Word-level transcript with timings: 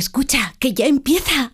escucha, 0.00 0.54
que 0.58 0.72
ya 0.72 0.86
empieza. 0.86 1.52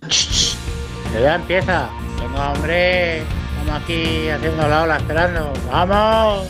Que 1.13 1.21
ya 1.21 1.35
empieza. 1.35 1.91
Venga, 2.19 2.53
hombre. 2.53 3.19
Estamos 3.19 3.83
aquí 3.83 4.29
haciendo 4.29 4.69
la 4.69 4.83
ola 4.85 4.97
esperando. 4.97 5.53
¡Vamos! 5.71 6.47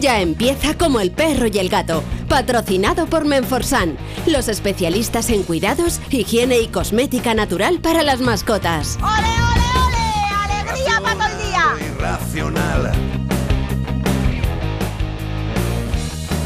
Ya 0.00 0.20
empieza 0.20 0.76
como 0.76 0.98
el 0.98 1.12
perro 1.12 1.46
y 1.46 1.58
el 1.58 1.68
gato, 1.68 2.02
patrocinado 2.28 3.06
por 3.06 3.24
Menforsan, 3.24 3.96
los 4.26 4.48
especialistas 4.48 5.30
en 5.30 5.44
cuidados, 5.44 6.00
higiene 6.10 6.58
y 6.58 6.66
cosmética 6.66 7.34
natural 7.34 7.78
para 7.78 8.02
las 8.02 8.20
mascotas. 8.20 8.98
¡Ole, 9.00 9.28
ole, 9.52 9.64
ole! 9.86 10.62
¡Alegría 10.64 11.00
para 11.00 11.14
todo 11.14 11.28
el 11.28 11.38
día! 11.46 11.86
Irracional. 11.94 12.92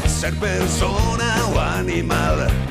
Ser 0.07 0.35
persona 0.35 1.35
o 1.55 1.59
animal. 1.59 2.70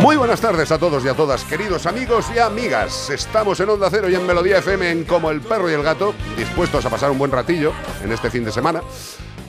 Muy 0.00 0.16
buenas 0.16 0.40
tardes 0.40 0.70
a 0.70 0.78
todos 0.78 1.04
y 1.04 1.08
a 1.08 1.14
todas, 1.14 1.44
queridos 1.44 1.84
amigos 1.86 2.26
y 2.34 2.38
amigas. 2.38 3.10
Estamos 3.10 3.58
en 3.60 3.68
Onda 3.68 3.88
Cero 3.90 4.08
y 4.08 4.14
en 4.14 4.26
Melodía 4.26 4.58
FM 4.58 4.90
en 4.90 5.04
Como 5.04 5.30
el 5.30 5.40
Perro 5.40 5.70
y 5.70 5.74
el 5.74 5.82
Gato, 5.82 6.14
dispuestos 6.36 6.84
a 6.86 6.90
pasar 6.90 7.10
un 7.10 7.18
buen 7.18 7.30
ratillo 7.30 7.72
en 8.02 8.12
este 8.12 8.30
fin 8.30 8.44
de 8.44 8.52
semana. 8.52 8.80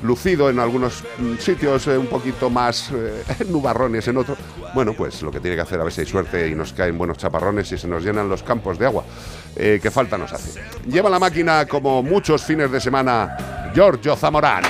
Lucido 0.02 0.50
en 0.50 0.60
algunos 0.60 1.04
mm, 1.18 1.36
sitios, 1.38 1.88
eh, 1.88 1.98
un 1.98 2.08
poquito 2.08 2.50
más 2.50 2.90
eh, 2.92 3.24
nubarrones 3.48 4.08
en 4.08 4.18
otros. 4.18 4.38
Bueno, 4.74 4.94
pues 4.94 5.22
lo 5.22 5.32
que 5.32 5.40
tiene 5.40 5.56
que 5.56 5.62
hacer 5.62 5.80
a 5.80 5.84
ver 5.84 5.94
si 5.94 6.02
hay 6.02 6.08
suerte 6.08 6.48
y 6.48 6.56
nos 6.56 6.74
caen 6.74 6.98
buenos 6.98 7.18
chaparrones 7.18 7.72
y 7.72 7.78
se 7.78 7.88
nos 7.88 8.04
llenan 8.04 8.30
los 8.30 8.44
campos 8.44 8.80
de 8.80 8.86
agua. 8.86 9.04
Eh, 9.56 9.80
que 9.82 9.92
falta 9.92 10.18
nos 10.18 10.32
hace. 10.34 10.62
Lleva 10.88 11.10
la 11.10 11.20
máquina 11.20 11.66
como 11.66 12.02
muchos 12.02 12.44
fines 12.44 12.72
de 12.72 12.80
semana 12.80 13.72
Giorgio 13.74 14.16
Zamorano. 14.16 14.68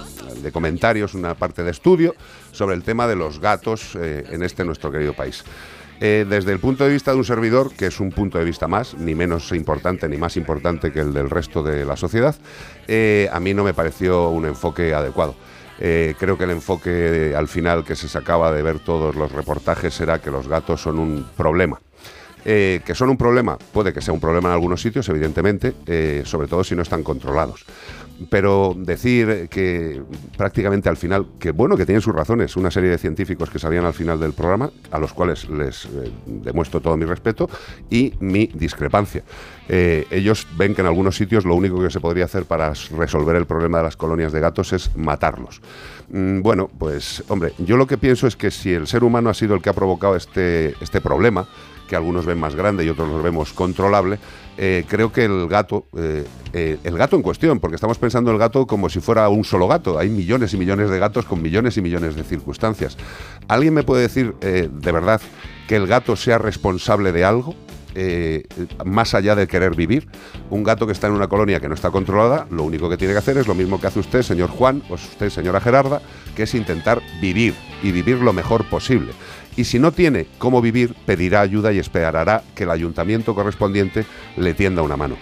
comentarios, 0.53 1.15
una 1.15 1.34
parte 1.34 1.62
de 1.62 1.70
estudio 1.70 2.15
sobre 2.50 2.75
el 2.76 2.82
tema 2.82 3.06
de 3.06 3.15
los 3.15 3.41
gatos 3.41 3.94
eh, 3.97 4.25
en 4.31 4.43
este 4.43 4.65
nuestro 4.65 4.91
querido 4.91 5.12
país. 5.12 5.44
Eh, 6.00 6.25
desde 6.28 6.50
el 6.53 6.59
punto 6.59 6.84
de 6.84 6.91
vista 6.91 7.12
de 7.12 7.19
un 7.19 7.25
servidor, 7.25 7.72
que 7.75 7.87
es 7.87 8.00
un 8.00 8.10
punto 8.10 8.38
de 8.38 8.44
vista 8.44 8.66
más, 8.66 8.94
ni 8.94 9.14
menos 9.14 9.53
importante 9.53 10.09
ni 10.09 10.16
más 10.16 10.37
importante 10.37 10.93
que 10.93 11.00
el 11.00 11.12
del 11.12 11.31
resto 11.31 11.62
de 11.62 11.84
la 11.84 11.97
sociedad, 11.97 12.34
a 13.31 13.41
mí 13.41 13.54
no 13.54 13.62
me 13.64 13.75
pareció 13.75 14.31
un 14.31 14.47
enfoque 14.47 14.94
adecuado. 14.94 15.34
Eh, 15.84 16.15
creo 16.16 16.38
que 16.38 16.44
el 16.44 16.50
enfoque 16.50 17.34
al 17.37 17.48
final 17.48 17.84
que 17.84 17.97
se 17.97 18.09
sacaba 18.09 18.53
de 18.53 18.62
ver 18.62 18.78
todos 18.78 19.16
los 19.16 19.32
reportajes 19.32 20.00
era 20.00 20.20
que 20.20 20.31
los 20.31 20.47
gatos 20.47 20.81
son 20.81 21.00
un 21.00 21.26
problema. 21.37 21.81
Eh, 22.44 22.81
que 22.84 22.94
son 22.94 23.09
un 23.09 23.16
problema, 23.16 23.56
puede 23.56 23.93
que 23.93 24.00
sea 24.00 24.15
un 24.15 24.20
problema 24.20 24.48
en 24.50 24.54
algunos 24.54 24.81
sitios, 24.81 25.09
evidentemente, 25.09 25.75
eh, 25.87 26.22
sobre 26.25 26.47
todo 26.47 26.62
si 26.62 26.76
no 26.76 26.82
están 26.82 27.03
controlados. 27.03 27.65
Pero 28.28 28.75
decir 28.77 29.49
que 29.49 30.03
prácticamente 30.37 30.88
al 30.88 30.97
final, 30.97 31.27
que 31.38 31.50
bueno, 31.50 31.77
que 31.77 31.87
tienen 31.87 32.03
sus 32.03 32.15
razones, 32.15 32.56
una 32.56 32.71
serie 32.71 32.91
de 32.91 32.99
científicos 32.99 33.50
que 33.50 33.59
salían 33.59 33.84
al 33.84 33.94
final 33.94 34.21
del 34.21 34.33
programa, 34.33 34.71
a 34.91 34.99
los 34.99 35.12
cuales 35.12 35.49
les 35.49 35.87
eh, 35.87 36.10
demuestro 36.27 36.81
todo 36.81 36.97
mi 36.97 37.05
respeto 37.05 37.49
y 37.91 38.15
mi 38.21 38.47
discrepancia. 38.47 39.22
Eh, 39.69 40.06
ellos 40.11 40.47
ven 40.56 40.75
que 40.75 40.81
en 40.81 40.87
algunos 40.87 41.16
sitios 41.16 41.44
lo 41.44 41.55
único 41.55 41.81
que 41.81 41.91
se 41.91 42.00
podría 42.00 42.25
hacer 42.25 42.44
para 42.44 42.72
resolver 42.97 43.37
el 43.37 43.47
problema 43.47 43.78
de 43.78 43.84
las 43.84 43.97
colonias 43.97 44.32
de 44.32 44.41
gatos 44.41 44.72
es 44.72 44.94
matarlos. 44.97 45.61
Mm, 46.11 46.43
bueno, 46.43 46.71
pues 46.78 47.25
hombre, 47.28 47.55
yo 47.59 47.77
lo 47.77 47.87
que 47.87 47.97
pienso 47.97 48.27
es 48.27 48.37
que 48.37 48.50
si 48.50 48.72
el 48.72 48.87
ser 48.87 49.05
humano 49.05 49.31
ha 49.31 49.34
sido 49.34 49.55
el 49.55 49.62
que 49.62 49.71
ha 49.71 49.72
provocado 49.72 50.16
este, 50.16 50.75
este 50.81 51.00
problema, 51.00 51.47
que 51.92 51.97
algunos 51.97 52.25
ven 52.25 52.41
más 52.41 52.54
grande 52.54 52.86
y 52.86 52.88
otros 52.88 53.10
los 53.10 53.22
vemos 53.22 53.53
controlable, 53.53 54.19
eh, 54.56 54.86
creo 54.88 55.12
que 55.12 55.26
el 55.26 55.47
gato, 55.47 55.88
eh, 55.94 56.25
eh, 56.54 56.78
el 56.84 56.97
gato 56.97 57.16
en 57.16 57.22
cuestión, 57.22 57.60
porque 57.60 57.75
estamos 57.75 57.98
pensando 57.98 58.30
el 58.30 58.38
gato 58.38 58.66
como 58.66 58.88
si 58.88 59.00
fuera 59.00 59.28
un 59.28 59.44
solo 59.44 59.69
gato, 59.69 59.98
hay 59.98 60.08
millones 60.08 60.54
y 60.54 60.56
millones 60.56 60.88
de 60.88 60.98
gatos 60.98 61.26
con 61.26 61.42
millones 61.42 61.76
y 61.76 61.82
millones 61.82 62.16
de 62.16 62.25
circunstancias. 62.25 62.97
¿Alguien 63.47 63.75
me 63.75 63.82
puede 63.82 64.00
decir 64.00 64.34
de 64.41 64.92
verdad 64.92 65.20
que 65.69 65.76
el 65.76 65.86
gato 65.86 66.16
sea 66.16 66.38
responsable 66.38 67.12
de 67.12 67.25
algo? 67.25 67.54
más 68.86 69.12
allá 69.12 69.34
de 69.34 69.47
querer 69.47 69.76
vivir. 69.76 70.08
Un 70.48 70.62
gato 70.62 70.86
que 70.86 70.94
está 70.94 71.08
en 71.08 71.12
una 71.12 71.28
colonia 71.28 71.60
que 71.60 71.69
no 71.69 71.75
está 71.75 71.91
controlada, 71.91 72.47
lo 72.50 72.62
único 72.62 72.88
que 72.88 72.97
tiene 72.97 73.12
que 73.12 73.19
hacer 73.19 73.36
es 73.36 73.47
lo 73.47 73.54
mismo 73.54 73.78
que 73.78 73.86
hace 73.86 74.00
usted, 74.00 74.22
señor 74.22 74.48
Juan, 74.48 74.82
o 74.88 74.94
usted, 74.94 75.28
señora 75.28 75.60
Gerarda, 75.60 76.00
que 76.34 76.44
es 76.44 76.54
intentar 76.54 77.02
vivir 77.20 77.54
y 77.82 77.93
vivir 77.93 78.19
lo 78.19 78.32
mejor 78.32 78.65
posible. 78.69 79.12
Y 79.56 79.65
si 79.65 79.78
no 79.78 79.93
tiene 79.93 80.26
cómo 80.38 80.62
vivir, 80.62 80.94
pedirá 81.06 81.41
ayuda 81.41 81.72
y 81.72 81.78
esperará 81.78 82.43
que 82.54 82.65
el 82.65 82.70
ayuntamiento 82.70 83.34
correspondiente 83.34 84.06
le 84.37 84.54
tienda 84.54 84.82
una 84.82 84.97
mano. 84.97 85.16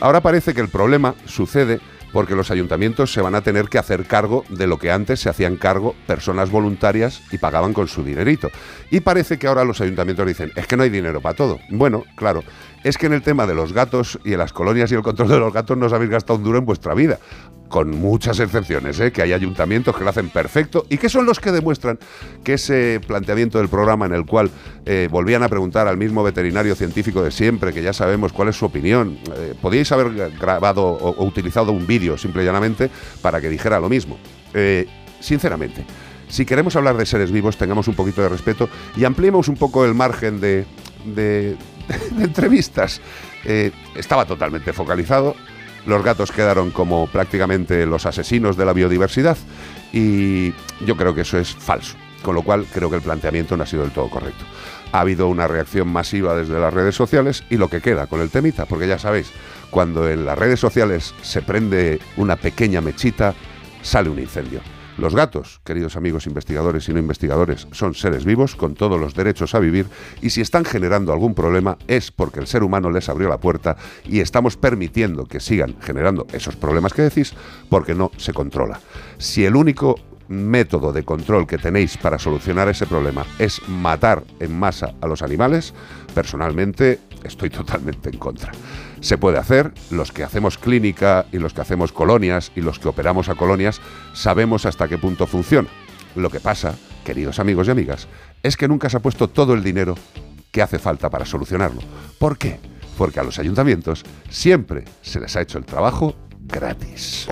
Ahora 0.00 0.20
parece 0.20 0.54
que 0.54 0.60
el 0.60 0.68
problema 0.68 1.14
sucede 1.26 1.80
porque 2.14 2.36
los 2.36 2.52
ayuntamientos 2.52 3.12
se 3.12 3.20
van 3.20 3.34
a 3.34 3.40
tener 3.40 3.68
que 3.68 3.76
hacer 3.76 4.06
cargo 4.06 4.44
de 4.48 4.68
lo 4.68 4.78
que 4.78 4.92
antes 4.92 5.18
se 5.18 5.28
hacían 5.28 5.56
cargo 5.56 5.96
personas 6.06 6.48
voluntarias 6.48 7.20
y 7.32 7.38
pagaban 7.38 7.72
con 7.72 7.88
su 7.88 8.04
dinerito. 8.04 8.50
Y 8.92 9.00
parece 9.00 9.36
que 9.36 9.48
ahora 9.48 9.64
los 9.64 9.80
ayuntamientos 9.80 10.24
dicen, 10.24 10.52
es 10.54 10.68
que 10.68 10.76
no 10.76 10.84
hay 10.84 10.90
dinero 10.90 11.20
para 11.20 11.34
todo. 11.34 11.58
Bueno, 11.70 12.04
claro, 12.14 12.44
es 12.84 12.98
que 12.98 13.06
en 13.06 13.14
el 13.14 13.22
tema 13.22 13.48
de 13.48 13.56
los 13.56 13.72
gatos 13.72 14.20
y 14.24 14.34
en 14.34 14.38
las 14.38 14.52
colonias 14.52 14.92
y 14.92 14.94
el 14.94 15.02
control 15.02 15.28
de 15.28 15.40
los 15.40 15.52
gatos 15.52 15.76
no 15.76 15.86
os 15.86 15.92
habéis 15.92 16.12
gastado 16.12 16.38
un 16.38 16.44
duro 16.44 16.58
en 16.58 16.64
vuestra 16.64 16.94
vida. 16.94 17.18
Con 17.74 17.90
muchas 17.90 18.38
excepciones, 18.38 19.00
¿eh? 19.00 19.10
que 19.10 19.20
hay 19.20 19.32
ayuntamientos 19.32 19.96
que 19.96 20.04
lo 20.04 20.10
hacen 20.10 20.30
perfecto 20.30 20.86
y 20.88 20.96
que 20.96 21.08
son 21.08 21.26
los 21.26 21.40
que 21.40 21.50
demuestran 21.50 21.98
que 22.44 22.52
ese 22.52 23.00
planteamiento 23.04 23.58
del 23.58 23.68
programa 23.68 24.06
en 24.06 24.14
el 24.14 24.24
cual 24.24 24.52
eh, 24.86 25.08
volvían 25.10 25.42
a 25.42 25.48
preguntar 25.48 25.88
al 25.88 25.96
mismo 25.96 26.22
veterinario 26.22 26.76
científico 26.76 27.24
de 27.24 27.32
siempre, 27.32 27.72
que 27.72 27.82
ya 27.82 27.92
sabemos 27.92 28.32
cuál 28.32 28.50
es 28.50 28.54
su 28.54 28.64
opinión, 28.64 29.18
eh, 29.36 29.54
podíais 29.60 29.90
haber 29.90 30.30
grabado 30.38 30.84
o, 30.84 31.24
utilizado 31.24 31.72
un 31.72 31.84
vídeo 31.84 32.16
simple 32.16 32.44
y 32.44 32.46
llanamente 32.46 32.90
para 33.20 33.40
que 33.40 33.48
dijera 33.48 33.80
lo 33.80 33.88
mismo. 33.88 34.18
Sinceramente, 35.18 35.84
si 36.28 36.46
queremos 36.46 36.76
hablar 36.76 36.96
de 36.96 37.06
seres 37.06 37.32
vivos, 37.32 37.56
tengamos 37.56 37.88
un 37.88 37.96
poquito 37.96 38.22
de 38.22 38.28
respeto 38.28 38.68
y 38.94 39.04
ampliemos 39.04 39.48
un 39.48 39.56
poco 39.56 39.84
el 39.84 39.94
margen 39.94 40.40
de, 40.40 40.64
entrevistas. 42.20 43.00
Estaba 43.96 44.26
totalmente 44.26 44.72
focalizado. 44.72 45.34
Los 45.86 46.02
gatos 46.02 46.32
quedaron 46.32 46.70
como 46.70 47.06
prácticamente 47.06 47.84
los 47.86 48.06
asesinos 48.06 48.56
de 48.56 48.64
la 48.64 48.72
biodiversidad 48.72 49.36
y 49.92 50.52
yo 50.84 50.96
creo 50.96 51.14
que 51.14 51.22
eso 51.22 51.38
es 51.38 51.54
falso. 51.54 51.96
Con 52.22 52.34
lo 52.34 52.42
cual 52.42 52.64
creo 52.72 52.88
que 52.88 52.96
el 52.96 53.02
planteamiento 53.02 53.54
no 53.56 53.64
ha 53.64 53.66
sido 53.66 53.82
del 53.82 53.92
todo 53.92 54.08
correcto. 54.08 54.44
Ha 54.92 55.00
habido 55.00 55.28
una 55.28 55.46
reacción 55.46 55.88
masiva 55.88 56.34
desde 56.34 56.58
las 56.58 56.72
redes 56.72 56.94
sociales 56.94 57.44
y 57.50 57.58
lo 57.58 57.68
que 57.68 57.82
queda 57.82 58.06
con 58.06 58.20
el 58.20 58.30
temita, 58.30 58.64
porque 58.64 58.88
ya 58.88 58.98
sabéis, 58.98 59.30
cuando 59.70 60.08
en 60.08 60.24
las 60.24 60.38
redes 60.38 60.58
sociales 60.58 61.14
se 61.20 61.42
prende 61.42 62.00
una 62.16 62.36
pequeña 62.36 62.80
mechita, 62.80 63.34
sale 63.82 64.08
un 64.08 64.20
incendio. 64.20 64.60
Los 64.96 65.14
gatos, 65.14 65.60
queridos 65.64 65.96
amigos 65.96 66.26
investigadores 66.26 66.88
y 66.88 66.92
no 66.92 67.00
investigadores, 67.00 67.66
son 67.72 67.94
seres 67.94 68.24
vivos 68.24 68.54
con 68.54 68.74
todos 68.74 69.00
los 69.00 69.14
derechos 69.14 69.54
a 69.54 69.58
vivir 69.58 69.86
y 70.22 70.30
si 70.30 70.40
están 70.40 70.64
generando 70.64 71.12
algún 71.12 71.34
problema 71.34 71.76
es 71.88 72.12
porque 72.12 72.38
el 72.38 72.46
ser 72.46 72.62
humano 72.62 72.90
les 72.90 73.08
abrió 73.08 73.28
la 73.28 73.40
puerta 73.40 73.76
y 74.04 74.20
estamos 74.20 74.56
permitiendo 74.56 75.26
que 75.26 75.40
sigan 75.40 75.74
generando 75.80 76.28
esos 76.32 76.54
problemas 76.54 76.92
que 76.92 77.02
decís 77.02 77.34
porque 77.68 77.94
no 77.94 78.12
se 78.18 78.32
controla. 78.32 78.80
Si 79.18 79.44
el 79.44 79.56
único 79.56 79.96
método 80.28 80.92
de 80.92 81.04
control 81.04 81.46
que 81.46 81.58
tenéis 81.58 81.96
para 81.96 82.18
solucionar 82.18 82.68
ese 82.68 82.86
problema 82.86 83.26
es 83.38 83.60
matar 83.68 84.22
en 84.40 84.56
masa 84.58 84.94
a 85.00 85.06
los 85.06 85.22
animales, 85.22 85.74
personalmente 86.14 87.00
estoy 87.24 87.50
totalmente 87.50 88.10
en 88.10 88.18
contra. 88.18 88.52
Se 89.04 89.18
puede 89.18 89.36
hacer, 89.36 89.74
los 89.90 90.12
que 90.12 90.24
hacemos 90.24 90.56
clínica 90.56 91.26
y 91.30 91.36
los 91.36 91.52
que 91.52 91.60
hacemos 91.60 91.92
colonias 91.92 92.50
y 92.56 92.62
los 92.62 92.78
que 92.78 92.88
operamos 92.88 93.28
a 93.28 93.34
colonias 93.34 93.82
sabemos 94.14 94.64
hasta 94.64 94.88
qué 94.88 94.96
punto 94.96 95.26
funciona. 95.26 95.68
Lo 96.16 96.30
que 96.30 96.40
pasa, 96.40 96.74
queridos 97.04 97.38
amigos 97.38 97.68
y 97.68 97.72
amigas, 97.72 98.08
es 98.42 98.56
que 98.56 98.66
nunca 98.66 98.88
se 98.88 98.96
ha 98.96 99.00
puesto 99.00 99.28
todo 99.28 99.52
el 99.52 99.62
dinero 99.62 99.94
que 100.50 100.62
hace 100.62 100.78
falta 100.78 101.10
para 101.10 101.26
solucionarlo. 101.26 101.82
¿Por 102.18 102.38
qué? 102.38 102.58
Porque 102.96 103.20
a 103.20 103.24
los 103.24 103.38
ayuntamientos 103.38 104.04
siempre 104.30 104.84
se 105.02 105.20
les 105.20 105.36
ha 105.36 105.42
hecho 105.42 105.58
el 105.58 105.66
trabajo 105.66 106.16
gratis. 106.40 107.28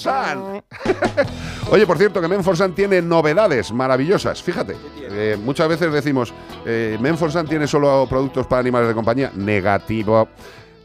Oye, 1.72 1.86
por 1.88 1.98
cierto, 1.98 2.20
que 2.22 2.28
Menforsan 2.28 2.74
tiene 2.74 3.02
novedades 3.02 3.72
maravillosas. 3.72 4.44
Fíjate, 4.44 4.76
eh, 5.00 5.38
muchas 5.42 5.70
veces 5.70 5.94
decimos, 5.94 6.34
eh, 6.66 6.98
Menforsan 7.00 7.48
tiene 7.48 7.68
solo 7.68 8.06
productos 8.10 8.48
para 8.48 8.60
animales 8.60 8.90
de 8.90 8.94
compañía. 8.94 9.32
Negativo. 9.36 10.28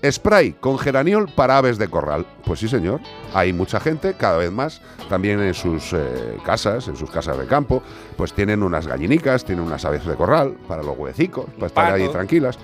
Spray 0.05 0.53
con 0.53 0.79
geraniol 0.79 1.29
para 1.35 1.59
aves 1.59 1.79
de 1.79 1.89
corral. 1.89 2.27
Pues 2.45 2.61
sí, 2.61 2.69
señor. 2.69 3.01
Hay 3.35 3.53
mucha 3.53 3.81
gente, 3.81 4.15
cada 4.15 4.39
vez 4.39 4.51
más, 4.51 4.81
también 5.09 5.41
en 5.41 5.53
sus 5.53 5.93
eh, 5.93 6.39
casas, 6.45 6.89
en 6.89 6.97
sus 6.97 7.11
casas 7.11 7.39
de 7.39 7.47
campo, 7.47 7.83
pues 8.17 8.33
tienen 8.33 8.63
unas 8.63 8.87
gallinicas, 8.87 9.45
tienen 9.45 9.65
unas 9.65 9.85
aves 9.85 10.07
de 10.07 10.15
corral 10.15 10.57
para 10.67 10.83
los 10.83 10.97
huecicos, 10.97 11.47
para 11.55 11.67
estar 11.67 11.93
ahí 11.93 12.09
tranquilas. 12.09 12.59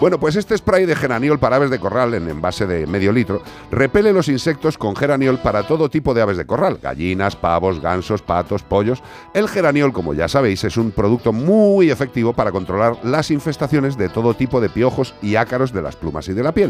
Bueno, 0.00 0.18
pues 0.18 0.36
este 0.36 0.56
spray 0.56 0.86
de 0.86 0.96
geraniol 0.96 1.38
para 1.38 1.56
aves 1.56 1.70
de 1.70 1.78
corral 1.78 2.14
en 2.14 2.28
envase 2.28 2.66
de 2.66 2.86
medio 2.86 3.12
litro 3.12 3.42
repele 3.70 4.12
los 4.12 4.28
insectos 4.28 4.78
con 4.78 4.96
geraniol 4.96 5.38
para 5.38 5.66
todo 5.66 5.88
tipo 5.90 6.14
de 6.14 6.22
aves 6.22 6.36
de 6.36 6.46
corral, 6.46 6.78
gallinas, 6.82 7.36
pavos, 7.36 7.80
gansos, 7.80 8.22
patos, 8.22 8.62
pollos. 8.62 9.02
El 9.34 9.48
geraniol, 9.48 9.92
como 9.92 10.14
ya 10.14 10.28
sabéis, 10.28 10.64
es 10.64 10.76
un 10.76 10.92
producto 10.92 11.32
muy 11.32 11.90
efectivo 11.90 12.32
para 12.32 12.52
controlar 12.52 12.96
las 13.02 13.30
infestaciones 13.30 13.96
de 13.96 14.08
todo 14.08 14.34
tipo 14.34 14.60
de 14.60 14.68
piojos 14.68 15.14
y 15.22 15.36
ácaros 15.36 15.72
de 15.72 15.82
las 15.82 15.96
plumas 15.96 16.28
y 16.28 16.32
de 16.32 16.42
la 16.42 16.52
piel. 16.52 16.65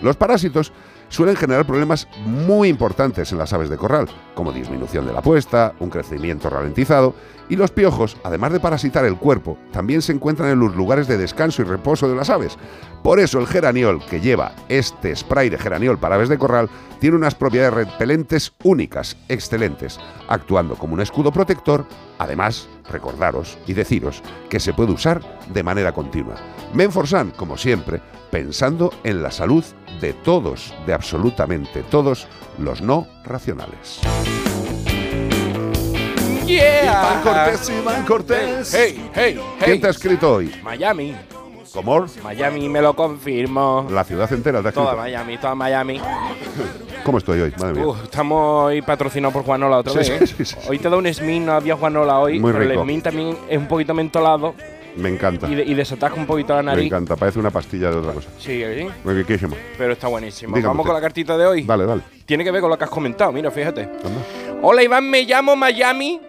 Los 0.00 0.16
parásitos 0.16 0.72
suelen 1.08 1.36
generar 1.36 1.66
problemas 1.66 2.08
muy 2.24 2.68
importantes 2.68 3.30
en 3.32 3.38
las 3.38 3.52
aves 3.52 3.68
de 3.68 3.76
corral, 3.76 4.08
como 4.34 4.52
disminución 4.52 5.06
de 5.06 5.12
la 5.12 5.20
puesta, 5.20 5.74
un 5.78 5.90
crecimiento 5.90 6.48
ralentizado, 6.48 7.14
y 7.52 7.56
los 7.56 7.70
piojos, 7.70 8.16
además 8.24 8.50
de 8.50 8.60
parasitar 8.60 9.04
el 9.04 9.18
cuerpo, 9.18 9.58
también 9.72 10.00
se 10.00 10.12
encuentran 10.12 10.48
en 10.48 10.58
los 10.58 10.74
lugares 10.74 11.06
de 11.06 11.18
descanso 11.18 11.60
y 11.60 11.66
reposo 11.66 12.08
de 12.08 12.16
las 12.16 12.30
aves. 12.30 12.56
Por 13.02 13.20
eso 13.20 13.38
el 13.38 13.46
geraniol 13.46 14.02
que 14.06 14.22
lleva 14.22 14.52
este 14.70 15.14
spray 15.14 15.50
de 15.50 15.58
geraniol 15.58 15.98
para 15.98 16.14
aves 16.14 16.30
de 16.30 16.38
corral 16.38 16.70
tiene 16.98 17.16
unas 17.16 17.34
propiedades 17.34 17.74
repelentes 17.74 18.54
únicas, 18.64 19.18
excelentes, 19.28 20.00
actuando 20.28 20.76
como 20.76 20.94
un 20.94 21.02
escudo 21.02 21.30
protector. 21.30 21.84
Además, 22.18 22.70
recordaros 22.90 23.58
y 23.66 23.74
deciros 23.74 24.22
que 24.48 24.58
se 24.58 24.72
puede 24.72 24.92
usar 24.92 25.20
de 25.52 25.62
manera 25.62 25.92
continua. 25.92 26.36
Menforsan, 26.72 27.32
como 27.32 27.58
siempre, 27.58 28.00
pensando 28.30 28.94
en 29.04 29.22
la 29.22 29.30
salud 29.30 29.62
de 30.00 30.14
todos, 30.14 30.72
de 30.86 30.94
absolutamente 30.94 31.82
todos 31.82 32.28
los 32.56 32.80
no 32.80 33.06
racionales. 33.24 34.00
Yeah. 36.52 36.82
Iván 36.84 37.22
Cortés, 37.22 37.70
Iván 37.70 38.04
Cortés. 38.06 38.74
Hey, 38.74 39.10
hey, 39.14 39.34
hey. 39.38 39.40
¿Quién 39.64 39.80
te 39.80 39.86
ha 39.86 39.90
escrito 39.90 40.34
hoy? 40.34 40.54
Miami. 40.62 41.14
¿Cómo? 41.72 42.04
Miami 42.22 42.68
me 42.68 42.82
lo 42.82 42.94
confirmo. 42.94 43.86
La 43.90 44.04
ciudad 44.04 44.30
entera 44.32 44.60
te 44.60 44.66
ha 44.66 44.70
escrito. 44.70 44.90
Toda 44.90 45.02
Miami, 45.02 45.38
toda 45.38 45.54
Miami. 45.54 46.00
¿Cómo 47.04 47.18
estoy 47.18 47.40
hoy? 47.40 47.54
Madre 47.58 47.74
mía. 47.80 47.86
Uh, 47.86 47.94
estamos 48.04 48.66
hoy 48.66 48.82
patrocinados 48.82 49.32
por 49.32 49.44
Juanola 49.44 49.78
otra 49.78 49.94
vez. 49.94 50.06
sí, 50.06 50.12
¿eh? 50.12 50.26
sí, 50.26 50.44
sí. 50.44 50.56
Hoy 50.68 50.78
te 50.78 50.90
da 50.90 50.96
un 50.98 51.12
Smin, 51.12 51.46
no 51.46 51.52
había 51.52 51.74
Juanola 51.76 52.18
hoy, 52.18 52.38
Muy 52.38 52.52
pero 52.52 52.64
rico. 52.64 52.80
el 52.82 52.86
Smin 52.86 53.00
también 53.02 53.38
es 53.48 53.58
un 53.58 53.66
poquito 53.66 53.94
mentolado 53.94 54.54
Me 54.96 55.08
encanta. 55.08 55.48
y, 55.48 55.54
de- 55.54 55.64
y 55.64 55.74
un 55.74 56.26
poquito 56.26 56.54
la 56.54 56.62
Me 56.62 56.66
nariz. 56.72 56.86
encanta. 56.86 57.16
Parece 57.16 57.38
una 57.38 57.50
pastilla 57.50 57.90
de 57.90 57.96
otra 57.96 58.12
cosa. 58.12 58.28
Sí, 58.38 58.62
¿sí? 58.62 58.86
Muy 59.04 59.14
riquísimo. 59.14 59.56
pero 59.78 59.94
está 59.94 60.08
buenísimo. 60.08 60.54
Dígame 60.54 60.68
Vamos 60.68 60.84
usted. 60.84 60.88
con 60.92 60.94
la 60.94 61.00
cartita 61.00 61.38
de 61.38 61.46
hoy. 61.46 61.62
Dale, 61.62 61.86
dale. 61.86 62.02
Tiene 62.26 62.44
que 62.44 62.50
ver 62.50 62.60
con 62.60 62.68
lo 62.70 62.76
que 62.76 62.84
has 62.84 62.90
comentado, 62.90 63.32
mira, 63.32 63.50
fíjate. 63.50 63.82
Anda, 63.82 64.60
Hola 64.60 64.82
Iván, 64.82 65.08
me 65.08 65.22
llamo 65.24 65.56
Miami 65.56 66.20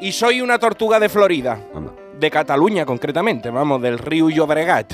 y 0.00 0.12
soy 0.12 0.40
una 0.40 0.58
tortuga 0.58 1.00
de 1.00 1.08
Florida. 1.08 1.58
anda. 1.74 1.92
de 2.18 2.30
Cataluña 2.30 2.86
concretamente, 2.86 3.50
vamos, 3.50 3.80
del 3.82 3.98
río 3.98 4.30
Llobregat. 4.30 4.92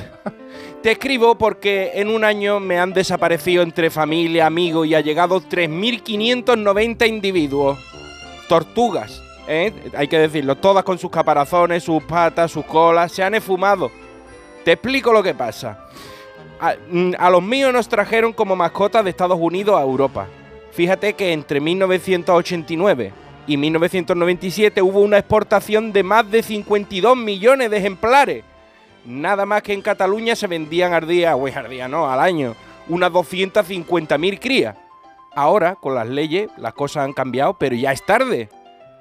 Te 0.82 0.92
escribo 0.92 1.36
porque 1.36 1.92
en 1.94 2.08
un 2.08 2.24
año 2.24 2.58
me 2.58 2.78
han 2.78 2.92
desaparecido 2.92 3.62
entre 3.62 3.90
familia, 3.90 4.46
amigos 4.46 4.86
y 4.88 4.94
allegados 4.94 5.44
3.590 5.48 7.08
individuos. 7.08 7.78
Tortugas, 8.48 9.22
¿eh? 9.46 9.72
hay 9.96 10.08
que 10.08 10.18
decirlo, 10.18 10.56
todas 10.56 10.82
con 10.82 10.98
sus 10.98 11.10
caparazones, 11.10 11.84
sus 11.84 12.02
patas, 12.02 12.50
sus 12.50 12.64
colas, 12.64 13.12
se 13.12 13.22
han 13.22 13.34
esfumado. 13.34 13.90
Te 14.64 14.72
explico 14.72 15.12
lo 15.12 15.22
que 15.22 15.34
pasa. 15.34 15.86
A, 16.60 16.74
mm, 16.90 17.12
a 17.18 17.30
los 17.30 17.42
míos 17.42 17.72
nos 17.72 17.88
trajeron 17.88 18.32
como 18.32 18.56
mascotas 18.56 19.04
de 19.04 19.10
Estados 19.10 19.38
Unidos 19.40 19.78
a 19.78 19.82
Europa. 19.82 20.26
Fíjate 20.72 21.14
que 21.14 21.32
entre 21.32 21.60
1989 21.60 23.21
y 23.46 23.56
1997 23.56 24.80
hubo 24.82 25.00
una 25.00 25.18
exportación 25.18 25.92
de 25.92 26.02
más 26.02 26.30
de 26.30 26.42
52 26.42 27.16
millones 27.16 27.70
de 27.70 27.78
ejemplares. 27.78 28.44
Nada 29.04 29.46
más 29.46 29.62
que 29.62 29.72
en 29.72 29.82
Cataluña 29.82 30.36
se 30.36 30.46
vendían 30.46 30.92
al 30.92 31.08
día, 31.08 31.34
o 31.34 31.46
al 31.46 31.68
día 31.68 31.88
no, 31.88 32.10
al 32.10 32.20
año, 32.20 32.54
unas 32.88 33.10
250.000 33.10 34.38
crías. 34.38 34.76
Ahora, 35.34 35.74
con 35.74 35.94
las 35.94 36.06
leyes, 36.06 36.50
las 36.56 36.74
cosas 36.74 37.04
han 37.04 37.12
cambiado, 37.12 37.54
pero 37.54 37.74
ya 37.74 37.90
es 37.90 38.04
tarde. 38.04 38.48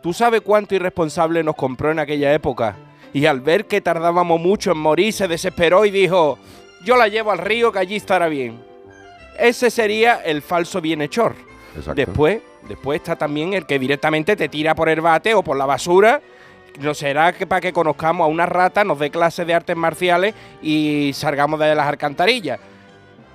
¿Tú 0.01 0.13
sabes 0.13 0.41
cuánto 0.41 0.73
irresponsable 0.73 1.43
nos 1.43 1.55
compró 1.55 1.91
en 1.91 1.99
aquella 1.99 2.33
época? 2.33 2.75
Y 3.13 3.25
al 3.25 3.41
ver 3.41 3.65
que 3.65 3.81
tardábamos 3.81 4.39
mucho 4.39 4.71
en 4.71 4.77
morir, 4.77 5.13
se 5.13 5.27
desesperó 5.27 5.85
y 5.85 5.91
dijo, 5.91 6.39
yo 6.83 6.95
la 6.95 7.07
llevo 7.07 7.31
al 7.31 7.37
río 7.37 7.71
que 7.71 7.79
allí 7.79 7.97
estará 7.97 8.27
bien. 8.27 8.59
Ese 9.37 9.69
sería 9.69 10.15
el 10.15 10.41
falso 10.41 10.81
bienhechor. 10.81 11.35
Exacto. 11.75 11.93
Después, 11.93 12.41
después 12.71 12.99
está 12.99 13.15
también 13.15 13.53
el 13.53 13.65
que 13.65 13.79
directamente 13.79 14.35
te 14.35 14.49
tira 14.49 14.75
por 14.75 14.89
el 14.89 15.01
bate 15.01 15.33
o 15.33 15.43
por 15.43 15.57
la 15.57 15.65
basura. 15.65 16.21
No 16.79 16.93
será 16.93 17.33
que 17.33 17.45
para 17.45 17.61
que 17.61 17.73
conozcamos 17.73 18.25
a 18.25 18.27
una 18.27 18.45
rata, 18.45 18.83
nos 18.83 18.97
dé 18.97 19.09
clases 19.09 19.45
de 19.45 19.53
artes 19.53 19.75
marciales 19.75 20.33
y 20.61 21.11
salgamos 21.13 21.59
de 21.59 21.75
las 21.75 21.87
alcantarillas. 21.87 22.59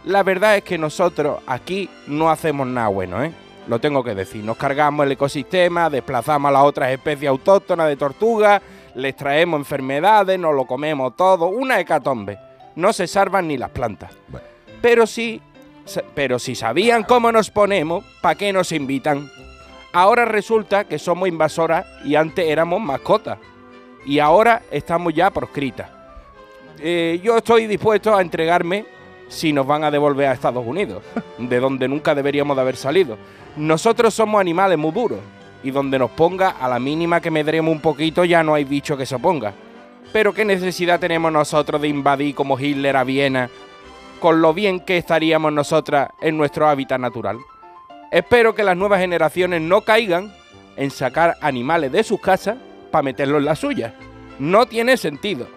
La 0.05 0.23
verdad 0.23 0.57
es 0.57 0.64
que 0.64 0.78
nosotros 0.78 1.40
aquí 1.47 1.90
no 2.07 2.31
hacemos 2.31 2.66
nada 2.66 2.88
bueno, 2.88 3.23
¿eh? 3.23 3.33
Lo 3.69 3.81
tengo 3.81 4.05
que 4.05 4.14
decir. 4.14 4.45
Nos 4.45 4.57
cargamos 4.57 5.05
el 5.05 5.12
ecosistema, 5.12 5.90
desplazamos 5.90 6.49
a 6.49 6.52
las 6.52 6.62
otras 6.62 6.90
especies 6.93 7.28
autóctonas 7.28 7.88
de 7.88 7.97
tortugas, 7.97 8.62
les 8.95 9.16
traemos 9.16 9.59
enfermedades, 9.59 10.38
nos 10.38 10.55
lo 10.55 10.64
comemos 10.64 11.16
todo. 11.16 11.49
Una 11.49 11.81
hecatombe. 11.81 12.38
No 12.76 12.93
se 12.93 13.07
salvan 13.07 13.49
ni 13.49 13.59
las 13.59 13.71
plantas. 13.71 14.12
Bueno. 14.28 14.47
Pero 14.81 15.07
sí, 15.07 15.43
pero 16.14 16.38
si 16.38 16.55
sabían 16.55 17.05
cómo 17.05 17.31
nos 17.33 17.50
ponemos, 17.50 18.05
¿para 18.21 18.35
qué 18.35 18.52
nos 18.52 18.73
invitan? 18.73 19.31
Ahora 19.93 20.25
resulta 20.25 20.85
que 20.85 20.99
somos 20.99 21.28
invasoras 21.28 21.87
y 22.05 22.16
antes 22.16 22.47
éramos 22.47 22.81
mascotas. 22.81 23.38
Y 24.05 24.19
ahora 24.19 24.62
estamos 24.71 25.14
ya 25.14 25.31
proscritas. 25.31 25.90
Eh, 26.78 27.21
yo 27.23 27.38
estoy 27.38 27.66
dispuesto 27.66 28.14
a 28.14 28.21
entregarme 28.21 28.85
si 29.28 29.52
nos 29.52 29.66
van 29.66 29.85
a 29.85 29.90
devolver 29.90 30.28
a 30.28 30.33
Estados 30.33 30.64
Unidos, 30.66 31.02
de 31.38 31.61
donde 31.61 31.88
nunca 31.88 32.14
deberíamos 32.14 32.57
de 32.57 32.61
haber 32.61 32.76
salido. 32.76 33.16
Nosotros 33.57 34.14
somos 34.14 34.40
animales 34.40 34.78
muy 34.78 34.93
duros 34.93 35.21
y 35.62 35.71
donde 35.71 35.99
nos 35.99 36.11
ponga 36.11 36.50
a 36.50 36.69
la 36.69 36.78
mínima 36.78 37.21
que 37.21 37.31
medremos 37.31 37.73
un 37.73 37.81
poquito 37.81 38.25
ya 38.25 38.43
no 38.43 38.55
hay 38.55 38.64
bicho 38.64 38.97
que 38.97 39.07
se 39.07 39.14
oponga. 39.14 39.55
Pero 40.12 40.33
qué 40.33 40.45
necesidad 40.45 41.00
tenemos 41.00 41.33
nosotros 41.33 41.81
de 41.81 41.88
invadir 41.88 42.35
como 42.35 42.59
Hitler 42.59 42.97
a 42.97 43.05
Viena, 43.05 43.50
con 44.20 44.40
lo 44.40 44.54
bien 44.54 44.80
que 44.80 44.96
estaríamos 44.96 45.52
nosotras 45.52 46.11
en 46.20 46.37
nuestro 46.37 46.68
hábitat 46.68 47.00
natural. 47.00 47.38
Espero 48.11 48.54
que 48.54 48.64
las 48.64 48.76
nuevas 48.76 49.00
generaciones 49.00 49.61
no 49.61 49.82
caigan 49.82 50.32
en 50.76 50.90
sacar 50.90 51.37
animales 51.40 51.92
de 51.92 52.04
sus 52.04 52.20
casas 52.20 52.56
para 52.90 53.02
meterlos 53.02 53.38
en 53.40 53.44
las 53.44 53.58
suyas. 53.58 53.92
No 54.38 54.66
tiene 54.66 54.96
sentido. 54.96 55.49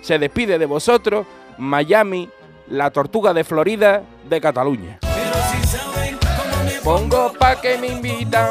Se 0.00 0.18
despide 0.18 0.58
de 0.58 0.66
vosotros 0.66 1.26
Miami, 1.58 2.28
la 2.68 2.90
tortuga 2.90 3.34
de 3.34 3.44
Florida 3.44 4.02
de 4.28 4.40
Cataluña. 4.40 4.98
Pongo 6.84 7.32
pa' 7.38 7.60
que 7.60 7.76
me 7.76 7.88
invitan. 7.88 8.50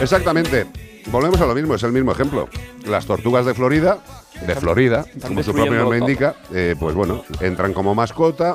Exactamente. 0.00 0.89
Volvemos 1.06 1.40
a 1.40 1.46
lo 1.46 1.54
mismo, 1.54 1.74
es 1.74 1.82
el 1.82 1.92
mismo 1.92 2.12
ejemplo. 2.12 2.48
Las 2.86 3.06
tortugas 3.06 3.46
de 3.46 3.54
Florida, 3.54 3.98
de 4.46 4.54
Florida, 4.54 5.04
como 5.26 5.42
su 5.42 5.52
propio 5.52 5.74
nombre 5.74 5.98
indica, 5.98 6.36
eh, 6.52 6.74
pues 6.78 6.94
bueno, 6.94 7.24
entran 7.40 7.72
como 7.72 7.94
mascota, 7.94 8.54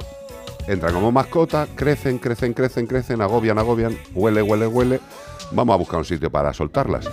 entran 0.67 0.93
como 0.93 1.11
mascota, 1.11 1.67
crecen, 1.75 2.17
crecen, 2.17 2.53
crecen, 2.53 2.87
crecen, 2.87 3.21
agobian, 3.21 3.57
agobian, 3.57 3.97
huele, 4.13 4.41
huele, 4.41 4.67
huele. 4.67 4.99
Vamos 5.51 5.73
a 5.73 5.77
buscar 5.77 5.99
un 5.99 6.05
sitio 6.05 6.31
para 6.31 6.53
soltarlas. 6.53 7.07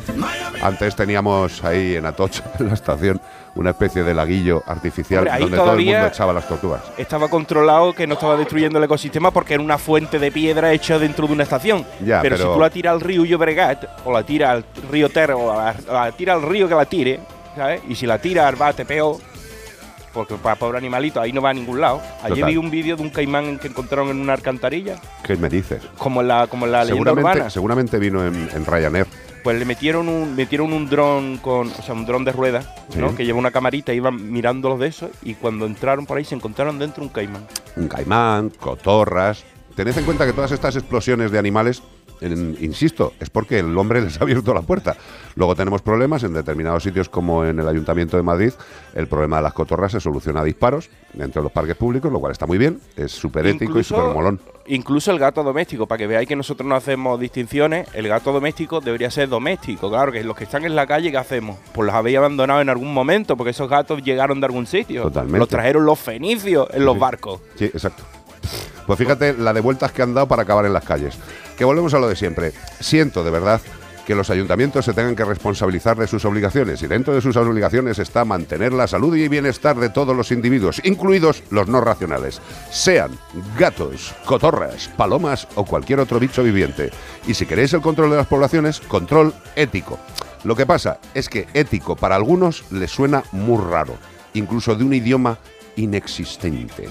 Antes 0.63 0.97
teníamos 0.97 1.63
ahí 1.65 1.97
en 1.97 2.07
Atocha, 2.07 2.45
en 2.59 2.69
la 2.69 2.75
estación, 2.75 3.21
una 3.55 3.71
especie 3.71 4.03
de 4.03 4.15
laguillo 4.15 4.63
artificial 4.67 5.27
Hombre, 5.27 5.41
donde 5.41 5.57
todo 5.57 5.75
el 5.75 5.85
mundo 5.85 6.07
echaba 6.07 6.33
las 6.33 6.49
tortugas. 6.49 6.81
Estaba 6.97 7.29
controlado 7.29 7.93
que 7.93 8.07
no 8.07 8.15
estaba 8.15 8.37
destruyendo 8.37 8.79
el 8.79 8.85
ecosistema 8.85 9.31
porque 9.31 9.55
era 9.55 9.63
una 9.63 9.79
fuente 9.79 10.19
de 10.19 10.33
piedra 10.33 10.73
hecha 10.73 10.99
dentro 10.99 11.27
de 11.27 11.35
una 11.35 11.43
estación. 11.43 11.85
Ya, 12.05 12.23
pero, 12.23 12.37
si 12.37 12.43
tú 12.45 12.59
la 12.59 12.71
tiras 12.71 12.95
al 12.95 13.01
río 13.01 13.25
Llobregat, 13.25 13.85
o 14.07 14.13
la 14.13 14.23
tiras 14.25 14.51
al 14.51 14.65
río 14.91 15.09
Ter, 15.11 15.33
o 15.33 15.55
la, 15.55 15.75
la 15.91 16.13
tiras 16.13 16.37
al 16.43 16.49
río 16.49 16.67
que 16.69 16.75
la 16.75 16.87
tire, 16.87 17.21
¿sabes? 17.55 17.83
Y 17.89 17.95
si 17.95 18.07
la 18.07 18.19
tiras 18.19 18.47
al 18.47 18.57
bate 18.57 18.85
peor, 18.87 19.17
porque 20.15 20.35
para 20.37 20.57
pobre 20.57 20.79
animalito 20.79 21.21
ahí 21.21 21.33
no 21.33 21.41
va 21.43 21.51
a 21.51 21.55
ningún 21.55 21.81
lado. 21.81 22.01
Ayer 22.23 22.37
Total. 22.39 22.51
vi 22.51 22.57
un 22.57 22.71
vídeo 22.71 22.97
de 22.97 23.03
un 23.03 23.11
caimán 23.11 23.59
que 23.59 23.69
encontraron 23.69 24.09
en 24.11 24.21
una 24.21 24.33
alcantarilla, 24.35 24.97
¿Qué 25.25 25.37
me 25.37 25.49
dices? 25.49 25.83
como 25.99 26.21
en 26.23 26.29
la, 26.29 26.47
como 26.47 26.67
en 26.67 26.73
la 26.73 26.85
leyenda 26.85 27.11
Seguramente, 27.11 27.37
urbana. 27.39 27.51
seguramente 27.51 27.99
vino 27.99 28.27
en, 28.27 28.49
en 28.55 28.67
Ryanair. 28.67 29.07
Pues 29.43 29.59
le 29.59 29.65
metieron 29.65 30.09
un, 30.09 30.37
metieron 30.37 30.73
un 30.73 30.89
dron 30.89 31.39
con, 31.39 31.69
o 31.69 31.83
sea, 31.83 31.95
un 31.95 32.07
dron 32.07 32.25
de 32.25 32.33
ruedas, 32.33 32.69
¿no? 32.97 33.11
Sí. 33.11 33.17
Que 33.17 33.25
lleva 33.25 33.39
una 33.39 33.51
camarita, 33.51 33.93
iban 33.93 34.31
mirando 34.31 34.69
los 34.69 34.79
de 34.79 34.87
esos 34.87 35.11
y 35.23 35.35
cuando 35.35 35.67
entraron 35.67 36.07
por 36.07 36.19
ahí 36.19 36.25
se 36.25 36.35
encontraron 36.35 36.79
dentro 36.79 37.03
un 37.03 37.09
caimán. 37.09 37.47
un 37.77 37.89
caimán, 37.89 38.51
cotorras. 38.51 39.45
Tened 39.75 39.97
en 39.97 40.05
cuenta 40.05 40.27
que 40.27 40.33
todas 40.33 40.53
estas 40.53 40.77
explosiones 40.77 41.31
de 41.31 41.39
animales, 41.39 41.83
en- 42.23 42.57
insisto, 42.61 43.13
es 43.21 43.31
porque 43.31 43.59
el 43.59 43.77
hombre 43.77 44.01
les 44.03 44.21
ha 44.21 44.25
abierto 44.25 44.55
la 44.55 44.63
puerta. 44.63 44.97
Luego 45.35 45.55
tenemos 45.57 45.83
problemas 45.83 46.23
en 46.25 46.33
determinados 46.33 46.83
sitios 46.83 47.09
como 47.09 47.45
en 47.45 47.59
el 47.59 47.69
Ayuntamiento 47.69 48.17
de 48.17 48.23
Madrid. 48.23 48.53
El 48.95 49.07
problema 49.09 49.37
de 49.37 49.43
las 49.43 49.53
cotorras 49.53 49.93
se 49.93 50.01
soluciona 50.01 50.41
a 50.41 50.45
disparos 50.45 50.91
dentro 51.13 51.41
de 51.43 51.45
los 51.45 51.53
parques 51.53 51.77
públicos, 51.77 52.13
lo 52.13 52.21
cual 52.21 52.33
está 52.33 52.47
muy 52.47 52.59
bien. 52.59 52.81
Es 52.97 53.13
súper 53.13 53.47
ético 53.47 53.79
y 53.79 53.85
súper 53.85 54.05
molón. 54.15 54.41
Incluso 54.67 55.11
el 55.11 55.19
gato 55.19 55.43
doméstico, 55.43 55.87
para 55.87 55.99
que 55.99 56.07
veáis 56.07 56.29
que 56.29 56.37
nosotros 56.37 56.67
no 56.69 56.77
hacemos 56.77 57.19
distinciones, 57.19 57.89
el 57.95 58.07
gato 58.07 58.33
doméstico 58.33 58.81
debería 58.81 59.11
ser 59.11 59.29
doméstico, 59.29 59.91
claro, 59.91 60.13
que 60.13 60.23
los 60.23 60.37
que 60.37 60.45
están 60.45 60.65
en 60.65 60.77
la 60.77 60.87
calle, 60.87 61.11
¿qué 61.11 61.19
hacemos? 61.19 61.59
Pues 61.75 61.87
los 61.87 61.95
habéis 61.95 62.19
abandonado 62.19 62.61
en 62.61 62.69
algún 62.69 62.95
momento, 62.95 63.37
porque 63.37 63.51
esos 63.51 63.69
gatos 63.69 64.03
llegaron 64.05 64.39
de 64.41 64.47
algún 64.47 64.67
sitio. 64.67 65.03
Totalmente. 65.03 65.39
Los 65.39 65.49
trajeron 65.49 65.85
los 65.85 65.99
fenicios 65.99 66.69
en 66.73 66.85
los 66.85 66.95
Sí. 66.95 67.01
barcos. 67.01 67.41
Sí, 67.57 67.65
exacto. 67.65 68.05
Pues 68.87 68.99
fíjate 68.99 69.35
la 69.35 69.53
de 69.53 69.61
vueltas 69.61 69.93
que 69.93 70.03
han 70.03 70.13
dado 70.15 70.27
para 70.27 70.43
acabar 70.43 70.67
en 70.67 70.73
las 70.73 70.85
calles. 70.85 71.17
Que 71.57 71.65
volvemos 71.65 71.95
a 71.95 71.99
lo 71.99 72.09
de 72.09 72.17
siempre. 72.17 72.53
Siento 72.81 73.25
de 73.25 73.31
verdad 73.31 73.61
que 74.05 74.15
los 74.15 74.31
ayuntamientos 74.31 74.85
se 74.85 74.93
tengan 74.93 75.17
que 75.17 75.25
responsabilizar 75.25 75.97
de 75.97 76.07
sus 76.07 76.25
obligaciones 76.25 76.83
y 76.83 76.87
dentro 76.87 77.15
de 77.15 77.21
sus 77.21 77.37
obligaciones 77.37 77.99
está 77.99 78.25
mantener 78.25 78.73
la 78.73 78.87
salud 78.87 79.15
y 79.17 79.29
bienestar 79.29 79.79
de 79.79 79.91
todos 79.91 80.17
los 80.17 80.33
individuos, 80.33 80.81
incluidos 80.85 81.43
los 81.51 81.69
no 81.69 81.81
racionales, 81.81 82.41
sean 82.71 83.19
gatos, 83.59 84.15
cotorras, 84.27 84.89
palomas 84.97 85.47
o 85.55 85.65
cualquier 85.65 86.01
otro 86.01 86.19
bicho 86.19 86.43
viviente. 86.43 86.91
Y 87.27 87.35
si 87.35 87.47
queréis 87.47 87.73
el 87.75 87.81
control 87.81 88.11
de 88.11 88.17
las 88.17 88.27
poblaciones, 88.27 88.81
control 88.81 89.35
ético. 89.57 89.99
Lo 90.45 90.57
que 90.57 90.67
pasa 90.67 90.99
es 91.15 91.29
que 91.29 91.47
ético 91.55 91.95
para 91.95 92.17
algunos 92.17 92.65
les 92.73 92.91
suena 92.91 93.23
muy 93.31 93.63
raro, 93.63 93.97
incluso 94.35 94.75
de 94.75 94.85
un 94.85 94.93
idioma 94.93 95.39
inexistente. 95.77 96.89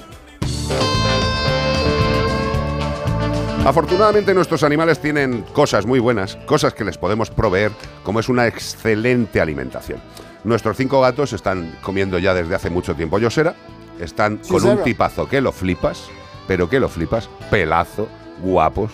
Afortunadamente 3.64 4.34
nuestros 4.34 4.64
animales 4.64 5.00
tienen 5.00 5.44
cosas 5.54 5.86
muy 5.86 6.00
buenas, 6.00 6.36
cosas 6.48 6.74
que 6.74 6.84
les 6.84 6.98
podemos 6.98 7.30
proveer, 7.30 7.72
como 8.04 8.20
es 8.20 8.28
una 8.28 8.48
excelente 8.48 9.40
alimentación. 9.40 10.00
Nuestros 10.44 10.78
cinco 10.78 11.00
gatos 11.00 11.32
están 11.32 11.78
comiendo 11.84 12.18
ya 12.18 12.34
desde 12.34 12.56
hace 12.56 12.72
mucho 12.72 12.96
tiempo 12.96 13.20
yosera, 13.20 13.54
están 14.00 14.38
con 14.38 14.66
un 14.66 14.84
tipazo 14.84 15.30
que 15.30 15.42
lo 15.42 15.52
flipas, 15.52 16.10
pero 16.48 16.68
que 16.68 16.80
lo 16.80 16.90
flipas, 16.90 17.30
pelazo, 17.52 18.10
guapos, 18.42 18.94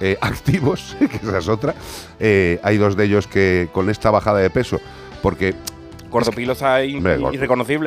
eh, 0.00 0.16
activos, 0.22 0.96
que 0.98 1.16
esa 1.16 1.36
es 1.36 1.48
otra. 1.48 1.74
Eh, 2.18 2.58
hay 2.62 2.78
dos 2.78 2.96
de 2.96 3.04
ellos 3.04 3.26
que 3.26 3.68
con 3.70 3.90
esta 3.90 4.10
bajada 4.10 4.38
de 4.38 4.48
peso, 4.48 4.80
porque 5.22 5.54
Gordopilo 6.24 6.52
está 6.52 6.84
in- 6.84 6.96
Hombre. 6.98 7.16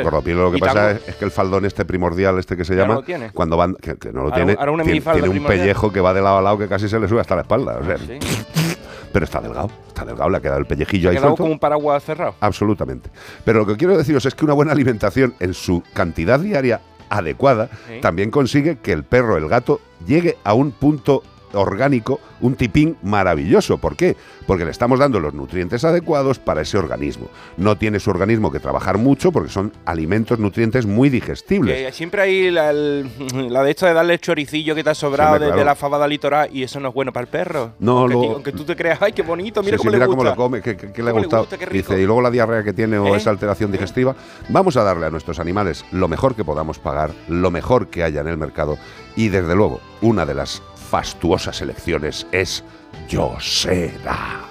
Gordopilo 0.04 0.44
lo 0.44 0.52
que 0.52 0.58
pasa 0.60 0.92
es, 0.92 1.08
es 1.08 1.16
que 1.16 1.26
el 1.26 1.32
faldón 1.32 1.66
este 1.66 1.86
primordial, 1.86 2.38
este 2.40 2.56
que 2.58 2.66
se 2.66 2.76
llama, 2.76 2.94
no 2.96 3.00
lo 3.02 3.04
tiene. 3.06 3.32
cuando 3.32 3.58
van, 3.58 3.76
que, 3.76 3.96
que 3.98 4.10
no 4.12 4.20
lo 4.22 4.26
Ahora- 4.26 4.36
tiene, 4.36 4.56
ahora 4.60 4.72
una 4.72 4.84
tiene, 4.84 5.02
tiene 5.02 5.28
un 5.28 5.30
primordial. 5.32 5.60
pellejo 5.60 5.92
que 5.92 6.02
va 6.02 6.14
de 6.14 6.22
lado 6.22 6.38
a 6.38 6.42
lado 6.42 6.58
que 6.58 6.68
casi 6.68 6.88
se 6.90 7.00
le 7.00 7.08
sube 7.08 7.22
hasta 7.22 7.36
la 7.36 7.42
espalda. 7.42 7.78
o 7.82 7.86
sea, 7.86 7.98
Sí. 7.98 8.18
Pero 9.12 9.26
está 9.26 9.42
delgado, 9.42 9.72
está 9.88 10.06
delgado, 10.06 10.30
le 10.30 10.38
ha 10.38 10.40
quedado 10.40 10.60
el 10.60 10.68
pellejillo 10.68 11.10
ha 11.10 11.12
ahí 11.12 11.18
quedado 11.18 11.30
suelto. 11.32 11.44
como 11.44 11.54
un 11.54 11.60
paraguas 11.60 12.04
cerrado. 12.04 12.36
Absolutamente. 12.42 13.10
Pero 13.44 13.60
lo 13.60 13.66
que 13.66 13.76
quiero 13.76 13.98
deciros 13.98 14.24
es 14.28 14.36
que 14.36 14.46
una 14.46 14.54
buena 14.54 14.72
alimentación 14.72 15.34
en 15.40 15.56
su 15.56 15.82
cantidad 15.96 16.40
diaria 16.40 16.82
adecuada 17.10 17.70
Sí. 17.88 18.02
también 18.02 18.30
consigue 18.30 18.78
que 18.78 18.92
el 18.92 19.04
perro, 19.04 19.36
el 19.38 19.48
gato, 19.50 19.82
llegue 20.06 20.38
a 20.44 20.54
un 20.54 20.72
punto 20.72 21.24
orgánico, 21.54 22.20
un 22.42 22.56
tipín 22.56 22.98
maravilloso. 23.04 23.78
¿Por 23.78 23.96
qué? 23.96 24.16
Porque 24.48 24.66
le 24.66 24.72
estamos 24.72 25.00
dando 25.00 25.20
los 25.20 25.34
nutrientes 25.34 25.84
adecuados 25.84 26.40
para 26.40 26.62
ese 26.62 26.78
organismo. 26.78 27.28
No 27.58 27.78
tiene 27.78 28.00
su 28.00 28.10
organismo 28.10 28.52
que 28.52 28.60
trabajar 28.60 28.98
mucho 28.98 29.32
porque 29.32 29.50
son 29.52 29.72
alimentos, 29.86 30.40
nutrientes 30.40 30.86
muy 30.86 31.10
digestibles. 31.10 31.96
Siempre 31.96 32.22
hay 32.22 32.52
la, 32.52 32.72
el- 32.72 33.10
la 33.50 33.64
de 33.64 33.72
esto 33.72 33.86
de 33.86 33.94
darle 33.94 34.14
el 34.14 34.20
choricillo 34.20 34.76
que 34.76 34.84
te 34.84 34.90
ha 34.90 34.96
sobrado 34.96 35.34
hombre, 35.34 35.46
de, 35.46 35.52
de 35.52 35.54
claro. 35.54 35.66
la 35.66 35.76
fabada 35.76 36.08
litoral 36.08 36.50
y 36.52 36.64
eso 36.64 36.80
no 36.80 36.90
es 36.90 36.94
bueno 36.94 37.12
para 37.14 37.24
el 37.24 37.30
perro. 37.30 37.74
No, 37.80 38.00
aunque, 38.00 38.14
lo- 38.14 38.34
aunque 38.34 38.52
tú 38.52 38.64
te 38.64 38.76
creas, 38.76 39.02
ay, 39.02 39.14
qué 39.14 39.22
bonito, 39.22 39.62
mira 39.62 39.78
Sí, 39.78 39.82
sí, 39.84 39.88
cómo 39.88 39.98
le 39.98 40.06
cómo 40.06 40.16
gusta. 40.18 40.30
lo 40.32 40.36
come, 40.36 40.62
que, 40.62 40.76
que- 40.78 40.92
que 40.92 41.04
le 41.04 41.10
ha 41.10 41.12
Cómo 41.14 41.20
le 41.22 41.26
gustado. 41.28 41.46
gusta. 41.46 41.66
Dice, 41.72 42.00
y 42.02 42.06
luego 42.06 42.22
la 42.22 42.32
diarrea 42.32 42.64
que 42.64 42.74
tiene 42.74 42.98
o 42.98 43.14
¿Eh? 43.14 43.18
esa 43.18 43.30
alteración 43.30 43.72
digestiva. 43.72 44.16
Vamos 44.50 44.78
a 44.78 44.84
darle 44.84 45.06
a 45.06 45.10
nuestros 45.10 45.40
animales 45.40 45.86
lo 45.92 46.08
mejor 46.08 46.36
que 46.36 46.44
podamos 46.44 46.80
pagar, 46.80 47.12
lo 47.28 47.52
mejor 47.52 47.88
que 47.88 48.04
haya 48.04 48.22
en 48.22 48.28
el 48.28 48.38
mercado. 48.38 48.78
Y 49.16 49.30
desde 49.30 49.56
luego, 49.56 49.80
una 50.02 50.26
de 50.26 50.34
las 50.34 50.62
fastuosas 50.90 51.62
elecciones 51.62 52.26
es 52.32 52.64
Yosera. 53.08 54.42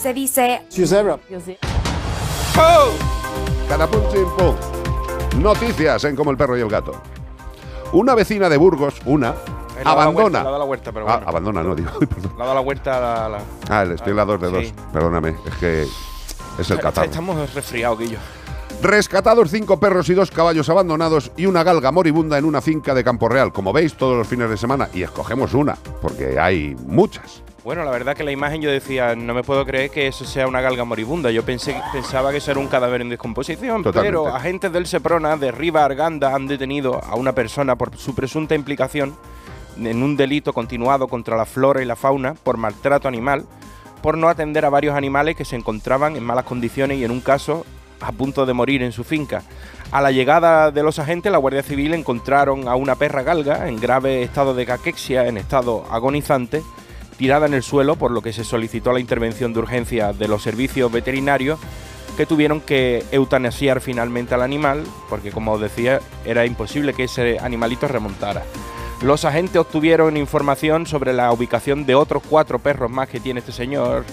Se 0.00 0.14
dice 0.14 0.62
¡Oh! 2.56 2.90
Chim, 4.12 4.26
pum. 4.36 4.56
Noticias 5.42 6.04
en 6.04 6.16
Como 6.16 6.30
el 6.30 6.36
perro 6.36 6.56
y 6.56 6.60
el 6.60 6.68
gato. 6.68 7.00
Una 7.92 8.14
vecina 8.14 8.48
de 8.48 8.56
Burgos, 8.56 8.94
una, 9.04 9.30
Eh, 9.30 9.84
la 9.84 9.90
da 9.90 9.96
la 9.96 10.02
abandona. 10.02 10.42
la 10.42 10.50
da 10.50 10.58
la 10.58 10.64
vuelta, 10.64 10.90
pero 10.92 11.08
Ah, 11.08 11.22
abandona, 11.24 11.62
no, 11.62 11.74
digo, 11.74 11.90
perdón. 12.00 12.32
La 12.38 12.46
da 12.46 12.54
la 12.54 12.60
vuelta 12.60 12.96
a 12.96 13.00
la. 13.00 13.28
la- 13.38 13.42
Ah, 13.70 13.82
el 13.82 13.92
estoy 13.92 14.10
en 14.10 14.16
la 14.16 14.24
2 14.24 14.40
de 14.40 14.50
2. 14.50 14.64
Sí. 14.66 14.74
Perdóname, 14.92 15.36
es 15.46 15.54
que 15.56 15.82
es 16.58 16.70
el 16.70 16.80
catarro. 16.80 17.06
Estamos 17.06 17.54
resfriados, 17.54 17.98
Guillo. 17.98 18.18
Rescatados 18.80 19.50
cinco 19.50 19.80
perros 19.80 20.08
y 20.08 20.14
dos 20.14 20.30
caballos 20.30 20.68
abandonados 20.68 21.32
y 21.36 21.46
una 21.46 21.64
galga 21.64 21.90
moribunda 21.90 22.38
en 22.38 22.44
una 22.44 22.60
finca 22.60 22.94
de 22.94 23.02
Campo 23.02 23.28
Real. 23.28 23.52
Como 23.52 23.72
veis, 23.72 23.94
todos 23.94 24.16
los 24.16 24.28
fines 24.28 24.48
de 24.48 24.56
semana. 24.56 24.88
Y 24.94 25.02
escogemos 25.02 25.52
una, 25.52 25.76
porque 26.00 26.38
hay 26.38 26.76
muchas. 26.86 27.42
Bueno, 27.64 27.84
la 27.84 27.90
verdad 27.90 28.16
que 28.16 28.22
la 28.22 28.30
imagen 28.30 28.62
yo 28.62 28.70
decía, 28.70 29.16
no 29.16 29.34
me 29.34 29.42
puedo 29.42 29.66
creer 29.66 29.90
que 29.90 30.06
eso 30.06 30.24
sea 30.24 30.46
una 30.46 30.60
galga 30.60 30.84
moribunda. 30.84 31.32
Yo 31.32 31.42
pensé, 31.44 31.74
pensaba 31.92 32.30
que 32.30 32.36
eso 32.36 32.52
era 32.52 32.60
un 32.60 32.68
cadáver 32.68 33.00
en 33.00 33.08
descomposición, 33.08 33.82
Totalmente. 33.82 34.16
pero 34.16 34.28
agentes 34.28 34.72
del 34.72 34.86
Seprona 34.86 35.36
de 35.36 35.50
Riva 35.50 35.84
Arganda 35.84 36.32
han 36.32 36.46
detenido 36.46 37.02
a 37.04 37.16
una 37.16 37.32
persona 37.32 37.74
por 37.74 37.96
su 37.96 38.14
presunta 38.14 38.54
implicación 38.54 39.16
en 39.76 40.02
un 40.04 40.16
delito 40.16 40.52
continuado 40.52 41.08
contra 41.08 41.36
la 41.36 41.46
flora 41.46 41.82
y 41.82 41.84
la 41.84 41.96
fauna 41.96 42.34
por 42.34 42.56
maltrato 42.56 43.08
animal, 43.08 43.44
por 44.02 44.16
no 44.16 44.28
atender 44.28 44.64
a 44.64 44.70
varios 44.70 44.94
animales 44.96 45.34
que 45.34 45.44
se 45.44 45.56
encontraban 45.56 46.14
en 46.14 46.24
malas 46.24 46.44
condiciones 46.44 46.98
y 46.98 47.04
en 47.04 47.10
un 47.10 47.20
caso 47.20 47.66
a 48.00 48.12
punto 48.12 48.46
de 48.46 48.54
morir 48.54 48.82
en 48.82 48.92
su 48.92 49.04
finca. 49.04 49.42
A 49.90 50.02
la 50.02 50.10
llegada 50.10 50.70
de 50.70 50.82
los 50.82 50.98
agentes, 50.98 51.32
la 51.32 51.38
Guardia 51.38 51.62
Civil 51.62 51.94
encontraron 51.94 52.68
a 52.68 52.76
una 52.76 52.96
perra 52.96 53.22
galga 53.22 53.68
en 53.68 53.80
grave 53.80 54.22
estado 54.22 54.54
de 54.54 54.66
caquexia, 54.66 55.26
en 55.26 55.38
estado 55.38 55.86
agonizante, 55.90 56.62
tirada 57.16 57.46
en 57.46 57.54
el 57.54 57.62
suelo, 57.62 57.96
por 57.96 58.10
lo 58.10 58.20
que 58.20 58.32
se 58.32 58.44
solicitó 58.44 58.92
la 58.92 59.00
intervención 59.00 59.52
de 59.52 59.60
urgencia 59.60 60.12
de 60.12 60.28
los 60.28 60.42
servicios 60.42 60.92
veterinarios 60.92 61.58
que 62.18 62.26
tuvieron 62.26 62.60
que 62.60 63.04
eutanasiar 63.12 63.80
finalmente 63.80 64.34
al 64.34 64.42
animal, 64.42 64.84
porque 65.08 65.30
como 65.30 65.52
os 65.52 65.60
decía, 65.60 66.00
era 66.24 66.44
imposible 66.44 66.92
que 66.92 67.04
ese 67.04 67.38
animalito 67.38 67.86
remontara. 67.88 68.42
Los 69.02 69.24
agentes 69.24 69.56
obtuvieron 69.56 70.16
información 70.16 70.84
sobre 70.84 71.12
la 71.12 71.30
ubicación 71.30 71.86
de 71.86 71.94
otros 71.94 72.24
cuatro 72.28 72.58
perros 72.58 72.90
más 72.90 73.08
que 73.08 73.20
tiene 73.20 73.38
este 73.38 73.52
señor, 73.52 74.04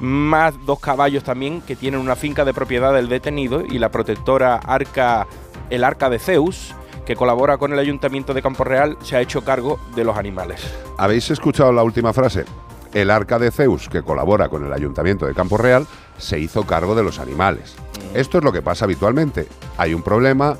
más 0.00 0.54
dos 0.64 0.80
caballos 0.80 1.24
también 1.24 1.60
que 1.60 1.76
tienen 1.76 2.00
una 2.00 2.16
finca 2.16 2.44
de 2.44 2.54
propiedad 2.54 2.92
del 2.92 3.08
detenido 3.08 3.62
y 3.64 3.78
la 3.78 3.90
protectora 3.90 4.56
Arca, 4.56 5.26
el 5.70 5.84
Arca 5.84 6.10
de 6.10 6.18
Zeus, 6.18 6.74
que 7.04 7.16
colabora 7.16 7.58
con 7.58 7.72
el 7.72 7.78
Ayuntamiento 7.78 8.34
de 8.34 8.42
Campo 8.42 8.64
Real, 8.64 8.96
se 9.02 9.16
ha 9.16 9.20
hecho 9.20 9.42
cargo 9.42 9.78
de 9.94 10.04
los 10.04 10.16
animales. 10.16 10.62
¿Habéis 10.96 11.30
escuchado 11.30 11.72
la 11.72 11.82
última 11.82 12.12
frase? 12.12 12.44
El 12.92 13.10
arca 13.10 13.38
de 13.38 13.50
Zeus, 13.50 13.88
que 13.88 14.02
colabora 14.02 14.48
con 14.48 14.64
el 14.64 14.72
Ayuntamiento 14.72 15.26
de 15.26 15.34
Campo 15.34 15.58
Real, 15.58 15.86
se 16.16 16.38
hizo 16.38 16.64
cargo 16.64 16.94
de 16.94 17.02
los 17.02 17.18
animales. 17.18 17.74
Esto 18.14 18.38
es 18.38 18.44
lo 18.44 18.52
que 18.52 18.62
pasa 18.62 18.84
habitualmente. 18.84 19.48
Hay 19.76 19.94
un 19.94 20.02
problema, 20.02 20.56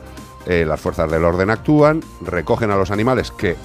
eh, 0.47 0.65
las 0.67 0.81
fuerzas 0.81 1.11
del 1.11 1.25
orden 1.25 1.51
actúan, 1.51 2.03
recogen 2.23 2.73
a 2.73 2.77
los 2.77 2.91
animales 2.91 3.31
que 3.31 3.57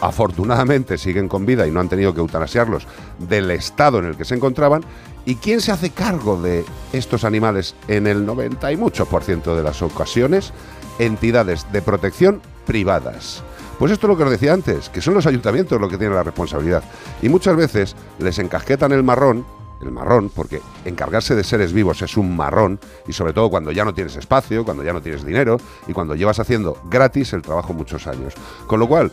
afortunadamente 0.00 0.98
siguen 0.98 1.28
con 1.28 1.46
vida 1.46 1.66
y 1.66 1.70
no 1.70 1.80
han 1.80 1.88
tenido 1.88 2.14
que 2.14 2.20
eutanasiarlos 2.20 2.86
del 3.18 3.50
estado 3.50 3.98
en 3.98 4.06
el 4.06 4.16
que 4.16 4.24
se 4.24 4.34
encontraban. 4.34 4.84
¿Y 5.24 5.36
quién 5.36 5.60
se 5.60 5.70
hace 5.70 5.90
cargo 5.90 6.40
de 6.40 6.64
estos 6.92 7.24
animales 7.24 7.76
en 7.86 8.08
el 8.08 8.26
90 8.26 8.72
y 8.72 8.76
mucho 8.76 9.06
por 9.06 9.22
ciento 9.22 9.54
de 9.54 9.62
las 9.62 9.80
ocasiones? 9.80 10.52
Entidades 10.98 11.70
de 11.72 11.80
protección 11.80 12.42
privadas. 12.66 13.42
Pues 13.78 13.92
esto 13.92 14.06
es 14.06 14.08
lo 14.08 14.16
que 14.16 14.24
os 14.24 14.30
decía 14.30 14.52
antes, 14.52 14.88
que 14.88 15.00
son 15.00 15.14
los 15.14 15.26
ayuntamientos 15.26 15.80
los 15.80 15.90
que 15.90 15.96
tienen 15.96 16.16
la 16.16 16.24
responsabilidad. 16.24 16.82
Y 17.22 17.28
muchas 17.28 17.56
veces 17.56 17.96
les 18.18 18.38
encasquetan 18.38 18.92
el 18.92 19.04
marrón, 19.04 19.46
el 19.80 19.92
marrón, 19.92 20.28
porque 20.28 20.60
encargarse 20.84 21.36
de 21.36 21.44
seres 21.44 21.72
vivos 21.72 22.02
es 22.02 22.16
un 22.16 22.36
marrón, 22.36 22.80
y 23.06 23.12
sobre 23.12 23.32
todo 23.32 23.48
cuando 23.48 23.72
ya 23.72 23.84
no 23.84 23.94
tienes 23.94 24.16
espacio, 24.16 24.64
cuando 24.64 24.82
ya 24.82 24.92
no 24.92 25.02
tienes 25.02 25.24
dinero, 25.24 25.58
y 25.86 25.92
cuando 25.92 26.14
llevas 26.14 26.40
haciendo 26.40 26.80
gratis 26.90 27.32
el 27.32 27.42
trabajo 27.42 27.72
muchos 27.72 28.06
años. 28.06 28.34
Con 28.66 28.80
lo 28.80 28.88
cual, 28.88 29.12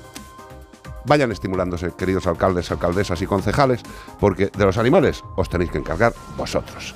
vayan 1.09 1.33
estimulándose, 1.33 1.91
queridos 1.97 2.25
alcaldes, 2.27 2.71
alcaldesas 2.71 3.21
y 3.21 3.25
concejales, 3.25 3.81
porque 4.19 4.47
de 4.47 4.65
los 4.65 4.77
animales 4.77 5.21
os 5.35 5.49
tenéis 5.49 5.71
que 5.71 5.79
encargar 5.79 6.13
vosotros. 6.37 6.95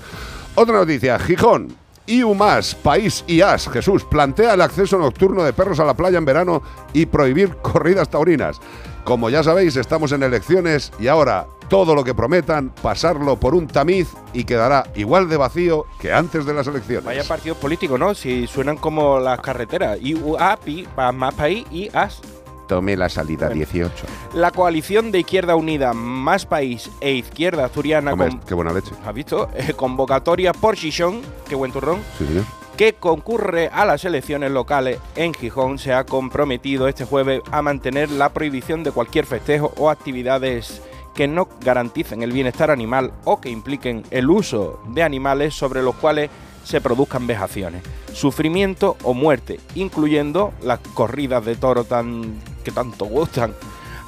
Otra 0.56 0.78
noticia, 0.78 1.20
Gijón. 1.20 1.76
IU 2.06 2.36
más, 2.36 2.76
País 2.76 3.24
IAS, 3.28 3.70
Jesús, 3.70 4.04
plantea 4.04 4.56
el 4.56 4.62
acceso 4.62 4.98
nocturno 4.98 5.44
de 5.44 5.54
perros 5.54 5.80
a 5.80 5.86
la 5.86 5.94
playa 5.94 6.18
en 6.18 6.26
verano 6.26 6.62
y 6.92 7.06
prohibir 7.06 7.56
corridas 7.62 8.10
taurinas. 8.10 8.60
Como 9.06 9.30
ya 9.30 9.44
sabéis, 9.44 9.76
estamos 9.78 10.12
en 10.12 10.24
elecciones 10.24 10.92
y 11.00 11.08
ahora 11.08 11.48
todo 11.70 11.96
lo 11.96 12.04
que 12.04 12.14
prometan, 12.14 12.70
pasarlo 12.70 13.40
por 13.40 13.56
un 13.56 13.68
tamiz 13.68 14.10
y 14.34 14.44
quedará 14.44 14.86
igual 14.96 15.28
de 15.28 15.38
vacío 15.38 15.86
que 16.00 16.14
antes 16.14 16.46
de 16.46 16.54
las 16.54 16.68
elecciones. 16.68 17.06
Vaya 17.06 17.24
partidos 17.24 17.58
políticos, 17.58 18.00
¿no? 18.00 18.14
Si 18.14 18.48
suenan 18.48 18.78
como 18.78 19.20
las 19.20 19.40
carreteras. 19.42 19.98
IUAPI, 20.02 20.88
más 21.14 21.34
país, 21.34 21.66
y 21.72 21.90
AS. 21.94 22.22
Tome 22.68 22.96
la 22.96 23.10
salida 23.10 23.50
18. 23.50 23.92
La 24.36 24.52
coalición 24.52 25.12
de 25.12 25.20
Izquierda 25.20 25.56
Unida, 25.56 25.94
Más 25.94 26.46
País 26.46 26.90
e 27.02 27.12
Izquierda 27.14 27.66
Asturiana, 27.66 28.14
Hombre, 28.14 28.30
qué 28.48 28.54
buena 28.54 28.72
leche. 28.74 28.92
¿has 29.06 29.14
visto? 29.14 29.50
Eh, 29.56 29.74
convocatoria 29.74 30.54
por 30.54 30.76
Gijón, 30.76 31.22
qué 31.48 31.56
buen 31.56 31.72
turrón, 31.72 32.00
Sí, 32.18 32.26
señor. 32.26 32.44
que 32.78 32.94
concurre 32.94 33.70
a 33.72 33.86
las 33.86 34.06
elecciones 34.06 34.52
locales 34.52 35.00
en 35.16 35.34
Gijón, 35.34 35.78
se 35.78 35.94
ha 35.94 36.06
comprometido 36.06 36.88
este 36.88 37.06
jueves 37.06 37.42
a 37.52 37.62
mantener 37.62 38.10
la 38.10 38.30
prohibición 38.30 38.84
de 38.84 38.92
cualquier 38.92 39.26
festejo 39.26 39.74
o 39.78 39.90
actividades 39.90 40.82
que 41.14 41.28
no 41.28 41.48
garanticen 41.64 42.24
el 42.24 42.32
bienestar 42.32 42.72
animal 42.72 43.12
o 43.26 43.40
que 43.40 43.50
impliquen 43.50 44.04
el 44.10 44.30
uso 44.30 44.82
de 44.88 45.04
animales 45.04 45.54
sobre 45.54 45.84
los 45.84 45.94
cuales 45.96 46.30
se 46.64 46.80
produzcan 46.82 47.28
vejaciones, 47.28 47.84
sufrimiento 48.14 48.96
o 49.04 49.14
muerte, 49.14 49.60
incluyendo 49.76 50.54
las 50.64 50.80
corridas 50.80 51.44
de 51.46 51.56
toro 51.58 51.84
tan 51.84 52.36
que 52.64 52.72
tanto 52.72 53.06
gustan. 53.06 53.54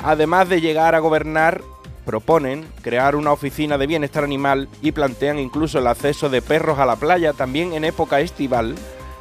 Además 0.03 0.49
de 0.49 0.61
llegar 0.61 0.95
a 0.95 0.99
gobernar, 0.99 1.61
proponen 2.05 2.65
crear 2.81 3.15
una 3.15 3.31
oficina 3.31 3.77
de 3.77 3.87
bienestar 3.87 4.23
animal 4.23 4.69
y 4.81 4.91
plantean 4.91 5.39
incluso 5.39 5.79
el 5.79 5.87
acceso 5.87 6.29
de 6.29 6.41
perros 6.41 6.79
a 6.79 6.85
la 6.85 6.95
playa 6.95 7.33
también 7.33 7.73
en 7.73 7.83
época 7.83 8.19
estival, 8.19 8.75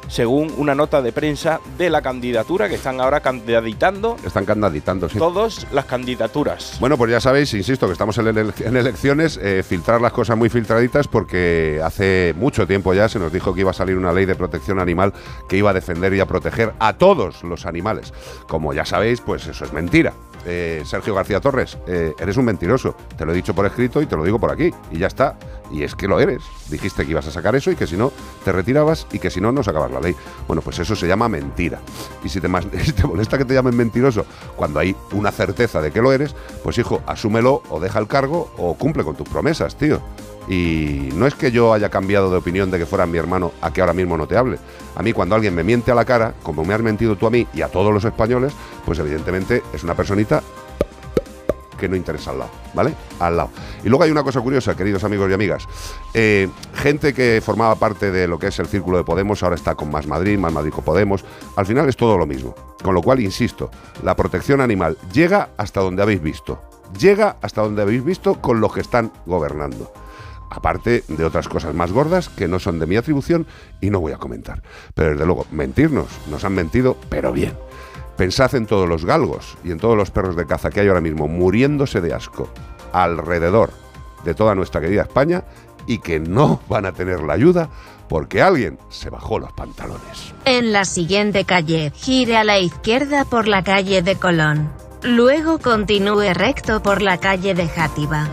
según 0.07 0.53
una 0.57 0.75
nota 0.75 1.01
de 1.01 1.11
prensa 1.11 1.59
de 1.77 1.89
la 1.89 2.01
candidatura 2.01 2.69
que 2.69 2.75
están 2.75 2.99
ahora 3.01 3.19
candidatando 3.19 4.17
Están 4.25 4.45
candiditando, 4.45 5.09
sí. 5.09 5.17
todas 5.17 5.65
las 5.71 5.85
candidaturas. 5.85 6.77
Bueno, 6.79 6.97
pues 6.97 7.11
ya 7.11 7.19
sabéis, 7.19 7.53
insisto, 7.53 7.87
que 7.87 7.93
estamos 7.93 8.17
en, 8.17 8.27
ele- 8.27 8.53
en 8.59 8.77
elecciones, 8.77 9.37
eh, 9.41 9.63
filtrar 9.67 10.01
las 10.01 10.13
cosas 10.13 10.37
muy 10.37 10.49
filtraditas 10.49 11.07
porque 11.07 11.81
hace 11.83 12.33
mucho 12.37 12.67
tiempo 12.67 12.93
ya 12.93 13.09
se 13.09 13.19
nos 13.19 13.31
dijo 13.31 13.53
que 13.53 13.61
iba 13.61 13.71
a 13.71 13.73
salir 13.73 13.97
una 13.97 14.13
ley 14.13 14.25
de 14.25 14.35
protección 14.35 14.79
animal 14.79 15.13
que 15.49 15.57
iba 15.57 15.71
a 15.71 15.73
defender 15.73 16.13
y 16.13 16.19
a 16.19 16.25
proteger 16.25 16.73
a 16.79 16.93
todos 16.93 17.43
los 17.43 17.65
animales. 17.65 18.13
Como 18.47 18.73
ya 18.73 18.85
sabéis, 18.85 19.21
pues 19.21 19.47
eso 19.47 19.65
es 19.65 19.73
mentira. 19.73 20.13
Eh, 20.45 20.83
Sergio 20.85 21.15
García 21.15 21.41
Torres, 21.41 21.77
eh, 21.87 22.13
eres 22.19 22.37
un 22.37 22.45
mentiroso. 22.45 22.95
Te 23.17 23.25
lo 23.25 23.31
he 23.31 23.35
dicho 23.35 23.53
por 23.55 23.65
escrito 23.65 24.01
y 24.01 24.05
te 24.05 24.15
lo 24.15 24.23
digo 24.23 24.39
por 24.39 24.51
aquí. 24.51 24.71
Y 24.91 24.99
ya 24.99 25.07
está. 25.07 25.37
Y 25.71 25.83
es 25.83 25.95
que 25.95 26.07
lo 26.07 26.19
eres. 26.19 26.43
Dijiste 26.69 27.03
que 27.03 27.11
ibas 27.11 27.27
a 27.27 27.31
sacar 27.31 27.55
eso 27.55 27.71
y 27.71 27.75
que 27.75 27.87
si 27.87 27.97
no, 27.97 28.11
te 28.43 28.51
retirabas 28.51 29.07
y 29.11 29.19
que 29.19 29.29
si 29.29 29.41
no, 29.41 29.51
no 29.51 29.63
sacabas 29.63 29.91
la 29.91 29.99
ley. 29.99 30.15
Bueno, 30.47 30.61
pues 30.61 30.77
eso 30.79 30.95
se 30.95 31.07
llama 31.07 31.27
mentira. 31.27 31.79
Y 32.23 32.29
si 32.29 32.39
te, 32.39 32.47
si 32.83 32.91
te 32.91 33.07
molesta 33.07 33.37
que 33.37 33.45
te 33.45 33.53
llamen 33.53 33.75
mentiroso 33.75 34.25
cuando 34.55 34.79
hay 34.79 34.95
una 35.11 35.31
certeza 35.31 35.81
de 35.81 35.91
que 35.91 36.01
lo 36.01 36.11
eres, 36.11 36.35
pues 36.63 36.77
hijo, 36.77 37.01
asúmelo 37.07 37.63
o 37.69 37.79
deja 37.79 37.99
el 37.99 38.07
cargo 38.07 38.51
o 38.57 38.75
cumple 38.75 39.03
con 39.03 39.15
tus 39.15 39.27
promesas, 39.27 39.75
tío. 39.75 40.01
Y 40.47 41.09
no 41.15 41.25
es 41.25 41.35
que 41.35 41.51
yo 41.51 41.73
haya 41.73 41.89
cambiado 41.89 42.29
de 42.29 42.37
opinión 42.37 42.69
de 42.69 42.77
que 42.77 42.85
fuera 42.85 43.05
mi 43.05 43.17
hermano 43.17 43.51
a 43.61 43.73
que 43.73 43.81
ahora 43.81 43.93
mismo 43.93 44.17
no 44.17 44.27
te 44.27 44.37
hable. 44.37 44.59
A 44.95 45.01
mí 45.01 45.11
cuando 45.13 45.35
alguien 45.35 45.55
me 45.55 45.63
miente 45.63 45.91
a 45.91 45.95
la 45.95 46.05
cara, 46.05 46.33
como 46.43 46.63
me 46.63 46.73
has 46.73 46.81
mentido 46.81 47.15
tú 47.15 47.27
a 47.27 47.31
mí 47.31 47.47
y 47.53 47.61
a 47.61 47.67
todos 47.67 47.93
los 47.93 48.05
españoles, 48.05 48.53
pues 48.85 48.99
evidentemente 48.99 49.63
es 49.73 49.83
una 49.83 49.95
personita 49.95 50.43
que 51.75 51.89
no 51.89 51.95
interesa 51.95 52.31
al 52.31 52.39
lado, 52.39 52.51
¿vale? 52.73 52.93
Al 53.19 53.37
lado. 53.37 53.49
Y 53.83 53.89
luego 53.89 54.03
hay 54.03 54.11
una 54.11 54.23
cosa 54.23 54.41
curiosa, 54.41 54.75
queridos 54.75 55.03
amigos 55.03 55.29
y 55.29 55.33
amigas. 55.33 55.67
Eh, 56.13 56.49
gente 56.73 57.13
que 57.13 57.41
formaba 57.43 57.75
parte 57.75 58.11
de 58.11 58.27
lo 58.27 58.39
que 58.39 58.47
es 58.47 58.59
el 58.59 58.67
círculo 58.67 58.97
de 58.97 59.03
Podemos, 59.03 59.43
ahora 59.43 59.55
está 59.55 59.75
con 59.75 59.91
Más 59.91 60.07
Madrid, 60.07 60.37
Más 60.37 60.53
Madrid 60.53 60.71
con 60.71 60.83
Podemos. 60.83 61.25
Al 61.55 61.65
final 61.65 61.89
es 61.89 61.97
todo 61.97 62.17
lo 62.17 62.25
mismo. 62.25 62.55
Con 62.81 62.93
lo 62.93 63.01
cual, 63.01 63.19
insisto, 63.19 63.71
la 64.03 64.15
protección 64.15 64.61
animal 64.61 64.97
llega 65.11 65.49
hasta 65.57 65.81
donde 65.81 66.01
habéis 66.01 66.21
visto. 66.21 66.61
Llega 66.97 67.37
hasta 67.41 67.61
donde 67.61 67.81
habéis 67.81 68.05
visto 68.05 68.39
con 68.41 68.61
los 68.61 68.73
que 68.73 68.81
están 68.81 69.11
gobernando. 69.25 69.91
Aparte 70.49 71.03
de 71.07 71.25
otras 71.25 71.47
cosas 71.47 71.73
más 71.73 71.91
gordas 71.91 72.29
que 72.29 72.47
no 72.47 72.59
son 72.59 72.79
de 72.79 72.85
mi 72.85 72.95
atribución 72.95 73.45
y 73.81 73.89
no 73.89 73.99
voy 73.99 74.13
a 74.13 74.17
comentar. 74.17 74.61
Pero 74.93 75.11
desde 75.11 75.25
luego, 75.25 75.45
mentirnos, 75.51 76.07
nos 76.29 76.43
han 76.43 76.53
mentido, 76.53 76.97
pero 77.09 77.31
bien. 77.31 77.53
Pensad 78.17 78.55
en 78.55 78.65
todos 78.65 78.87
los 78.87 79.03
galgos 79.03 79.57
y 79.63 79.71
en 79.71 79.79
todos 79.79 79.97
los 79.97 80.11
perros 80.11 80.35
de 80.35 80.45
caza 80.45 80.69
que 80.69 80.79
hay 80.79 80.87
ahora 80.87 81.01
mismo 81.01 81.27
muriéndose 81.27 81.99
de 81.99 82.13
asco 82.13 82.49
alrededor 82.93 83.71
de 84.23 84.33
toda 84.33 84.55
nuestra 84.55 84.79
querida 84.79 85.01
España 85.01 85.43
y 85.87 85.99
que 85.99 86.19
no 86.19 86.61
van 86.69 86.85
a 86.85 86.93
tener 86.93 87.21
la 87.21 87.33
ayuda 87.33 87.69
porque 88.07 88.41
alguien 88.41 88.79
se 88.89 89.09
bajó 89.09 89.39
los 89.39 89.51
pantalones. 89.53 90.33
En 90.45 90.71
la 90.71 90.85
siguiente 90.85 91.45
calle, 91.45 91.91
gire 91.95 92.37
a 92.37 92.43
la 92.43 92.59
izquierda 92.59 93.25
por 93.25 93.47
la 93.47 93.63
calle 93.63 94.01
de 94.01 94.15
Colón. 94.15 94.71
Luego 95.03 95.59
continúe 95.59 96.33
recto 96.33 96.81
por 96.81 97.01
la 97.01 97.19
calle 97.19 97.53
de 97.53 97.67
Játiva. 97.67 98.29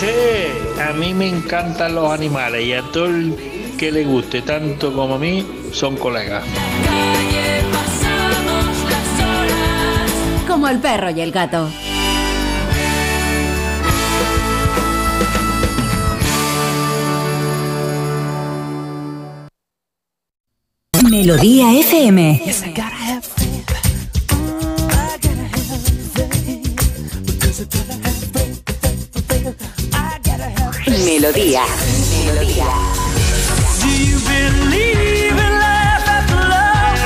Sí, 0.00 0.80
a 0.80 0.92
mí 0.92 1.12
me 1.12 1.28
encantan 1.28 1.96
los 1.96 2.08
animales 2.08 2.64
y 2.64 2.72
a 2.72 2.82
todo 2.82 3.06
el 3.06 3.34
que 3.76 3.90
le 3.90 4.04
guste 4.04 4.42
tanto 4.42 4.92
como 4.92 5.16
a 5.16 5.18
mí 5.18 5.44
son 5.72 5.96
colegas. 5.96 6.44
Como 10.46 10.68
el 10.68 10.78
perro 10.78 11.10
y 11.10 11.20
el 11.20 11.32
gato. 11.32 11.68
Melodía 21.10 21.72
FM. 21.72 22.42
Melodía. 31.04 31.64
Melodía. 32.24 32.66
Do 33.80 33.88
you 33.88 34.18
believe 34.20 35.32
in 35.32 35.52
life 35.58 36.08
after 36.08 36.36
love? 36.36 36.98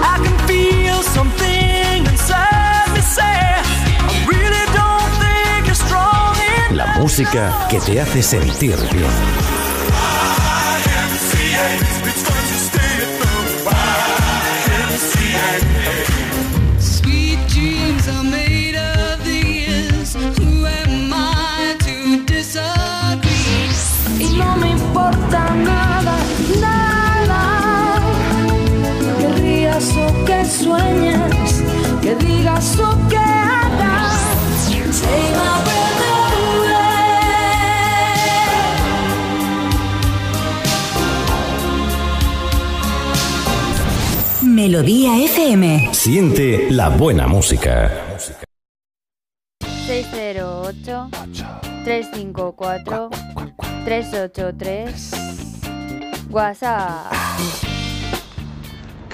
I 0.00 0.18
can 0.22 0.36
feel 0.46 1.02
something 1.02 2.06
inside 2.06 2.92
me 2.94 3.00
say, 3.00 3.22
I 3.22 4.26
really 4.26 4.64
don't 4.72 5.10
think 5.20 5.66
you're 5.66 5.74
strong 5.74 6.36
enough. 6.36 6.76
La 6.76 6.86
música 7.00 7.66
que 7.68 7.80
te 7.80 8.00
hace 8.00 8.22
sentir 8.22 8.76
bien. 8.92 9.53
Sueñes, 30.54 31.62
que 32.02 32.14
digas 32.16 32.78
o 32.78 33.08
que 33.08 33.16
hagas. 33.16 34.20
Say 34.90 35.30
my 35.32 35.62
breath 35.64 36.02
away. 36.44 36.84
Melodía 44.42 45.18
FM. 45.24 45.90
Siente 45.92 46.70
la 46.70 46.88
buena 46.90 47.26
música. 47.26 47.90
608 49.86 51.10
354 51.84 53.10
383 53.84 55.10
WhatsApp. 56.30 57.12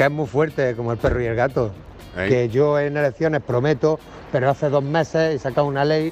Que 0.01 0.07
es 0.07 0.11
muy 0.11 0.27
fuerte, 0.27 0.75
como 0.77 0.93
el 0.93 0.99
perro 0.99 1.21
y 1.21 1.27
el 1.27 1.35
gato. 1.37 1.73
Que 2.17 2.49
yo 2.49 2.79
en 2.79 2.97
elecciones 2.97 3.43
prometo, 3.43 4.01
pero 4.33 4.49
hace 4.49 4.71
dos 4.71 4.83
meses 4.83 5.35
he 5.35 5.39
sacado 5.39 5.67
una 5.67 5.85
ley 5.85 6.11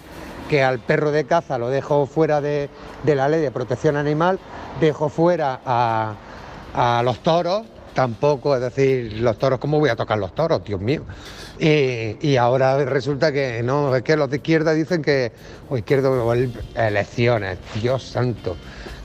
que 0.50 0.62
al 0.62 0.78
perro 0.78 1.10
de 1.10 1.24
caza 1.24 1.56
lo 1.56 1.70
dejo 1.70 2.04
fuera 2.04 2.42
de, 2.42 2.68
de 3.04 3.14
la 3.14 3.30
ley 3.30 3.40
de 3.40 3.50
protección 3.50 3.96
animal, 3.96 4.38
dejo 4.78 5.08
fuera 5.08 5.60
a, 5.64 6.14
a 6.74 7.02
los 7.02 7.20
toros, 7.20 7.62
tampoco, 7.94 8.54
es 8.56 8.60
decir, 8.60 9.14
los 9.20 9.38
toros, 9.38 9.58
¿cómo 9.58 9.78
voy 9.80 9.88
a 9.88 9.96
tocar 9.96 10.18
los 10.18 10.34
toros, 10.34 10.62
Dios 10.64 10.82
mío? 10.82 11.04
Y, 11.58 12.18
y 12.20 12.36
ahora 12.36 12.84
resulta 12.84 13.32
que 13.32 13.62
no, 13.62 13.96
es 13.96 14.02
que 14.02 14.16
los 14.18 14.28
de 14.28 14.36
izquierda 14.36 14.74
dicen 14.74 15.00
que, 15.00 15.32
o 15.70 15.78
izquierda, 15.78 16.10
o 16.10 16.32
el- 16.34 16.52
elecciones, 16.76 17.56
Dios 17.80 18.02
santo, 18.02 18.54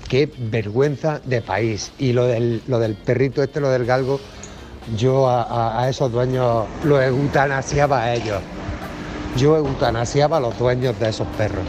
qué 0.10 0.30
vergüenza 0.38 1.22
de 1.24 1.41
país. 1.41 1.93
Y 2.00 2.12
lo 2.12 2.26
del, 2.28 2.62
lo 2.67 2.80
del 2.80 2.96
perrito 2.96 3.41
este, 3.41 3.62
lo 3.62 3.69
del 3.69 3.86
galgo, 3.86 4.19
yo 4.98 5.28
a, 5.30 5.88
esos 5.89 6.12
dueños 6.12 6.65
los 6.84 7.02
eutanasiaba 7.02 8.04
a 8.04 8.13
ellos. 8.13 8.41
Yo 9.38 9.58
eutanasiaba 9.58 10.38
a 10.38 10.39
los 10.39 10.58
dueños 10.58 11.00
de 11.00 11.10
esos 11.10 11.28
perros. 11.38 11.63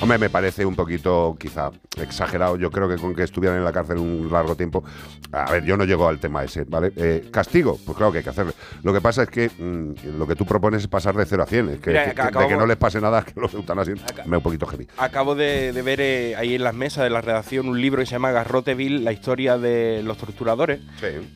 Hombre, 0.00 0.16
me 0.18 0.30
parece 0.30 0.64
un 0.64 0.76
poquito 0.76 1.36
quizá 1.40 1.70
exagerado. 2.00 2.56
Yo 2.56 2.70
creo 2.70 2.88
que 2.88 2.96
con 2.96 3.14
que 3.16 3.24
estuvieran 3.24 3.58
en 3.58 3.64
la 3.64 3.72
cárcel 3.72 3.98
un 3.98 4.28
largo 4.30 4.54
tiempo. 4.54 4.84
A 5.32 5.50
ver, 5.50 5.64
yo 5.64 5.76
no 5.76 5.84
llego 5.84 6.06
al 6.08 6.20
tema 6.20 6.44
ese, 6.44 6.62
¿vale? 6.64 6.92
Eh, 6.96 7.28
castigo, 7.32 7.78
pues 7.84 7.96
claro 7.98 8.12
que 8.12 8.18
hay 8.18 8.24
que 8.24 8.30
hacerlo. 8.30 8.52
Lo 8.84 8.92
que 8.92 9.00
pasa 9.00 9.24
es 9.24 9.28
que 9.28 9.48
mm, 9.50 10.16
lo 10.16 10.26
que 10.28 10.36
tú 10.36 10.46
propones 10.46 10.82
es 10.82 10.88
pasar 10.88 11.16
de 11.16 11.26
0 11.26 11.42
a 11.42 11.46
100. 11.46 11.68
Es 11.70 11.80
que, 11.80 11.90
Mira, 11.90 12.04
que- 12.04 12.14
que- 12.14 12.38
de 12.38 12.46
que 12.48 12.56
no 12.56 12.64
les 12.66 12.76
pase 12.76 13.00
nada, 13.00 13.22
que 13.24 13.38
los 13.40 13.52
eutanasien, 13.54 13.98
me 14.26 14.36
un 14.36 14.42
poquito 14.42 14.66
heavy. 14.66 14.86
Acabo 14.98 15.34
de, 15.34 15.72
de 15.72 15.82
ver 15.82 16.00
eh, 16.00 16.36
ahí 16.36 16.54
en 16.54 16.62
las 16.62 16.74
mesas 16.74 17.02
de 17.02 17.10
la 17.10 17.20
redacción 17.20 17.68
un 17.68 17.80
libro 17.80 18.00
que 18.00 18.06
se 18.06 18.12
llama 18.12 18.30
Garroteville, 18.30 19.00
la 19.02 19.10
historia 19.12 19.58
de 19.58 20.02
los 20.04 20.16
torturadores 20.16 20.80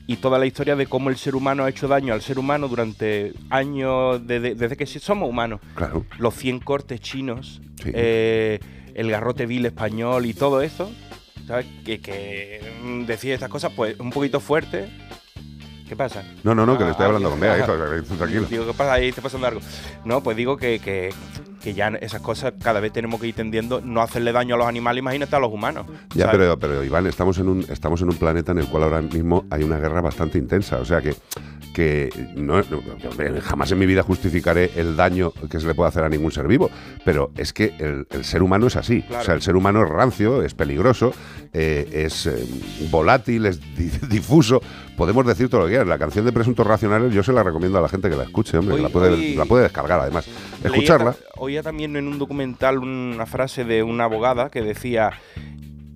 y 0.06 0.16
toda 0.18 0.38
la 0.38 0.46
historia 0.46 0.76
de 0.76 0.86
cómo 0.86 1.10
el 1.10 1.16
ser 1.16 1.34
humano 1.34 1.64
ha 1.64 1.68
hecho 1.68 1.88
daño 1.88 2.14
al 2.14 2.22
ser 2.22 2.38
humano 2.38 2.68
durante 2.68 3.32
años 3.50 4.24
de- 4.24 4.38
de- 4.38 4.54
desde 4.54 4.76
que 4.76 4.86
sí 4.86 5.00
somos 5.00 5.28
humanos. 5.28 5.60
Claro. 5.74 6.06
Los 6.18 6.34
100 6.36 6.60
cortes 6.60 7.00
chinos, 7.00 7.60
eh, 7.86 8.58
el 8.94 9.10
Garroteville 9.10 9.66
español 9.66 10.26
y 10.26 10.34
todo 10.34 10.62
eso, 10.62 10.90
¿sabes? 11.46 11.66
Que, 11.84 12.00
que 12.00 12.60
mm, 12.82 13.04
decía 13.04 13.34
estas 13.34 13.48
cosas 13.50 13.72
pues 13.74 13.98
un 13.98 14.10
poquito 14.10 14.40
fuerte. 14.40 14.88
¿Qué 15.88 15.96
pasa? 15.96 16.24
No, 16.42 16.54
no, 16.54 16.64
no, 16.64 16.78
que 16.78 16.84
le 16.84 16.90
estoy 16.92 17.04
Ah, 17.04 17.06
hablando 17.08 17.28
ah, 17.28 17.30
con 17.32 17.40
Bea, 17.40 17.54
ah, 17.64 18.16
tranquilo. 18.16 18.46
Digo, 18.48 18.66
¿qué 18.66 18.72
pasa 18.72 18.94
ahí? 18.94 19.08
¿Está 19.08 19.20
pasando 19.20 19.46
algo? 19.46 19.60
No, 20.06 20.22
pues 20.22 20.38
digo 20.38 20.56
que, 20.56 20.78
que, 20.78 21.12
que 21.62 21.74
ya 21.74 21.88
esas 22.00 22.22
cosas 22.22 22.54
cada 22.62 22.80
vez 22.80 22.94
tenemos 22.94 23.20
que 23.20 23.26
ir 23.26 23.34
tendiendo 23.34 23.82
no 23.82 24.00
hacerle 24.00 24.32
daño 24.32 24.54
a 24.54 24.58
los 24.58 24.66
animales, 24.66 25.00
imagínate 25.00 25.36
a 25.36 25.38
los 25.38 25.52
humanos. 25.52 25.84
Ya, 26.14 26.26
¿sabes? 26.26 26.38
pero, 26.38 26.58
pero 26.58 26.82
Iván, 26.82 27.06
estamos 27.06 27.36
en, 27.36 27.48
un, 27.48 27.66
estamos 27.68 28.00
en 28.00 28.08
un 28.08 28.16
planeta 28.16 28.52
en 28.52 28.58
el 28.58 28.68
cual 28.68 28.84
ahora 28.84 29.02
mismo 29.02 29.44
hay 29.50 29.64
una 29.64 29.78
guerra 29.78 30.00
bastante 30.00 30.38
intensa. 30.38 30.78
O 30.78 30.84
sea 30.86 31.02
que, 31.02 31.14
que 31.72 32.10
no, 32.36 32.58
no- 32.58 33.40
jamás 33.42 33.72
en 33.72 33.78
mi 33.78 33.86
vida 33.86 34.02
justificaré 34.02 34.70
el 34.76 34.96
daño 34.96 35.32
que 35.50 35.58
se 35.60 35.66
le 35.66 35.74
puede 35.74 35.88
hacer 35.88 36.04
a 36.04 36.08
ningún 36.08 36.30
ser 36.32 36.46
vivo. 36.46 36.70
Pero 37.04 37.30
es 37.36 37.52
que 37.52 37.74
el, 37.78 38.06
el 38.10 38.24
ser 38.24 38.42
humano 38.42 38.66
es 38.66 38.76
así. 38.76 39.02
Claro. 39.02 39.22
O 39.22 39.24
sea, 39.24 39.34
el 39.34 39.42
ser 39.42 39.56
humano 39.56 39.82
es 39.84 39.88
rancio, 39.88 40.42
es 40.42 40.54
peligroso, 40.54 41.12
eh, 41.52 41.88
es 42.06 42.26
eh, 42.26 42.44
volátil, 42.90 43.46
es 43.46 43.60
di- 43.76 43.90
difuso. 44.08 44.60
Podemos 44.96 45.26
decir 45.26 45.48
todo 45.48 45.60
lo 45.62 45.66
que 45.66 45.72
quieras. 45.72 45.88
La 45.88 45.98
canción 45.98 46.24
de 46.24 46.32
Presuntos 46.32 46.66
Racionales 46.66 47.12
yo 47.14 47.22
se 47.22 47.32
la 47.32 47.42
recomiendo 47.42 47.78
a 47.78 47.80
la 47.82 47.88
gente 47.88 48.08
que 48.10 48.16
la 48.16 48.24
escuche, 48.24 48.56
hombre, 48.58 48.76
que 48.76 48.82
la 48.82 48.88
puede, 48.90 49.10
hoy- 49.12 49.34
la 49.34 49.44
puede 49.46 49.64
descargar 49.64 50.00
además. 50.00 50.26
Escucharla. 50.62 51.16
Oía 51.36 51.62
también 51.62 51.96
en 51.96 52.06
un 52.06 52.18
documental 52.18 52.78
una 52.78 53.26
frase 53.26 53.64
de 53.64 53.82
una 53.82 54.04
abogada 54.04 54.50
que 54.50 54.62
decía, 54.62 55.10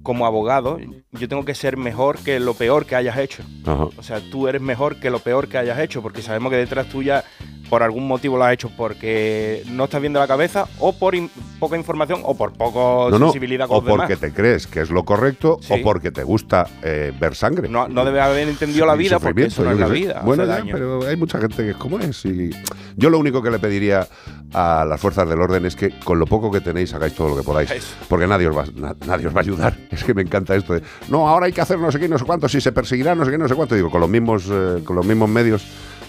como 0.07 0.25
abogado, 0.25 0.79
yo 1.11 1.29
tengo 1.29 1.45
que 1.45 1.57
ser 1.57 1.77
mejor 1.77 2.19
que 2.21 2.39
lo 2.39 2.55
peor 2.55 2.87
que 2.87 2.95
hayas 2.95 3.19
hecho. 3.19 3.43
Ajá. 3.65 3.89
O 3.97 4.03
sea, 4.05 4.21
tú 4.21 4.47
eres 4.47 4.63
mejor 4.63 5.01
que 5.01 5.11
lo 5.11 5.19
peor 5.19 5.49
que 5.49 5.59
hayas 5.59 5.81
hecho, 5.81 6.01
porque 6.01 6.23
sabemos 6.23 6.53
que 6.53 6.59
detrás 6.59 6.89
tuya, 6.89 7.25
por 7.71 7.83
algún 7.83 8.07
motivo 8.07 8.37
lo 8.37 8.45
has 8.45 8.53
hecho 8.53 8.71
porque 8.77 9.63
no 9.71 9.85
estás 9.85 10.01
bien 10.01 10.13
de 10.13 10.19
la 10.21 10.27
cabeza, 10.29 10.67
o 10.79 10.93
por 10.93 11.15
in- 11.15 11.31
poca 11.59 11.77
información, 11.77 12.21
o 12.25 12.37
por 12.37 12.53
poco 12.53 13.09
No, 13.11 13.19
no, 13.19 13.27
sensibilidad 13.27 13.67
con 13.67 13.79
o 13.79 13.81
los 13.81 13.87
demás. 13.89 14.07
porque 14.09 14.17
te 14.17 14.33
crees 14.33 14.67
que 14.67 14.81
es 14.81 14.91
lo 14.91 15.05
correcto 15.05 15.59
Sí. 15.61 15.73
o 15.75 15.83
porque 15.83 16.11
te 16.11 16.23
gusta 16.23 16.67
eh, 16.83 17.13
ver 17.19 17.35
sangre. 17.35 17.69
No, 17.69 17.89
no 17.89 18.05
debe 18.05 18.21
haber 18.21 18.49
entendido 18.49 18.87
la 18.87 18.95
vida 18.95 19.19
porque 19.19 19.47
eso 19.47 19.65
no 19.65 19.73
es 19.73 19.79
la 19.79 19.89
sé. 19.89 19.93
vida. 19.95 20.23
Bueno, 20.25 20.45
ya, 20.45 20.63
pero 20.71 21.07
hay 21.07 21.17
mucha 21.17 21.39
gente 21.41 21.57
que 21.65 21.71
es 21.71 21.77
como 21.77 21.99
es. 21.99 22.25
Y 22.25 22.51
yo 22.97 23.11
lo 23.11 23.19
único 23.19 23.43
que 23.43 23.51
le 23.51 23.59
pediría 23.59 24.07
a 24.53 24.85
las 24.89 25.01
fuerzas 25.01 25.29
del 25.29 25.41
orden 25.41 25.67
es 25.67 25.75
que 25.77 25.91
con 26.01 26.19
lo 26.19 26.27
poco 26.27 26.51
que 26.51 26.61
tenéis 26.61 26.95
hagáis 26.95 27.15
todo 27.15 27.29
lo 27.31 27.37
que 27.37 27.43
podáis. 27.43 27.71
Porque 28.09 28.27
nadie 28.27 28.47
os, 28.49 28.57
va, 28.57 28.65
na- 28.77 28.95
nadie 29.07 29.27
os 29.27 29.35
va 29.35 29.41
a 29.41 29.43
ayudar. 29.43 29.77
Es 29.91 30.05
que 30.05 30.13
me 30.15 30.23
encanta 30.23 30.55
esto 30.55 30.75
de, 30.75 30.83
no, 31.09 31.27
ahora 31.29 31.47
hay 31.47 31.53
que 31.53 31.61
hacer 31.61 31.79
no 31.79 31.91
sé 31.91 31.99
qué, 31.99 32.09
no 32.09 32.19
sé 32.19 32.25
cuánto, 32.25 32.49
si 32.49 32.61
se 32.61 32.71
perseguirá, 32.73 33.15
no 33.15 33.25
sé 33.25 33.31
qué, 33.31 33.39
no 33.39 33.49
sé 33.49 33.55
cuánto. 33.55 33.75
Digo, 33.75 33.91
con 33.91 34.01
los 34.01 34.11
mismos, 34.11 34.45
eh, 34.51 34.83
con 34.85 34.95
los 34.97 35.07
mismos 35.07 35.29
medios, 35.31 35.65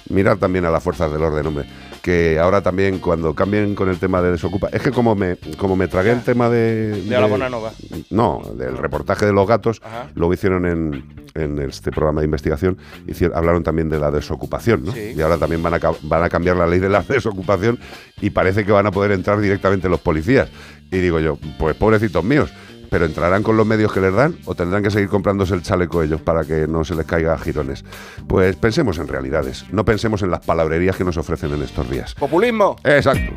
mirar 0.09 0.37
también 0.37 0.65
a 0.65 0.71
las 0.71 0.83
fuerzas 0.83 1.11
del 1.11 1.21
orden, 1.21 1.45
hombre. 1.47 1.65
Que 2.01 2.39
ahora 2.39 2.61
también, 2.61 2.99
cuando 2.99 3.33
cambien 3.33 3.75
con 3.75 3.89
el 3.89 3.97
tema 3.99 4.21
de 4.21 4.31
desocupa. 4.31 4.69
Es 4.71 4.81
que 4.81 4.91
como 4.91 5.15
me, 5.15 5.37
como 5.57 5.75
me 5.75 5.87
tragué 5.87 6.11
el 6.11 6.23
tema 6.23 6.49
de. 6.49 7.01
De 7.03 7.19
la 7.19 7.25
Bonanova. 7.25 7.71
No, 8.09 8.41
del 8.55 8.77
reportaje 8.77 9.25
de 9.25 9.33
los 9.33 9.47
gatos, 9.47 9.81
Ajá. 9.83 10.07
luego 10.15 10.33
hicieron 10.33 10.65
en, 10.65 11.27
en 11.33 11.59
este 11.59 11.91
programa 11.91 12.21
de 12.21 12.25
investigación, 12.25 12.77
hicieron, 13.07 13.37
hablaron 13.37 13.63
también 13.63 13.89
de 13.89 13.99
la 13.99 14.11
desocupación, 14.11 14.85
¿no? 14.85 14.91
Sí. 14.93 15.13
Y 15.17 15.21
ahora 15.21 15.37
también 15.37 15.61
van 15.61 15.73
a, 15.73 15.79
van 16.03 16.23
a 16.23 16.29
cambiar 16.29 16.55
la 16.55 16.67
ley 16.67 16.79
de 16.79 16.89
la 16.89 17.01
desocupación 17.07 17.77
y 18.21 18.29
parece 18.29 18.63
que 18.65 18.71
van 18.71 18.85
a 18.85 18.91
poder 18.91 19.11
entrar 19.11 19.39
directamente 19.41 19.89
los 19.89 19.99
policías. 19.99 20.49
Y 20.89 20.99
digo 20.99 21.19
yo, 21.19 21.37
pues 21.59 21.75
pobrecitos 21.75 22.23
míos, 22.23 22.49
pero 22.89 23.05
entrarán 23.05 23.43
con 23.43 23.57
los 23.57 23.65
medios 23.65 23.91
que 23.91 24.01
les 24.01 24.13
dan 24.13 24.37
o 24.45 24.55
tendrán 24.55 24.83
que 24.83 24.91
seguir 24.91 25.09
comprándose 25.09 25.53
el 25.53 25.61
chaleco 25.61 26.03
ellos 26.03 26.21
para 26.21 26.43
que 26.43 26.67
no 26.67 26.83
se 26.83 26.95
les 26.95 27.05
caiga 27.05 27.33
a 27.33 27.37
girones. 27.37 27.83
Pues 28.27 28.55
pensemos 28.55 28.97
en 28.97 29.07
realidades, 29.07 29.65
no 29.71 29.85
pensemos 29.85 30.21
en 30.21 30.31
las 30.31 30.45
palabrerías 30.45 30.95
que 30.95 31.03
nos 31.03 31.17
ofrecen 31.17 31.53
en 31.53 31.63
estos 31.63 31.89
días. 31.89 32.15
Populismo. 32.15 32.75
Exacto. 32.83 33.33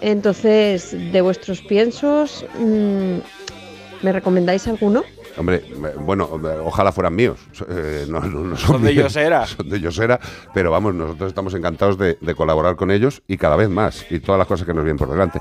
Entonces, 0.00 0.96
de 1.12 1.20
vuestros 1.20 1.60
piensos, 1.60 2.46
mm, 2.58 3.16
¿me 4.00 4.10
recomendáis 4.10 4.66
alguno? 4.68 5.04
Hombre, 5.36 5.62
bueno, 6.00 6.30
ojalá 6.64 6.92
fueran 6.92 7.14
míos. 7.14 7.38
Eh, 7.68 8.06
no, 8.08 8.20
no- 8.20 8.40
no 8.40 8.56
Son 8.56 8.82
de 8.82 8.92
míos, 8.92 9.04
Yosera. 9.12 9.46
Son 9.46 9.68
de 9.68 9.78
Yosera, 9.80 10.18
pero 10.54 10.70
vamos, 10.70 10.94
nosotros 10.94 11.28
estamos 11.28 11.52
encantados 11.52 11.98
de, 11.98 12.16
de 12.22 12.34
colaborar 12.34 12.76
con 12.76 12.90
ellos 12.90 13.20
y 13.28 13.36
cada 13.36 13.56
vez 13.56 13.68
más, 13.68 14.06
y 14.10 14.18
todas 14.20 14.38
las 14.38 14.48
cosas 14.48 14.66
que 14.66 14.72
nos 14.72 14.82
vienen 14.82 14.96
por 14.96 15.10
delante. 15.10 15.40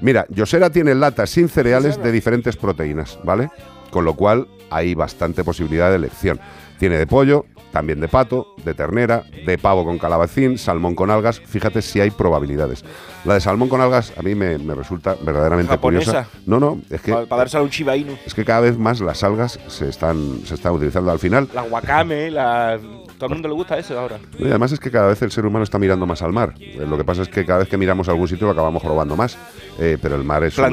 Mira, 0.00 0.26
Yosera 0.30 0.70
tiene 0.70 0.96
latas 0.96 1.30
sin 1.30 1.48
cereales 1.48 2.02
de 2.02 2.10
diferentes 2.10 2.56
proteínas, 2.56 3.20
¿vale? 3.22 3.50
Con 3.92 4.04
lo 4.04 4.14
cual 4.14 4.48
hay 4.68 4.96
bastante 4.96 5.44
posibilidad 5.44 5.90
de 5.90 5.96
elección. 5.96 6.40
Tiene 6.80 6.98
de 6.98 7.06
pollo, 7.06 7.46
también 7.72 8.00
de 8.00 8.08
pato, 8.08 8.54
de 8.64 8.74
ternera, 8.74 9.22
de 9.46 9.58
pavo 9.58 9.84
con 9.84 9.98
calabacín, 9.98 10.58
salmón 10.58 10.94
con 10.94 11.10
algas. 11.10 11.40
Fíjate 11.40 11.82
si 11.82 12.00
hay 12.00 12.10
probabilidades. 12.10 12.84
La 13.24 13.34
de 13.34 13.40
salmón 13.40 13.68
con 13.68 13.80
algas 13.80 14.12
a 14.16 14.22
mí 14.22 14.34
me, 14.34 14.58
me 14.58 14.74
resulta 14.74 15.14
verdaderamente 15.22 15.70
Japonesa. 15.70 16.10
curiosa. 16.24 16.28
No, 16.46 16.58
no, 16.60 16.80
es 16.90 17.00
que 17.00 17.12
Para, 17.12 17.26
dárselo 17.36 17.64
a 17.64 17.66
un 17.66 17.96
Inu. 17.98 18.16
es 18.26 18.34
que 18.34 18.44
cada 18.44 18.60
vez 18.60 18.76
más 18.78 19.00
las 19.00 19.22
algas 19.22 19.58
se 19.68 19.88
están, 19.88 20.40
se 20.44 20.54
están 20.54 20.72
utilizando 20.72 21.10
al 21.10 21.18
final. 21.18 21.48
La 21.54 21.62
wakame, 21.62 22.30
la... 22.30 22.78
Todo 23.18 23.26
el 23.26 23.32
mundo 23.34 23.48
le 23.48 23.54
gusta 23.54 23.78
eso 23.78 23.98
ahora. 23.98 24.18
Y 24.38 24.46
además 24.48 24.72
es 24.72 24.80
que 24.80 24.90
cada 24.90 25.08
vez 25.08 25.20
el 25.20 25.30
ser 25.30 25.44
humano 25.44 25.62
está 25.62 25.78
mirando 25.78 26.06
más 26.06 26.22
al 26.22 26.32
mar. 26.32 26.54
Eh, 26.58 26.84
Lo 26.88 26.96
que 26.96 27.04
pasa 27.04 27.20
es 27.22 27.28
que 27.28 27.44
cada 27.44 27.58
vez 27.58 27.68
que 27.68 27.76
miramos 27.76 28.08
a 28.08 28.12
algún 28.12 28.26
sitio 28.26 28.46
lo 28.46 28.52
acabamos 28.52 28.82
robando 28.82 29.14
más. 29.14 29.36
Eh, 29.78 29.98
pero 30.00 30.16
el 30.16 30.24
mar 30.24 30.42
es 30.44 30.56
una- 30.56 30.68
es 30.68 30.72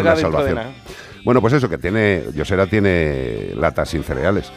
una, 0.00 0.14
de 0.14 0.20
salvación. 0.20 0.54
nada. 0.54 0.70
Bueno, 1.24 1.40
pues 1.40 1.52
eso, 1.54 1.68
que 1.68 1.76
tiene. 1.78 2.22
Yosera 2.34 2.66
tiene 2.68 3.50
latas 3.56 3.88
sin 3.88 4.04
cereales. 4.04 4.52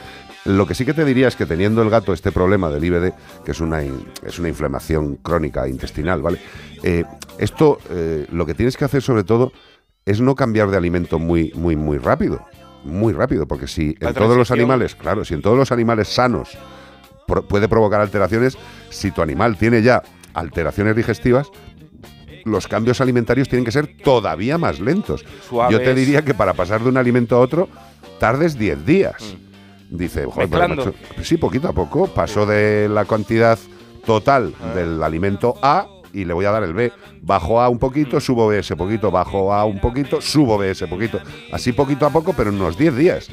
Lo 0.45 0.65
que 0.65 0.73
sí 0.73 0.85
que 0.85 0.93
te 0.93 1.05
diría 1.05 1.27
es 1.27 1.35
que 1.35 1.45
teniendo 1.45 1.81
el 1.83 1.89
gato 1.89 2.13
este 2.13 2.31
problema 2.31 2.69
del 2.69 2.83
IBD, 2.83 3.13
que 3.45 3.51
es 3.51 3.59
una, 3.59 3.83
in- 3.83 4.07
es 4.25 4.39
una 4.39 4.49
inflamación 4.49 5.17
crónica 5.17 5.67
intestinal, 5.67 6.21
¿vale? 6.21 6.39
Eh, 6.81 7.03
esto, 7.37 7.77
eh, 7.91 8.25
lo 8.31 8.45
que 8.47 8.55
tienes 8.55 8.75
que 8.75 8.85
hacer 8.85 9.03
sobre 9.03 9.23
todo 9.23 9.51
es 10.03 10.19
no 10.19 10.33
cambiar 10.35 10.71
de 10.71 10.77
alimento 10.77 11.19
muy, 11.19 11.51
muy, 11.55 11.75
muy 11.75 11.99
rápido. 11.99 12.43
Muy 12.83 13.13
rápido, 13.13 13.47
porque 13.47 13.67
si 13.67 13.95
La 13.99 14.09
en 14.09 14.15
todos 14.15 14.35
los 14.35 14.49
animales, 14.49 14.95
claro, 14.95 15.23
si 15.23 15.35
en 15.35 15.43
todos 15.43 15.55
los 15.55 15.71
animales 15.71 16.07
sanos 16.07 16.57
pro- 17.27 17.47
puede 17.47 17.67
provocar 17.69 18.01
alteraciones, 18.01 18.57
si 18.89 19.11
tu 19.11 19.21
animal 19.21 19.55
tiene 19.57 19.83
ya 19.83 20.01
alteraciones 20.33 20.95
digestivas, 20.95 21.49
los 22.45 22.67
cambios 22.67 22.99
alimentarios 22.99 23.47
tienen 23.47 23.63
que 23.65 23.71
ser 23.71 23.95
todavía 24.03 24.57
más 24.57 24.79
lentos. 24.79 25.23
Suaves. 25.47 25.77
Yo 25.77 25.83
te 25.83 25.93
diría 25.93 26.25
que 26.25 26.33
para 26.33 26.55
pasar 26.55 26.81
de 26.81 26.89
un 26.89 26.97
alimento 26.97 27.35
a 27.35 27.39
otro 27.39 27.69
tardes 28.19 28.57
10 28.57 28.83
días. 28.83 29.37
Dice, 29.91 30.25
"Joder, 30.25 30.49
pero, 30.49 30.93
sí, 31.21 31.37
poquito 31.37 31.67
a 31.67 31.73
poco. 31.73 32.07
Pasó 32.07 32.45
de 32.45 32.89
la 32.89 33.05
cantidad 33.05 33.59
total 34.05 34.53
del 34.73 35.03
alimento 35.03 35.55
A 35.61 35.85
y 36.13 36.25
le 36.25 36.33
voy 36.33 36.45
a 36.45 36.51
dar 36.51 36.63
el 36.63 36.73
B. 36.73 36.91
Bajo 37.21 37.61
A 37.61 37.69
un 37.69 37.77
poquito, 37.77 38.19
subo 38.19 38.47
B 38.47 38.59
ese 38.59 38.75
poquito, 38.75 39.11
bajo 39.11 39.53
A 39.53 39.65
un 39.65 39.79
poquito, 39.79 40.21
subo 40.21 40.57
B 40.57 40.71
ese 40.71 40.87
poquito. 40.87 41.19
Así 41.51 41.73
poquito 41.73 42.05
a 42.05 42.09
poco, 42.09 42.33
pero 42.33 42.49
en 42.49 42.55
unos 42.55 42.77
10 42.77 42.95
días. 42.95 43.27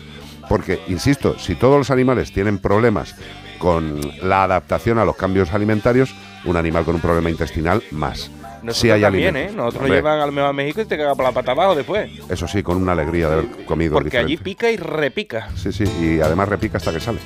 Porque, 0.49 0.81
insisto, 0.89 1.39
si 1.39 1.55
todos 1.55 1.79
los 1.79 1.91
animales 1.91 2.33
tienen 2.33 2.59
problemas 2.59 3.15
con 3.59 4.01
la 4.23 4.45
adaptación 4.45 4.99
a 4.99 5.05
los 5.05 5.17
cambios 5.17 5.53
alimentarios, 5.53 6.15
un 6.45 6.57
animal 6.57 6.85
con 6.85 6.97
un 6.97 7.01
problema 7.01 7.31
intestinal 7.31 7.83
más. 7.91 8.31
Nosotros 8.63 8.77
Sí 8.79 8.91
hay 8.91 9.01
también, 9.01 9.37
¿eh? 9.37 9.51
Nosotros 9.55 9.89
llevan 9.91 10.21
al 10.21 10.39
a 10.39 10.53
México 10.53 10.81
y 10.81 10.85
te 10.85 10.97
cagas 10.97 11.17
por 11.17 11.25
la 11.25 11.33
pata 11.33 11.53
abajo 11.53 11.75
después. 11.75 12.11
Eso 12.29 12.47
sí, 12.49 12.63
con 12.63 12.77
una 12.77 12.93
alegría 12.93 13.29
de 13.29 13.35
haber 13.35 13.65
comido 13.65 13.95
Porque 13.95 14.19
allí 14.19 14.37
pica 14.37 14.71
y 14.71 14.77
repica. 14.77 15.49
Sí, 15.57 15.73
sí, 15.73 15.85
y 16.01 16.21
además 16.21 16.49
repica 16.49 16.79
hasta 16.79 16.93
que 16.93 17.01
sale. 17.01 17.19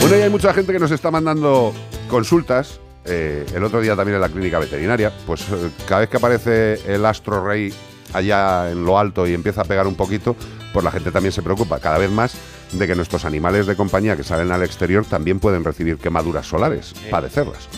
Bueno, 0.00 0.16
y 0.16 0.22
hay 0.22 0.30
mucha 0.30 0.52
gente 0.52 0.72
que 0.72 0.78
nos 0.78 0.90
está 0.90 1.10
mandando 1.10 1.72
consultas. 2.08 2.80
eh, 3.04 3.46
el 3.54 3.64
otro 3.64 3.80
día 3.80 3.96
también 3.96 4.16
en 4.16 4.20
la 4.20 4.28
clínica 4.28 4.58
veterinaria. 4.58 5.12
Pues 5.26 5.42
eh, 5.42 5.70
cada 5.88 6.00
vez 6.02 6.10
que 6.10 6.16
aparece 6.16 6.80
el 6.92 7.04
astro 7.04 7.44
rey 7.44 7.72
allá 8.12 8.70
en 8.70 8.84
lo 8.84 8.98
alto 8.98 9.26
y 9.26 9.34
empieza 9.34 9.62
a 9.62 9.64
pegar 9.64 9.86
un 9.86 9.94
poquito, 9.94 10.36
pues 10.72 10.84
la 10.84 10.90
gente 10.90 11.10
también 11.10 11.32
se 11.32 11.42
preocupa 11.42 11.78
cada 11.80 11.98
vez 11.98 12.10
más 12.10 12.34
de 12.72 12.86
que 12.86 12.94
nuestros 12.94 13.24
animales 13.24 13.66
de 13.66 13.76
compañía 13.76 14.16
que 14.16 14.24
salen 14.24 14.50
al 14.50 14.62
exterior 14.62 15.04
también 15.04 15.38
pueden 15.40 15.64
recibir 15.64 15.98
quemaduras 15.98 16.46
solares, 16.46 16.94
padecerlas. 17.10 17.68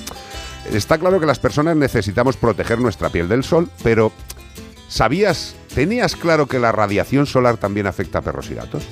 Está 0.72 0.98
claro 0.98 1.20
que 1.20 1.26
las 1.26 1.38
personas 1.38 1.76
necesitamos 1.76 2.36
proteger 2.36 2.78
nuestra 2.78 3.10
piel 3.10 3.28
del 3.28 3.44
sol, 3.44 3.68
pero 3.82 4.12
¿sabías, 4.88 5.54
tenías 5.74 6.16
claro 6.16 6.46
que 6.46 6.58
la 6.58 6.72
radiación 6.72 7.26
solar 7.26 7.58
también 7.58 7.86
afecta 7.86 8.18
a 8.18 8.22
perros 8.22 8.50
y 8.50 8.54
gatos? 8.54 8.84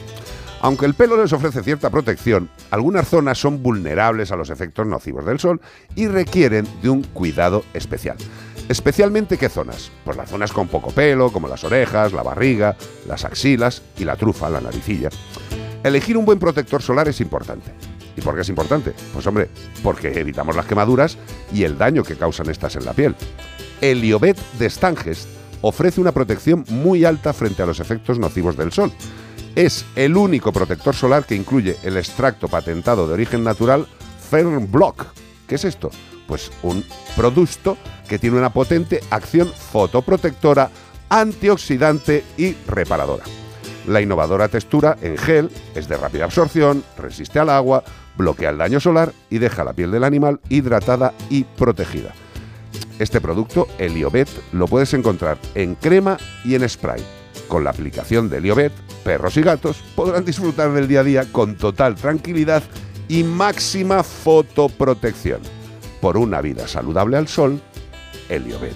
Aunque 0.60 0.86
el 0.86 0.94
pelo 0.94 1.20
les 1.20 1.32
ofrece 1.32 1.62
cierta 1.64 1.90
protección, 1.90 2.48
algunas 2.70 3.08
zonas 3.08 3.38
son 3.38 3.64
vulnerables 3.64 4.30
a 4.30 4.36
los 4.36 4.48
efectos 4.48 4.86
nocivos 4.86 5.26
del 5.26 5.40
sol 5.40 5.60
y 5.96 6.06
requieren 6.06 6.68
de 6.82 6.90
un 6.90 7.02
cuidado 7.02 7.64
especial. 7.74 8.16
Especialmente 8.68 9.36
qué 9.36 9.48
zonas? 9.48 9.90
Pues 10.04 10.16
las 10.16 10.30
zonas 10.30 10.52
con 10.52 10.68
poco 10.68 10.90
pelo, 10.90 11.32
como 11.32 11.48
las 11.48 11.64
orejas, 11.64 12.12
la 12.12 12.22
barriga, 12.22 12.76
las 13.06 13.24
axilas 13.24 13.82
y 13.98 14.04
la 14.04 14.16
trufa, 14.16 14.48
la 14.48 14.60
naricilla. 14.60 15.10
Elegir 15.82 16.16
un 16.16 16.24
buen 16.24 16.38
protector 16.38 16.80
solar 16.80 17.08
es 17.08 17.20
importante. 17.20 17.72
¿Y 18.16 18.20
por 18.20 18.34
qué 18.34 18.42
es 18.42 18.48
importante? 18.48 18.92
Pues 19.12 19.26
hombre, 19.26 19.48
porque 19.82 20.08
evitamos 20.08 20.54
las 20.54 20.66
quemaduras 20.66 21.18
y 21.52 21.64
el 21.64 21.76
daño 21.76 22.02
que 22.04 22.16
causan 22.16 22.50
estas 22.50 22.76
en 22.76 22.84
la 22.84 22.92
piel. 22.92 23.16
El 23.80 24.00
Liobet 24.00 24.38
de 24.58 24.70
Stanges 24.70 25.26
ofrece 25.60 26.00
una 26.00 26.12
protección 26.12 26.64
muy 26.68 27.04
alta 27.04 27.32
frente 27.32 27.62
a 27.62 27.66
los 27.66 27.80
efectos 27.80 28.18
nocivos 28.18 28.56
del 28.56 28.72
sol. 28.72 28.92
Es 29.54 29.84
el 29.96 30.16
único 30.16 30.52
protector 30.52 30.94
solar 30.94 31.24
que 31.24 31.34
incluye 31.34 31.76
el 31.82 31.96
extracto 31.96 32.48
patentado 32.48 33.06
de 33.06 33.14
origen 33.14 33.44
natural 33.44 33.86
Fernblock. 34.30 35.06
¿Qué 35.46 35.56
es 35.56 35.64
esto? 35.64 35.90
Pues 36.32 36.50
un 36.62 36.82
producto 37.14 37.76
que 38.08 38.18
tiene 38.18 38.38
una 38.38 38.54
potente 38.54 39.02
acción 39.10 39.52
fotoprotectora, 39.52 40.70
antioxidante 41.10 42.24
y 42.38 42.54
reparadora. 42.66 43.24
La 43.86 44.00
innovadora 44.00 44.48
textura 44.48 44.96
en 45.02 45.18
gel 45.18 45.50
es 45.74 45.88
de 45.88 45.98
rápida 45.98 46.24
absorción, 46.24 46.84
resiste 46.96 47.38
al 47.38 47.50
agua, 47.50 47.84
bloquea 48.16 48.48
el 48.48 48.56
daño 48.56 48.80
solar 48.80 49.12
y 49.28 49.40
deja 49.40 49.62
la 49.62 49.74
piel 49.74 49.90
del 49.90 50.04
animal 50.04 50.40
hidratada 50.48 51.12
y 51.28 51.44
protegida. 51.44 52.14
Este 52.98 53.20
producto, 53.20 53.68
Heliobet, 53.76 54.30
lo 54.52 54.66
puedes 54.68 54.94
encontrar 54.94 55.36
en 55.54 55.74
crema 55.74 56.16
y 56.46 56.54
en 56.54 56.66
spray. 56.66 57.04
Con 57.46 57.62
la 57.62 57.72
aplicación 57.72 58.30
de 58.30 58.38
Heliobet, 58.38 58.72
perros 59.04 59.36
y 59.36 59.42
gatos 59.42 59.84
podrán 59.94 60.24
disfrutar 60.24 60.72
del 60.72 60.88
día 60.88 61.00
a 61.00 61.04
día 61.04 61.30
con 61.30 61.58
total 61.58 61.94
tranquilidad 61.94 62.62
y 63.06 63.22
máxima 63.22 64.02
fotoprotección. 64.02 65.61
Por 66.02 66.16
una 66.16 66.40
vida 66.40 66.66
saludable 66.66 67.16
al 67.16 67.28
sol, 67.28 67.62
Heliobet. 68.28 68.74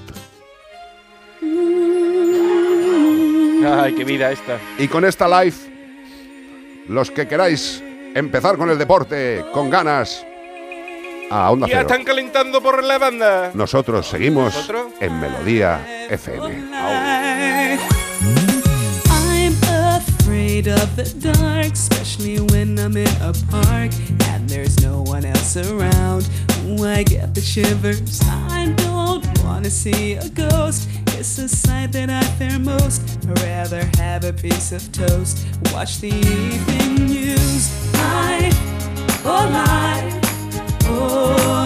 Ay, 3.69 3.95
qué 3.97 4.05
vida 4.05 4.31
esta. 4.31 4.61
Y 4.79 4.87
con 4.87 5.05
esta 5.05 5.27
live, 5.43 5.57
los 6.87 7.11
que 7.11 7.27
queráis 7.27 7.83
empezar 8.15 8.57
con 8.57 8.71
el 8.71 8.79
deporte, 8.79 9.45
con 9.53 9.69
ganas. 9.71 10.25
A 11.29 11.51
Onda 11.51 11.67
Ya 11.67 11.79
Cero. 11.79 11.89
están 11.89 12.05
calentando 12.05 12.63
por 12.63 12.85
la 12.85 12.97
banda. 12.99 13.51
Nosotros 13.55 14.07
seguimos 14.07 14.55
¿Nosotros? 14.55 14.93
en 15.01 15.19
Melodía 15.19 15.85
FM. 16.09 16.77
Of 20.57 20.97
the 20.97 21.05
dark, 21.21 21.73
especially 21.75 22.39
when 22.41 22.79
I'm 22.79 22.97
in 22.97 23.07
a 23.21 23.33
park 23.51 23.93
and 24.25 24.49
there's 24.49 24.83
no 24.83 25.03
one 25.03 25.25
else 25.27 25.57
around. 25.59 26.27
I 26.67 27.05
get 27.05 27.33
the 27.33 27.41
shivers. 27.41 28.21
I 28.25 28.75
don't 28.77 29.25
wanna 29.45 29.71
see 29.71 30.15
a 30.15 30.29
ghost. 30.31 30.89
It's 31.19 31.39
a 31.39 31.49
sight 31.49 31.93
that 31.93 32.11
I 32.11 32.23
fear 32.39 32.59
most. 32.59 33.03
I'd 33.29 33.39
rather 33.41 33.89
have 33.99 34.25
a 34.25 34.33
piece 34.33 34.73
of 34.73 34.91
toast. 34.91 35.47
Watch 35.73 36.01
the 36.01 36.09
evening 36.09 37.07
news. 37.07 37.71
Life, 37.95 38.59
oh 39.25 39.49
life, 39.53 40.85
oh 40.87 41.66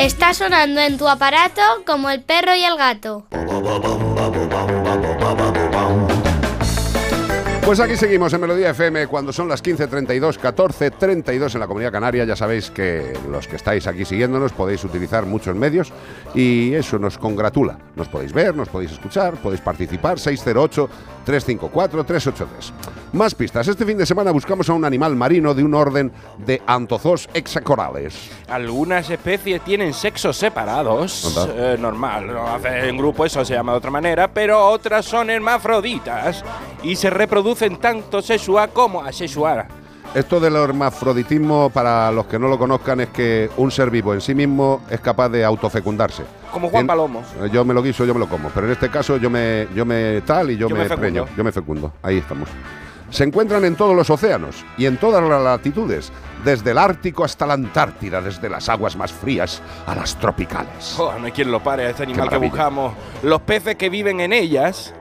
Está 0.00 0.32
sonando 0.32 0.80
en 0.80 0.96
tu 0.96 1.06
aparato 1.06 1.60
como 1.84 2.08
el 2.08 2.22
perro 2.22 2.54
y 2.54 2.64
el 2.64 2.78
gato. 2.78 3.26
Pues 7.70 7.78
aquí 7.78 7.96
seguimos 7.96 8.32
en 8.32 8.40
Melodía 8.40 8.70
FM 8.70 9.06
cuando 9.06 9.32
son 9.32 9.48
las 9.48 9.62
15.32, 9.62 10.40
14.32 10.40 11.54
en 11.54 11.60
la 11.60 11.68
Comunidad 11.68 11.92
Canaria. 11.92 12.24
Ya 12.24 12.34
sabéis 12.34 12.68
que 12.68 13.16
los 13.30 13.46
que 13.46 13.54
estáis 13.54 13.86
aquí 13.86 14.04
siguiéndonos 14.04 14.50
podéis 14.50 14.82
utilizar 14.82 15.24
muchos 15.24 15.54
medios 15.54 15.92
y 16.34 16.74
eso 16.74 16.98
nos 16.98 17.16
congratula. 17.16 17.78
Nos 17.94 18.08
podéis 18.08 18.32
ver, 18.32 18.56
nos 18.56 18.68
podéis 18.68 18.90
escuchar, 18.90 19.34
podéis 19.34 19.60
participar. 19.60 20.16
608-354-383. 20.16 22.46
Más 23.12 23.36
pistas. 23.36 23.68
Este 23.68 23.84
fin 23.84 23.98
de 23.98 24.06
semana 24.06 24.32
buscamos 24.32 24.68
a 24.68 24.72
un 24.72 24.84
animal 24.84 25.14
marino 25.14 25.54
de 25.54 25.62
un 25.62 25.74
orden 25.74 26.10
de 26.38 26.60
antozos 26.66 27.28
hexacorales. 27.34 28.32
Algunas 28.48 29.08
especies 29.10 29.62
tienen 29.62 29.94
sexos 29.94 30.36
separados, 30.36 31.48
eh, 31.54 31.76
normal, 31.78 32.26
lo 32.28 32.48
hace 32.48 32.88
en 32.88 32.96
grupo, 32.96 33.24
eso 33.24 33.44
se 33.44 33.54
llama 33.54 33.70
de 33.72 33.78
otra 33.78 33.92
manera, 33.92 34.32
pero 34.32 34.64
otras 34.64 35.06
son 35.06 35.30
hermafroditas 35.30 36.44
y 36.82 36.96
se 36.96 37.10
reproducen 37.10 37.59
tanto 37.68 38.22
sexual 38.22 38.70
como 38.70 39.02
asexual. 39.02 39.66
Esto 40.14 40.40
del 40.40 40.56
hermafroditismo, 40.56 41.70
para 41.70 42.10
los 42.10 42.26
que 42.26 42.36
no 42.38 42.48
lo 42.48 42.58
conozcan, 42.58 43.00
es 43.00 43.08
que 43.10 43.48
un 43.56 43.70
ser 43.70 43.90
vivo 43.90 44.12
en 44.12 44.20
sí 44.20 44.34
mismo 44.34 44.82
es 44.90 45.00
capaz 45.00 45.28
de 45.28 45.44
autofecundarse. 45.44 46.24
Como 46.52 46.68
Juan 46.68 46.86
Palomo. 46.86 47.22
Eh, 47.40 47.48
Yo 47.52 47.64
me 47.64 47.72
lo 47.74 47.80
guiso, 47.82 48.04
yo 48.04 48.12
me 48.12 48.18
lo 48.20 48.28
como. 48.28 48.48
Pero 48.48 48.66
en 48.66 48.72
este 48.72 48.88
caso 48.88 49.18
yo 49.18 49.30
me, 49.30 49.68
yo 49.74 49.84
me 49.86 50.20
tal 50.22 50.50
y 50.50 50.56
yo, 50.56 50.68
Yo 50.68 50.74
me, 50.74 50.88
me 50.88 50.96
preño. 50.96 51.26
Yo 51.36 51.44
me 51.44 51.52
fecundo. 51.52 51.92
Ahí 52.02 52.18
estamos. 52.18 52.48
Se 53.10 53.24
encuentran 53.24 53.64
en 53.64 53.74
todos 53.76 53.94
los 53.94 54.08
océanos 54.08 54.64
y 54.76 54.86
en 54.86 54.96
todas 54.96 55.22
las 55.22 55.42
latitudes, 55.42 56.12
desde 56.44 56.70
el 56.70 56.78
Ártico 56.78 57.24
hasta 57.24 57.44
la 57.44 57.54
Antártida, 57.54 58.20
desde 58.20 58.48
las 58.48 58.68
aguas 58.68 58.96
más 58.96 59.12
frías 59.12 59.60
a 59.86 59.94
las 59.96 60.16
tropicales. 60.16 60.94
Jo, 60.96 61.12
no 61.18 61.26
hay 61.26 61.32
quien 61.32 61.50
lo 61.50 61.60
pare 61.60 61.86
a 61.86 61.90
este 61.90 62.04
animal 62.04 62.28
que 62.28 62.36
buscamos. 62.36 62.94
Los 63.24 63.40
peces 63.42 63.74
que 63.74 63.90
viven 63.90 64.20
en 64.20 64.32
ellas, 64.32 64.94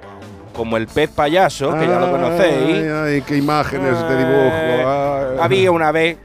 como 0.60 0.76
el 0.76 0.88
pez 0.88 1.10
payaso, 1.10 1.74
que 1.74 1.88
ya 1.88 2.00
lo 2.02 2.12
conocéis. 2.12 2.86
ay, 2.92 3.22
qué 3.22 3.38
imágenes 3.38 3.98
de 3.98 4.18
dibujo. 4.18 4.90
Ay. 4.90 5.38
había 5.40 5.72
una 5.72 5.90
vez. 5.94 6.18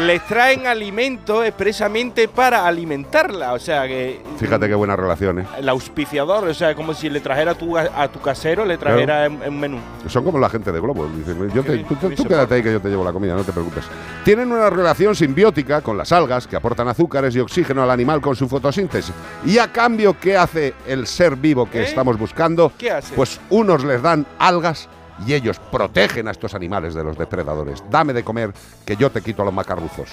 Les 0.00 0.22
traen 0.26 0.66
alimento 0.66 1.42
expresamente 1.44 2.28
para 2.28 2.66
alimentarla. 2.66 3.52
O 3.54 3.58
sea 3.58 3.86
que. 3.86 4.20
Fíjate 4.38 4.66
qué 4.68 4.74
buena 4.74 4.96
relación, 4.96 5.40
¿eh? 5.40 5.46
El 5.58 5.68
auspiciador, 5.68 6.46
o 6.48 6.54
sea, 6.54 6.74
como 6.74 6.92
si 6.94 7.08
le 7.10 7.20
trajera 7.20 7.52
a 7.52 7.54
tu, 7.54 7.76
a 7.76 8.08
tu 8.08 8.18
casero, 8.20 8.64
le 8.64 8.76
trajera 8.78 9.26
en, 9.26 9.42
en 9.42 9.58
menú. 9.60 9.78
Son 10.08 10.24
como 10.24 10.38
la 10.38 10.48
gente 10.48 10.72
de 10.72 10.80
Globo. 10.80 11.06
Dicen, 11.14 11.50
yo 11.54 11.62
te- 11.62 11.72
bien, 11.72 11.86
tú, 11.86 12.24
quédate 12.24 12.54
ahí 12.56 12.62
que 12.62 12.72
yo 12.72 12.80
te 12.80 12.88
llevo 12.88 13.04
la 13.04 13.12
comida, 13.12 13.34
no 13.34 13.44
te 13.44 13.52
preocupes. 13.52 13.84
Tienen 14.24 14.50
una 14.52 14.68
relación 14.70 15.14
simbiótica 15.14 15.80
con 15.82 15.96
las 15.98 16.12
algas 16.12 16.46
que 16.46 16.56
aportan 16.56 16.88
azúcares 16.88 17.34
y 17.36 17.40
oxígeno 17.40 17.82
al 17.82 17.90
animal 17.90 18.20
con 18.20 18.36
su 18.36 18.48
fotosíntesis. 18.48 19.14
Y 19.46 19.58
a 19.58 19.72
cambio, 19.72 20.16
¿qué 20.20 20.36
hace 20.36 20.74
el 20.86 21.06
ser 21.06 21.36
vivo 21.36 21.68
que 21.70 21.80
¿Eh? 21.80 21.84
estamos 21.84 22.18
buscando? 22.18 22.70
¿Qué 22.78 22.90
hace? 22.90 23.14
Pues 23.14 23.40
unos 23.66 23.84
les 23.84 24.00
dan 24.00 24.24
algas 24.38 24.88
y 25.26 25.34
ellos 25.34 25.58
protegen 25.58 26.28
a 26.28 26.30
estos 26.30 26.54
animales 26.54 26.94
de 26.94 27.02
los 27.02 27.18
depredadores. 27.18 27.82
Dame 27.90 28.12
de 28.12 28.22
comer 28.22 28.52
que 28.84 28.94
yo 28.96 29.10
te 29.10 29.22
quito 29.22 29.42
a 29.42 29.46
los 29.46 29.54
macarruzos. 29.54 30.10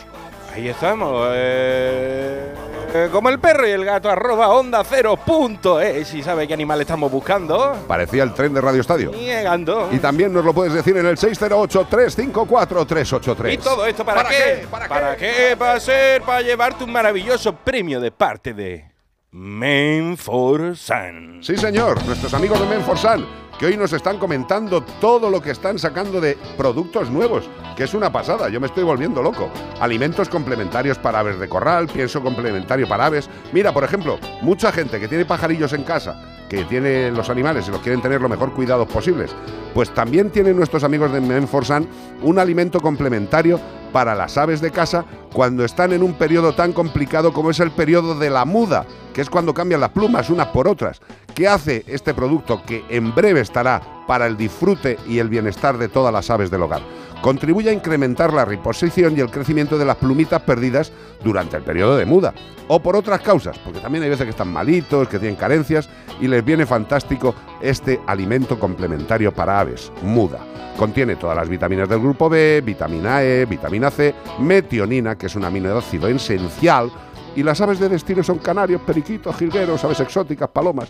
Ahí 0.56 0.70
estamos. 0.70 1.30
eh, 1.34 2.54
eh, 2.94 3.10
como 3.12 3.30
el 3.30 3.40
perro 3.40 3.68
y 3.68 3.72
el 3.72 3.84
gato, 3.86 4.08
arroba 4.10 4.50
onda 4.50 4.84
cero 4.84 5.18
punto 5.18 5.82
es. 5.82 6.08
Si 6.08 6.22
sabe 6.22 6.48
qué 6.48 6.54
animal 6.54 6.80
estamos 6.80 7.12
buscando. 7.12 7.76
Parecía 7.88 8.22
el 8.24 8.34
tren 8.34 8.54
de 8.54 8.62
Radio 8.62 8.82
Estadio. 8.82 9.12
Llegando. 9.12 9.90
Y 9.92 9.98
también 9.98 10.32
nos 10.32 10.46
lo 10.46 10.54
puedes 10.54 10.74
decir 10.74 10.96
en 10.98 11.08
el 11.08 11.18
608-354-383. 11.18 13.54
¿Y 13.54 13.58
todo 13.58 13.88
esto 13.88 14.06
para, 14.06 14.30
qué? 14.30 14.68
¿Para, 14.70 15.18
qué? 15.18 15.56
Va 15.60 15.74
a 15.74 15.80
ser 15.80 16.22
para 16.22 16.42
llevarte 16.42 16.84
un 16.84 16.92
maravilloso 16.92 17.56
premio 17.56 18.00
de 18.00 18.12
parte 18.12 18.54
de 18.54 18.86
Menforsan. 19.32 21.40
Sí, 21.42 21.58
señor, 21.58 22.06
nuestros 22.06 22.32
amigos 22.36 22.60
de 22.60 22.68
Menforsan, 22.68 23.26
que 23.60 23.66
hoy 23.66 23.78
nos 23.78 23.94
están 23.94 24.18
comentando 24.18 24.84
todo 24.84 25.30
lo 25.30 25.42
que 25.42 25.52
están 25.52 25.80
sacando 25.80 26.20
de 26.20 26.38
productos 26.58 27.10
nuevos, 27.10 27.50
que 27.76 27.84
es 27.84 27.94
una 27.94 28.12
pasada, 28.12 28.50
yo 28.50 28.60
me 28.60 28.68
estoy 28.68 28.84
volviendo 28.84 29.22
loco. 29.22 29.50
Alimentos 29.80 30.30
complementarios 30.30 30.98
para 30.98 31.20
aves 31.20 31.40
de 31.40 31.50
corral, 31.50 31.88
pienso 31.88 32.22
complementario 32.22 32.88
para 32.88 33.06
aves. 33.06 33.30
Mira, 33.52 33.74
por 33.74 33.84
ejemplo, 33.84 34.18
mucha 34.42 34.72
gente 34.72 35.00
que 35.00 35.08
tiene 35.08 35.26
pajarillos 35.26 35.74
en 35.74 35.84
casa, 35.84 36.22
que 36.50 36.64
tiene 36.66 37.12
los 37.12 37.30
animales 37.30 37.68
y 37.68 37.72
los 37.72 37.82
quieren 37.82 38.02
tener 38.02 38.22
lo 38.22 38.30
mejor 38.30 38.54
cuidados 38.54 38.88
posibles, 38.88 39.32
pues 39.74 39.94
también 39.94 40.30
tienen 40.30 40.56
nuestros 40.56 40.84
amigos 40.84 41.12
de 41.12 41.22
Menforsan 41.22 41.88
un 42.22 42.40
alimento 42.40 42.80
complementario 42.80 43.60
para 43.92 44.16
las 44.16 44.38
aves 44.38 44.60
de 44.62 44.72
casa 44.72 45.06
cuando 45.32 45.64
están 45.64 45.94
en 45.94 46.04
un 46.04 46.14
periodo 46.14 46.54
tan 46.54 46.74
complicado 46.74 47.34
como 47.34 47.52
es 47.52 47.60
el 47.60 47.72
periodo 47.72 48.18
de 48.18 48.30
la 48.30 48.46
muda, 48.46 48.86
que 49.14 49.22
es 49.22 49.30
cuando 49.30 49.54
cambian 49.54 49.80
las 49.80 49.92
plumas 49.92 50.30
unas 50.30 50.48
por 50.48 50.68
otras. 50.68 51.00
¿Qué 51.34 51.48
hace 51.48 51.84
este 51.88 52.14
producto 52.14 52.62
que 52.66 52.84
en 52.90 53.14
breve 53.14 53.42
estará 53.42 53.82
para 54.08 54.28
el 54.28 54.36
disfrute 54.36 54.98
y 55.08 55.20
el 55.20 55.30
bienestar 55.30 55.78
de 55.78 55.88
todas 55.88 56.12
las 56.12 56.30
aves 56.30 56.52
del 56.52 56.64
hogar? 56.64 56.82
Contribuye 57.22 57.70
a 57.70 57.74
incrementar 57.74 58.34
la 58.34 58.44
reposición 58.44 59.18
y 59.18 59.22
el 59.22 59.32
crecimiento 59.32 59.78
de 59.78 59.86
las 59.86 59.96
plumitas 59.96 60.42
perdidas 60.42 60.92
durante 61.24 61.56
el 61.56 61.64
periodo 61.64 61.96
de 61.96 62.06
muda. 62.06 62.34
O 62.68 62.82
por 62.82 62.96
otras 62.98 63.22
causas, 63.22 63.58
porque 63.60 63.80
también 63.80 64.04
hay 64.04 64.10
veces 64.10 64.26
que 64.26 64.32
están 64.32 64.52
malitos, 64.52 65.08
que 65.08 65.20
tienen 65.20 65.38
carencias 65.38 65.88
y 66.20 66.28
les 66.28 66.44
viene 66.44 66.66
fantástico 66.66 67.34
este 67.62 68.02
alimento 68.08 68.60
complementario 68.60 69.34
para 69.34 69.60
aves, 69.60 69.92
muda. 70.02 70.40
Contiene 70.78 71.16
todas 71.16 71.38
las 71.38 71.48
vitaminas 71.48 71.88
del 71.88 72.00
grupo 72.00 72.30
B, 72.30 72.62
vitamina 72.66 73.24
E, 73.24 73.46
vitamina 73.46 73.90
C, 73.90 74.14
metionina, 74.40 75.18
que 75.18 75.28
es 75.28 75.36
un 75.36 75.46
aminoácido 75.46 76.08
esencial, 76.08 76.92
y 77.36 77.44
las 77.44 77.60
aves 77.62 77.80
de 77.80 77.90
destino 77.90 78.24
son 78.24 78.40
canarios, 78.40 78.82
periquitos, 78.82 79.36
jilgueros, 79.36 79.84
aves 79.84 80.00
exóticas, 80.00 80.50
palomas. 80.50 80.90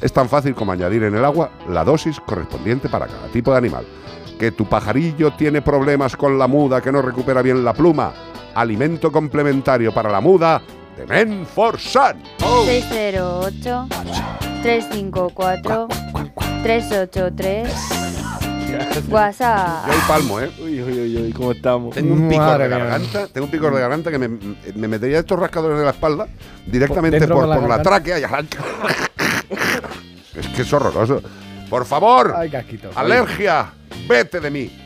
Es 0.00 0.12
tan 0.12 0.28
fácil 0.28 0.54
como 0.54 0.72
añadir 0.72 1.02
en 1.04 1.14
el 1.14 1.24
agua 1.24 1.50
la 1.68 1.84
dosis 1.84 2.20
correspondiente 2.20 2.88
para 2.88 3.06
cada 3.06 3.28
tipo 3.28 3.52
de 3.52 3.58
animal. 3.58 3.84
Que 4.38 4.50
tu 4.50 4.64
pajarillo 4.64 5.32
tiene 5.32 5.62
problemas 5.62 6.16
con 6.16 6.38
la 6.38 6.48
muda, 6.48 6.80
que 6.80 6.90
no 6.90 7.02
recupera 7.02 7.42
bien 7.42 7.64
la 7.64 7.72
pluma. 7.72 8.12
Alimento 8.54 9.12
complementario 9.12 9.92
para 9.92 10.10
la 10.10 10.20
muda 10.20 10.62
de 10.96 11.06
Menforsan. 11.06 12.22
608 12.66 13.88
354 14.62 15.88
383 16.62 18.11
WhatsApp. 19.08 19.86
Yo 19.86 19.92
el 19.92 20.00
palmo, 20.08 20.40
¿eh? 20.40 20.50
Uy, 20.62 20.82
uy, 20.82 20.92
uy, 21.00 21.16
uy, 21.16 21.32
¿cómo 21.32 21.52
estamos? 21.52 21.94
Tengo 21.94 22.14
un 22.14 22.28
picor 22.28 22.44
Madre 22.46 22.68
de 22.68 22.74
mía. 22.74 22.84
garganta, 22.84 23.26
tengo 23.28 23.44
un 23.46 23.50
picor 23.50 23.74
de 23.74 23.80
garganta 23.80 24.10
que 24.10 24.18
me, 24.18 24.28
me 24.28 24.88
metería 24.88 25.18
estos 25.20 25.38
rascadores 25.38 25.78
de 25.78 25.84
la 25.84 25.90
espalda 25.90 26.26
directamente 26.66 27.26
por, 27.28 27.42
de 27.42 27.48
la 27.48 27.60
por 27.60 27.68
la 27.68 27.82
tráquea 27.82 28.18
y 28.18 28.24
arranca. 28.24 28.58
es 30.36 30.46
que 30.48 30.62
es 30.62 30.72
horroroso. 30.72 31.22
Por 31.68 31.84
favor, 31.86 32.34
Ay, 32.36 32.50
casquito. 32.50 32.90
alergia, 32.94 33.72
vete 34.08 34.40
de 34.40 34.50
mí. 34.50 34.81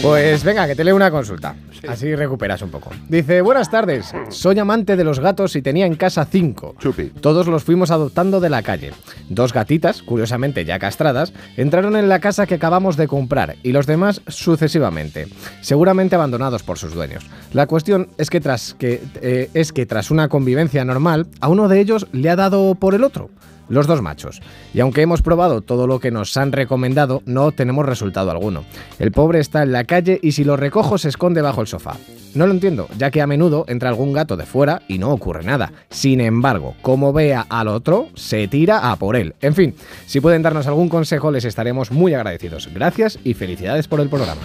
Pues 0.00 0.42
venga, 0.42 0.66
que 0.66 0.74
te 0.74 0.84
leo 0.84 0.96
una 0.96 1.10
consulta. 1.10 1.54
Así 1.88 2.14
recuperas 2.14 2.62
un 2.62 2.70
poco. 2.70 2.90
Dice, 3.08 3.40
buenas 3.40 3.70
tardes. 3.70 4.12
Soy 4.30 4.58
amante 4.58 4.96
de 4.96 5.04
los 5.04 5.20
gatos 5.20 5.56
y 5.56 5.62
tenía 5.62 5.86
en 5.86 5.96
casa 5.96 6.24
cinco. 6.24 6.74
Chupi. 6.78 7.10
Todos 7.20 7.46
los 7.46 7.64
fuimos 7.64 7.90
adoptando 7.90 8.40
de 8.40 8.50
la 8.50 8.62
calle. 8.62 8.92
Dos 9.28 9.52
gatitas, 9.52 10.02
curiosamente 10.02 10.64
ya 10.64 10.78
castradas, 10.78 11.32
entraron 11.56 11.96
en 11.96 12.08
la 12.08 12.20
casa 12.20 12.46
que 12.46 12.54
acabamos 12.54 12.96
de 12.96 13.08
comprar 13.08 13.56
y 13.62 13.72
los 13.72 13.86
demás 13.86 14.22
sucesivamente, 14.28 15.26
seguramente 15.60 16.14
abandonados 16.14 16.62
por 16.62 16.78
sus 16.78 16.94
dueños. 16.94 17.26
La 17.52 17.66
cuestión 17.66 18.08
es 18.18 18.30
que 18.30 18.40
tras, 18.40 18.74
que, 18.74 19.02
eh, 19.20 19.50
es 19.54 19.72
que 19.72 19.86
tras 19.86 20.10
una 20.10 20.28
convivencia 20.28 20.84
normal, 20.84 21.26
a 21.40 21.48
uno 21.48 21.68
de 21.68 21.80
ellos 21.80 22.06
le 22.12 22.30
ha 22.30 22.36
dado 22.36 22.74
por 22.74 22.94
el 22.94 23.04
otro. 23.04 23.30
Los 23.68 23.86
dos 23.86 24.02
machos. 24.02 24.40
Y 24.74 24.80
aunque 24.80 25.02
hemos 25.02 25.22
probado 25.22 25.60
todo 25.60 25.86
lo 25.86 26.00
que 26.00 26.10
nos 26.10 26.36
han 26.36 26.52
recomendado, 26.52 27.22
no 27.26 27.52
tenemos 27.52 27.86
resultado 27.86 28.30
alguno. 28.30 28.64
El 28.98 29.12
pobre 29.12 29.40
está 29.40 29.62
en 29.62 29.72
la 29.72 29.84
calle 29.84 30.18
y 30.22 30.32
si 30.32 30.44
lo 30.44 30.56
recojo 30.56 30.98
se 30.98 31.08
esconde 31.08 31.42
bajo 31.42 31.60
el 31.60 31.66
sofá. 31.66 31.96
No 32.34 32.46
lo 32.46 32.52
entiendo, 32.52 32.88
ya 32.96 33.10
que 33.10 33.20
a 33.20 33.26
menudo 33.26 33.64
entra 33.68 33.90
algún 33.90 34.12
gato 34.12 34.36
de 34.36 34.46
fuera 34.46 34.82
y 34.88 34.98
no 34.98 35.10
ocurre 35.10 35.44
nada. 35.44 35.72
Sin 35.90 36.20
embargo, 36.20 36.74
como 36.80 37.12
vea 37.12 37.46
al 37.48 37.68
otro, 37.68 38.08
se 38.14 38.48
tira 38.48 38.90
a 38.90 38.96
por 38.96 39.16
él. 39.16 39.34
En 39.42 39.54
fin, 39.54 39.74
si 40.06 40.20
pueden 40.20 40.42
darnos 40.42 40.66
algún 40.66 40.88
consejo, 40.88 41.30
les 41.30 41.44
estaremos 41.44 41.90
muy 41.90 42.14
agradecidos. 42.14 42.70
Gracias 42.72 43.18
y 43.22 43.34
felicidades 43.34 43.86
por 43.86 44.00
el 44.00 44.08
programa. 44.08 44.40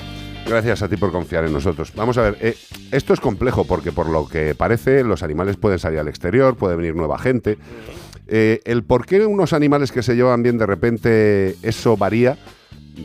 Gracias 0.47 0.82
a 0.82 0.88
ti 0.88 0.95
por 0.95 1.11
confiar 1.11 1.43
en 1.45 1.51
nosotros. 1.51 1.91
Vamos 1.93 2.18
a 2.18 2.22
ver, 2.22 2.38
eh, 2.39 2.55
esto 2.91 3.13
es 3.13 3.20
complejo 3.20 3.65
porque 3.65 3.91
por 3.91 4.07
lo 4.07 4.28
que 4.28 4.55
parece 4.55 5.03
los 5.03 5.22
animales 5.22 5.57
pueden 5.57 5.78
salir 5.78 5.99
al 5.99 6.07
exterior, 6.07 6.55
puede 6.55 6.78
venir 6.78 6.95
nueva 6.95 7.18
gente. 7.18 7.57
Eh, 8.28 8.61
el 8.65 8.84
por 8.84 9.05
qué 9.05 9.25
unos 9.25 9.53
animales 9.53 9.91
que 9.91 10.03
se 10.03 10.15
llevan 10.15 10.43
bien 10.43 10.57
de 10.57 10.65
repente 10.65 11.55
eso 11.61 11.95
varía, 11.97 12.38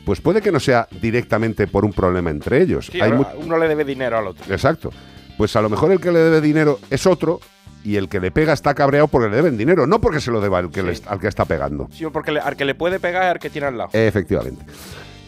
pues 0.05 0.21
puede 0.21 0.41
que 0.41 0.51
no 0.53 0.59
sea 0.61 0.89
directamente 1.01 1.67
por 1.67 1.85
un 1.85 1.93
problema 1.93 2.31
entre 2.31 2.63
ellos. 2.63 2.87
Sí, 2.91 3.01
Hay 3.01 3.13
uno 3.39 3.59
le 3.59 3.69
debe 3.69 3.85
dinero 3.85 4.19
al 4.19 4.27
otro. 4.29 4.45
Exacto. 4.53 4.91
Pues 5.39 5.55
a 5.57 5.63
lo 5.63 5.69
mejor 5.69 5.93
el 5.93 6.01
que 6.01 6.11
le 6.13 6.19
debe 6.19 6.41
dinero 6.41 6.79
es 6.91 7.07
otro 7.07 7.41
y 7.85 7.97
el 7.97 8.09
que 8.09 8.21
le 8.21 8.31
pega 8.31 8.53
está 8.53 8.75
cabreado 8.75 9.09
porque 9.09 9.29
le 9.29 9.37
deben 9.37 9.57
dinero, 9.57 9.87
no 9.87 10.01
porque 10.01 10.21
se 10.21 10.31
lo 10.31 10.41
deba 10.41 10.59
al 10.59 10.71
que, 10.71 10.83
le- 10.83 10.99
al 11.07 11.19
que 11.19 11.27
está 11.29 11.45
pegando. 11.45 11.89
Sí, 11.93 12.05
porque 12.13 12.31
le- 12.33 12.41
al 12.41 12.57
que 12.57 12.65
le 12.65 12.75
puede 12.75 13.01
pegar 13.01 13.25
es 13.25 13.31
al 13.33 13.39
que 13.39 13.51
tiene 13.51 13.67
al 13.69 13.77
lado. 13.79 13.91
Efectivamente. 13.93 14.65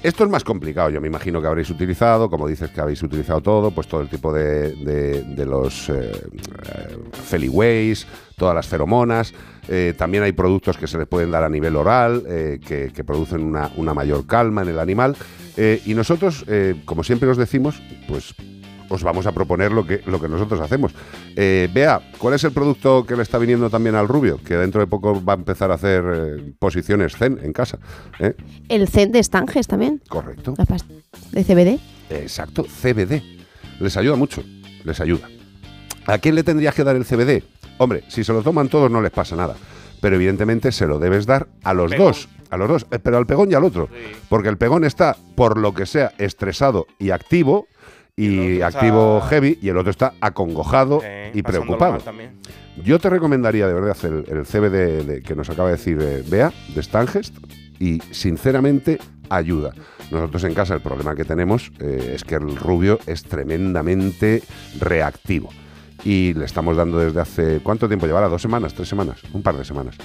Esto 0.04 0.22
es 0.22 0.28
más 0.28 0.44
complicado, 0.44 0.90
yo 0.90 1.00
me 1.00 1.06
imagino 1.08 1.40
que 1.40 1.46
habréis 1.46 1.70
utilizado, 1.70 2.28
como 2.28 2.46
dices 2.46 2.68
que 2.70 2.78
habéis 2.78 3.02
utilizado 3.02 3.40
todo, 3.40 3.70
pues 3.70 3.88
todo 3.88 4.02
el 4.02 4.08
tipo 4.10 4.34
de, 4.34 4.72
de- 4.72 5.22
de 5.22 5.46
los 5.46 5.88
eh, 5.88 6.12
eh, 6.12 6.98
feliways, 7.10 8.06
todas 8.36 8.54
las 8.54 8.66
feromonas. 8.68 9.32
Eh, 9.66 9.94
también 9.96 10.22
hay 10.22 10.32
productos 10.32 10.76
que 10.76 10.86
se 10.86 10.98
les 10.98 11.06
pueden 11.08 11.30
dar 11.30 11.42
a 11.42 11.48
nivel 11.48 11.74
oral, 11.74 12.22
eh, 12.28 12.60
que, 12.62 13.02
producen 13.02 13.42
una, 13.44 13.94
mayor 13.94 14.26
calma 14.26 14.60
en 14.60 14.68
el 14.68 14.78
animal. 14.78 15.16
Y 15.86 15.94
nosotros, 15.94 16.44
como 16.84 17.02
siempre 17.04 17.28
os 17.30 17.36
decimos, 17.38 17.80
pues 18.08 18.34
os 18.88 19.02
vamos 19.02 19.26
a 19.26 19.32
proponer 19.32 19.72
lo 19.72 19.86
que, 19.86 20.00
lo 20.06 20.20
que 20.20 20.28
nosotros 20.28 20.60
hacemos. 20.60 20.92
Eh, 21.36 21.68
Bea, 21.72 22.00
¿cuál 22.18 22.34
es 22.34 22.44
el 22.44 22.52
producto 22.52 23.04
que 23.06 23.16
le 23.16 23.22
está 23.22 23.38
viniendo 23.38 23.70
también 23.70 23.94
al 23.94 24.08
rubio? 24.08 24.38
Que 24.44 24.56
dentro 24.56 24.80
de 24.80 24.86
poco 24.86 25.24
va 25.24 25.34
a 25.34 25.36
empezar 25.36 25.70
a 25.70 25.74
hacer 25.74 26.04
eh, 26.06 26.52
posiciones 26.58 27.16
zen 27.16 27.38
en 27.42 27.52
casa. 27.52 27.78
¿eh? 28.18 28.34
El 28.68 28.88
Zen 28.88 29.12
de 29.12 29.18
Estanges 29.20 29.66
también. 29.66 30.00
Correcto. 30.08 30.54
La 30.58 30.64
pasta 30.66 30.92
de 31.32 31.44
CBD. 31.44 31.78
Exacto, 32.10 32.64
CBD. 32.64 33.22
Les 33.80 33.96
ayuda 33.96 34.16
mucho, 34.16 34.42
les 34.84 35.00
ayuda. 35.00 35.28
¿A 36.06 36.18
quién 36.18 36.34
le 36.34 36.44
tendrías 36.44 36.74
que 36.74 36.84
dar 36.84 36.96
el 36.96 37.04
CBD? 37.04 37.42
Hombre, 37.78 38.04
si 38.08 38.22
se 38.24 38.32
lo 38.32 38.42
toman 38.42 38.68
todos 38.68 38.90
no 38.90 39.00
les 39.00 39.10
pasa 39.10 39.34
nada. 39.36 39.56
Pero 40.00 40.16
evidentemente 40.16 40.70
se 40.70 40.86
lo 40.86 40.98
debes 40.98 41.24
dar 41.24 41.48
a 41.62 41.72
los 41.72 41.90
Pegón. 41.90 42.06
dos. 42.08 42.28
A 42.50 42.56
los 42.56 42.68
dos, 42.68 42.86
eh, 42.92 42.98
pero 43.00 43.16
al 43.16 43.26
pegón 43.26 43.50
y 43.50 43.54
al 43.54 43.64
otro. 43.64 43.88
Porque 44.28 44.48
el 44.48 44.58
pegón 44.58 44.84
está, 44.84 45.16
por 45.34 45.58
lo 45.58 45.74
que 45.74 45.86
sea, 45.86 46.12
estresado 46.18 46.86
y 47.00 47.10
activo. 47.10 47.66
Y, 48.16 48.60
activo 48.62 49.20
heavy, 49.22 49.58
y 49.60 49.68
el 49.68 49.76
otro 49.76 49.90
está 49.90 50.14
acongojado 50.20 51.00
y 51.34 51.42
pasándolo 51.42 51.78
preocupado. 51.78 51.94
Yo 52.84 52.98
te 53.00 53.10
recomendaría 53.10 53.66
de 53.66 53.74
verdad 53.74 53.96
el, 54.04 54.24
el 54.28 54.44
CBD 54.46 55.04
de- 55.04 55.22
que 55.22 55.34
nos 55.34 55.50
acaba 55.50 55.70
de 55.70 55.76
decir 55.76 55.98
eh, 56.00 56.22
Bea, 56.28 56.52
de 56.74 56.82
Stangest, 56.82 57.34
y 57.80 58.00
sinceramente 58.12 58.98
ayuda. 59.30 59.72
Nosotros 60.12 60.44
en 60.44 60.54
casa 60.54 60.74
el 60.74 60.80
problema 60.80 61.16
que 61.16 61.24
tenemos 61.24 61.72
eh, 61.80 62.12
es 62.14 62.22
que 62.22 62.36
el 62.36 62.54
rubio 62.56 63.00
es 63.06 63.24
tremendamente 63.24 64.42
reactivo. 64.78 65.48
Y 66.04 66.34
le 66.34 66.44
estamos 66.44 66.76
dando 66.76 66.98
desde 66.98 67.20
hace... 67.20 67.60
¿Cuánto 67.62 67.88
tiempo 67.88 68.06
llevará? 68.06 68.28
¿Dos 68.28 68.42
semanas? 68.42 68.74
¿Tres 68.74 68.88
semanas? 68.88 69.22
Un 69.32 69.42
par 69.42 69.56
de 69.56 69.64
semanas. 69.64 69.96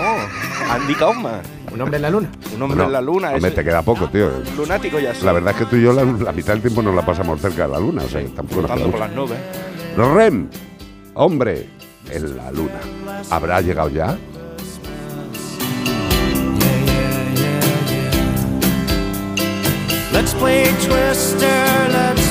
Andy 0.71 0.95
Kaufman. 0.95 1.41
Un 1.73 1.81
hombre 1.81 1.97
en 1.97 2.01
la 2.03 2.09
luna. 2.09 2.29
Un 2.55 2.61
hombre 2.61 2.85
en 2.85 2.91
la 2.93 3.01
luna. 3.01 3.31
Hombre, 3.33 3.47
eso- 3.49 3.55
te 3.55 3.63
queda 3.65 3.81
poco, 3.81 4.07
tío. 4.07 4.29
Lunático 4.55 4.97
ya 4.97 5.13
soy. 5.13 5.25
La 5.25 5.33
verdad 5.33 5.51
es 5.51 5.57
que 5.59 5.65
tú 5.65 5.75
y 5.75 5.83
yo 5.83 5.91
la, 5.91 6.05
la 6.05 6.31
mitad 6.31 6.53
del 6.53 6.61
tiempo 6.61 6.81
nos 6.81 6.95
la 6.95 7.05
pasamos 7.05 7.41
cerca 7.41 7.63
de 7.67 7.73
la 7.73 7.79
luna, 7.79 8.03
o 8.03 8.07
sea, 8.07 8.23
tampoco 8.33 8.61
nos 8.61 8.71
por 8.71 8.97
las 8.99 9.11
nubes. 9.11 9.37
Rem, 9.97 10.47
hombre, 11.15 11.67
en 12.09 12.37
la 12.37 12.49
luna. 12.51 12.79
¿Habrá 13.29 13.59
llegado 13.59 13.89
ya? 13.89 14.17
Let's 20.11 20.33
play 20.33 20.63
Twister, 20.85 21.89
let's 21.91 22.24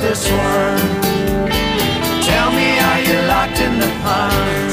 this 0.00 0.30
one. 0.30 0.78
Tell 2.22 2.50
me, 2.52 2.78
are 2.78 3.00
you 3.00 3.18
locked 3.26 3.60
in 3.60 3.78
the 3.78 3.90
pond? 4.02 4.70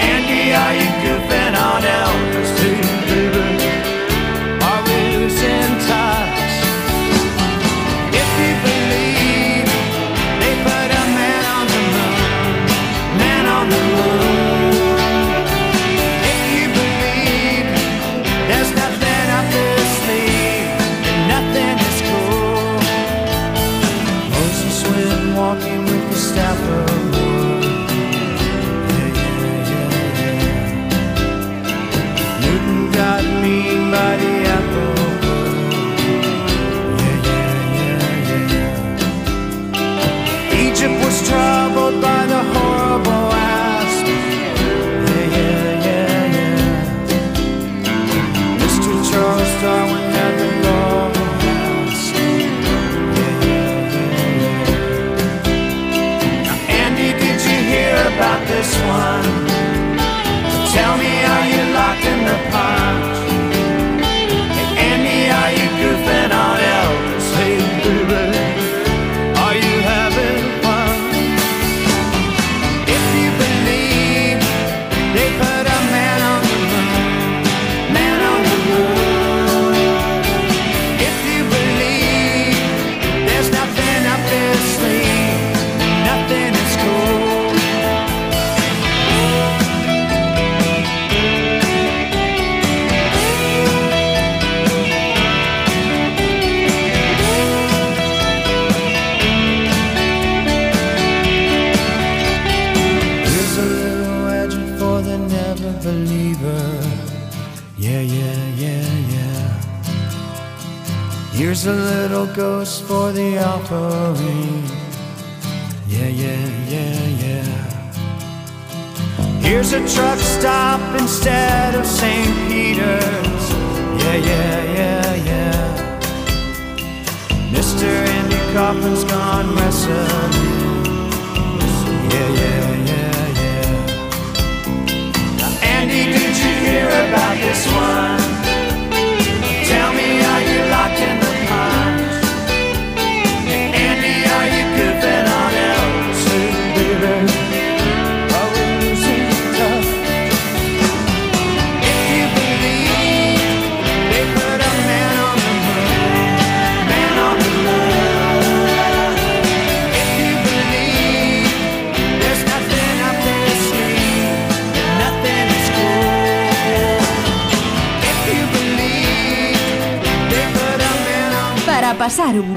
Andy, 0.00 0.52
are 0.54 0.74
you 0.74 0.95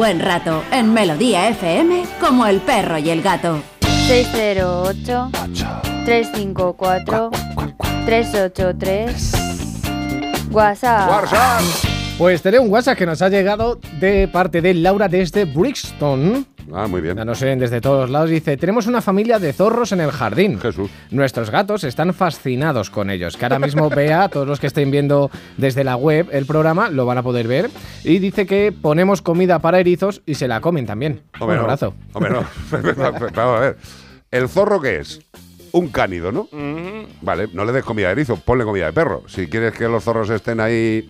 buen 0.09 0.21
rato 0.21 0.63
en 0.71 0.91
Melodía 0.91 1.49
FM 1.49 2.03
como 2.19 2.47
el 2.47 2.61
perro 2.61 2.97
y 2.97 3.11
el 3.11 3.21
gato. 3.21 3.61
608 4.07 5.29
354 6.03 7.29
383 8.07 9.33
WhatsApp. 10.49 11.21
Pues 12.17 12.41
tenemos 12.41 12.65
un 12.65 12.73
WhatsApp 12.73 12.97
que 12.97 13.05
nos 13.05 13.21
ha 13.21 13.29
llegado 13.29 13.79
de 13.99 14.27
parte 14.27 14.61
de 14.61 14.73
Laura 14.73 15.07
desde 15.07 15.45
Brixton. 15.45 16.47
Ah, 16.73 16.87
muy 16.87 17.01
bien. 17.01 17.17
Ya 17.17 17.25
nos 17.25 17.41
ven 17.41 17.59
desde 17.59 17.81
todos 17.81 18.09
lados. 18.09 18.29
Dice, 18.29 18.57
tenemos 18.57 18.87
una 18.87 19.01
familia 19.01 19.39
de 19.39 19.53
zorros 19.53 19.91
en 19.91 20.01
el 20.01 20.11
jardín. 20.11 20.59
Jesús. 20.59 20.89
Nuestros 21.11 21.49
gatos 21.49 21.83
están 21.83 22.13
fascinados 22.13 22.89
con 22.89 23.09
ellos. 23.09 23.37
Que 23.37 23.45
ahora 23.45 23.59
mismo 23.59 23.89
vea, 23.95 24.29
todos 24.29 24.47
los 24.47 24.59
que 24.59 24.67
estén 24.67 24.91
viendo 24.91 25.31
desde 25.57 25.83
la 25.83 25.95
web 25.95 26.27
el 26.31 26.45
programa, 26.45 26.89
lo 26.89 27.05
van 27.05 27.17
a 27.17 27.23
poder 27.23 27.47
ver. 27.47 27.69
Y 28.03 28.19
dice 28.19 28.45
que 28.45 28.71
ponemos 28.71 29.21
comida 29.21 29.59
para 29.59 29.79
erizos 29.79 30.21
y 30.25 30.35
se 30.35 30.47
la 30.47 30.61
comen 30.61 30.85
también. 30.85 31.21
Hombre, 31.39 31.55
un 31.55 31.57
no. 31.57 31.61
abrazo. 31.61 31.93
Hombre, 32.13 32.31
no. 32.31 32.43
Vamos 33.35 33.57
a 33.57 33.59
ver. 33.59 33.77
¿El 34.31 34.47
zorro 34.49 34.79
qué 34.79 34.97
es? 34.99 35.21
Un 35.71 35.89
cánido, 35.89 36.31
¿no? 36.31 36.47
Vale, 37.21 37.47
no 37.53 37.63
le 37.63 37.71
des 37.71 37.83
comida 37.83 38.07
de 38.07 38.13
erizo, 38.13 38.37
ponle 38.37 38.63
comida 38.63 38.87
de 38.87 38.93
perro. 38.93 39.23
Si 39.27 39.47
quieres 39.47 39.73
que 39.73 39.87
los 39.87 40.03
zorros 40.03 40.29
estén 40.29 40.59
ahí. 40.59 41.07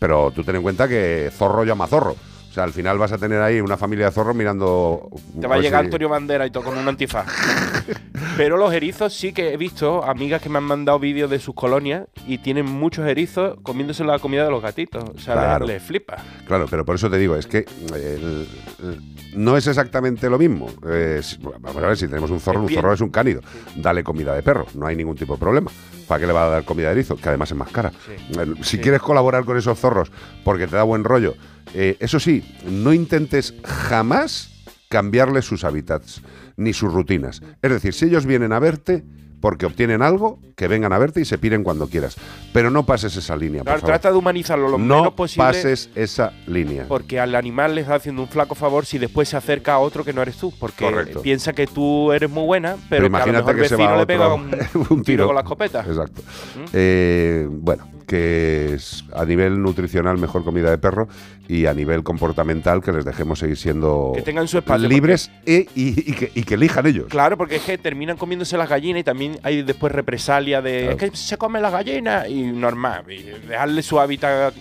Pero 0.00 0.32
tú 0.32 0.42
ten 0.42 0.56
en 0.56 0.62
cuenta 0.62 0.88
que 0.88 1.30
zorro 1.32 1.64
llama 1.64 1.86
zorro. 1.86 2.16
O 2.52 2.54
sea, 2.54 2.64
al 2.64 2.72
final 2.74 2.98
vas 2.98 3.10
a 3.12 3.16
tener 3.16 3.40
ahí 3.40 3.62
una 3.62 3.78
familia 3.78 4.04
de 4.04 4.12
zorros 4.12 4.36
mirando. 4.36 5.08
Te 5.40 5.46
va 5.46 5.54
a 5.54 5.56
ver 5.56 5.64
llegar 5.64 5.80
si- 5.80 5.86
Antonio 5.86 6.10
Bandera 6.10 6.44
y 6.46 6.50
todo 6.50 6.64
con 6.64 6.76
un 6.76 6.86
antifaz. 6.86 7.26
Pero 8.36 8.58
los 8.58 8.74
erizos 8.74 9.14
sí 9.14 9.32
que 9.32 9.54
he 9.54 9.56
visto 9.56 10.04
amigas 10.04 10.42
que 10.42 10.50
me 10.50 10.58
han 10.58 10.64
mandado 10.64 10.98
vídeos 10.98 11.30
de 11.30 11.38
sus 11.38 11.54
colonias 11.54 12.04
y 12.26 12.36
tienen 12.38 12.66
muchos 12.66 13.06
erizos 13.06 13.56
comiéndose 13.62 14.04
la 14.04 14.18
comida 14.18 14.44
de 14.44 14.50
los 14.50 14.62
gatitos. 14.62 15.02
O 15.02 15.18
sea, 15.18 15.32
Claro. 15.32 15.66
les, 15.66 15.76
les 15.76 15.82
flipa. 15.82 16.16
Claro, 16.46 16.66
pero 16.70 16.84
por 16.84 16.96
eso 16.96 17.08
te 17.10 17.16
digo, 17.16 17.36
es 17.36 17.46
que 17.46 17.64
el- 17.94 18.46
el- 18.82 19.12
no 19.34 19.56
es 19.56 19.66
exactamente 19.66 20.28
lo 20.28 20.38
mismo. 20.38 20.68
Eh, 20.86 21.20
si- 21.22 21.38
vamos 21.38 21.76
a 21.82 21.86
ver, 21.86 21.96
si 21.96 22.06
tenemos 22.06 22.30
un 22.30 22.38
zorro, 22.40 22.60
un 22.60 22.68
zorro 22.68 22.92
es 22.92 23.00
un 23.00 23.08
cánido. 23.08 23.40
Dale 23.76 24.04
comida 24.04 24.34
de 24.34 24.42
perro, 24.42 24.66
no 24.74 24.86
hay 24.86 24.94
ningún 24.96 25.16
tipo 25.16 25.34
de 25.34 25.40
problema. 25.40 25.70
¿Para 26.06 26.20
qué 26.20 26.26
le 26.26 26.34
va 26.34 26.44
a 26.46 26.50
dar 26.50 26.64
comida 26.64 26.88
de 26.88 26.92
erizo? 26.92 27.16
Que 27.16 27.30
además 27.30 27.50
es 27.50 27.56
más 27.56 27.70
cara. 27.70 27.92
El- 28.38 28.56
Si 28.62 28.76
Sí. 28.76 28.78
quieres 28.78 29.00
colaborar 29.00 29.46
con 29.46 29.56
esos 29.56 29.78
zorros 29.78 30.12
porque 30.44 30.66
te 30.66 30.76
da 30.76 30.82
buen 30.82 31.02
rollo, 31.04 31.34
eh, 31.74 31.96
eso 32.00 32.20
sí, 32.20 32.42
no 32.68 32.92
intentes 32.92 33.54
jamás 33.64 34.50
cambiarles 34.88 35.44
sus 35.44 35.64
hábitats 35.64 36.20
ni 36.56 36.72
sus 36.72 36.92
rutinas. 36.92 37.42
Es 37.62 37.70
decir, 37.70 37.94
si 37.94 38.04
ellos 38.06 38.26
vienen 38.26 38.52
a 38.52 38.58
verte 38.58 39.02
porque 39.40 39.66
obtienen 39.66 40.02
algo, 40.02 40.38
que 40.54 40.68
vengan 40.68 40.92
a 40.92 40.98
verte 40.98 41.20
y 41.20 41.24
se 41.24 41.36
piren 41.36 41.64
cuando 41.64 41.88
quieras. 41.88 42.14
Pero 42.52 42.70
no 42.70 42.86
pases 42.86 43.16
esa 43.16 43.34
línea, 43.34 43.62
por 43.62 43.64
Claro, 43.64 43.80
favor. 43.80 43.92
trata 43.94 44.12
de 44.12 44.16
humanizarlo 44.18 44.68
lo 44.68 44.78
no 44.78 44.98
menos 44.98 45.14
posible. 45.14 45.44
pases 45.44 45.90
esa 45.96 46.32
línea. 46.46 46.84
Porque 46.86 47.18
al 47.18 47.34
animal 47.34 47.74
le 47.74 47.80
está 47.80 47.96
haciendo 47.96 48.22
un 48.22 48.28
flaco 48.28 48.54
favor 48.54 48.86
si 48.86 48.98
después 48.98 49.28
se 49.28 49.36
acerca 49.36 49.72
a 49.72 49.78
otro 49.80 50.04
que 50.04 50.12
no 50.12 50.22
eres 50.22 50.36
tú. 50.36 50.52
Porque 50.60 50.84
Correcto. 50.84 51.22
piensa 51.22 51.52
que 51.54 51.66
tú 51.66 52.12
eres 52.12 52.30
muy 52.30 52.44
buena, 52.44 52.76
pero, 52.88 53.10
Pero 53.10 53.16
que 53.16 53.22
a 53.22 53.26
lo 53.26 53.32
mejor 53.32 53.54
que 53.56 53.62
el 53.62 53.68
se 53.68 53.74
vecino 53.76 53.90
va 53.94 53.98
le 53.98 54.06
pega 54.06 54.32
un, 54.34 54.50
un 54.90 55.02
tiro. 55.02 55.26
con 55.26 55.34
la 55.34 55.40
escopeta. 55.40 55.80
Exacto. 55.88 56.22
Eh, 56.72 57.48
bueno, 57.50 57.88
que 58.12 58.74
es 58.74 59.04
a 59.14 59.24
nivel 59.24 59.62
nutricional 59.62 60.18
mejor 60.18 60.44
comida 60.44 60.70
de 60.70 60.76
perro 60.76 61.08
y 61.48 61.64
a 61.64 61.72
nivel 61.72 62.02
comportamental 62.02 62.82
que 62.82 62.92
les 62.92 63.06
dejemos 63.06 63.38
seguir 63.38 63.56
siendo 63.56 64.12
Que 64.14 64.20
tengan 64.20 64.46
su 64.46 64.58
espacio, 64.58 64.86
libres 64.86 65.30
e- 65.46 65.66
y, 65.74 66.10
y 66.10 66.14
que, 66.14 66.30
y 66.34 66.42
que 66.42 66.54
elijan 66.54 66.86
ellos. 66.86 67.06
Claro, 67.08 67.38
porque 67.38 67.56
es 67.56 67.62
que 67.62 67.78
terminan 67.78 68.18
comiéndose 68.18 68.58
las 68.58 68.68
gallinas 68.68 69.00
y 69.00 69.04
también 69.04 69.38
hay 69.42 69.62
después 69.62 69.92
represalia 69.92 70.60
de 70.60 70.80
Claro. 70.82 70.96
es 71.06 71.10
que 71.10 71.16
se 71.16 71.38
come 71.38 71.58
la 71.58 71.70
gallina 71.70 72.28
y 72.28 72.42
normal, 72.42 73.04
y 73.10 73.22
dejarle 73.22 73.82
su 73.82 73.98
hábitat 73.98 74.52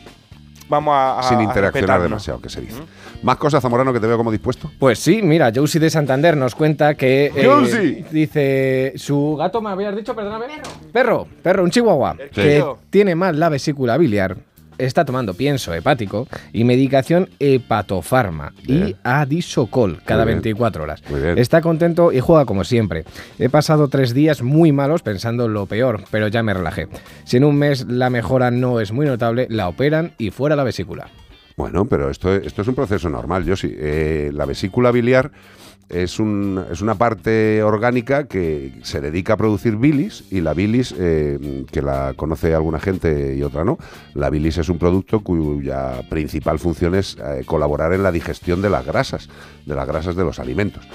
vamos 0.71 0.93
a, 0.95 1.19
a- 1.19 1.23
sin 1.23 1.39
interaccionar 1.41 2.01
demasiado, 2.01 2.41
que 2.41 2.49
se 2.49 2.61
dice. 2.61 2.81
Más 3.21 3.37
cosas, 3.37 3.61
Zamorano, 3.61 3.93
que 3.93 3.99
te 3.99 4.07
veo 4.07 4.17
como 4.17 4.31
dispuesto. 4.31 4.71
Pues 4.79 4.97
sí, 4.97 5.21
mira, 5.21 5.51
Josie 5.53 5.79
de 5.79 5.91
Santander 5.91 6.35
nos 6.35 6.55
cuenta 6.55 6.95
que. 6.95 7.25
eh, 7.35 7.45
Josie. 7.45 8.03
dice. 8.09 8.93
Su 8.95 9.35
gato, 9.37 9.61
me 9.61 9.69
habías 9.69 9.95
dicho, 9.95 10.15
perdóname. 10.15 10.45
Perro. 10.47 10.71
Perro, 10.91 11.27
perro, 11.43 11.63
un 11.63 11.69
chihuahua. 11.69 12.15
Sí. 12.31 12.41
Que 12.41 12.65
tiene 12.89 13.13
mal 13.13 13.39
la 13.39 13.49
vesícula 13.49 13.97
biliar. 13.97 14.37
Está 14.81 15.05
tomando 15.05 15.35
pienso 15.35 15.73
hepático 15.75 16.27
y 16.51 16.63
medicación 16.63 17.29
hepatofarma 17.39 18.51
y 18.65 18.95
adisocol 19.03 20.01
cada 20.03 20.23
Muy 20.23 20.33
bien. 20.33 20.41
24 20.41 20.83
horas. 20.83 21.03
Muy 21.07 21.21
bien. 21.21 21.37
Está 21.37 21.61
contento 21.61 22.11
y 22.11 22.19
juega 22.19 22.45
como 22.45 22.63
siempre. 22.63 23.05
He 23.37 23.49
pasado 23.49 23.89
tres 23.89 24.15
días 24.15 24.41
muy 24.41 24.71
malos 24.71 25.03
pensando 25.03 25.47
lo 25.47 25.67
peor, 25.67 26.03
pero 26.09 26.29
ya 26.29 26.41
me 26.41 26.55
relajé. 26.55 26.87
Si 27.25 27.37
en 27.37 27.43
un 27.43 27.57
mes 27.57 27.85
la 27.87 28.09
mejora 28.09 28.49
no 28.49 28.79
es 28.79 28.91
muy 28.91 29.05
notable, 29.05 29.45
la 29.51 29.67
operan 29.67 30.13
y 30.17 30.31
fuera 30.31 30.55
la 30.55 30.63
vesícula. 30.63 31.09
Bueno, 31.57 31.85
pero 31.85 32.09
esto, 32.09 32.33
esto 32.33 32.63
es 32.63 32.67
un 32.67 32.73
proceso 32.73 33.07
normal, 33.07 33.45
yo 33.45 33.55
sí. 33.55 33.71
Eh, 33.77 34.31
la 34.33 34.45
vesícula 34.45 34.89
biliar 34.89 35.31
es, 35.91 36.19
un- 36.19 36.63
es 36.71 36.81
una 36.81 36.95
parte 36.95 37.61
orgánica 37.63 38.25
que 38.27 38.73
se 38.83 39.01
dedica 39.01 39.33
a 39.33 39.37
producir 39.37 39.75
bilis 39.77 40.23
y 40.31 40.41
la 40.41 40.53
bilis, 40.53 40.93
eh, 40.97 41.65
que 41.71 41.81
la 41.81 42.13
conoce 42.15 42.53
alguna 42.55 42.79
gente 42.79 43.35
y 43.35 43.43
otra 43.43 43.63
no, 43.63 43.77
la 44.13 44.29
bilis 44.29 44.57
es 44.57 44.69
un 44.69 44.77
producto 44.77 45.19
cuya 45.21 46.01
principal 46.09 46.59
función 46.59 46.95
es 46.95 47.17
eh, 47.17 47.43
colaborar 47.45 47.93
en 47.93 48.03
la 48.03 48.11
digestión 48.11 48.61
de 48.61 48.69
las 48.69 48.85
grasas, 48.85 49.29
de 49.65 49.75
las 49.75 49.87
grasas 49.87 50.15
de 50.15 50.23
los 50.23 50.39
alimentos. 50.39 50.87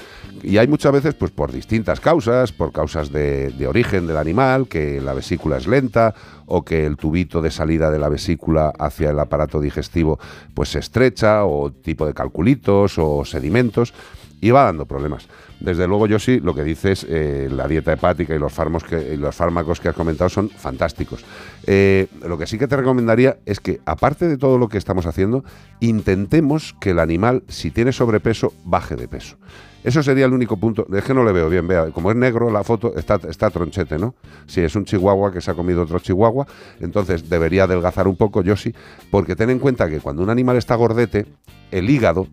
Y 0.43 0.57
hay 0.57 0.67
muchas 0.67 0.91
veces, 0.91 1.15
pues 1.15 1.31
por 1.31 1.51
distintas 1.51 1.99
causas, 1.99 2.51
por 2.51 2.71
causas 2.71 3.11
de, 3.11 3.49
de 3.51 3.67
origen 3.67 4.05
del 4.05 4.17
animal, 4.17 4.67
que 4.67 5.01
la 5.01 5.13
vesícula 5.13 5.57
es 5.57 5.65
lenta 5.65 6.13
o 6.45 6.63
que 6.63 6.85
el 6.85 6.95
tubito 6.95 7.41
de 7.41 7.49
salida 7.49 7.89
de 7.89 7.97
la 7.99 8.07
vesícula 8.07 8.71
hacia 8.77 9.09
el 9.09 9.19
aparato 9.19 9.59
digestivo 9.59 10.19
pues 10.53 10.69
se 10.69 10.79
estrecha 10.79 11.43
o 11.45 11.71
tipo 11.71 12.05
de 12.05 12.13
calculitos 12.13 12.97
o 12.97 13.25
sedimentos 13.25 13.93
y 14.41 14.51
va 14.51 14.63
dando 14.63 14.85
problemas. 14.85 15.27
Desde 15.59 15.87
luego 15.87 16.07
yo 16.07 16.19
sí, 16.19 16.39
lo 16.39 16.53
que 16.53 16.63
dices, 16.63 17.05
eh, 17.09 17.49
la 17.51 17.67
dieta 17.67 17.91
hepática 17.91 18.35
y 18.35 18.39
los, 18.39 18.53
que, 18.83 19.13
y 19.13 19.17
los 19.17 19.35
fármacos 19.35 19.79
que 19.79 19.89
has 19.89 19.95
comentado 19.95 20.29
son 20.29 20.49
fantásticos. 20.49 21.25
Eh, 21.65 22.07
lo 22.25 22.37
que 22.37 22.45
sí 22.45 22.59
que 22.59 22.67
te 22.67 22.77
recomendaría 22.77 23.37
es 23.45 23.59
que, 23.59 23.81
aparte 23.85 24.27
de 24.27 24.37
todo 24.37 24.57
lo 24.57 24.69
que 24.69 24.77
estamos 24.77 25.05
haciendo, 25.05 25.43
intentemos 25.79 26.75
que 26.79 26.91
el 26.91 26.99
animal, 26.99 27.43
si 27.47 27.71
tiene 27.71 27.91
sobrepeso, 27.91 28.53
baje 28.65 28.95
de 28.95 29.07
peso. 29.07 29.37
Eso 29.83 30.03
sería 30.03 30.25
el 30.25 30.33
único 30.33 30.57
punto. 30.57 30.85
Es 30.93 31.03
que 31.03 31.13
no 31.13 31.23
le 31.23 31.31
veo 31.31 31.49
bien, 31.49 31.67
vea, 31.67 31.91
como 31.91 32.11
es 32.11 32.17
negro 32.17 32.51
la 32.51 32.63
foto, 32.63 32.95
está, 32.95 33.19
está 33.29 33.49
tronchete, 33.49 33.97
¿no? 33.97 34.15
Si 34.45 34.61
es 34.61 34.75
un 34.75 34.85
chihuahua 34.85 35.31
que 35.31 35.39
se 35.39 35.49
ha 35.49 35.53
comido 35.53 35.83
otro 35.83 35.99
chihuahua, 35.99 36.45
entonces 36.79 37.29
debería 37.29 37.63
adelgazar 37.63 38.07
un 38.07 38.17
poco, 38.17 38.41
yo 38.41 38.55
sí, 38.55 38.73
porque 39.09 39.35
ten 39.35 39.49
en 39.49 39.59
cuenta 39.59 39.89
que 39.89 39.99
cuando 39.99 40.23
un 40.23 40.29
animal 40.29 40.57
está 40.57 40.75
gordete, 40.75 41.25
el 41.71 41.89
hígado 41.89 42.27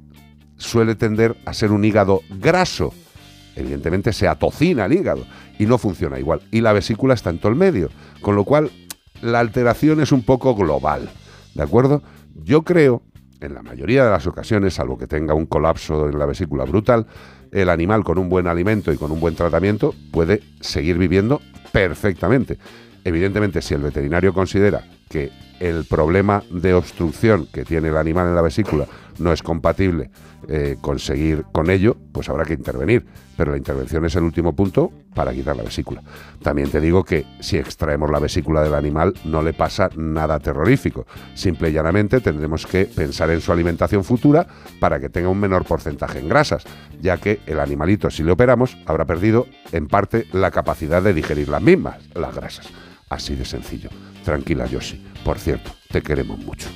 suele 0.64 0.94
tender 0.94 1.36
a 1.44 1.52
ser 1.52 1.70
un 1.70 1.84
hígado 1.84 2.22
graso. 2.38 2.92
Evidentemente 3.56 4.12
se 4.12 4.26
atocina 4.26 4.86
el 4.86 4.94
hígado 4.94 5.24
y 5.58 5.66
no 5.66 5.78
funciona 5.78 6.18
igual. 6.18 6.40
Y 6.50 6.60
la 6.60 6.72
vesícula 6.72 7.14
está 7.14 7.30
en 7.30 7.38
todo 7.38 7.50
el 7.50 7.58
medio. 7.58 7.90
Con 8.20 8.34
lo 8.34 8.44
cual, 8.44 8.70
la 9.22 9.40
alteración 9.40 10.00
es 10.00 10.10
un 10.12 10.22
poco 10.22 10.54
global. 10.54 11.08
¿De 11.54 11.62
acuerdo? 11.62 12.02
Yo 12.34 12.62
creo, 12.62 13.02
en 13.40 13.54
la 13.54 13.62
mayoría 13.62 14.04
de 14.04 14.10
las 14.10 14.26
ocasiones, 14.26 14.74
salvo 14.74 14.98
que 14.98 15.06
tenga 15.06 15.34
un 15.34 15.46
colapso 15.46 16.08
en 16.08 16.18
la 16.18 16.26
vesícula 16.26 16.64
brutal, 16.64 17.06
el 17.52 17.68
animal 17.68 18.02
con 18.02 18.18
un 18.18 18.28
buen 18.28 18.48
alimento 18.48 18.92
y 18.92 18.96
con 18.96 19.12
un 19.12 19.20
buen 19.20 19.36
tratamiento 19.36 19.94
puede 20.10 20.42
seguir 20.60 20.98
viviendo 20.98 21.40
perfectamente. 21.70 22.58
Evidentemente, 23.04 23.62
si 23.62 23.74
el 23.74 23.82
veterinario 23.82 24.34
considera 24.34 24.84
que 25.08 25.30
el 25.60 25.84
problema 25.84 26.42
de 26.50 26.74
obstrucción 26.74 27.46
que 27.52 27.64
tiene 27.64 27.88
el 27.88 27.96
animal 27.96 28.28
en 28.28 28.34
la 28.34 28.42
vesícula 28.42 28.86
no 29.18 29.32
es 29.32 29.42
compatible 29.42 30.10
eh, 30.48 30.76
con 30.80 30.98
seguir 30.98 31.44
con 31.52 31.70
ello, 31.70 31.96
pues 32.12 32.28
habrá 32.28 32.44
que 32.44 32.54
intervenir. 32.54 33.04
Pero 33.36 33.50
la 33.50 33.56
intervención 33.56 34.04
es 34.04 34.14
el 34.14 34.22
último 34.22 34.54
punto 34.54 34.92
para 35.14 35.32
quitar 35.32 35.56
la 35.56 35.62
vesícula. 35.62 36.02
También 36.42 36.70
te 36.70 36.80
digo 36.80 37.04
que 37.04 37.24
si 37.40 37.56
extraemos 37.56 38.10
la 38.10 38.20
vesícula 38.20 38.62
del 38.62 38.74
animal 38.74 39.14
no 39.24 39.42
le 39.42 39.52
pasa 39.52 39.90
nada 39.96 40.38
terrorífico. 40.38 41.06
Simple 41.34 41.70
y 41.70 41.72
llanamente 41.72 42.20
tendremos 42.20 42.66
que 42.66 42.84
pensar 42.84 43.30
en 43.30 43.40
su 43.40 43.50
alimentación 43.52 44.04
futura 44.04 44.46
para 44.78 45.00
que 45.00 45.08
tenga 45.08 45.28
un 45.28 45.40
menor 45.40 45.64
porcentaje 45.64 46.20
en 46.20 46.28
grasas, 46.28 46.64
ya 47.00 47.16
que 47.16 47.40
el 47.46 47.58
animalito, 47.58 48.10
si 48.10 48.22
le 48.22 48.32
operamos, 48.32 48.76
habrá 48.86 49.04
perdido 49.04 49.46
en 49.72 49.88
parte 49.88 50.26
la 50.32 50.50
capacidad 50.50 51.02
de 51.02 51.14
digerir 51.14 51.48
las 51.48 51.62
mismas, 51.62 51.96
las 52.14 52.34
grasas. 52.34 52.68
Así 53.08 53.34
de 53.34 53.44
sencillo. 53.44 53.90
Tranquila, 54.24 54.66
Yoshi. 54.66 55.04
Por 55.24 55.38
cierto, 55.38 55.70
te 55.90 56.02
queremos 56.02 56.38
mucho. 56.38 56.68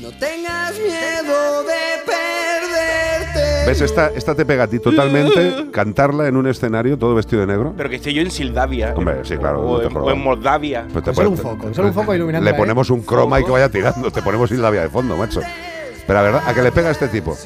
No 0.00 0.10
tengas 0.10 0.72
miedo 0.78 1.62
de 1.62 2.02
perderte. 2.04 3.66
¿Ves? 3.66 3.80
Esta, 3.80 4.08
esta 4.08 4.34
te 4.34 4.44
pega 4.44 4.64
a 4.64 4.66
ti 4.66 4.80
totalmente 4.80 5.70
cantarla 5.72 6.26
en 6.26 6.36
un 6.36 6.48
escenario 6.48 6.98
todo 6.98 7.14
vestido 7.14 7.42
de 7.42 7.46
negro. 7.46 7.72
Pero 7.76 7.88
que 7.88 7.96
esté 7.96 8.12
yo 8.12 8.20
en 8.20 8.30
Sildavia. 8.30 8.94
Hombre, 8.96 9.24
sí, 9.24 9.36
claro. 9.36 9.60
O, 9.60 9.78
no 9.78 9.82
en, 9.82 9.90
jodas. 9.90 10.06
o 10.06 10.10
en 10.10 10.20
Moldavia. 10.20 10.86
Pues 10.92 11.04
te 11.04 11.14
Solo 11.14 11.30
un 11.30 11.38
foco, 11.38 11.72
solo 11.72 11.88
un 11.88 11.94
foco 11.94 12.14
iluminando. 12.14 12.50
Le 12.50 12.56
ponemos 12.56 12.90
un 12.90 13.02
croma 13.02 13.40
y 13.40 13.44
que 13.44 13.50
vaya 13.52 13.68
tirando. 13.68 14.10
Te 14.10 14.22
ponemos 14.22 14.50
Islavia 14.50 14.82
de 14.82 14.88
fondo, 14.88 15.16
macho. 15.16 15.40
Pero 16.06 16.14
la 16.14 16.22
verdad, 16.22 16.42
¿a 16.46 16.52
que 16.52 16.62
le 16.62 16.72
pega 16.72 16.88
a 16.88 16.92
este 16.92 17.06
tipo? 17.06 17.36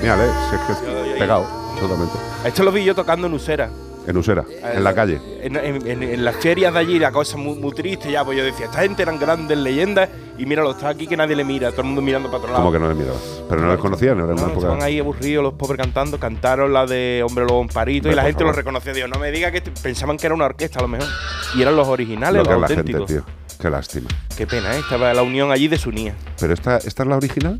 Mírale, 0.00 0.24
si 0.48 0.54
es 0.54 0.60
que 0.62 0.72
es 0.72 1.18
pegado, 1.18 1.44
totalmente. 1.80 2.14
Esto 2.44 2.62
lo 2.62 2.70
vi 2.70 2.84
yo 2.84 2.94
tocando 2.94 3.26
en 3.26 3.34
Usera. 3.34 3.68
En 4.10 4.16
Usera, 4.16 4.44
en 4.74 4.82
la 4.84 4.94
calle. 4.94 5.20
En, 5.42 5.56
en- 5.56 6.02
en- 6.02 6.24
las 6.24 6.36
ferias 6.36 6.72
de 6.72 6.78
allí, 6.80 6.98
la 6.98 7.12
cosa 7.12 7.36
muy, 7.36 7.56
muy 7.58 7.72
triste 7.72 8.10
ya, 8.10 8.24
pues 8.24 8.36
yo 8.36 8.44
decía, 8.44 8.66
esta 8.66 8.80
gente 8.82 9.02
eran 9.02 9.18
grandes 9.18 9.56
leyendas 9.56 10.08
y 10.36 10.46
míralo, 10.46 10.72
está 10.72 10.88
aquí 10.88 11.06
que 11.06 11.16
nadie 11.16 11.36
le 11.36 11.44
mira, 11.44 11.70
todo 11.70 11.82
el 11.82 11.86
mundo 11.88 12.02
mirando 12.02 12.28
para 12.28 12.38
otro 12.38 12.48
lado. 12.52 12.62
Como 12.62 12.72
que 12.72 12.78
no 12.78 12.88
le 12.88 12.94
mirabas. 12.94 13.20
Pero 13.48 13.60
no 13.62 13.70
les 13.70 13.78
conocía, 13.80 14.14
no 14.14 14.26
No, 14.26 14.32
época. 14.34 14.52
estaban 14.54 14.82
ahí 14.82 14.98
aburridos 14.98 15.42
los 15.44 15.54
pobres 15.54 15.78
cantando, 15.78 16.18
cantaron 16.18 16.72
la 16.72 16.86
de 16.86 17.24
Hombre 17.26 17.44
Lobo 17.44 17.62
en 17.62 17.68
Parito 17.68 18.08
y 18.10 18.14
la 18.14 18.22
gente 18.22 18.44
los 18.44 18.54
reconoció. 18.56 18.92
Dios, 18.94 19.08
no 19.08 19.18
me 19.18 19.30
diga 19.30 19.50
que 19.50 19.60
pensaban 19.62 20.16
que 20.16 20.26
era 20.26 20.34
una 20.34 20.46
orquesta 20.46 20.78
a 20.78 20.82
lo 20.82 20.88
mejor. 20.88 21.08
Y 21.54 21.62
eran 21.62 21.76
los 21.76 21.86
originales, 21.88 22.38
Lo 22.38 22.42
que 22.44 22.50
los 22.50 22.56
es 22.56 22.60
la 22.62 22.76
gente, 22.76 22.92
auténticos. 22.96 23.24
tío. 23.26 23.56
Qué 23.60 23.70
lástima. 23.70 24.08
Qué 24.36 24.46
pena, 24.46 24.74
¿eh? 24.74 24.78
Estaba 24.80 25.12
la 25.14 25.22
unión 25.22 25.52
allí 25.52 25.68
desunía. 25.68 26.14
Pero 26.40 26.54
esta, 26.54 26.78
esta 26.78 27.02
es 27.02 27.08
la 27.08 27.16
original. 27.16 27.58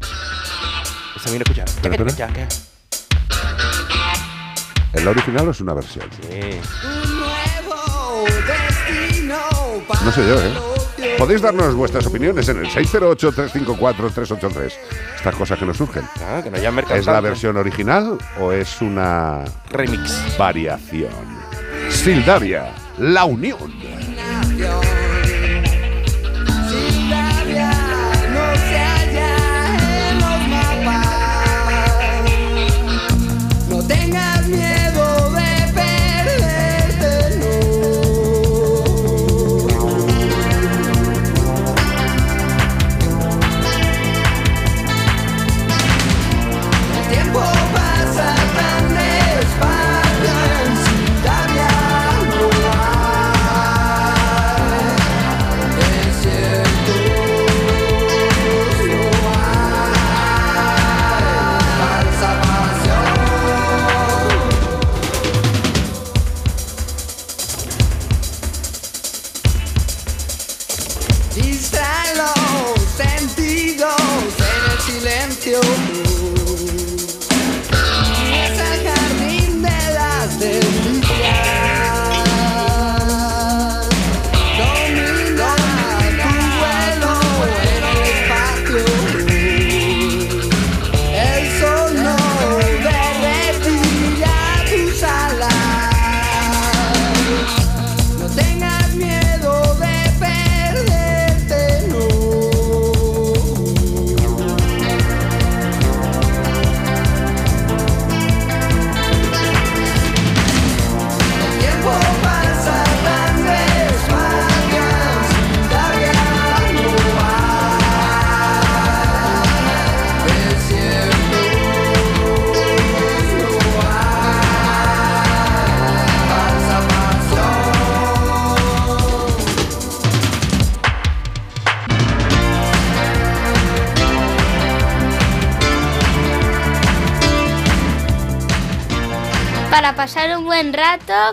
Esa 1.16 1.30
viene 1.30 1.44
a 1.46 1.50
escuchar. 1.52 1.66
Pero, 1.82 1.96
pero- 1.96 2.10
Ya, 4.90 4.90
ya. 4.90 4.94
¿Es 4.94 5.04
la 5.04 5.10
original 5.10 5.48
o 5.48 5.50
es 5.50 5.60
una 5.60 5.74
versión? 5.74 6.08
No 10.04 10.12
sé 10.12 10.26
yo, 10.26 10.40
¿eh? 10.40 10.52
Podéis 11.18 11.42
darnos 11.42 11.74
vuestras 11.74 12.06
opiniones 12.06 12.48
en 12.48 12.58
el 12.58 12.66
608-354-383. 12.68 14.72
Estas 15.16 15.34
cosas 15.34 15.58
que 15.58 15.66
nos 15.66 15.76
surgen. 15.76 16.04
Ah, 16.20 16.40
que 16.42 16.50
no 16.50 16.58
llamen 16.58 16.84
¿Es 16.90 17.06
la 17.06 17.20
versión 17.20 17.56
original 17.56 18.16
o 18.40 18.52
es 18.52 18.80
una 18.80 19.44
remix? 19.70 20.36
Variación. 20.38 21.10
Sildavia, 21.90 22.72
la 22.98 23.24
unión. 23.24 23.72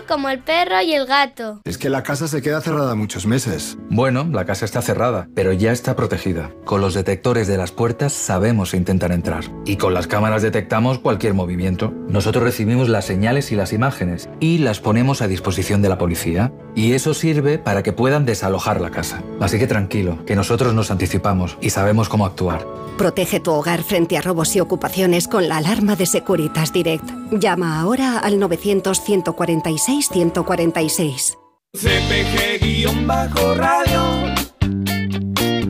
Como 0.06 0.28
el 0.28 0.38
perro 0.38 0.80
y 0.82 0.92
el 0.92 1.06
gato. 1.06 1.60
Es 1.64 1.78
que 1.78 1.88
la 1.88 2.02
casa 2.02 2.28
se 2.28 2.42
queda 2.42 2.60
cerrada 2.60 2.94
muchos 2.94 3.26
meses. 3.26 3.76
Bueno, 3.90 4.28
la 4.30 4.44
casa 4.44 4.64
está 4.64 4.82
cerrada, 4.82 5.28
pero 5.34 5.52
ya 5.52 5.72
está 5.72 5.96
protegida. 5.96 6.50
Con 6.64 6.80
los 6.80 6.94
detectores 6.94 7.48
de 7.48 7.56
las 7.56 7.72
puertas 7.72 8.12
sabemos 8.12 8.74
intentar 8.74 9.10
entrar. 9.10 9.44
Y 9.64 9.76
con 9.76 9.94
las 9.94 10.06
cámaras 10.06 10.42
detectamos 10.42 11.00
cualquier 11.00 11.34
movimiento. 11.34 11.92
Nosotros 12.08 12.42
recibimos 12.42 12.88
las 12.88 13.04
señales 13.04 13.52
y 13.52 13.54
las 13.54 13.74
imágenes 13.74 14.30
y 14.40 14.58
las 14.58 14.80
ponemos 14.80 15.20
a 15.20 15.28
disposición 15.28 15.82
de 15.82 15.90
la 15.90 15.98
policía. 15.98 16.54
Y 16.74 16.94
eso 16.94 17.12
sirve 17.12 17.58
para 17.58 17.82
que 17.82 17.92
puedan 17.92 18.24
desalojar 18.24 18.80
la 18.80 18.88
casa. 18.90 19.22
Así 19.40 19.58
que 19.58 19.66
tranquilo, 19.66 20.24
que 20.24 20.34
nosotros 20.34 20.72
nos 20.72 20.90
anticipamos 20.90 21.58
y 21.60 21.68
sabemos 21.70 22.08
cómo 22.08 22.24
actuar. 22.24 22.66
Protege 22.96 23.40
tu 23.40 23.50
hogar 23.52 23.82
frente 23.82 24.16
a 24.16 24.22
robos 24.22 24.56
y 24.56 24.60
ocupaciones 24.60 25.28
con 25.28 25.48
la 25.48 25.58
alarma 25.58 25.96
de 25.96 26.06
Securitas 26.06 26.72
Direct. 26.72 27.04
Llama 27.30 27.78
ahora 27.78 28.18
al 28.18 28.40
900-146-146. 28.40 31.36
CPG-radio. 31.74 34.00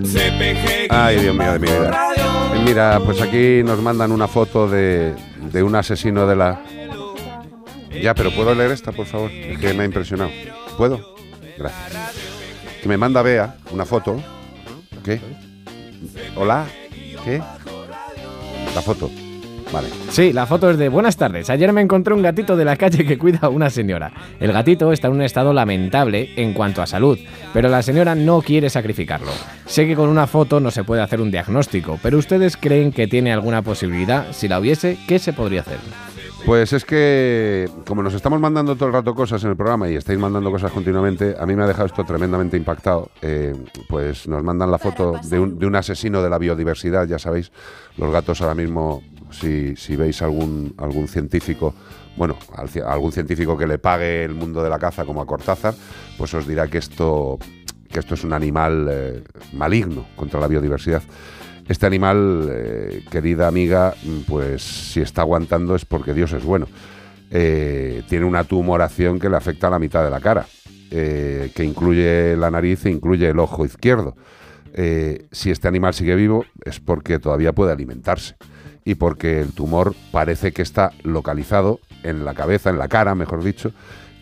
CPG. 0.04 0.86
Ay, 0.90 1.18
Dios 1.18 1.34
mío 1.34 1.52
de 1.52 1.58
mi 1.58 1.66
vida. 1.66 2.14
Mira, 2.64 3.00
pues 3.04 3.20
aquí 3.20 3.64
nos 3.64 3.82
mandan 3.82 4.12
una 4.12 4.28
foto 4.28 4.68
de, 4.68 5.16
de 5.52 5.62
un 5.62 5.74
asesino 5.74 6.26
de 6.26 6.36
la... 6.36 6.60
Ya, 8.02 8.14
pero 8.14 8.30
¿puedo 8.30 8.54
leer 8.54 8.70
esta, 8.70 8.92
por 8.92 9.06
favor? 9.06 9.30
Es 9.30 9.58
que 9.58 9.74
me 9.74 9.82
ha 9.82 9.86
impresionado. 9.86 10.30
¿Puedo? 10.76 11.14
Gracias. 11.56 12.16
Que 12.82 12.88
me 12.88 12.96
manda 12.96 13.22
Bea 13.22 13.56
una 13.72 13.84
foto. 13.84 14.22
¿Qué? 15.04 15.20
¿Hola? 16.36 16.66
¿Qué? 17.24 17.42
La 18.74 18.82
foto. 18.82 19.10
Vale. 19.72 19.88
Sí, 20.10 20.32
la 20.32 20.46
foto 20.46 20.70
es 20.70 20.78
de 20.78 20.88
buenas 20.88 21.16
tardes. 21.16 21.50
Ayer 21.50 21.72
me 21.72 21.82
encontré 21.82 22.14
un 22.14 22.22
gatito 22.22 22.56
de 22.56 22.64
la 22.64 22.76
calle 22.76 23.04
que 23.04 23.18
cuida 23.18 23.40
a 23.42 23.48
una 23.48 23.68
señora. 23.68 24.12
El 24.40 24.52
gatito 24.52 24.92
está 24.92 25.08
en 25.08 25.14
un 25.14 25.22
estado 25.22 25.52
lamentable 25.52 26.30
en 26.36 26.54
cuanto 26.54 26.80
a 26.80 26.86
salud, 26.86 27.18
pero 27.52 27.68
la 27.68 27.82
señora 27.82 28.14
no 28.14 28.40
quiere 28.40 28.70
sacrificarlo. 28.70 29.30
Sé 29.66 29.86
que 29.86 29.94
con 29.94 30.08
una 30.08 30.26
foto 30.26 30.60
no 30.60 30.70
se 30.70 30.84
puede 30.84 31.02
hacer 31.02 31.20
un 31.20 31.30
diagnóstico, 31.30 31.98
pero 32.02 32.18
ustedes 32.18 32.56
creen 32.56 32.92
que 32.92 33.06
tiene 33.06 33.32
alguna 33.32 33.62
posibilidad. 33.62 34.32
Si 34.32 34.48
la 34.48 34.58
hubiese, 34.58 34.98
¿qué 35.06 35.18
se 35.18 35.34
podría 35.34 35.60
hacer? 35.60 35.78
Pues 36.46 36.72
es 36.72 36.84
que, 36.84 37.68
como 37.86 38.02
nos 38.02 38.14
estamos 38.14 38.40
mandando 38.40 38.74
todo 38.76 38.86
el 38.86 38.94
rato 38.94 39.14
cosas 39.14 39.42
en 39.44 39.50
el 39.50 39.56
programa 39.56 39.90
y 39.90 39.96
estáis 39.96 40.18
mandando 40.18 40.50
cosas 40.50 40.72
continuamente, 40.72 41.34
a 41.38 41.44
mí 41.44 41.54
me 41.54 41.64
ha 41.64 41.66
dejado 41.66 41.86
esto 41.86 42.04
tremendamente 42.04 42.56
impactado. 42.56 43.10
Eh, 43.20 43.54
pues 43.88 44.26
nos 44.28 44.42
mandan 44.42 44.70
la 44.70 44.78
foto 44.78 45.16
de 45.28 45.38
un, 45.38 45.58
de 45.58 45.66
un 45.66 45.76
asesino 45.76 46.22
de 46.22 46.30
la 46.30 46.38
biodiversidad, 46.38 47.06
ya 47.06 47.18
sabéis, 47.18 47.52
los 47.98 48.10
gatos 48.10 48.40
ahora 48.40 48.54
mismo, 48.54 49.02
si, 49.30 49.96
veis 49.96 50.22
algún, 50.22 50.74
algún 50.78 51.08
científico, 51.08 51.74
bueno, 52.16 52.36
al 52.54 52.68
algún 52.86 53.12
científico 53.12 53.56
que 53.56 53.66
le 53.66 53.78
pague 53.78 54.24
el 54.24 54.34
mundo 54.34 54.62
de 54.62 54.70
la 54.70 54.78
caza 54.78 55.04
como 55.04 55.20
a 55.20 55.26
Cortázar, 55.26 55.74
pues 56.16 56.32
os 56.34 56.46
dirá 56.46 56.66
que 56.68 56.78
esto, 56.78 57.38
es 57.92 58.24
un 58.24 58.32
animal 58.32 58.88
eh, 58.90 59.22
maligno 59.52 60.06
contra 60.16 60.40
la 60.40 60.48
biodiversidad. 60.48 61.02
Este 61.68 61.86
animal, 61.86 62.48
eh, 62.50 63.04
querida 63.10 63.46
amiga, 63.46 63.94
pues 64.26 64.62
si 64.62 65.00
está 65.00 65.22
aguantando 65.22 65.74
es 65.74 65.84
porque 65.84 66.14
Dios 66.14 66.32
es 66.32 66.44
bueno. 66.44 66.66
Eh, 67.30 68.02
tiene 68.08 68.24
una 68.24 68.44
tumoración 68.44 69.18
que 69.18 69.28
le 69.28 69.36
afecta 69.36 69.66
a 69.66 69.70
la 69.70 69.78
mitad 69.78 70.02
de 70.02 70.10
la 70.10 70.20
cara, 70.20 70.46
que 70.90 71.62
incluye 71.62 72.34
la 72.36 72.50
nariz 72.50 72.86
e 72.86 72.90
incluye 72.90 73.28
el 73.28 73.38
ojo 73.38 73.66
izquierdo. 73.66 74.16
Si 75.30 75.50
este 75.50 75.68
animal 75.68 75.92
sigue 75.92 76.14
vivo 76.14 76.46
es 76.64 76.80
porque 76.80 77.18
todavía 77.18 77.52
puede 77.52 77.72
alimentarse 77.72 78.36
y 78.88 78.94
porque 78.94 79.42
el 79.42 79.52
tumor 79.52 79.94
parece 80.12 80.52
que 80.52 80.62
está 80.62 80.92
localizado 81.02 81.78
en 82.04 82.24
la 82.24 82.32
cabeza, 82.32 82.70
en 82.70 82.78
la 82.78 82.88
cara, 82.88 83.14
mejor 83.14 83.44
dicho, 83.44 83.72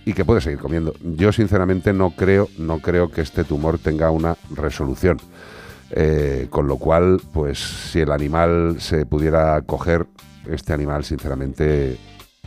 y 0.05 0.13
que 0.13 0.25
puede 0.25 0.41
seguir 0.41 0.59
comiendo. 0.59 0.93
Yo 1.05 1.31
sinceramente 1.31 1.93
no 1.93 2.11
creo, 2.11 2.49
no 2.59 2.81
creo 2.81 3.09
que 3.09 3.21
este 3.21 3.45
tumor 3.45 3.79
tenga 3.79 4.11
una 4.11 4.37
resolución. 4.51 5.19
Eh, 5.93 6.49
con 6.51 6.67
lo 6.67 6.79
cual, 6.79 7.21
pues 7.33 7.61
si 7.61 8.01
el 8.01 8.11
animal 8.11 8.79
se 8.81 9.07
pudiera 9.07 9.63
coger, 9.63 10.09
este 10.51 10.73
animal, 10.73 11.05
sinceramente, 11.05 11.97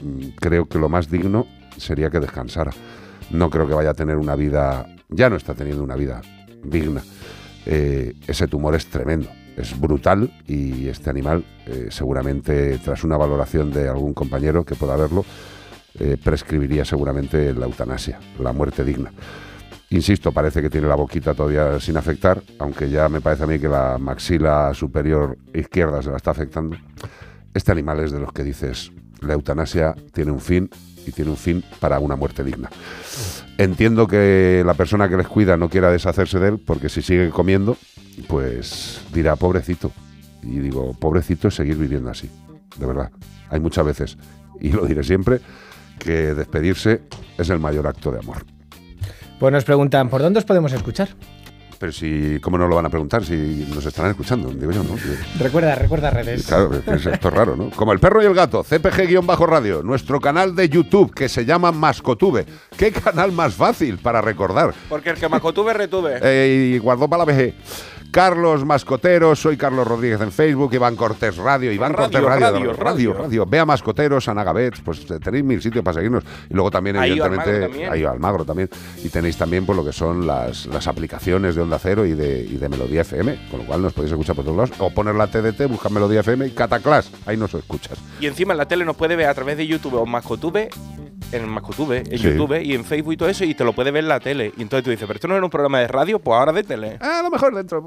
mm, 0.02 0.36
creo 0.42 0.66
que 0.66 0.78
lo 0.78 0.90
más 0.90 1.10
digno 1.10 1.48
sería 1.78 2.10
que 2.10 2.20
descansara. 2.20 2.72
No 3.32 3.50
creo 3.50 3.66
que 3.66 3.76
vaya 3.76 3.92
a 3.92 3.94
tener 3.94 4.18
una 4.18 4.36
vida, 4.36 4.94
ya 5.08 5.30
no 5.30 5.38
está 5.38 5.54
teniendo 5.54 5.86
una 5.86 5.96
vida 5.96 6.22
digna. 6.66 7.02
Eh, 7.66 8.14
ese 8.28 8.48
tumor 8.48 8.76
es 8.76 8.88
tremendo, 8.88 9.30
es 9.58 9.80
brutal 9.80 10.32
y 10.48 10.88
este 10.88 11.10
animal, 11.10 11.44
eh, 11.66 11.88
seguramente, 11.90 12.78
tras 12.80 13.04
una 13.04 13.18
valoración 13.18 13.72
de 13.72 13.88
algún 13.88 14.14
compañero 14.14 14.66
que 14.66 14.76
pueda 14.76 14.96
verlo, 14.96 15.26
eh, 16.00 16.18
prescribiría 16.24 16.86
seguramente 16.86 17.54
la 17.54 17.66
eutanasia, 17.66 18.20
la 18.40 18.54
muerte 18.54 18.84
digna. 18.84 19.12
Insisto, 19.92 20.32
parece 20.32 20.62
que 20.62 20.70
tiene 20.70 20.88
la 20.88 20.96
boquita 20.96 21.34
todavía 21.34 21.80
sin 21.80 21.98
afectar, 21.98 22.42
aunque 22.60 22.90
ya 22.90 23.10
me 23.10 23.22
parece 23.22 23.44
a 23.44 23.48
mí 23.48 23.58
que 23.58 23.68
la 23.68 23.98
maxila 23.98 24.72
superior 24.74 25.38
izquierda 25.54 26.02
se 26.04 26.12
la 26.12 26.18
está 26.18 26.32
afectando. 26.32 26.78
Este 27.54 27.72
animal 27.72 28.00
es 28.00 28.12
de 28.12 28.20
los 28.20 28.32
que 28.32 28.44
dices, 28.44 28.92
la 29.22 29.34
eutanasia 29.34 29.96
tiene 30.14 30.32
un 30.32 30.40
fin 30.40 30.70
y 31.10 31.12
tiene 31.12 31.32
un 31.32 31.38
fin 31.38 31.64
para 31.80 32.00
una 32.00 32.16
muerte 32.16 32.44
digna. 32.44 32.70
Entiendo 33.58 34.08
que 34.08 34.64
la 34.66 34.74
persona 34.74 35.10
que 35.10 35.18
les 35.18 35.28
cuida 35.28 35.58
no 35.58 35.70
quiera 35.70 35.92
deshacerse 35.92 36.40
de 36.40 36.50
él, 36.50 36.60
porque 36.60 36.88
si 36.88 37.02
sigue 37.02 37.30
comiendo, 37.30 37.78
pues 38.28 39.02
dirá, 39.14 39.36
pobrecito. 39.36 39.92
Y 40.42 40.60
digo, 40.60 40.94
pobrecito 40.94 41.50
es 41.50 41.56
seguir 41.56 41.76
viviendo 41.76 42.10
así, 42.10 42.30
de 42.78 42.86
verdad. 42.86 43.12
Hay 43.50 43.60
muchas 43.60 43.86
veces, 43.86 44.18
y 44.62 44.72
lo 44.72 44.86
diré 44.86 45.04
siempre, 45.04 45.42
que 46.00 46.34
despedirse 46.34 47.02
es 47.38 47.50
el 47.50 47.60
mayor 47.60 47.88
acto 47.88 48.12
de 48.12 48.20
amor. 48.20 48.46
Pues 49.40 49.52
nos 49.52 49.64
preguntan, 49.64 50.10
¿por 50.10 50.22
dónde 50.22 50.40
os 50.40 50.46
podemos 50.46 50.72
escuchar? 50.74 51.10
Pero 51.80 51.94
si, 51.94 52.40
¿cómo 52.42 52.58
no 52.58 52.68
lo 52.68 52.76
van 52.76 52.86
a 52.86 52.90
preguntar? 52.90 53.24
Si 53.24 53.66
nos 53.74 53.86
estarán 53.86 54.12
escuchando, 54.12 54.50
digo 54.50 54.72
yo, 54.72 54.84
¿no? 54.84 54.98
Recuerda, 55.40 55.76
recuerda 55.76 56.10
redes. 56.10 56.46
Claro, 56.46 56.72
es- 56.76 57.06
esto 57.06 57.28
es 57.30 57.34
raro, 57.34 57.56
¿no? 57.56 57.70
Como 57.70 57.94
el 57.94 58.00
perro 58.02 58.22
y 58.22 58.26
el 58.26 58.34
gato, 58.34 58.64
CPG-radio, 58.64 59.82
nuestro 59.84 60.20
canal 60.20 60.56
de 60.56 60.68
YouTube 60.68 61.14
que 61.14 61.30
se 61.30 61.46
llama 61.46 61.72
Mascotube. 61.72 62.46
¿Qué 62.78 62.92
canal 62.92 63.32
más 63.32 63.54
fácil 63.54 63.98
para 63.98 64.22
recordar? 64.22 64.74
Porque 64.90 65.12
el 65.12 65.16
que 65.18 65.30
macotuve 65.30 65.74
retuve. 65.74 66.20
Eh, 66.22 66.74
y 66.76 66.78
guardó 66.80 67.08
para 67.10 67.26
la 67.26 67.32
VG. 67.32 67.54
Carlos 68.12 68.66
Mascoteros, 68.66 69.40
soy 69.40 69.56
Carlos 69.56 69.88
Rodríguez 69.88 70.20
en 70.22 70.32
Facebook, 70.32 70.74
Iván 70.74 70.96
Cortés 70.96 71.38
Radio, 71.38 71.72
Iván 71.72 71.94
Radio, 71.94 72.22
Cortés 72.22 72.40
Radio, 72.42 72.58
radio, 72.58 72.74
radio, 72.74 73.14
radio. 73.14 73.46
Vea 73.46 73.66
Mascoteros, 73.68 74.28
Ana 74.28 74.44
Gabets, 74.44 74.82
pues 74.82 75.02
eh, 75.12 75.20
tenéis 75.20 75.44
mil 75.44 75.62
sitios 75.62 75.84
para 75.84 75.94
seguirnos. 75.96 76.24
Y 76.50 76.54
luego 76.56 76.72
también, 76.72 76.98
Ahí 76.98 77.12
evidentemente, 77.12 77.50
Almagro 77.52 77.68
también. 77.70 77.92
ahí 77.94 78.04
Almagro 78.04 78.46
también. 78.46 78.70
Y 79.04 79.10
tenéis 79.10 79.38
también 79.38 79.64
por 79.66 79.76
lo 79.76 79.86
que 79.86 79.92
son 79.94 80.26
las, 80.26 80.66
las 80.66 80.88
aplicaciones 80.88 81.54
de 81.56 81.62
Onda 81.62 81.78
Cero 81.78 82.04
y 82.04 82.14
de, 82.14 82.40
y 82.42 82.58
de 82.58 82.68
Melodía 82.68 83.02
FM, 83.02 83.48
con 83.52 83.60
lo 83.60 83.66
cual 83.68 83.84
nos 83.84 83.94
podéis 83.94 84.12
escuchar 84.12 84.36
por 84.36 84.44
todos 84.44 84.58
lados. 84.58 84.72
O 84.80 84.90
poner 84.90 85.14
la 85.14 85.28
TDT, 85.28 85.68
buscar 85.70 85.92
Melodía 85.92 86.22
FM 86.22 86.48
y 86.48 86.52
Cataclass, 86.52 87.12
ahí 87.28 87.38
nos 87.38 87.54
escuchas. 87.54 88.00
Y 88.20 88.26
encima 88.26 88.54
en 88.54 88.58
la 88.58 88.68
tele 88.68 88.86
nos 88.86 88.96
puede 88.96 89.16
ver 89.16 89.28
a 89.28 89.34
través 89.36 89.56
de 89.56 89.68
YouTube 89.68 89.94
o 89.94 90.06
Mascotube, 90.08 90.70
en 91.32 91.48
Mascotube, 91.48 92.00
en 92.00 92.18
Sí. 92.18 92.32
YouTube 92.32 92.60
y 92.64 92.74
en 92.74 92.84
Facebook 92.84 93.14
y 93.14 93.18
todo 93.18 93.30
eso, 93.30 93.44
y 93.44 93.54
te 93.54 93.64
lo 93.64 93.74
puede 93.74 93.92
ver 93.92 94.04
en 94.04 94.10
la 94.10 94.20
tele. 94.20 94.52
Y 94.58 94.64
entonces 94.64 94.84
tú 94.84 94.90
dices, 94.90 95.06
pero 95.06 95.18
esto 95.18 95.28
no 95.28 95.36
era 95.36 95.44
un 95.44 95.52
programa 95.52 95.80
de 95.80 95.88
radio, 95.88 96.18
pues 96.18 96.40
ahora 96.40 96.52
de 96.54 96.64
tele. 96.64 96.98
A 97.00 97.22
lo 97.22 97.30
mejor 97.30 97.54
dentro. 97.54 97.78
eh, 97.78 97.82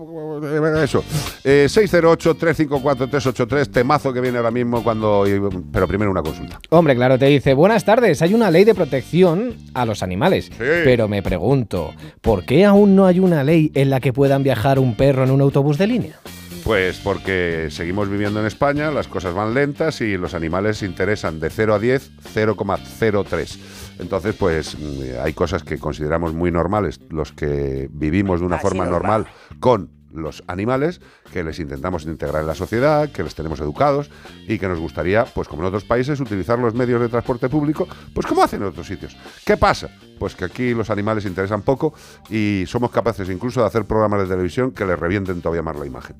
Eso. 0.82 1.04
Eh, 1.44 1.66
608-354-383, 1.68 3.70
temazo 3.70 4.12
que 4.12 4.20
viene 4.20 4.38
ahora 4.38 4.50
mismo 4.50 4.82
cuando. 4.82 5.24
Pero 5.72 5.88
primero 5.88 6.10
una 6.10 6.22
consulta. 6.22 6.60
Hombre, 6.70 6.94
claro, 6.94 7.18
te 7.18 7.26
dice, 7.26 7.54
buenas 7.54 7.84
tardes, 7.84 8.22
hay 8.22 8.34
una 8.34 8.50
ley 8.50 8.64
de 8.64 8.74
protección 8.74 9.54
a 9.74 9.86
los 9.86 10.02
animales. 10.02 10.50
Pero 10.58 11.08
me 11.08 11.22
pregunto, 11.22 11.92
¿por 12.20 12.44
qué 12.44 12.64
aún 12.64 12.96
no 12.96 13.06
hay 13.06 13.20
una 13.20 13.44
ley 13.44 13.70
en 13.74 13.90
la 13.90 14.00
que 14.00 14.12
puedan 14.12 14.42
viajar 14.42 14.78
un 14.78 14.96
perro 14.96 15.24
en 15.24 15.30
un 15.30 15.40
autobús 15.40 15.78
de 15.78 15.86
línea? 15.86 16.16
Pues 16.64 17.00
porque 17.02 17.68
seguimos 17.70 18.08
viviendo 18.08 18.38
en 18.38 18.46
España, 18.46 18.92
las 18.92 19.08
cosas 19.08 19.34
van 19.34 19.52
lentas 19.52 20.00
y 20.00 20.16
los 20.16 20.32
animales 20.32 20.78
se 20.78 20.86
interesan 20.86 21.40
de 21.40 21.50
0 21.50 21.74
a 21.74 21.78
10, 21.80 22.12
0,03. 22.34 23.58
Entonces, 23.98 24.36
pues 24.38 24.76
mm, 24.78 25.24
hay 25.24 25.32
cosas 25.32 25.64
que 25.64 25.78
consideramos 25.78 26.34
muy 26.34 26.52
normales, 26.52 27.00
los 27.10 27.32
que 27.32 27.88
vivimos 27.90 28.38
de 28.40 28.46
una 28.46 28.56
Así 28.56 28.62
forma 28.62 28.84
normal. 28.86 29.22
normal 29.22 29.26
con 29.58 29.90
los 30.12 30.42
animales, 30.46 31.00
que 31.32 31.44
les 31.44 31.58
intentamos 31.58 32.04
integrar 32.04 32.42
en 32.42 32.46
la 32.46 32.54
sociedad, 32.54 33.10
que 33.10 33.22
les 33.22 33.34
tenemos 33.34 33.60
educados 33.60 34.10
y 34.46 34.58
que 34.58 34.68
nos 34.68 34.78
gustaría, 34.78 35.24
pues 35.24 35.48
como 35.48 35.62
en 35.62 35.68
otros 35.68 35.84
países, 35.84 36.20
utilizar 36.20 36.58
los 36.58 36.74
medios 36.74 37.00
de 37.00 37.08
transporte 37.08 37.48
público, 37.48 37.88
pues 38.14 38.26
como 38.26 38.42
hacen 38.42 38.62
en 38.62 38.68
otros 38.68 38.86
sitios. 38.86 39.16
¿Qué 39.44 39.56
pasa? 39.56 39.90
Pues 40.18 40.34
que 40.34 40.44
aquí 40.44 40.74
los 40.74 40.90
animales 40.90 41.24
interesan 41.24 41.62
poco 41.62 41.94
y 42.30 42.64
somos 42.66 42.90
capaces 42.90 43.28
incluso 43.28 43.60
de 43.60 43.66
hacer 43.66 43.84
programas 43.84 44.22
de 44.22 44.28
televisión 44.28 44.70
que 44.72 44.84
les 44.84 44.98
revienten 44.98 45.40
todavía 45.40 45.62
más 45.62 45.76
la 45.76 45.86
imagen. 45.86 46.16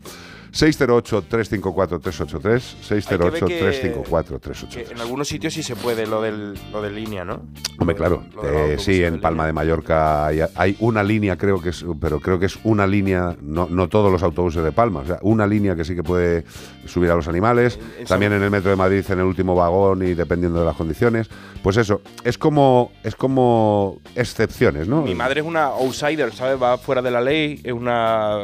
608-354-383, 0.53 2.93
Hay 2.93 3.03
que 3.03 3.17
ver 3.17 3.33
que- 3.33 3.95
608-354-383. 3.95 4.69
que 4.69 4.93
en 4.93 5.01
algunos 5.01 5.29
sitios 5.29 5.55
sí 5.55 5.63
se 5.63 5.77
puede 5.77 6.07
lo 6.07 6.21
del 6.23 6.55
lo 6.73 6.83
de 6.83 6.91
línea, 6.91 7.25
¿no? 7.25 7.43
Hombre, 7.79 7.97
claro. 7.97 8.23
eh, 8.45 8.77
sí, 8.79 9.03
en 9.03 9.21
Palma 9.21 9.47
de 9.47 9.53
Mallorca 9.53 10.27
hay, 10.27 10.41
hay 10.55 10.77
una 10.81 11.03
línea, 11.03 11.37
creo 11.37 11.61
que 11.61 11.71
es, 11.71 11.85
pero 12.01 12.21
creo 12.21 12.39
que 12.39 12.47
es 12.47 12.59
una 12.65 12.87
línea, 12.87 13.37
no, 13.41 13.67
no 13.71 13.89
todos 13.89 14.13
los 14.13 14.23
autobuses 14.23 14.63
de 14.63 14.73
Palma, 14.73 15.01
o 15.01 15.07
sea, 15.07 15.19
una 15.23 15.47
línea 15.47 15.75
que 15.75 15.85
sí 15.85 15.95
que 15.95 16.03
puede 16.03 16.45
subir 16.87 17.11
a 17.11 17.15
los 17.15 17.29
animales. 17.29 17.79
en 17.99 18.07
También 18.07 18.33
en 18.33 18.43
el 18.43 18.51
metro 18.51 18.71
de 18.71 18.77
Madrid, 18.77 19.05
en 19.09 19.19
el 19.19 19.25
último 19.25 19.55
vagón 19.55 20.03
y 20.03 20.15
dependiendo 20.15 20.61
de 20.61 20.67
las 20.67 20.77
condiciones. 20.77 21.29
Pues 21.63 21.77
eso, 21.77 22.03
es 22.25 22.39
como, 22.39 22.91
es 23.05 23.15
como 23.15 23.99
excepciones, 24.17 24.89
¿no? 24.89 25.03
Mi 25.03 25.15
madre 25.15 25.41
es 25.41 25.47
una 25.47 25.67
outsider, 25.67 26.33
¿sabes? 26.33 26.61
Va 26.61 26.77
fuera 26.77 27.01
de 27.03 27.11
la 27.11 27.21
ley, 27.21 27.61
es 27.63 27.73
una 27.73 28.39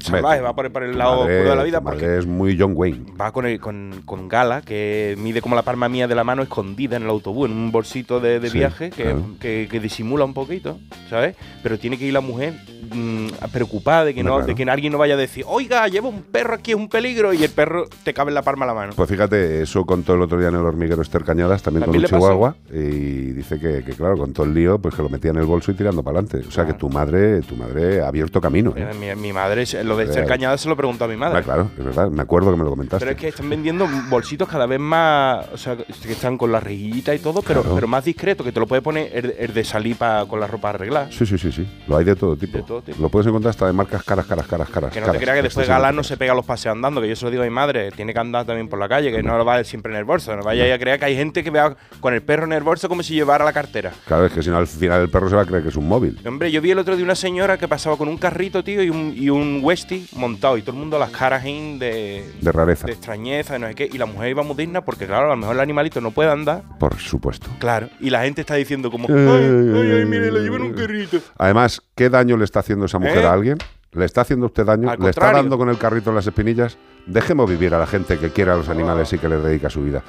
salvaje, 0.00 0.40
va 0.40 0.54
por 0.54 0.66
el, 0.66 0.72
por 0.72 0.82
el 0.82 0.96
lado 0.96 1.27
de 1.28 1.56
la 1.56 1.62
vida 1.64 1.80
porque 1.80 2.18
es 2.18 2.26
muy 2.26 2.56
John 2.58 2.72
Wayne. 2.74 3.12
va 3.20 3.32
con, 3.32 3.46
el- 3.46 3.60
con, 3.60 4.02
con 4.04 4.28
gala, 4.28 4.62
que 4.62 5.14
mide 5.18 5.40
como 5.40 5.54
la 5.54 5.62
palma 5.62 5.88
mía 5.88 6.06
de 6.08 6.14
la 6.14 6.24
mano 6.24 6.42
escondida 6.42 6.96
en 6.96 7.02
el 7.04 7.08
autobús, 7.10 7.48
en 7.50 7.56
un 7.56 7.70
bolsito 7.72 8.20
de, 8.20 8.40
de 8.40 8.50
Sí, 8.50 8.58
viaje 8.58 8.90
que, 8.90 9.02
claro. 9.04 9.24
que- 9.40 9.68
que 9.70 9.80
disimula 9.80 10.24
un 10.24 10.34
poquito, 10.34 10.78
¿sabes? 11.10 11.36
Pero 11.62 11.78
tiene 11.78 11.98
que 11.98 12.06
ir 12.06 12.12
la 12.12 12.20
mujer 12.20 12.54
mm, 12.92 13.28
preocupada 13.52 14.04
de 14.04 14.14
que, 14.14 14.22
no, 14.22 14.32
claro. 14.36 14.46
de 14.46 14.54
que 14.54 14.62
alguien 14.70 14.92
no 14.92 14.98
vaya 14.98 15.14
a 15.14 15.16
decir, 15.16 15.44
oiga, 15.46 15.86
lleva 15.88 16.08
un 16.08 16.22
perro 16.22 16.54
aquí, 16.54 16.72
es 16.72 16.76
un 16.76 16.88
peligro, 16.88 17.32
y 17.32 17.42
el 17.44 17.50
perro 17.50 17.86
te 18.04 18.12
cabe 18.14 18.30
en 18.30 18.34
la 18.34 18.42
palma 18.42 18.64
de 18.66 18.68
la 18.68 18.74
mano. 18.74 18.92
Pues 18.96 19.08
fíjate, 19.10 19.62
eso 19.62 19.84
contó 19.84 20.14
el 20.14 20.22
otro 20.22 20.38
día 20.38 20.48
en 20.48 20.54
el 20.54 20.60
hormiguero 20.64 21.02
Esther 21.02 21.24
Cañadas, 21.24 21.62
también, 21.62 21.84
¿También 21.84 22.02
le 22.02 22.08
con 22.08 22.18
un 22.18 22.20
pasó? 22.22 22.32
chihuahua, 22.34 22.56
y 22.72 23.32
dice 23.32 23.58
que, 23.58 23.82
que, 23.84 23.92
claro, 23.92 24.16
con 24.16 24.32
todo 24.32 24.46
el 24.46 24.54
lío, 24.54 24.78
pues 24.78 24.94
que 24.94 25.02
lo 25.02 25.08
metía 25.08 25.30
en 25.30 25.38
el 25.38 25.44
bolso 25.44 25.70
y 25.70 25.74
tirando 25.74 26.02
para 26.02 26.18
adelante. 26.20 26.46
O 26.48 26.50
sea 26.50 26.66
que 26.66 26.74
tu 26.74 26.88
madre, 26.88 27.40
tu 27.42 27.56
madre 27.56 28.00
ha 28.00 28.08
abierto 28.08 28.40
camino. 28.40 28.72
¿eh? 28.76 28.86
Mi, 28.98 29.14
mi 29.20 29.32
madre, 29.32 29.64
lo 29.84 29.96
de 29.96 30.12
ser 30.12 30.24
Eh, 30.24 30.26
cañada 30.26 30.56
se 30.58 30.68
lo 30.68 30.76
preguntó 30.76 31.04
a 31.04 31.08
mi 31.08 31.16
madre. 31.16 31.38
Ah, 31.38 31.42
claro, 31.42 31.70
es 31.78 31.84
verdad, 31.84 32.10
me 32.10 32.22
acuerdo 32.22 32.50
que 32.50 32.56
me 32.56 32.64
lo 32.64 32.70
comentaste. 32.70 33.04
Pero 33.04 33.12
es 33.12 33.20
que 33.20 33.28
están 33.28 33.48
vendiendo 33.48 33.86
bolsitos 34.08 34.48
cada 34.48 34.66
vez 34.66 34.80
más, 34.80 35.46
o 35.52 35.56
sea, 35.56 35.76
que 35.76 36.12
están 36.12 36.36
con 36.38 36.50
la 36.52 36.60
rejillita 36.60 37.14
y 37.14 37.18
todo, 37.18 37.42
pero, 37.42 37.60
Claro. 37.62 37.74
pero 37.74 37.88
más 37.88 38.04
discreto, 38.04 38.44
que 38.44 38.52
te 38.52 38.60
lo 38.60 38.66
puede 38.66 38.82
poner 38.82 39.10
el, 39.16 39.34
el 39.38 39.54
de 39.54 39.64
salir 39.64 39.96
pa- 39.96 40.24
con 40.26 40.40
la 40.40 40.46
ropa 40.46 40.70
arreglada. 40.70 41.10
Sí, 41.10 41.26
sí, 41.26 41.38
sí, 41.38 41.50
sí. 41.52 41.66
Lo 41.86 41.96
hay 41.96 42.04
de 42.04 42.16
todo 42.16 42.36
tipo. 42.36 42.58
todo 42.62 42.77
Lo 43.00 43.08
puedes 43.08 43.26
encontrar 43.26 43.50
hasta 43.50 43.66
de 43.66 43.72
marcas 43.72 44.02
caras, 44.02 44.26
caras, 44.26 44.46
caras, 44.46 44.68
caras. 44.68 44.92
Que 44.92 45.00
no 45.00 45.06
caras, 45.06 45.18
te 45.20 45.24
creas 45.24 45.36
que 45.38 45.42
después 45.42 45.68
Galán 45.68 45.96
no 45.96 46.02
se 46.04 46.16
pega 46.16 46.34
los 46.34 46.44
paseos 46.44 46.74
andando, 46.74 47.00
que 47.00 47.08
yo 47.08 47.16
se 47.16 47.24
lo 47.24 47.30
digo 47.30 47.42
a 47.42 47.46
mi 47.46 47.50
madre, 47.50 47.90
tiene 47.92 48.12
que 48.12 48.18
andar 48.20 48.44
también 48.46 48.68
por 48.68 48.78
la 48.78 48.88
calle, 48.88 49.10
que 49.12 49.22
no 49.22 49.36
lo 49.38 49.44
va 49.44 49.62
siempre 49.64 49.92
en 49.92 49.98
el 49.98 50.04
bolso. 50.04 50.34
No 50.36 50.42
vaya 50.42 50.72
a 50.74 50.78
creer 50.78 50.98
que 50.98 51.04
hay 51.06 51.16
gente 51.16 51.42
que 51.44 51.50
vea 51.50 51.76
con 52.00 52.14
el 52.14 52.22
perro 52.22 52.44
en 52.44 52.52
el 52.52 52.62
bolso 52.62 52.88
como 52.88 53.02
si 53.02 53.14
llevara 53.14 53.44
la 53.44 53.52
cartera. 53.52 53.92
Claro, 54.06 54.26
es 54.26 54.32
que 54.32 54.42
si 54.42 54.50
no 54.50 54.56
al 54.58 54.66
final 54.66 55.02
el 55.02 55.10
perro 55.10 55.28
se 55.28 55.36
va 55.36 55.42
a 55.42 55.46
creer 55.46 55.62
que 55.62 55.68
es 55.70 55.76
un 55.76 55.88
móvil. 55.88 56.18
Hombre, 56.26 56.50
yo 56.50 56.60
vi 56.60 56.70
el 56.70 56.78
otro 56.78 56.94
día 56.96 57.04
una 57.04 57.14
señora 57.14 57.56
que 57.58 57.68
pasaba 57.68 57.96
con 57.96 58.08
un 58.08 58.18
carrito, 58.18 58.62
tío, 58.64 58.82
y 58.82 58.90
un, 58.90 59.12
y 59.16 59.30
un 59.30 59.60
Westie 59.62 60.06
montado, 60.16 60.56
y 60.58 60.62
todo 60.62 60.72
el 60.72 60.78
mundo 60.78 60.98
las 60.98 61.10
caras 61.10 61.44
in 61.46 61.78
de, 61.78 62.24
De 62.40 62.52
rareza. 62.52 62.86
de 62.86 62.92
extrañeza, 62.92 63.54
de 63.54 63.58
no 63.58 63.68
sé 63.68 63.74
qué, 63.74 63.88
y 63.92 63.98
la 63.98 64.06
mujer 64.06 64.30
iba 64.30 64.42
muy 64.42 64.56
digna 64.56 64.84
porque, 64.84 65.06
claro, 65.06 65.26
a 65.26 65.30
lo 65.30 65.36
mejor 65.36 65.54
el 65.54 65.60
animalito 65.60 66.00
no 66.00 66.10
puede 66.10 66.30
andar, 66.30 66.62
Por 66.78 66.96
supuesto. 66.98 67.48
claro, 67.58 67.88
y 68.00 68.10
la 68.10 68.22
gente 68.22 68.40
está 68.40 68.54
diciendo 68.54 68.90
como, 68.90 69.08
Ay, 69.08 69.14
ay, 69.14 69.72
ay, 69.74 69.92
ay, 69.98 70.04
mire, 70.04 70.30
la 70.30 70.38
ay, 70.38 70.44
llevo 70.44 70.56
en 70.56 70.62
un 70.62 70.68
ay. 70.68 70.74
carrito. 70.74 71.18
Además, 71.38 71.82
¿qué 71.94 72.08
daño 72.10 72.36
le 72.36 72.44
está 72.44 72.60
haciendo 72.60 72.67
esa 72.84 72.98
mujer 72.98 73.18
¿Eh? 73.18 73.26
a 73.26 73.32
alguien? 73.32 73.58
¿Le 73.92 74.04
está 74.04 74.20
haciendo 74.20 74.46
usted 74.46 74.64
daño? 74.66 74.90
Al 74.90 74.98
¿Le 74.98 75.10
está 75.10 75.32
dando 75.32 75.56
con 75.56 75.68
el 75.68 75.78
carrito 75.78 76.10
en 76.10 76.16
las 76.16 76.26
espinillas? 76.26 76.76
Dejemos 77.06 77.48
vivir 77.48 77.74
a 77.74 77.78
la 77.78 77.86
gente 77.86 78.18
que 78.18 78.30
quiere 78.30 78.50
a 78.50 78.56
los 78.56 78.68
animales 78.68 79.12
y 79.12 79.18
que 79.18 79.28
les 79.28 79.42
dedica 79.42 79.70
su 79.70 79.82
vida. 79.82 80.02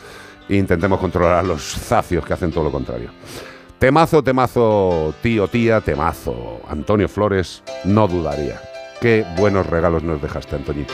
E 0.49 0.55
intentemos 0.55 0.99
controlar 0.99 1.39
a 1.39 1.43
los 1.43 1.61
zacios 1.61 2.25
que 2.25 2.33
hacen 2.33 2.51
todo 2.51 2.65
lo 2.65 2.71
contrario. 2.71 3.09
Temazo, 3.77 4.21
temazo, 4.21 5.13
tío, 5.21 5.47
tía, 5.47 5.79
temazo. 5.79 6.59
Antonio 6.67 7.07
Flores, 7.07 7.63
no 7.85 8.07
dudaría. 8.07 8.59
Qué 8.99 9.25
buenos 9.37 9.65
regalos 9.67 10.03
nos 10.03 10.21
dejaste, 10.21 10.57
Antoñito. 10.57 10.93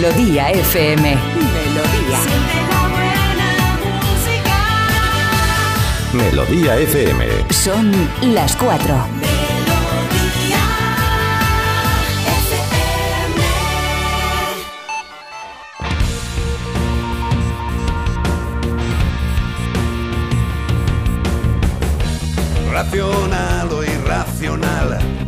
Melodía 0.00 0.52
FM. 0.52 1.16
Melodía. 1.34 2.20
Melodía 6.12 6.76
FM. 6.76 7.26
Son 7.50 7.90
las 8.32 8.54
4. 8.54 8.94
Racional 22.70 23.72
o 23.72 23.82
irracional. 23.82 25.27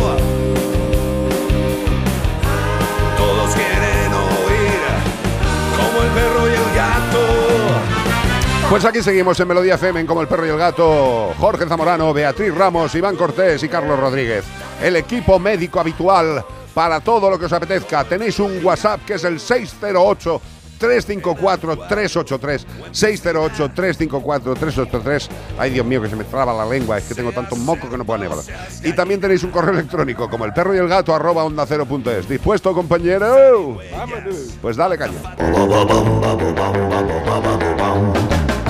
Pues 8.71 8.85
aquí 8.85 9.03
seguimos 9.03 9.37
en 9.37 9.49
Melodía 9.49 9.75
FM 9.75 9.99
en 9.99 10.07
Como 10.07 10.21
el 10.21 10.29
Perro 10.29 10.47
y 10.47 10.49
el 10.49 10.57
Gato. 10.57 11.33
Jorge 11.37 11.65
Zamorano, 11.65 12.13
Beatriz 12.13 12.55
Ramos, 12.55 12.95
Iván 12.95 13.17
Cortés 13.17 13.61
y 13.63 13.67
Carlos 13.67 13.99
Rodríguez. 13.99 14.45
El 14.81 14.95
equipo 14.95 15.37
médico 15.39 15.81
habitual 15.81 16.41
para 16.73 17.01
todo 17.01 17.29
lo 17.29 17.37
que 17.37 17.47
os 17.47 17.51
apetezca. 17.51 18.05
Tenéis 18.05 18.39
un 18.39 18.63
WhatsApp 18.63 19.01
que 19.05 19.15
es 19.15 19.25
el 19.25 19.41
608 19.41 20.41
354 20.77 21.77
383 21.79 22.65
608 22.93 23.71
354 23.75 24.53
383 24.53 25.29
Ay 25.59 25.71
Dios 25.71 25.85
mío 25.85 26.01
que 26.01 26.09
se 26.09 26.15
me 26.15 26.23
traba 26.23 26.53
la 26.53 26.65
lengua 26.65 26.97
Es 26.97 27.03
que 27.03 27.13
tengo 27.13 27.31
tanto 27.31 27.55
moco 27.55 27.87
que 27.87 27.97
no 27.97 28.03
puedo 28.03 28.23
hablar 28.23 28.39
Y 28.83 28.93
también 28.93 29.21
tenéis 29.21 29.43
un 29.43 29.51
correo 29.51 29.73
electrónico 29.73 30.27
Como 30.27 30.45
el 30.45 30.53
perro 30.53 30.73
y 30.73 30.79
el 30.79 30.87
gato 30.87 31.13
arroba 31.13 31.43
onda 31.43 31.67
cero 31.67 31.85
punto 31.85 32.09
es 32.09 32.27
¿Dispuesto 32.27 32.73
compañero? 32.73 33.77
Pues 34.59 34.75
dale 34.75 34.97
caña 34.97 35.19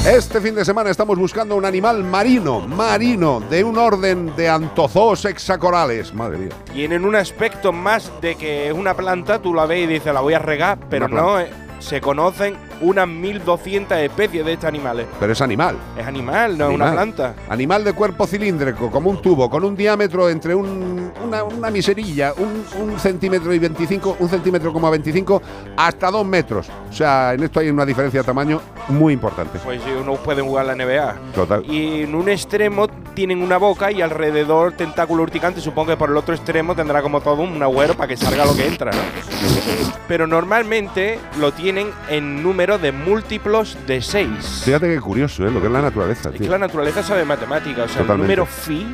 Este 0.05 0.41
fin 0.41 0.55
de 0.55 0.65
semana 0.65 0.89
estamos 0.89 1.15
buscando 1.19 1.55
un 1.55 1.63
animal 1.63 2.03
marino, 2.03 2.61
marino, 2.61 3.39
de 3.39 3.63
un 3.63 3.77
orden 3.77 4.35
de 4.35 4.49
antozoos 4.49 5.25
hexacorales. 5.25 6.11
Madre 6.11 6.39
mía. 6.39 6.49
Tienen 6.73 7.05
un 7.05 7.15
aspecto 7.15 7.71
más 7.71 8.11
de 8.19 8.33
que 8.33 8.69
es 8.69 8.73
una 8.73 8.95
planta, 8.95 9.39
tú 9.39 9.53
la 9.53 9.67
ves 9.67 9.83
y 9.83 9.85
dices, 9.85 10.11
la 10.11 10.21
voy 10.21 10.33
a 10.33 10.39
regar, 10.39 10.79
pero 10.89 11.05
Una 11.05 11.21
no, 11.21 11.39
eh, 11.39 11.51
se 11.77 12.01
conocen 12.01 12.55
unas 12.81 13.07
1200 13.07 13.97
especies 13.99 14.45
de 14.45 14.53
estos 14.53 14.67
animales. 14.67 15.07
Pero 15.19 15.33
es 15.33 15.41
animal. 15.41 15.75
Es 15.97 16.05
animal, 16.05 16.57
no 16.57 16.69
es 16.69 16.75
una 16.75 16.91
planta. 16.91 17.35
Animal 17.49 17.83
de 17.83 17.93
cuerpo 17.93 18.25
cilíndrico, 18.27 18.89
como 18.91 19.09
un 19.09 19.21
tubo, 19.21 19.49
con 19.49 19.63
un 19.63 19.75
diámetro 19.75 20.29
entre 20.29 20.55
un- 20.55 21.11
una, 21.23 21.43
una 21.43 21.69
miserilla, 21.69 22.33
un, 22.37 22.63
un 22.81 22.99
centímetro 22.99 23.53
y 23.53 23.59
25, 23.59 24.17
un 24.19 24.29
centímetro 24.29 24.73
como 24.73 24.89
25, 24.91 25.41
hasta 25.77 26.09
dos 26.11 26.25
metros. 26.25 26.69
O 26.89 26.93
sea, 26.93 27.33
en 27.33 27.43
esto 27.43 27.59
hay 27.59 27.69
una 27.69 27.85
diferencia 27.85 28.21
de 28.21 28.25
tamaño 28.25 28.59
muy 28.89 29.13
importante. 29.13 29.59
Pues 29.63 29.81
sí, 29.83 29.89
uno 29.91 30.15
puede 30.15 30.41
jugar 30.41 30.65
la 30.65 30.75
NBA. 30.75 31.15
Total. 31.35 31.63
Y 31.65 32.03
en 32.03 32.15
un 32.15 32.29
extremo 32.29 32.87
tienen 33.13 33.41
una 33.41 33.57
boca 33.57 33.91
y 33.91 34.01
alrededor 34.01 34.73
tentáculo 34.73 35.23
urticante. 35.23 35.61
Supongo 35.61 35.89
que 35.91 35.97
por 35.97 36.09
el 36.09 36.17
otro 36.17 36.33
extremo 36.33 36.75
tendrá 36.75 37.01
como 37.01 37.21
todo 37.21 37.41
un 37.43 37.61
agüero 37.61 37.93
para 37.95 38.07
que 38.07 38.17
salga 38.17 38.45
lo 38.45 38.55
que 38.55 38.67
entra, 38.67 38.91
¿no? 38.91 38.97
Pero 40.07 40.27
normalmente 40.27 41.19
lo 41.39 41.51
tienen 41.53 41.89
en 42.09 42.43
número 42.43 42.70
de 42.77 42.91
múltiplos 42.91 43.77
de 43.87 44.01
6. 44.01 44.61
Fíjate 44.65 44.87
qué 44.93 44.99
curioso, 44.99 45.45
¿eh? 45.45 45.51
Lo 45.51 45.59
que 45.59 45.67
es 45.67 45.71
la 45.73 45.81
naturaleza, 45.81 46.29
Es 46.33 46.39
que 46.41 46.47
la 46.47 46.57
naturaleza 46.57 47.03
sabe 47.03 47.25
matemática. 47.25 47.83
O 47.83 47.87
sea, 47.87 48.01
Totalmente. 48.01 48.33
el 48.33 48.39
número 48.39 48.45
phi, 48.45 48.85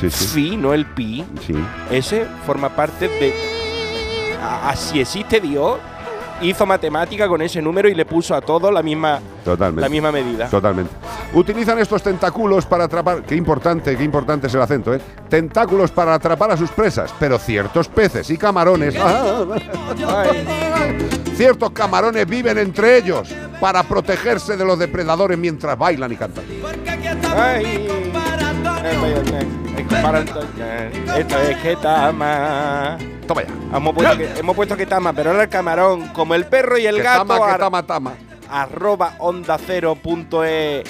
Sí, 0.00 0.10
sí. 0.10 0.26
phi, 0.34 0.56
no 0.56 0.74
el 0.74 0.84
pi, 0.86 1.24
Sí. 1.46 1.54
ese 1.90 2.26
forma 2.44 2.68
parte 2.70 3.08
de. 3.08 3.34
Así 4.64 5.00
existe 5.00 5.40
Dios, 5.40 5.78
hizo 6.42 6.66
matemática 6.66 7.28
con 7.28 7.40
ese 7.42 7.62
número 7.62 7.88
y 7.88 7.94
le 7.94 8.04
puso 8.04 8.34
a 8.34 8.40
todo 8.40 8.70
la 8.70 8.82
misma, 8.82 9.20
Totalmente. 9.44 9.80
la 9.80 9.88
misma 9.88 10.12
medida. 10.12 10.48
Totalmente. 10.48 10.92
Utilizan 11.34 11.78
estos 11.78 12.02
tentáculos 12.02 12.66
para 12.66 12.84
atrapar. 12.84 13.22
Qué 13.22 13.34
importante, 13.34 13.96
qué 13.96 14.04
importante 14.04 14.46
es 14.46 14.54
el 14.54 14.62
acento, 14.62 14.94
¿eh? 14.94 15.00
Tentáculos 15.28 15.90
para 15.90 16.14
atrapar 16.14 16.50
a 16.52 16.56
sus 16.56 16.70
presas, 16.70 17.12
pero 17.18 17.38
ciertos 17.38 17.88
peces 17.88 18.30
y 18.30 18.36
camarones. 18.36 18.94
Ciertos 21.34 21.70
camarones 21.70 22.26
viven 22.26 22.58
entre 22.58 22.98
ellos 22.98 23.28
para 23.60 23.82
protegerse 23.82 24.56
de 24.56 24.64
los 24.64 24.78
depredadores 24.78 25.36
mientras 25.36 25.76
bailan 25.76 26.12
y 26.12 26.16
cantan. 26.16 26.44
Ay, 27.34 27.88
esto 31.18 31.38
es 31.40 31.56
Ketama. 31.58 32.98
Toma 33.26 33.42
ya. 33.42 33.48
Hemos 33.76 33.94
puesto, 33.94 34.16
que, 34.16 34.38
hemos 34.38 34.56
puesto 34.56 34.76
Ketama, 34.76 35.12
pero 35.12 35.30
ahora 35.30 35.42
el 35.44 35.48
camarón, 35.48 36.08
como 36.08 36.34
el 36.34 36.46
perro 36.46 36.78
y 36.78 36.86
el 36.86 36.96
Ketama, 36.96 37.34
gato, 37.34 37.44
ar- 37.44 37.52
ketama, 37.54 37.82
tama. 37.86 38.12
arroba 38.50 39.14
onda 39.18 39.58
cero 39.64 39.96
punto 40.00 40.44
e. 40.44 40.82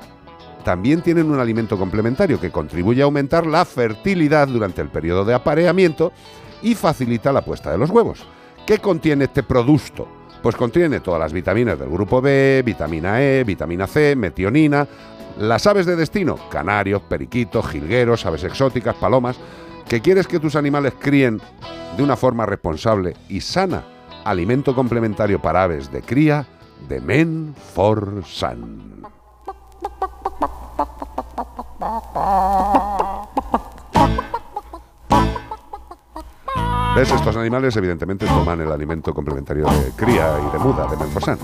también 0.63 1.01
tienen 1.01 1.31
un 1.31 1.39
alimento 1.39 1.77
complementario 1.77 2.39
que 2.39 2.51
contribuye 2.51 3.01
a 3.01 3.05
aumentar 3.05 3.45
la 3.45 3.65
fertilidad 3.65 4.47
durante 4.47 4.81
el 4.81 4.89
periodo 4.89 5.25
de 5.25 5.33
apareamiento 5.33 6.11
y 6.61 6.75
facilita 6.75 7.31
la 7.31 7.41
puesta 7.41 7.71
de 7.71 7.77
los 7.77 7.89
huevos. 7.89 8.23
¿Qué 8.65 8.77
contiene 8.77 9.25
este 9.25 9.43
producto? 9.43 10.07
Pues 10.41 10.55
contiene 10.55 10.99
todas 11.01 11.19
las 11.19 11.33
vitaminas 11.33 11.77
del 11.77 11.89
grupo 11.89 12.21
B, 12.21 12.63
vitamina 12.65 13.21
E, 13.21 13.43
vitamina 13.43 13.85
C, 13.85 14.15
metionina. 14.15 14.87
Las 15.37 15.65
aves 15.67 15.85
de 15.85 15.95
destino, 15.95 16.37
canarios, 16.49 17.01
periquitos, 17.03 17.67
jilgueros, 17.67 18.25
aves 18.25 18.43
exóticas, 18.43 18.95
palomas. 18.95 19.37
¿Que 19.87 20.01
quieres 20.01 20.27
que 20.27 20.39
tus 20.39 20.55
animales 20.55 20.93
críen 20.99 21.41
de 21.97 22.03
una 22.03 22.15
forma 22.15 22.45
responsable 22.45 23.15
y 23.29 23.41
sana? 23.41 23.83
Alimento 24.23 24.75
complementario 24.75 25.41
para 25.41 25.63
aves 25.63 25.91
de 25.91 26.01
cría 26.01 26.45
de 26.87 27.01
Men 27.01 27.55
for 27.73 28.23
Sun. 28.25 29.03
¿Ves? 36.95 37.09
Estos 37.09 37.37
animales 37.37 37.75
evidentemente 37.77 38.25
toman 38.25 38.59
el 38.61 38.71
alimento 38.71 39.13
complementario 39.13 39.65
de 39.65 39.91
cría 39.95 40.37
y 40.45 40.51
de 40.51 40.59
muda 40.59 40.87
de 40.87 40.97
Menforsan. 40.97 41.37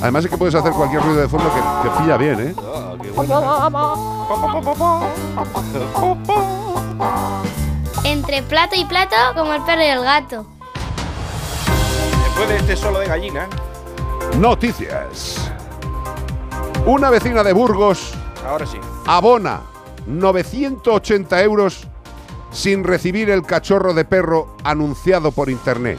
Además 0.00 0.24
es 0.24 0.30
que 0.30 0.36
puedes 0.36 0.54
hacer 0.54 0.72
cualquier 0.72 1.02
ruido 1.02 1.20
de 1.22 1.28
fondo 1.28 1.50
que, 1.54 1.88
que 1.88 1.96
pilla 1.96 2.16
bien, 2.18 2.40
¿eh? 2.40 2.54
Entre 8.04 8.42
plato 8.42 8.74
y 8.76 8.84
plato, 8.84 9.16
como 9.34 9.54
el 9.54 9.62
perro 9.62 9.82
y 9.82 9.86
el 9.86 10.02
gato. 10.02 10.46
Después 12.24 12.48
de 12.48 12.56
este 12.56 12.76
solo 12.76 12.98
de 12.98 13.06
gallina, 13.06 13.48
Noticias. 14.38 15.50
Una 16.86 17.08
vecina 17.08 17.42
de 17.44 17.52
Burgos 17.52 18.12
Ahora 18.46 18.66
sí. 18.66 18.78
abona 19.06 19.60
980 20.06 21.42
euros 21.42 21.86
sin 22.54 22.84
recibir 22.84 23.28
el 23.28 23.42
cachorro 23.42 23.92
de 23.92 24.04
perro 24.04 24.56
anunciado 24.64 25.32
por 25.32 25.50
internet. 25.50 25.98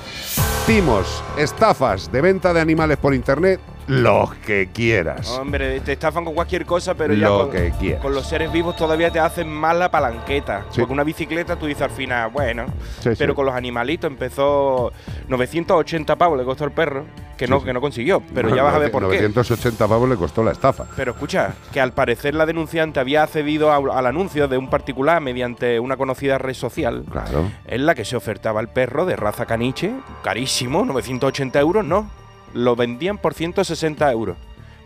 Timos, 0.66 1.24
estafas 1.38 2.12
de 2.12 2.22
venta 2.22 2.54
de 2.54 2.62
animales 2.62 2.98
por 2.98 3.14
internet, 3.14 3.60
lo 3.88 4.32
que 4.46 4.70
quieras. 4.74 5.30
Hombre, 5.30 5.80
te 5.82 5.94
estafan 5.94 6.26
con 6.26 6.34
cualquier 6.34 6.66
cosa, 6.66 6.96
pero 6.96 7.14
ya 7.14 7.28
Lo 7.30 7.40
con, 7.44 7.52
que 7.52 7.72
quieras. 7.80 8.02
con 8.02 8.14
los 8.14 8.28
seres 8.28 8.52
vivos 8.52 8.76
todavía 8.76 9.12
te 9.12 9.20
hacen 9.20 9.48
más 9.50 9.76
la 9.76 9.92
palanqueta. 9.92 10.66
Sí. 10.72 10.80
Porque 10.82 10.94
una 10.94 11.04
bicicleta 11.04 11.56
tú 11.56 11.66
dices 11.68 11.84
al 11.84 11.92
final, 11.92 12.30
bueno. 12.32 12.66
Sí, 13.00 13.10
pero 13.18 13.34
sí. 13.34 13.36
con 13.36 13.46
los 13.46 13.56
animalitos 13.56 14.10
empezó 14.10 14.92
980 15.28 16.16
pavos, 16.16 16.38
le 16.38 16.46
costó 16.46 16.64
el 16.66 16.72
perro, 16.72 17.06
que 17.38 17.48
no, 17.48 17.64
que 17.64 17.74
no 17.74 17.82
consiguió. 17.82 18.22
Pero 18.34 18.56
ya 18.56 18.64
vas 18.64 18.76
a 18.76 18.80
ver 18.80 18.92
por 18.92 19.04
qué. 19.10 19.18
980 19.22 19.88
pavos 19.88 20.10
le 20.10 20.16
costó 20.16 20.44
la 20.44 20.52
estafa. 20.52 20.86
Pero 20.96 21.12
escucha, 21.12 21.54
que 21.72 21.82
al 21.82 21.92
parecer 21.94 22.34
la 22.36 22.46
denunciante 22.46 23.00
había 23.00 23.24
accedido 23.24 23.72
a- 23.72 23.98
al 23.98 24.06
anuncio 24.06 24.48
de 24.48 24.58
un 24.58 24.70
particular 24.70 25.22
mediante 25.22 25.80
una 25.80 25.98
conocida 25.98 26.38
red 26.38 26.54
social 26.54 27.04
Claro. 27.12 27.50
en 27.68 27.86
la 27.86 27.96
que 27.96 28.06
se 28.06 28.16
ofertaba 28.16 28.62
el 28.62 28.68
perro 28.70 29.06
de 29.06 29.16
raza 29.16 29.46
caniche, 29.46 29.92
carísimo, 30.24 30.86
980 30.86 31.60
euros, 31.60 31.86
no. 31.86 32.10
Lo 32.56 32.76
vendían 32.76 33.20
por 33.20 33.36
160 33.36 34.12
euros. 34.12 34.38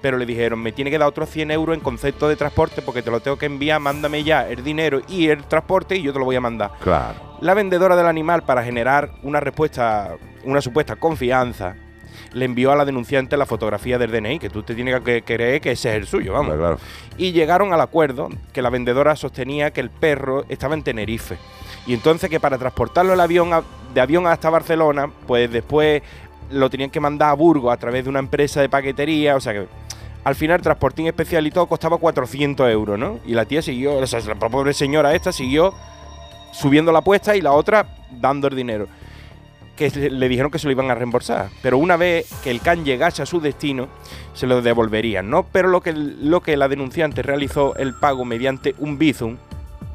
Pero 0.02 0.18
le 0.18 0.26
dijeron, 0.26 0.60
me 0.62 0.72
tiene 0.72 0.92
que 0.92 0.98
dar 0.98 1.08
otros 1.10 1.30
100 1.30 1.52
euros 1.52 1.76
en 1.76 1.82
concepto 1.82 2.28
de 2.30 2.36
transporte 2.38 2.82
porque 2.82 3.02
te 3.02 3.12
lo 3.12 3.20
tengo 3.20 3.38
que 3.38 3.46
enviar, 3.46 3.80
mándame 3.82 4.24
ya 4.24 4.48
el 4.50 4.64
dinero 4.64 5.02
y 5.10 5.28
el 5.28 5.44
transporte 5.44 5.96
y 5.98 6.02
yo 6.02 6.14
te 6.14 6.20
lo 6.20 6.26
voy 6.26 6.38
a 6.38 6.42
mandar. 6.42 6.72
Claro. 6.82 7.16
La 7.42 7.54
vendedora 7.54 7.96
del 7.98 8.08
animal, 8.08 8.44
para 8.44 8.64
generar 8.64 9.12
una 9.24 9.40
respuesta, 9.42 10.16
una 10.46 10.62
supuesta 10.62 10.96
confianza, 10.96 11.76
le 12.32 12.46
envió 12.46 12.72
a 12.72 12.76
la 12.78 12.86
denunciante 12.86 13.36
la 13.36 13.46
fotografía 13.46 13.98
del 13.98 14.12
DNI, 14.12 14.40
que 14.40 14.50
tú 14.50 14.64
te 14.64 14.74
tienes 14.74 15.02
que 15.02 15.22
creer 15.24 15.60
que 15.60 15.72
ese 15.72 15.90
es 15.90 15.96
el 15.96 16.08
suyo, 16.08 16.32
vamos. 16.34 16.56
Claro. 16.56 16.78
Y 17.18 17.34
llegaron 17.34 17.74
al 17.74 17.82
acuerdo 17.82 18.30
que 18.54 18.62
la 18.62 18.70
vendedora 18.70 19.16
sostenía 19.18 19.72
que 19.72 19.82
el 19.82 19.90
perro 19.90 20.46
estaba 20.48 20.76
en 20.76 20.84
Tenerife. 20.84 21.38
Y 21.86 21.94
entonces 21.94 22.30
que 22.30 22.40
para 22.40 22.58
transportarlo 22.58 23.14
el 23.14 23.20
avión 23.20 23.52
a- 23.54 23.64
de 23.94 24.00
avión 24.00 24.28
hasta 24.28 24.50
Barcelona, 24.50 25.10
pues 25.28 25.52
después 25.52 26.04
lo 26.52 26.70
tenían 26.70 26.90
que 26.90 27.00
mandar 27.00 27.30
a 27.30 27.34
Burgos 27.34 27.74
a 27.74 27.78
través 27.78 28.04
de 28.04 28.10
una 28.10 28.20
empresa 28.20 28.62
de 28.62 28.70
paquetería, 28.70 29.36
o 29.36 29.40
sea 29.40 29.54
que 29.54 29.68
al 30.24 30.36
final 30.36 30.62
transportín 30.62 31.08
especial 31.08 31.48
y 31.48 31.52
todo 31.52 31.68
costaba 31.68 31.98
400 31.98 32.70
euros, 32.70 33.00
¿no? 33.00 33.20
Y 33.26 33.34
la 33.34 33.46
tía 33.46 33.62
siguió, 33.62 33.98
o 33.98 34.08
sea, 34.08 34.20
la 34.20 34.36
pobre 34.36 34.74
señora 34.74 35.16
esta 35.16 35.32
siguió 35.32 35.74
subiendo 36.52 36.92
la 36.92 37.00
apuesta 37.00 37.36
y 37.36 37.42
la 37.42 37.54
otra 37.54 37.88
dando 38.12 38.48
el 38.48 38.56
dinero. 38.56 38.88
Que 39.76 39.90
le 39.90 40.28
dijeron 40.28 40.52
que 40.52 40.60
se 40.60 40.68
lo 40.68 40.72
iban 40.72 40.92
a 40.92 40.96
reembolsar. 40.96 41.50
Pero 41.62 41.78
una 41.78 41.96
vez 41.96 42.30
que 42.44 42.52
el 42.52 42.60
can 42.60 42.84
llegase 42.84 43.22
a 43.22 43.26
su 43.26 43.40
destino, 43.40 43.88
se 44.34 44.46
lo 44.46 44.62
devolverían, 44.62 45.30
¿no? 45.30 45.44
Pero 45.44 45.70
lo 45.70 45.80
que, 45.80 45.94
lo 45.94 46.42
que 46.42 46.58
la 46.58 46.68
denunciante 46.68 47.22
realizó 47.22 47.76
el 47.76 47.94
pago 47.94 48.26
mediante 48.26 48.76
un 48.80 48.98
Bizum, 48.98 49.38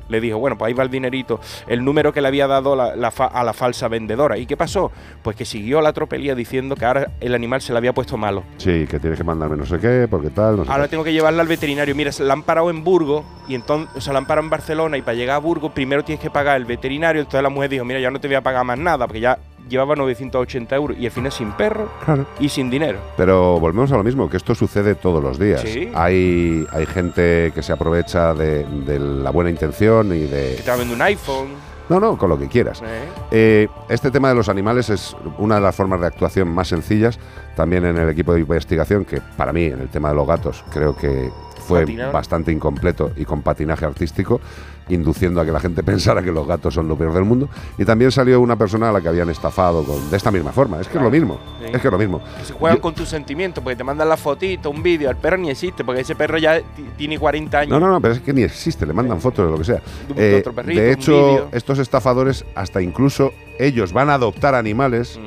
le 0.09 0.21
dijo, 0.21 0.39
bueno, 0.39 0.57
pues 0.59 0.69
ahí 0.69 0.75
va 0.75 0.83
el 0.85 0.91
dinerito, 0.91 1.41
el 1.67 1.85
número 1.85 2.13
que 2.13 2.21
le 2.21 2.29
había 2.29 2.47
dado 2.47 2.77
la- 2.77 2.95
la 2.97 3.11
fa- 3.11 3.27
a 3.27 3.43
la 3.45 3.53
falsa 3.53 3.89
vendedora. 3.89 4.37
¿Y 4.39 4.47
qué 4.47 4.57
pasó? 4.57 4.91
Pues 5.23 5.37
que 5.37 5.45
siguió 5.45 5.81
la 5.81 5.93
tropelía 5.93 6.35
diciendo 6.35 6.77
que 6.77 6.85
ahora 6.85 7.11
el 7.21 7.35
animal 7.35 7.61
se 7.61 7.73
le 7.73 7.79
había 7.79 7.93
puesto 7.93 8.17
malo. 8.17 8.45
Sí, 8.59 8.87
que 8.89 8.99
tienes 8.99 9.19
que 9.19 9.25
mandarme 9.25 9.57
no 9.57 9.67
sé 9.67 9.79
qué, 9.79 10.07
porque 10.11 10.31
tal, 10.31 10.57
no 10.57 10.65
sé 10.65 10.71
Ahora 10.71 10.85
qué. 10.85 10.91
tengo 10.91 11.05
que 11.05 11.13
llevarla 11.13 11.43
al 11.43 11.49
veterinario. 11.49 11.95
Mira, 11.95 12.13
se 12.13 12.25
la 12.25 12.33
han 12.35 12.43
parado 12.43 12.71
en 12.71 12.85
Burgos 12.85 13.25
y 13.49 13.55
entonces, 13.55 13.89
o 13.97 14.01
sea, 14.01 14.13
la 14.13 14.19
han 14.21 14.27
parado 14.27 14.45
en 14.45 14.51
Barcelona 14.51 14.97
y 14.97 15.03
para 15.03 15.15
llegar 15.17 15.37
a 15.37 15.39
Burgos 15.39 15.73
primero 15.73 16.05
tienes 16.05 16.23
que 16.23 16.31
pagar 16.31 16.57
el 16.57 16.65
veterinario. 16.65 17.21
Entonces 17.23 17.43
la 17.43 17.49
mujer 17.49 17.71
dijo, 17.71 17.85
mira, 17.85 18.01
ya 18.01 18.11
no 18.11 18.21
te 18.21 18.29
voy 18.29 18.35
a 18.37 18.43
pagar 18.43 18.65
más 18.65 18.79
nada 18.79 19.07
porque 19.07 19.21
ya 19.21 19.39
llevaba 19.69 19.95
980 19.97 20.77
euros 20.77 20.97
y 20.99 21.07
al 21.07 21.13
final 21.13 21.33
sin 21.33 21.53
perro 21.53 21.89
Claro. 22.05 22.27
y 22.39 22.49
sin 22.49 22.71
dinero. 22.71 22.99
Pero 23.17 23.59
volvemos 23.61 23.91
a 23.93 23.97
lo 23.97 24.05
mismo, 24.05 24.29
que 24.29 24.37
esto 24.37 24.55
sucede 24.55 24.95
todos 24.95 25.23
los 25.23 25.39
días. 25.39 25.61
Sí. 25.63 25.91
Hay, 25.95 26.67
hay 26.73 26.87
gente 26.87 27.53
que 27.55 27.63
se 27.63 27.73
aprovecha 27.73 28.35
de, 28.35 28.65
de 28.65 28.99
la 28.99 29.31
buena 29.31 29.51
intención 29.51 30.09
y 30.15 30.21
Que 30.21 30.27
de... 30.27 30.55
te 30.57 30.69
va 30.69 30.75
a 30.75 30.79
vender 30.79 30.97
un 30.97 31.03
iPhone. 31.03 31.49
No, 31.89 32.01
no, 32.01 32.17
con 32.17 32.31
lo 32.31 32.39
que 32.39 32.49
quieras. 32.49 32.81
¿eh? 32.83 33.05
Eh, 33.31 33.69
este 33.91 34.11
tema 34.11 34.31
de 34.31 34.35
los 34.35 34.49
animales 34.49 34.89
es 34.89 35.15
una 35.37 35.57
de 35.57 35.61
las 35.61 35.77
formas 35.77 36.01
de 36.01 36.07
actuación 36.07 36.49
más 36.49 36.69
sencillas. 36.69 37.19
También 37.57 37.85
en 37.85 37.99
el 37.99 38.09
equipo 38.09 38.33
de 38.33 38.41
investigación, 38.41 39.05
que 39.05 39.21
para 39.37 39.53
mí, 39.53 39.65
en 39.67 39.81
el 39.81 39.89
tema 39.91 40.09
de 40.09 40.15
los 40.15 40.27
gatos, 40.27 40.65
creo 40.73 40.97
que 40.97 41.31
fue 41.69 41.85
bastante 42.11 42.53
incompleto 42.53 43.11
y 43.17 43.25
con 43.27 43.43
patinaje 43.43 43.85
artístico, 43.85 44.41
induciendo 44.89 45.41
a 45.41 45.45
que 45.45 45.53
la 45.53 45.61
gente 45.61 45.83
pensara 45.85 46.23
que 46.23 46.31
los 46.33 46.47
gatos 46.47 46.75
son 46.75 46.89
lo 46.89 46.97
peor 46.97 47.13
del 47.15 47.25
mundo. 47.25 47.49
Y 47.79 47.85
también 47.85 48.11
salió 48.13 48.41
una 48.41 48.57
persona 48.57 48.91
a 48.91 48.93
la 48.93 49.01
que 49.01 49.09
habían 49.09 49.31
estafado 49.31 49.83
con, 49.85 50.11
de 50.11 50.17
esta 50.17 50.31
misma 50.31 50.53
forma. 50.53 50.81
Es 50.81 50.89
que 50.89 50.99
es 50.99 51.03
lo 51.05 51.11
mismo. 51.11 51.39
Sí. 51.61 51.67
Es 51.73 51.81
que 51.81 51.89
es 51.89 51.93
lo 51.93 51.99
mismo. 51.99 52.21
Que 52.39 52.45
se 52.45 52.53
juegan 52.53 52.77
Yo- 52.79 52.83
con 52.83 52.95
tus 52.95 53.09
sentimientos 53.09 53.63
porque 53.63 53.77
te 53.77 53.85
mandan 53.85 54.09
la 54.09 54.17
fotito, 54.17 54.71
un 54.71 54.83
vídeo. 54.83 55.11
El 55.11 55.17
perro 55.17 55.37
ni 55.39 55.51
existe 55.51 55.85
porque 55.85 56.03
ese 56.03 56.15
perro 56.15 56.39
ya 56.39 56.61
ti- 56.61 56.85
tiene 56.97 57.19
40 57.19 57.59
años. 57.59 57.71
No, 57.71 57.81
no, 57.81 57.91
no, 57.93 58.01
pero 58.01 58.15
es 58.15 58.21
que 58.21 58.33
ni 58.33 58.43
existe, 58.43 58.85
le 58.87 58.93
mandan 58.93 59.21
fotos 59.21 59.47
de 59.47 59.51
lo 59.53 59.59
que 59.59 59.65
sea. 59.65 59.81
De 60.15 60.29
Eh, 60.29 60.31
de 60.33 60.39
otro 60.41 60.53
perrito, 60.53 60.81
de 60.81 60.87
un 60.89 60.93
hecho, 60.95 61.49
estos 61.53 61.79
estafadores 61.79 62.45
hasta 62.55 62.83
incluso 62.83 63.33
ellos 63.59 63.93
van 63.93 64.11
a 64.11 64.15
adoptar 64.15 64.55
animales 64.55 65.19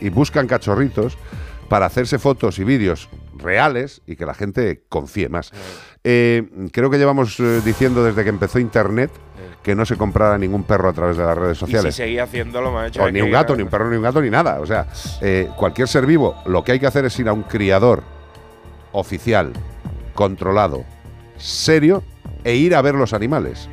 y 0.00 0.08
buscan 0.10 0.46
cachorritos 0.46 1.16
para 1.68 1.86
hacerse 1.86 2.18
fotos 2.18 2.58
y 2.58 2.64
vídeos 2.64 3.08
reales 3.42 4.02
y 4.06 4.16
que 4.16 4.26
la 4.26 4.34
gente 4.34 4.82
confíe 4.88 5.28
más. 5.28 5.52
Eh, 6.04 6.48
creo 6.72 6.90
que 6.90 6.98
llevamos 6.98 7.38
eh, 7.40 7.60
diciendo 7.64 8.04
desde 8.04 8.22
que 8.22 8.30
empezó 8.30 8.58
Internet 8.58 9.10
que 9.62 9.74
no 9.74 9.84
se 9.84 9.96
comprara 9.96 10.38
ningún 10.38 10.62
perro 10.64 10.88
a 10.88 10.92
través 10.94 11.16
de 11.18 11.24
las 11.24 11.36
redes 11.36 11.58
Y 11.58 11.60
si 11.60 11.66
sociales. 11.66 11.94
seguía 11.94 12.22
haciéndolo, 12.24 12.72
me 12.72 12.78
ha 12.78 12.86
hecho 12.86 13.02
O 13.02 13.10
ni 13.10 13.20
un 13.20 13.30
gato, 13.30 13.54
ni 13.54 13.62
un 13.62 13.68
perro, 13.68 13.90
ni 13.90 13.96
un 13.96 14.02
gato, 14.02 14.22
ni 14.22 14.30
nada. 14.30 14.58
O 14.60 14.66
sea, 14.66 14.86
eh, 15.20 15.48
cualquier 15.56 15.86
ser 15.86 16.06
vivo, 16.06 16.34
lo 16.46 16.64
que 16.64 16.72
hay 16.72 16.80
que 16.80 16.86
hacer 16.86 17.04
es 17.04 17.18
ir 17.18 17.28
a 17.28 17.34
un 17.34 17.42
criador 17.42 18.02
oficial, 18.92 19.52
controlado, 20.14 20.84
serio, 21.36 22.02
e 22.42 22.56
ir 22.56 22.74
a 22.74 22.80
ver 22.82 22.94
los 22.94 23.12
animales. 23.12 23.68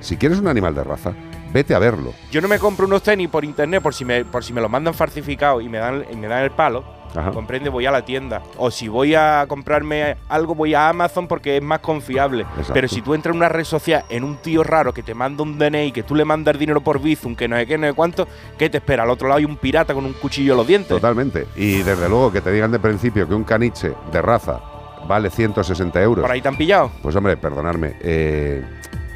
Si 0.00 0.16
quieres 0.16 0.38
un 0.38 0.48
animal 0.48 0.74
de 0.74 0.82
raza, 0.84 1.12
vete 1.52 1.74
a 1.74 1.78
verlo. 1.78 2.12
Yo 2.30 2.40
no 2.40 2.48
me 2.48 2.58
compro 2.58 2.86
unos 2.86 3.02
tenis 3.02 3.28
por 3.28 3.44
internet 3.44 3.82
por 3.82 3.94
si 3.94 4.04
me, 4.04 4.24
por 4.24 4.44
si 4.44 4.52
me 4.52 4.60
los 4.60 4.70
mandan 4.70 4.94
falsificados 4.94 5.62
y 5.62 5.68
me 5.68 5.78
dan, 5.78 6.04
y 6.10 6.16
me 6.16 6.28
dan 6.28 6.44
el 6.44 6.50
palo. 6.50 6.98
Ajá. 7.14 7.30
Comprende, 7.30 7.70
voy 7.70 7.86
a 7.86 7.90
la 7.90 8.04
tienda. 8.04 8.42
O 8.58 8.70
si 8.70 8.88
voy 8.88 9.14
a 9.14 9.46
comprarme 9.48 10.18
algo, 10.28 10.54
voy 10.54 10.74
a 10.74 10.90
Amazon 10.90 11.26
porque 11.26 11.56
es 11.56 11.62
más 11.62 11.78
confiable. 11.80 12.42
Exacto. 12.42 12.74
Pero 12.74 12.88
si 12.88 13.00
tú 13.00 13.14
entras 13.14 13.32
en 13.32 13.38
una 13.38 13.48
red 13.48 13.64
social 13.64 14.04
en 14.10 14.24
un 14.24 14.36
tío 14.36 14.62
raro 14.62 14.92
que 14.92 15.02
te 15.02 15.14
manda 15.14 15.42
un 15.42 15.58
DNI, 15.58 15.92
que 15.92 16.02
tú 16.02 16.14
le 16.14 16.24
mandas 16.26 16.58
dinero 16.58 16.82
por 16.82 17.00
Bizum, 17.00 17.34
que 17.34 17.48
no 17.48 17.56
sé 17.56 17.66
qué, 17.66 17.78
no 17.78 17.86
sé 17.86 17.94
cuánto, 17.94 18.28
¿qué 18.58 18.68
te 18.68 18.78
espera? 18.78 19.04
Al 19.04 19.10
otro 19.10 19.28
lado 19.28 19.38
hay 19.38 19.46
un 19.46 19.56
pirata 19.56 19.94
con 19.94 20.04
un 20.04 20.12
cuchillo 20.12 20.52
en 20.52 20.58
los 20.58 20.66
dientes. 20.66 20.90
Totalmente. 20.90 21.46
Y 21.56 21.78
desde 21.78 22.08
luego 22.08 22.30
que 22.30 22.42
te 22.42 22.52
digan 22.52 22.70
de 22.70 22.78
principio 22.78 23.26
que 23.26 23.34
un 23.34 23.44
caniche 23.44 23.94
de 24.12 24.22
raza 24.22 24.60
vale 25.06 25.30
160 25.30 26.02
euros. 26.02 26.22
Por 26.22 26.30
ahí 26.30 26.42
te 26.42 26.48
han 26.48 26.56
pillado. 26.56 26.90
Pues 27.02 27.16
hombre, 27.16 27.36
perdonadme, 27.36 27.94
eh, 28.00 28.62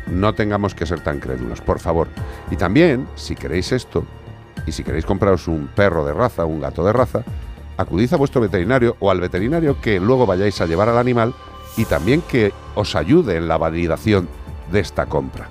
no 0.06 0.34
tengamos 0.34 0.74
que 0.74 0.86
ser 0.86 1.00
tan 1.00 1.20
crédulos, 1.20 1.60
por 1.60 1.78
favor. 1.78 2.08
Y 2.50 2.56
también, 2.56 3.06
si 3.14 3.34
queréis 3.34 3.72
esto, 3.72 4.04
y 4.66 4.72
si 4.72 4.84
queréis 4.84 5.06
compraros 5.06 5.48
un 5.48 5.68
perro 5.74 6.04
de 6.04 6.12
raza, 6.12 6.44
un 6.44 6.60
gato 6.60 6.84
de 6.84 6.92
raza, 6.92 7.22
acudid 7.76 8.12
a 8.12 8.16
vuestro 8.16 8.40
veterinario 8.40 8.96
o 9.00 9.10
al 9.10 9.20
veterinario 9.20 9.80
que 9.80 9.98
luego 9.98 10.26
vayáis 10.26 10.60
a 10.60 10.66
llevar 10.66 10.88
al 10.88 10.98
animal 10.98 11.34
y 11.76 11.84
también 11.84 12.22
que 12.22 12.52
os 12.74 12.94
ayude 12.94 13.36
en 13.36 13.48
la 13.48 13.58
validación 13.58 14.28
de 14.70 14.80
esta 14.80 15.06
compra. 15.06 15.48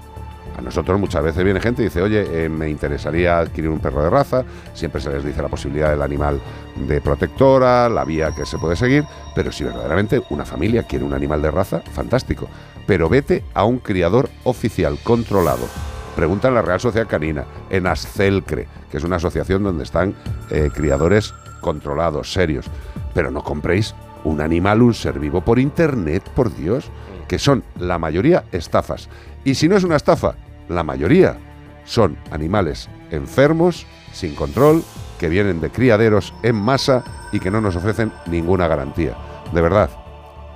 A 0.57 0.61
nosotros 0.61 0.99
muchas 0.99 1.23
veces 1.23 1.43
viene 1.43 1.61
gente 1.61 1.81
y 1.81 1.85
dice, 1.85 2.01
oye, 2.01 2.45
eh, 2.45 2.49
me 2.49 2.69
interesaría 2.69 3.39
adquirir 3.39 3.69
un 3.69 3.79
perro 3.79 4.03
de 4.03 4.09
raza, 4.09 4.43
siempre 4.73 5.01
se 5.01 5.09
les 5.09 5.23
dice 5.23 5.41
la 5.41 5.47
posibilidad 5.47 5.89
del 5.89 6.01
animal 6.01 6.39
de 6.75 6.99
protectora, 7.01 7.87
la 7.89 8.03
vía 8.03 8.31
que 8.35 8.45
se 8.45 8.57
puede 8.57 8.75
seguir, 8.75 9.05
pero 9.33 9.51
si 9.51 9.63
verdaderamente 9.63 10.21
una 10.29 10.45
familia 10.45 10.83
quiere 10.83 11.05
un 11.05 11.13
animal 11.13 11.41
de 11.41 11.51
raza, 11.51 11.79
fantástico. 11.93 12.49
Pero 12.87 13.09
vete 13.09 13.43
a 13.53 13.63
un 13.63 13.79
criador 13.79 14.29
oficial, 14.43 14.97
controlado. 15.03 15.67
Pregunta 16.15 16.49
en 16.49 16.55
la 16.55 16.61
Real 16.61 16.79
Sociedad 16.79 17.07
Canina, 17.07 17.45
en 17.69 17.87
Ascelcre, 17.87 18.67
que 18.89 18.97
es 18.97 19.03
una 19.03 19.15
asociación 19.15 19.63
donde 19.63 19.83
están 19.83 20.13
eh, 20.49 20.69
criadores 20.73 21.33
controlados, 21.61 22.33
serios. 22.33 22.65
Pero 23.13 23.31
no 23.31 23.43
compréis 23.43 23.95
un 24.23 24.41
animal, 24.41 24.81
un 24.81 24.93
ser 24.93 25.19
vivo 25.19 25.41
por 25.41 25.59
internet, 25.59 26.23
por 26.35 26.53
Dios, 26.55 26.89
que 27.27 27.39
son 27.39 27.63
la 27.79 27.97
mayoría 27.97 28.43
estafas. 28.51 29.09
Y 29.43 29.55
si 29.55 29.69
no 29.69 29.77
es 29.77 29.83
una 29.83 29.95
estafa, 29.95 30.35
la 30.67 30.83
mayoría 30.83 31.37
son 31.85 32.17
animales 32.31 32.89
enfermos, 33.09 33.85
sin 34.11 34.35
control, 34.35 34.83
que 35.19 35.29
vienen 35.29 35.61
de 35.61 35.69
criaderos 35.69 36.33
en 36.43 36.55
masa 36.55 37.03
y 37.31 37.39
que 37.39 37.51
no 37.51 37.61
nos 37.61 37.75
ofrecen 37.75 38.11
ninguna 38.25 38.67
garantía. 38.67 39.15
De 39.53 39.61
verdad, 39.61 39.89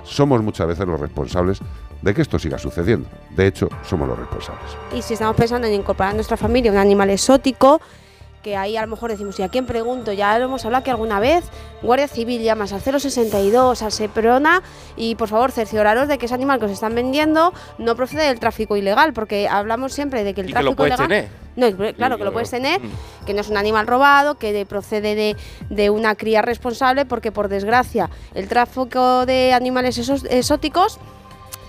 somos 0.04 0.42
muchas 0.42 0.66
veces 0.66 0.86
los 0.86 1.00
responsables 1.00 1.60
de 2.06 2.14
que 2.14 2.22
esto 2.22 2.38
siga 2.38 2.56
sucediendo. 2.58 3.08
De 3.30 3.46
hecho, 3.48 3.68
somos 3.84 4.08
los 4.08 4.18
responsables. 4.18 4.64
Y 4.94 5.02
si 5.02 5.14
estamos 5.14 5.36
pensando 5.36 5.66
en 5.66 5.74
incorporar 5.74 6.12
a 6.12 6.14
nuestra 6.14 6.36
familia 6.36 6.70
un 6.70 6.78
animal 6.78 7.10
exótico, 7.10 7.80
que 8.42 8.56
ahí 8.56 8.76
a 8.76 8.82
lo 8.82 8.86
mejor 8.86 9.10
decimos, 9.10 9.36
¿y 9.40 9.42
a 9.42 9.48
quién 9.48 9.66
pregunto? 9.66 10.12
Ya 10.12 10.38
lo 10.38 10.44
hemos 10.44 10.64
hablado 10.64 10.84
que 10.84 10.92
alguna 10.92 11.18
vez, 11.18 11.44
Guardia 11.82 12.06
Civil 12.06 12.40
llamas 12.42 12.72
al 12.72 12.80
062, 12.80 13.82
al 13.82 13.90
Seprona, 13.90 14.62
y 14.96 15.16
por 15.16 15.26
favor 15.28 15.50
cercioraros 15.50 16.06
de 16.06 16.16
que 16.16 16.26
ese 16.26 16.34
animal 16.36 16.60
que 16.60 16.66
os 16.66 16.70
están 16.70 16.94
vendiendo 16.94 17.52
no 17.78 17.96
procede 17.96 18.28
del 18.28 18.38
tráfico 18.38 18.76
ilegal, 18.76 19.12
porque 19.12 19.48
hablamos 19.48 19.92
siempre 19.94 20.22
de 20.22 20.32
que 20.32 20.42
el 20.42 20.46
Y 20.46 20.50
que 20.50 20.52
tráfico 20.52 20.70
lo 20.70 20.76
puedes 20.76 20.94
ilegal... 21.00 21.08
tener. 21.08 21.46
No, 21.56 21.66
es- 21.86 21.94
claro 21.96 22.18
que 22.18 22.24
lo 22.24 22.32
puedes 22.32 22.50
tener, 22.50 22.80
Mm. 22.80 23.24
que 23.26 23.34
no 23.34 23.40
es 23.40 23.48
un 23.48 23.56
animal 23.56 23.88
robado, 23.88 24.36
que 24.36 24.52
de- 24.52 24.64
procede 24.64 25.16
de, 25.16 25.36
de 25.68 25.90
una 25.90 26.14
cría 26.14 26.40
responsable, 26.40 27.04
porque 27.04 27.32
por 27.32 27.48
desgracia 27.48 28.10
el 28.34 28.46
tráfico 28.46 29.26
de 29.26 29.54
animales 29.54 29.98
esos- 29.98 30.24
exóticos 30.30 31.00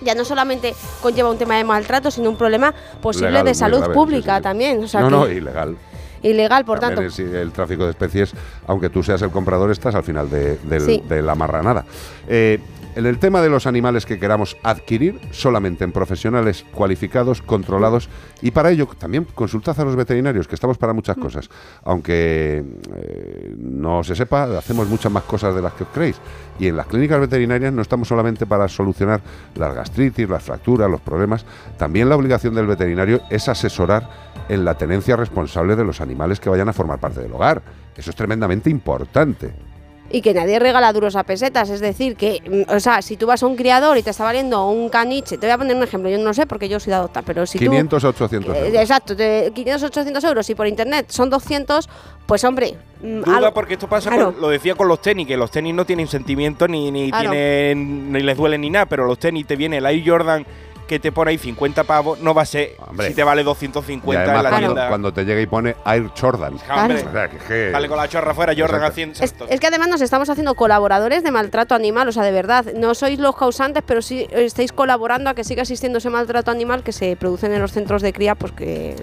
ya 0.00 0.14
no 0.14 0.24
solamente 0.24 0.74
conlleva 1.02 1.30
un 1.30 1.38
tema 1.38 1.56
de 1.56 1.64
maltrato, 1.64 2.10
sino 2.10 2.30
un 2.30 2.36
problema 2.36 2.72
posible 3.00 3.30
Legal, 3.30 3.44
de 3.46 3.54
salud 3.54 3.78
grave, 3.78 3.94
pública 3.94 4.32
sí, 4.34 4.38
sí. 4.38 4.42
también. 4.42 4.84
O 4.84 4.88
sea, 4.88 5.00
no, 5.02 5.10
no, 5.10 5.28
ilegal. 5.28 5.76
ilegal, 6.22 6.64
por 6.64 6.80
También 6.80 7.08
tanto. 7.08 7.22
es- 7.22 7.34
el 7.34 7.52
tráfico 7.52 7.84
de 7.84 7.90
especies, 7.90 8.32
aunque 8.66 8.90
tú 8.90 9.02
seas 9.02 9.22
el 9.22 9.30
comprador, 9.30 9.70
estás 9.70 9.94
al 9.94 10.02
final 10.04 10.28
de, 10.30 10.56
del- 10.58 10.80
Sí. 10.82 11.02
de 11.08 11.22
la 11.22 11.34
marranada. 11.34 11.84
Eh, 12.28 12.60
en 12.94 13.06
el 13.06 13.18
tema 13.18 13.40
de 13.40 13.48
los 13.48 13.66
animales 13.66 14.06
que 14.06 14.18
queramos 14.18 14.56
adquirir, 14.62 15.20
solamente 15.30 15.84
en 15.84 15.92
profesionales 15.92 16.64
cualificados, 16.72 17.42
controlados, 17.42 18.08
y 18.42 18.50
para 18.50 18.70
ello 18.70 18.88
también 18.98 19.26
consultad 19.34 19.78
a 19.80 19.84
los 19.84 19.96
veterinarios, 19.96 20.48
que 20.48 20.54
estamos 20.54 20.78
para 20.78 20.92
muchas 20.92 21.16
cosas. 21.16 21.48
Aunque 21.84 22.64
eh, 22.94 23.54
no 23.58 24.02
se 24.04 24.14
sepa, 24.14 24.44
hacemos 24.58 24.88
muchas 24.88 25.12
más 25.12 25.24
cosas 25.24 25.54
de 25.54 25.62
las 25.62 25.72
que 25.74 25.84
os 25.84 25.90
creéis. 25.90 26.20
Y 26.58 26.66
en 26.66 26.76
las 26.76 26.86
clínicas 26.86 27.20
veterinarias 27.20 27.72
no 27.72 27.82
estamos 27.82 28.08
solamente 28.08 28.46
para 28.46 28.68
solucionar 28.68 29.20
las 29.54 29.74
gastritis, 29.74 30.28
las 30.28 30.42
fracturas, 30.42 30.90
los 30.90 31.00
problemas, 31.00 31.44
también 31.76 32.08
la 32.08 32.16
obligación 32.16 32.54
del 32.54 32.66
veterinario 32.66 33.20
es 33.30 33.48
asesorar 33.48 34.08
en 34.48 34.64
la 34.64 34.74
tenencia 34.76 35.16
responsable 35.16 35.76
de 35.76 35.84
los 35.84 36.00
animales 36.00 36.40
que 36.40 36.50
vayan 36.50 36.68
a 36.68 36.72
formar 36.72 36.98
parte 36.98 37.20
del 37.20 37.32
hogar. 37.32 37.62
Eso 37.96 38.10
es 38.10 38.16
tremendamente 38.16 38.70
importante. 38.70 39.67
Y 40.10 40.22
que 40.22 40.32
nadie 40.32 40.58
regala 40.58 40.90
duros 40.94 41.16
a 41.16 41.22
pesetas, 41.24 41.68
es 41.68 41.80
decir, 41.80 42.16
que, 42.16 42.40
mm, 42.66 42.74
o 42.74 42.80
sea, 42.80 43.02
si 43.02 43.18
tú 43.18 43.26
vas 43.26 43.42
a 43.42 43.46
un 43.46 43.56
criador 43.56 43.98
y 43.98 44.02
te 44.02 44.08
está 44.08 44.24
valiendo 44.24 44.66
un 44.70 44.88
caniche, 44.88 45.36
te 45.36 45.46
voy 45.46 45.52
a 45.52 45.58
poner 45.58 45.76
un 45.76 45.82
ejemplo, 45.82 46.08
yo 46.08 46.16
no 46.16 46.32
sé 46.32 46.46
porque 46.46 46.66
yo 46.66 46.80
soy 46.80 46.92
de 46.92 46.96
adopta, 46.96 47.20
pero 47.20 47.44
si 47.44 47.58
500 47.58 48.00
tú... 48.02 48.08
800 48.08 48.56
Eh, 48.56 48.58
euros. 48.68 48.80
exacto, 48.80 49.14
de 49.14 49.52
500, 49.54 49.82
800 49.90 50.24
euros 50.24 50.48
y 50.48 50.54
por 50.54 50.66
internet 50.66 51.06
son 51.10 51.28
200, 51.28 51.90
pues 52.24 52.42
hombre... 52.44 52.74
mm, 53.02 53.20
Duda 53.20 53.36
algo- 53.36 53.52
porque 53.52 53.74
esto 53.74 53.86
pasa, 53.86 54.08
Claro. 54.08 54.32
con- 54.32 54.40
lo 54.40 54.48
decía 54.48 54.74
con 54.76 54.88
los 54.88 55.02
tenis, 55.02 55.26
que 55.26 55.36
los 55.36 55.50
tenis 55.50 55.74
no 55.74 55.84
tienen 55.84 56.06
sentimiento 56.08 56.66
ni, 56.68 56.90
ni, 56.90 57.10
Claro. 57.10 57.30
tienen, 57.30 58.10
ni 58.10 58.20
les 58.20 58.36
duelen 58.36 58.62
ni 58.62 58.70
nada, 58.70 58.86
pero 58.86 59.04
los 59.06 59.18
tenis 59.18 59.46
te 59.46 59.56
viene 59.56 59.76
el 59.76 59.84
Air 59.84 60.02
Jordan 60.08 60.46
que 60.88 60.98
te 60.98 61.12
pone 61.12 61.30
ahí 61.30 61.38
50 61.38 61.84
pavos, 61.84 62.18
no 62.20 62.34
va 62.34 62.42
a 62.42 62.46
ser 62.46 62.72
Hombre. 62.78 63.06
si 63.08 63.14
te 63.14 63.22
vale 63.22 63.42
Y 63.42 63.44
250 63.44 64.20
además 64.20 64.38
en 64.38 64.42
la 64.42 64.50
cuando, 64.50 64.66
tienda. 64.68 64.88
cuando 64.88 65.12
te 65.12 65.24
llega 65.24 65.40
y 65.40 65.46
pone 65.46 65.76
Air 65.86 66.10
Jordan. 66.20 66.54
Hombre. 66.74 67.04
O 67.06 67.12
sea, 67.12 67.28
que- 67.28 67.36
que- 67.38 67.70
Sale 67.70 67.88
con 67.88 67.96
la 67.98 68.08
chorra 68.08 68.32
afuera, 68.32 68.52
Jordan 68.56 68.82
haciendo 68.82 69.22
Es, 69.22 69.34
es 69.48 69.60
que 69.60 69.66
además 69.68 69.88
nos 69.88 70.00
estamos 70.00 70.28
haciendo 70.28 70.54
colaboradores 70.56 71.22
de 71.22 71.30
maltrato 71.30 71.74
animal, 71.76 72.08
o 72.08 72.12
sea, 72.12 72.24
de 72.24 72.32
verdad, 72.32 72.64
no 72.74 72.94
sois 72.94 73.18
los 73.20 73.36
causantes, 73.36 73.84
pero 73.86 74.02
sí 74.02 74.26
estáis 74.32 74.72
colaborando 74.72 75.30
a 75.30 75.34
que 75.34 75.44
siga 75.44 75.62
existiendo 75.62 75.98
ese 75.98 76.10
maltrato 76.10 76.50
animal 76.50 76.82
que 76.82 76.92
se 76.92 77.14
producen 77.16 77.52
en 77.52 77.60
los 77.60 77.70
centros 77.72 78.02
de 78.02 78.12
cría, 78.12 78.34
pues 78.34 78.52
que 78.52 78.96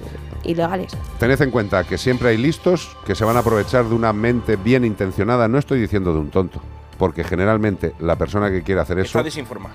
ilegales. 0.43 0.91
Tened 1.19 1.41
en 1.41 1.51
cuenta 1.51 1.83
que 1.83 1.97
siempre 1.97 2.29
hay 2.29 2.37
listos 2.37 2.95
que 3.05 3.15
se 3.15 3.23
van 3.25 3.37
a 3.37 3.39
aprovechar 3.39 3.85
de 3.85 3.95
una 3.95 4.11
mente 4.11 4.55
bien 4.57 4.85
intencionada. 4.85 5.47
No 5.47 5.57
estoy 5.59 5.79
diciendo 5.79 6.13
de 6.13 6.19
un 6.19 6.29
tonto, 6.29 6.61
porque 6.97 7.23
generalmente 7.23 7.93
la 7.99 8.15
persona 8.15 8.49
que 8.49 8.61
quiere 8.63 8.81
hacer 8.81 8.99
eso 8.99 9.21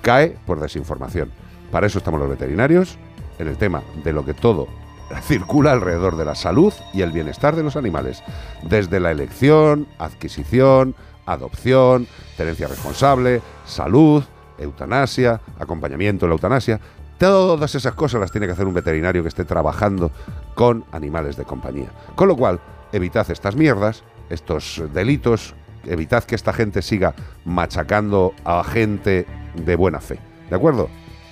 cae 0.02 0.36
por 0.46 0.60
desinformación. 0.60 1.30
Para 1.70 1.86
eso 1.86 1.98
estamos 1.98 2.20
los 2.20 2.28
veterinarios, 2.28 2.98
en 3.38 3.48
el 3.48 3.56
tema 3.56 3.82
de 4.04 4.12
lo 4.12 4.24
que 4.24 4.34
todo 4.34 4.68
circula 5.22 5.72
alrededor 5.72 6.16
de 6.16 6.24
la 6.24 6.34
salud 6.34 6.72
y 6.92 7.02
el 7.02 7.12
bienestar 7.12 7.56
de 7.56 7.62
los 7.62 7.76
animales, 7.76 8.22
desde 8.62 9.00
la 9.00 9.10
elección, 9.10 9.86
adquisición, 9.98 10.94
adopción, 11.26 12.06
tenencia 12.36 12.68
responsable, 12.68 13.40
salud, 13.64 14.24
eutanasia, 14.58 15.40
acompañamiento 15.58 16.26
en 16.26 16.30
la 16.30 16.34
eutanasia. 16.34 16.80
Todas 17.18 17.74
esas 17.74 17.94
cosas 17.94 18.20
las 18.20 18.32
tiene 18.32 18.46
que 18.46 18.54
hacer 18.54 18.66
un 18.66 18.74
veterinario 18.74 19.22
que 19.22 19.28
esté 19.28 19.44
trabajando 19.44 20.10
con 20.54 20.84
animales 20.92 21.36
de 21.36 21.44
compañía. 21.44 21.90
Con 22.14 22.28
lo 22.28 22.36
cual, 22.36 22.60
evitad 22.92 23.30
estas 23.30 23.56
mierdas, 23.56 24.04
estos 24.30 24.82
delitos, 24.92 25.54
evitad 25.84 26.24
que 26.24 26.34
esta 26.34 26.52
gente 26.52 26.82
siga 26.82 27.14
machacando 27.44 28.32
a 28.44 28.64
gente 28.64 29.26
de 29.54 29.76
buena 29.76 30.00
fe. 30.00 30.18
¿De 30.48 30.56
acuerdo? 30.56 30.88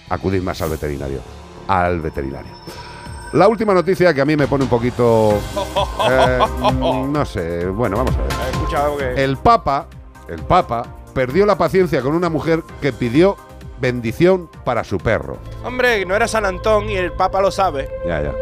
Acudid 0.09 0.43
más 0.43 0.61
al 0.63 0.71
veterinario. 0.71 1.21
Al 1.67 2.01
veterinario. 2.01 2.53
La 3.33 3.47
última 3.47 3.75
noticia 3.75 4.15
que 4.15 4.21
a 4.23 4.25
mí 4.25 4.37
me 4.37 4.47
pone 4.47 4.65
un 4.65 4.71
poquito... 4.71 5.39
eh, 6.11 6.39
no 7.09 7.25
sé, 7.27 7.67
bueno, 7.67 7.99
vamos 7.99 8.15
a 8.17 8.23
ver. 8.23 8.33
Escuchado 8.53 8.97
que... 8.97 9.23
El 9.23 9.37
Papa, 9.37 9.87
el 10.29 10.43
Papa, 10.43 10.87
perdió 11.13 11.45
la 11.45 11.59
paciencia 11.59 12.01
con 12.01 12.15
una 12.15 12.31
mujer 12.31 12.63
que 12.81 12.93
pidió 12.93 13.37
bendición 13.81 14.49
para 14.65 14.83
su 14.83 14.99
perro. 14.99 15.39
Hombre, 15.65 16.05
no 16.07 16.17
era 16.17 16.27
San 16.27 16.47
Antón 16.47 16.89
y 16.89 16.97
el 16.97 17.13
Papa 17.13 17.41
lo 17.41 17.51
sabe. 17.51 17.89
Ya, 18.07 18.23
ya. 18.23 18.33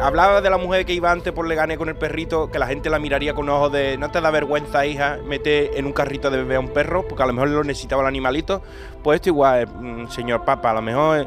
Hablaba 0.00 0.40
de 0.40 0.50
la 0.50 0.58
mujer 0.58 0.84
que 0.84 0.92
iba 0.92 1.10
antes 1.10 1.32
por 1.32 1.46
Leganés 1.46 1.78
con 1.78 1.88
el 1.88 1.94
perrito, 1.96 2.50
que 2.50 2.58
la 2.58 2.66
gente 2.66 2.90
la 2.90 2.98
miraría 2.98 3.32
con 3.34 3.48
ojos 3.48 3.72
de 3.72 3.96
no 3.96 4.10
te 4.10 4.20
da 4.20 4.30
vergüenza, 4.30 4.84
hija, 4.86 5.18
mete 5.24 5.78
en 5.78 5.86
un 5.86 5.92
carrito 5.92 6.30
de 6.30 6.38
bebé 6.38 6.56
a 6.56 6.60
un 6.60 6.68
perro, 6.68 7.06
porque 7.06 7.22
a 7.22 7.26
lo 7.26 7.32
mejor 7.32 7.48
lo 7.50 7.64
necesitaba 7.64 8.02
el 8.02 8.08
animalito. 8.08 8.60
Pues 9.02 9.16
esto 9.16 9.30
igual, 9.30 9.66
mm, 9.68 10.08
señor 10.08 10.44
Papa, 10.44 10.70
a 10.70 10.74
lo 10.74 10.82
mejor, 10.82 11.18
eh, 11.20 11.26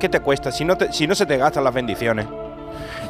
¿qué 0.00 0.08
te 0.08 0.20
cuesta? 0.20 0.50
Si 0.52 0.64
no, 0.64 0.76
te- 0.76 0.92
si 0.92 1.06
no 1.06 1.14
se 1.14 1.26
te 1.26 1.36
gastan 1.36 1.64
las 1.64 1.72
bendiciones. 1.72 2.26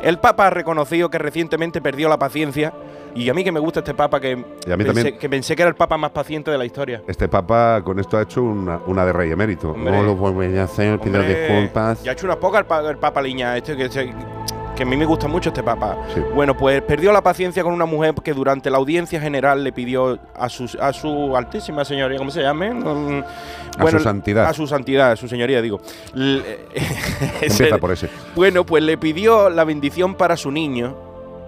El 0.02 0.18
Papa 0.18 0.46
ha 0.46 0.50
reconocido 0.50 1.10
que 1.10 1.18
recientemente 1.18 1.80
perdió 1.80 2.08
la 2.08 2.18
paciencia, 2.18 2.72
y 3.14 3.28
a 3.30 3.34
mí 3.34 3.42
que 3.42 3.50
me 3.50 3.58
gusta 3.60 3.80
este 3.80 3.94
Papa, 3.94 4.20
que, 4.20 4.44
Y 4.66 4.70
a 4.70 4.76
mí 4.76 4.84
pensé, 4.84 5.16
que 5.18 5.28
pensé 5.28 5.56
que 5.56 5.62
era 5.62 5.68
el 5.70 5.74
Papa 5.74 5.96
más 5.96 6.10
paciente 6.10 6.50
de 6.50 6.58
la 6.58 6.64
historia. 6.64 7.02
Este 7.08 7.26
Papa 7.28 7.80
con 7.82 7.98
esto 7.98 8.16
ha 8.18 8.22
hecho 8.22 8.42
una, 8.42 8.78
una 8.86 9.04
de 9.04 9.12
rey 9.12 9.32
emérito. 9.32 9.70
Hombre. 9.70 9.90
No 9.90 10.02
lo 10.02 10.14
volveré 10.14 10.60
a 10.60 10.64
hacer, 10.64 11.00
pido 11.00 11.20
disculpas. 11.22 12.02
Ya 12.04 12.10
ha 12.10 12.14
hecho 12.14 12.26
una 12.26 12.36
poca 12.36 12.58
el, 12.60 12.66
pa- 12.66 12.88
el 12.88 12.98
Papa 12.98 13.20
Liña, 13.20 13.56
este 13.56 13.76
que, 13.76 13.88
se- 13.90 14.12
que 14.78 14.84
a 14.84 14.86
mí 14.86 14.96
me 14.96 15.04
gusta 15.04 15.26
mucho 15.28 15.48
este 15.50 15.62
Papa. 15.62 15.96
Sí. 16.14 16.20
Bueno, 16.34 16.56
pues 16.56 16.80
perdió 16.82 17.10
la 17.12 17.20
paciencia 17.20 17.64
con 17.64 17.72
una 17.74 17.84
mujer 17.84 18.14
que 18.22 18.32
durante 18.32 18.70
la 18.70 18.78
audiencia 18.78 19.20
general 19.20 19.64
le 19.64 19.72
pidió 19.72 20.18
a 20.36 20.48
su, 20.48 20.70
a 20.80 20.92
su 20.92 21.36
altísima 21.36 21.84
señoría, 21.84 22.16
¿cómo 22.16 22.30
se 22.30 22.42
llame? 22.42 22.72
Mm, 22.72 23.24
A 23.78 23.90
su 23.90 23.98
santidad. 23.98 24.46
A 24.46 24.52
su 24.54 24.66
santidad, 24.68 25.10
a 25.10 25.16
su 25.16 25.26
señoría, 25.28 25.60
digo. 25.60 25.80
Empieza 26.14 27.64
ese- 27.66 27.78
por 27.78 27.90
ese. 27.92 28.08
Bueno, 28.36 28.64
pues 28.64 28.82
le 28.84 28.96
pidió 28.96 29.50
la 29.50 29.64
bendición 29.64 30.14
para 30.14 30.36
su 30.36 30.50
niño 30.52 30.96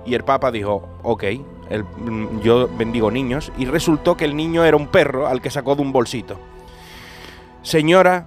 y 0.05 0.15
el 0.15 0.25
Papa 0.25 0.51
dijo, 0.51 0.89
ok, 1.03 1.23
el- 1.71 1.85
mm, 1.85 2.41
yo 2.43 2.69
bendigo 2.77 3.11
niños. 3.13 3.53
Y 3.59 3.67
resultó 3.67 4.17
que 4.17 4.25
el 4.25 4.35
niño 4.35 4.65
era 4.65 4.77
un 4.77 4.89
perro 4.89 5.29
al 5.29 5.41
que 5.41 5.51
sacó 5.51 5.77
de 5.77 5.83
un 5.83 5.93
bolsito. 5.93 6.37
Señora, 7.63 8.27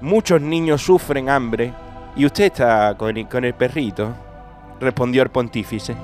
muchos 0.00 0.40
niños 0.40 0.82
sufren 0.82 1.28
hambre 1.28 1.72
y 2.16 2.26
usted 2.26 2.44
está 2.44 2.94
con 2.96 3.16
el, 3.16 3.28
con 3.28 3.44
el 3.44 3.54
perrito, 3.54 4.12
respondió 4.80 5.22
el 5.22 5.30
pontífice. 5.30 5.94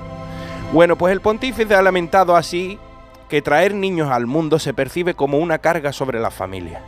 Bueno, 0.73 0.97
pues 0.97 1.13
el 1.13 1.21
pontífice 1.21 1.73
ha 1.75 1.81
lamentado 1.81 2.35
así 2.35 2.79
que 3.27 3.41
traer 3.41 3.73
niños 3.73 4.09
al 4.09 4.25
mundo 4.25 4.59
se 4.59 4.73
percibe 4.73 5.13
como 5.13 5.37
una 5.37 5.59
carga 5.59 5.93
sobre 5.93 6.19
la 6.19 6.31
familia, 6.31 6.81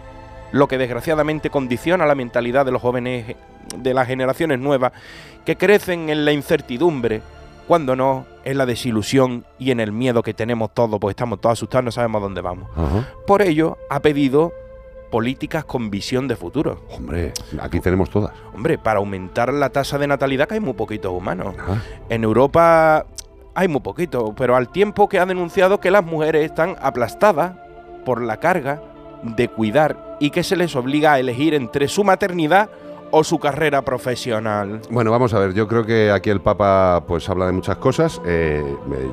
lo 0.52 0.68
que 0.68 0.78
desgraciadamente 0.78 1.50
condiciona 1.50 2.06
la 2.06 2.16
mentalidad 2.16 2.66
de 2.66 2.72
los 2.72 2.82
jóvenes 2.82 3.36
de 3.78 3.94
las 3.94 4.08
generaciones 4.08 4.60
nuevas 4.60 4.92
que 5.46 5.56
crecen 5.56 6.10
en 6.10 6.26
la 6.26 6.32
incertidumbre, 6.32 7.22
cuando 7.68 7.96
no 7.96 8.26
en 8.44 8.58
la 8.58 8.66
desilusión 8.66 9.46
y 9.58 9.72
en 9.72 9.80
el 9.80 9.92
miedo 9.92 10.24
que 10.24 10.34
tenemos 10.34 10.74
todos, 10.74 11.00
pues 11.00 11.14
estamos 11.14 11.40
todos 11.40 11.54
asustados, 11.54 11.86
no 11.86 11.92
sabemos 11.92 12.22
dónde 12.22 12.42
vamos. 12.42 12.68
Por 13.26 13.42
ello, 13.42 13.78
ha 13.90 14.00
pedido 14.00 14.52
políticas 15.12 15.66
con 15.66 15.92
visión 15.92 16.28
de 16.28 16.36
futuro. 16.36 16.82
Hombre, 16.90 17.34
aquí 17.60 17.80
tenemos 17.80 18.10
todas. 18.10 18.32
Hombre, 18.56 18.80
para 18.80 18.98
aumentar 19.00 19.54
la 19.54 19.70
tasa 19.70 20.00
de 20.00 20.08
natalidad, 20.08 20.48
que 20.48 20.56
hay 20.56 20.60
muy 20.60 20.74
poquitos 20.74 21.12
humanos. 21.12 21.54
En 22.10 22.24
Europa 22.24 23.06
hay 23.54 23.68
muy 23.68 23.82
poquito, 23.82 24.34
pero 24.36 24.56
al 24.56 24.70
tiempo 24.70 25.08
que 25.10 25.20
ha 25.20 25.26
denunciado 25.26 25.80
que 25.80 25.92
las 25.92 26.04
mujeres 26.04 26.46
están 26.46 26.76
aplastadas 26.82 27.54
por 28.06 28.22
la 28.22 28.38
carga 28.38 28.82
de 29.22 29.50
cuidar 29.50 30.18
y 30.20 30.32
que 30.32 30.44
se 30.44 30.56
les 30.56 30.76
obliga 30.76 31.14
a 31.14 31.20
elegir 31.20 31.54
entre 31.54 31.88
su 31.88 32.04
maternidad 32.04 32.70
o 33.12 33.24
su 33.24 33.40
carrera 33.40 33.82
profesional. 33.84 34.82
Bueno, 34.90 35.12
vamos 35.12 35.34
a 35.34 35.40
ver, 35.40 35.54
yo 35.54 35.68
creo 35.68 35.86
que 35.86 36.12
aquí 36.12 36.30
el 36.30 36.42
Papa 36.42 37.04
pues 37.08 37.28
habla 37.30 37.46
de 37.46 37.52
muchas 37.52 37.78
cosas. 37.78 38.22
Eh, 38.26 38.64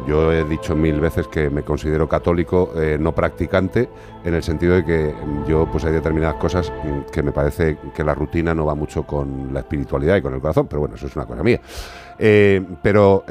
yo 0.06 0.32
he 0.32 0.44
dicho 0.44 0.74
mil 0.74 1.00
veces 1.00 1.28
que 1.28 1.50
me 1.50 1.62
considero 1.62 2.08
católico, 2.08 2.72
eh, 2.76 2.96
no 2.98 3.14
practicante, 3.14 3.88
en 4.24 4.34
el 4.34 4.42
sentido 4.42 4.74
de 4.76 4.84
que 4.84 5.14
yo 5.46 5.68
pues 5.70 5.84
hay 5.84 5.92
determinadas 5.92 6.36
cosas 6.36 6.70
mm, 6.70 7.10
que 7.12 7.22
me 7.22 7.32
parece 7.32 7.78
que 7.94 8.04
la 8.04 8.14
rutina 8.14 8.54
no 8.54 8.64
va 8.64 8.74
mucho 8.74 9.02
con 9.02 9.52
la 9.52 9.60
espiritualidad 9.60 10.16
y 10.16 10.22
con 10.22 10.34
el 10.34 10.40
corazón, 10.40 10.66
pero 10.68 10.80
bueno, 10.80 10.94
eso 10.94 11.06
es 11.06 11.16
una 11.16 11.26
cosa 11.26 11.42
mía. 11.42 11.60
Eh, 12.18 12.64
pero 12.82 13.24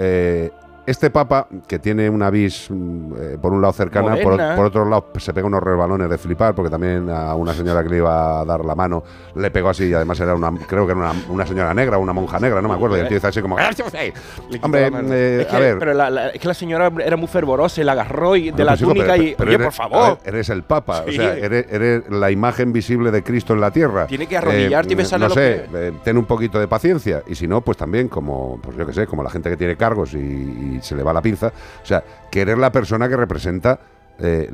este 0.87 1.09
Papa, 1.11 1.47
que 1.67 1.77
tiene 1.79 2.09
una 2.09 2.29
vis 2.29 2.67
mm, 2.69 3.13
eh, 3.19 3.37
por 3.39 3.51
un 3.53 3.61
lado 3.61 3.73
cercana, 3.73 4.15
por, 4.23 4.37
por 4.55 4.65
otro 4.65 4.85
lado 4.89 5.07
se 5.17 5.33
pega 5.33 5.45
unos 5.45 5.61
resbalones 5.61 6.09
de 6.09 6.17
flipar, 6.17 6.55
porque 6.55 6.71
también 6.71 7.09
a 7.09 7.35
una 7.35 7.53
señora 7.53 7.83
que 7.83 7.89
le 7.89 7.97
iba 7.97 8.39
a 8.41 8.45
dar 8.45 8.63
la 8.65 8.73
mano 8.73 9.03
le 9.35 9.51
pegó 9.51 9.69
así, 9.69 9.85
y 9.89 9.93
además 9.93 10.19
era 10.19 10.33
una, 10.33 10.51
creo 10.67 10.85
que 10.87 10.93
era 10.93 11.01
una, 11.01 11.13
una 11.29 11.45
señora 11.45 11.73
negra, 11.73 11.97
una 11.97 12.13
monja 12.13 12.39
negra, 12.39 12.61
no 12.61 12.69
me 12.69 12.75
acuerdo, 12.75 12.97
y 12.97 13.01
el 13.01 13.07
tío 13.07 13.17
está 13.17 13.27
así 13.27 13.41
como... 13.41 13.57
Quitó 13.57 14.65
Hombre, 14.65 14.87
eh, 15.11 15.41
Es 15.41 15.47
que- 15.47 15.55
a 15.55 15.59
ver... 15.59 15.79
Pero 15.79 15.93
la- 15.93 16.09
la- 16.09 16.29
es 16.29 16.39
que 16.39 16.47
la 16.47 16.53
señora 16.53 16.91
era 17.03 17.17
muy 17.17 17.27
fervorosa 17.27 17.81
y 17.81 17.83
la 17.83 17.91
agarró 17.91 18.35
y 18.35 18.51
de 18.51 18.63
la 18.63 18.71
pues, 18.71 18.81
túnica 18.81 19.07
pero- 19.13 19.23
y. 19.23 19.35
pero 19.37 19.47
Oye, 19.49 19.55
eres- 19.55 19.65
por 19.67 19.73
favor. 19.73 20.17
ver, 20.23 20.33
eres 20.33 20.49
el 20.49 20.63
Papa, 20.63 21.03
Sí. 21.05 21.09
o 21.09 21.13
sea, 21.21 21.33
eres, 21.37 21.65
eres 21.69 22.09
la 22.09 22.31
imagen 22.31 22.71
visible 22.73 23.11
de 23.11 23.23
Cristo 23.23 23.53
en 23.53 23.61
la 23.61 23.71
tierra. 23.71 24.07
Tiene 24.07 24.25
que 24.27 24.37
arrodillarte 24.37 24.93
y 24.93 24.95
besarle 24.95 25.27
No 25.27 25.33
sé, 25.33 25.65
eh, 25.73 25.91
ten 26.03 26.17
un 26.17 26.25
poquito 26.25 26.59
de 26.59 26.67
paciencia. 26.67 27.23
Y 27.27 27.35
si 27.35 27.47
no, 27.47 27.61
pues 27.61 27.77
también 27.77 28.07
como, 28.07 28.59
pues 28.61 28.77
yo 28.77 28.85
qué 28.85 28.93
sé, 28.93 29.05
como 29.07 29.23
la 29.23 29.29
gente 29.29 29.49
que 29.49 29.57
tiene 29.57 29.75
cargos 29.75 30.13
y, 30.13 30.17
y 30.17 30.76
se 30.81 30.95
le 30.95 31.03
va 31.03 31.13
la 31.13 31.21
pinza. 31.21 31.47
O 31.83 31.85
sea, 31.85 32.03
que 32.31 32.41
eres 32.41 32.57
la 32.57 32.71
persona 32.71 33.07
que 33.09 33.15
representa 33.17 33.79
eh, 34.19 34.49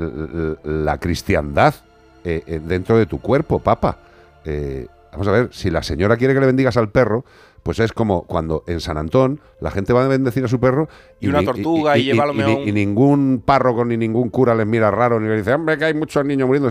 la 0.64 0.98
cristiandad 0.98 1.74
eh, 2.24 2.44
eh, 2.46 2.60
dentro 2.64 2.98
de 2.98 3.06
tu 3.06 3.20
cuerpo, 3.20 3.60
Papa. 3.60 3.98
Eh, 4.46 4.88
vamos 5.12 5.28
a 5.28 5.32
ver, 5.32 5.50
si 5.52 5.70
la 5.70 5.84
señora 5.84 6.18
quiere 6.18 6.34
que 6.34 6.40
le 6.40 6.46
bendigas 6.46 6.76
al 6.78 6.90
perro, 6.90 7.24
pues 7.64 7.80
es 7.80 7.94
como 7.94 8.24
cuando 8.24 8.64
en 8.68 8.82
San 8.82 8.98
Antón 8.98 9.40
la 9.62 9.72
gente 9.72 9.94
va 9.94 10.04
a 10.04 10.08
bendecir 10.10 10.44
a 10.44 10.50
su 10.50 10.60
perro 10.60 10.90
Y 11.22 11.28
una 11.30 11.40
ni- 11.40 11.46
tortuga, 11.46 11.98
y 11.98 12.04
lleva 12.06 12.24
a 12.26 12.28
lo 12.28 12.34
mejor 12.34 12.68
y 12.68 12.72
ningún 12.74 13.42
párroco 13.46 13.86
ni 13.86 13.96
ningún 13.96 14.30
cura 14.30 14.54
les 14.54 14.68
mira 14.68 14.92
raro 14.92 15.18
ni 15.20 15.30
le 15.30 15.38
dice, 15.38 15.54
hombre, 15.54 15.78
que 15.78 15.86
hay 15.86 15.94
muchos 15.94 16.26
niños 16.26 16.46
muriendo. 16.48 16.70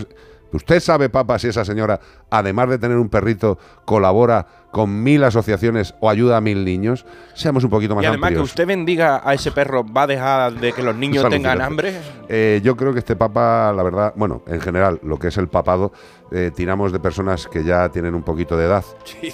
¿Usted 0.53 0.79
sabe, 0.79 1.09
papá, 1.09 1.39
si 1.39 1.47
esa 1.47 1.65
señora, 1.65 1.99
además 2.29 2.69
de 2.69 2.77
tener 2.77 2.97
un 2.97 3.09
perrito, 3.09 3.57
colabora 3.85 4.45
con 4.71 5.03
mil 5.03 5.23
asociaciones 5.23 5.93
o 5.99 6.09
ayuda 6.09 6.37
a 6.37 6.41
mil 6.41 6.63
niños? 6.63 7.05
Seamos 7.33 7.63
un 7.63 7.69
poquito 7.69 7.95
más 7.95 8.03
Y 8.03 8.07
además 8.07 8.29
que 8.29 8.35
amplios. 8.35 8.49
usted 8.49 8.67
bendiga 8.67 9.21
a 9.23 9.33
ese 9.33 9.51
perro, 9.51 9.83
¿va 9.83 10.03
a 10.03 10.07
dejar 10.07 10.53
de 10.53 10.71
que 10.71 10.83
los 10.83 10.95
niños 10.95 11.27
tengan 11.29 11.61
hambre? 11.61 11.99
Eh, 12.29 12.61
yo 12.63 12.77
creo 12.77 12.93
que 12.93 12.99
este 12.99 13.15
papa, 13.15 13.73
la 13.75 13.83
verdad, 13.83 14.13
bueno, 14.15 14.43
en 14.47 14.61
general, 14.61 14.99
lo 15.03 15.17
que 15.17 15.27
es 15.27 15.37
el 15.37 15.47
papado, 15.47 15.91
eh, 16.31 16.51
tiramos 16.55 16.91
de 16.91 16.99
personas 16.99 17.47
que 17.47 17.63
ya 17.63 17.89
tienen 17.89 18.15
un 18.15 18.23
poquito 18.23 18.55
de 18.55 18.65
edad. 18.65 18.85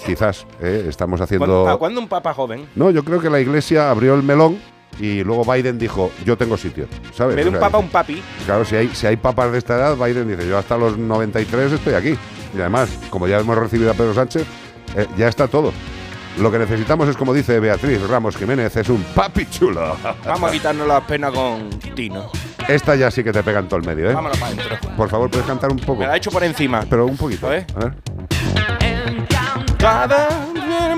Quizás 0.04 0.46
eh, 0.60 0.86
estamos 0.88 1.20
haciendo. 1.20 1.46
¿Cuándo, 1.46 1.68
¿A 1.68 1.78
cuándo 1.78 2.00
un 2.00 2.08
papa 2.08 2.34
joven? 2.34 2.66
No, 2.74 2.90
yo 2.90 3.04
creo 3.04 3.20
que 3.20 3.30
la 3.30 3.40
iglesia 3.40 3.90
abrió 3.90 4.14
el 4.14 4.22
melón 4.22 4.58
y 4.98 5.22
luego 5.24 5.44
Biden 5.50 5.78
dijo, 5.78 6.10
yo 6.24 6.36
tengo 6.36 6.56
sitio. 6.56 6.86
¿Sabes? 7.14 7.36
Me 7.36 7.42
de 7.42 7.48
O 7.48 7.52
un 7.52 7.58
sea, 7.58 7.60
papa 7.60 7.78
un 7.78 7.88
papi. 7.88 8.22
Claro, 8.44 8.64
si 8.64 8.76
hay, 8.76 8.88
si 8.88 9.06
hay 9.06 9.16
papas 9.16 9.52
de 9.52 9.58
esta 9.58 9.76
edad, 9.76 9.96
Biden 9.96 10.28
dice, 10.28 10.48
yo 10.48 10.58
hasta 10.58 10.76
los 10.76 10.98
93 10.98 11.72
estoy 11.72 11.94
aquí. 11.94 12.16
Y 12.54 12.60
además, 12.60 12.90
como 13.10 13.28
ya 13.28 13.38
hemos 13.38 13.56
recibido 13.56 13.90
a 13.90 13.94
Pedro 13.94 14.14
Sánchez, 14.14 14.44
eh, 14.96 15.06
ya 15.16 15.28
está 15.28 15.46
todo. 15.48 15.72
Lo 16.38 16.50
que 16.50 16.58
necesitamos 16.58 17.08
es, 17.08 17.16
como 17.16 17.34
dice 17.34 17.58
Beatriz 17.60 18.00
Ramos 18.08 18.36
Jiménez, 18.36 18.74
es 18.76 18.88
un 18.88 19.02
papi 19.14 19.46
chulo. 19.46 19.96
Vamos 20.24 20.50
a 20.50 20.52
quitarnos 20.52 20.86
la 20.86 21.00
pena 21.00 21.30
con 21.30 21.70
Tino. 21.94 22.30
Esta 22.68 22.94
ya 22.94 23.10
sí 23.10 23.24
que 23.24 23.32
te 23.32 23.42
pega 23.42 23.58
en 23.58 23.68
todo 23.68 23.80
el 23.80 23.86
medio, 23.86 24.10
¿eh? 24.10 24.14
Vámonos 24.14 24.38
para 24.38 24.52
adentro. 24.52 24.76
Por 24.96 25.08
favor, 25.08 25.30
puedes 25.30 25.46
cantar 25.46 25.70
un 25.70 25.78
poco. 25.78 26.00
Me 26.00 26.06
la 26.06 26.14
he 26.14 26.18
hecho 26.18 26.30
por 26.30 26.44
encima. 26.44 26.84
Pero 26.88 27.06
un 27.06 27.16
poquito. 27.16 27.48
Ver. 27.48 27.66
A 27.74 27.78
ver. 27.80 27.94
Cada 29.78 30.28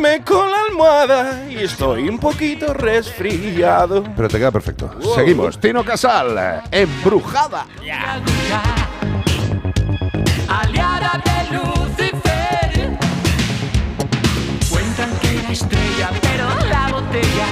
duerme 0.03 0.25
con 0.25 0.51
la 0.51 0.57
almohada 0.69 1.51
y 1.51 1.59
estoy 1.59 2.09
un 2.09 2.19
poquito 2.19 2.73
resfriado. 2.75 4.05
Pero 4.17 4.29
te 4.29 4.39
queda 4.39 4.51
perfecto. 4.51 4.91
Wow. 5.01 5.15
Seguimos. 5.15 5.59
Tino 5.59 5.85
Casal, 5.85 6.63
embrujada. 6.71 7.67
aliada 10.49 11.23
de 11.25 11.57
Lucifer. 11.57 12.99
Cuentan 14.71 15.11
que 15.21 15.39
era 15.39 15.51
estrella, 15.51 16.11
pero 16.21 16.47
la 16.69 16.89
botella 16.89 17.47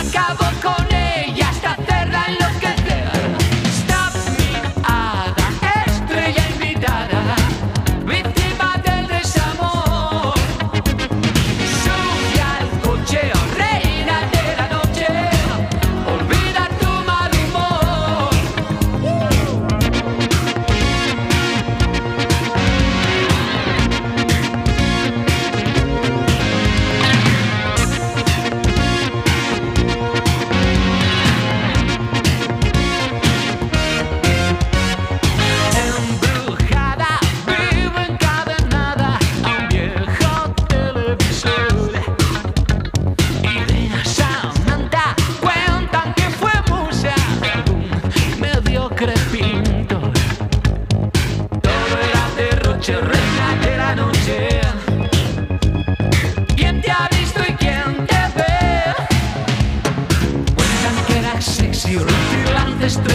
acabó 0.00 0.50
con 0.62 0.71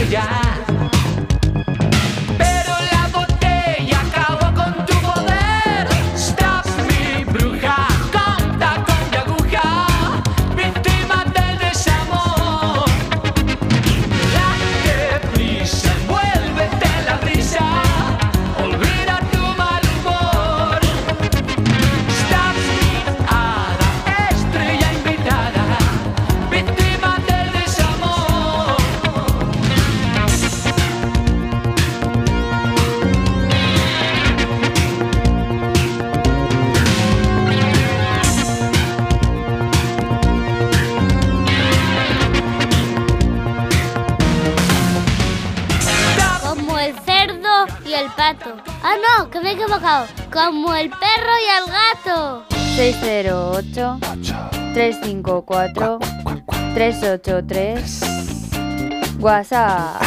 Yeah. 0.05 0.46
Como 50.33 50.73
el 50.73 50.89
perro 50.89 51.33
y 51.39 51.45
el 51.57 51.65
gato. 51.71 52.45
608 52.75 53.99
354 54.73 55.99
383 56.73 58.01
WhatsApp. 59.19 60.06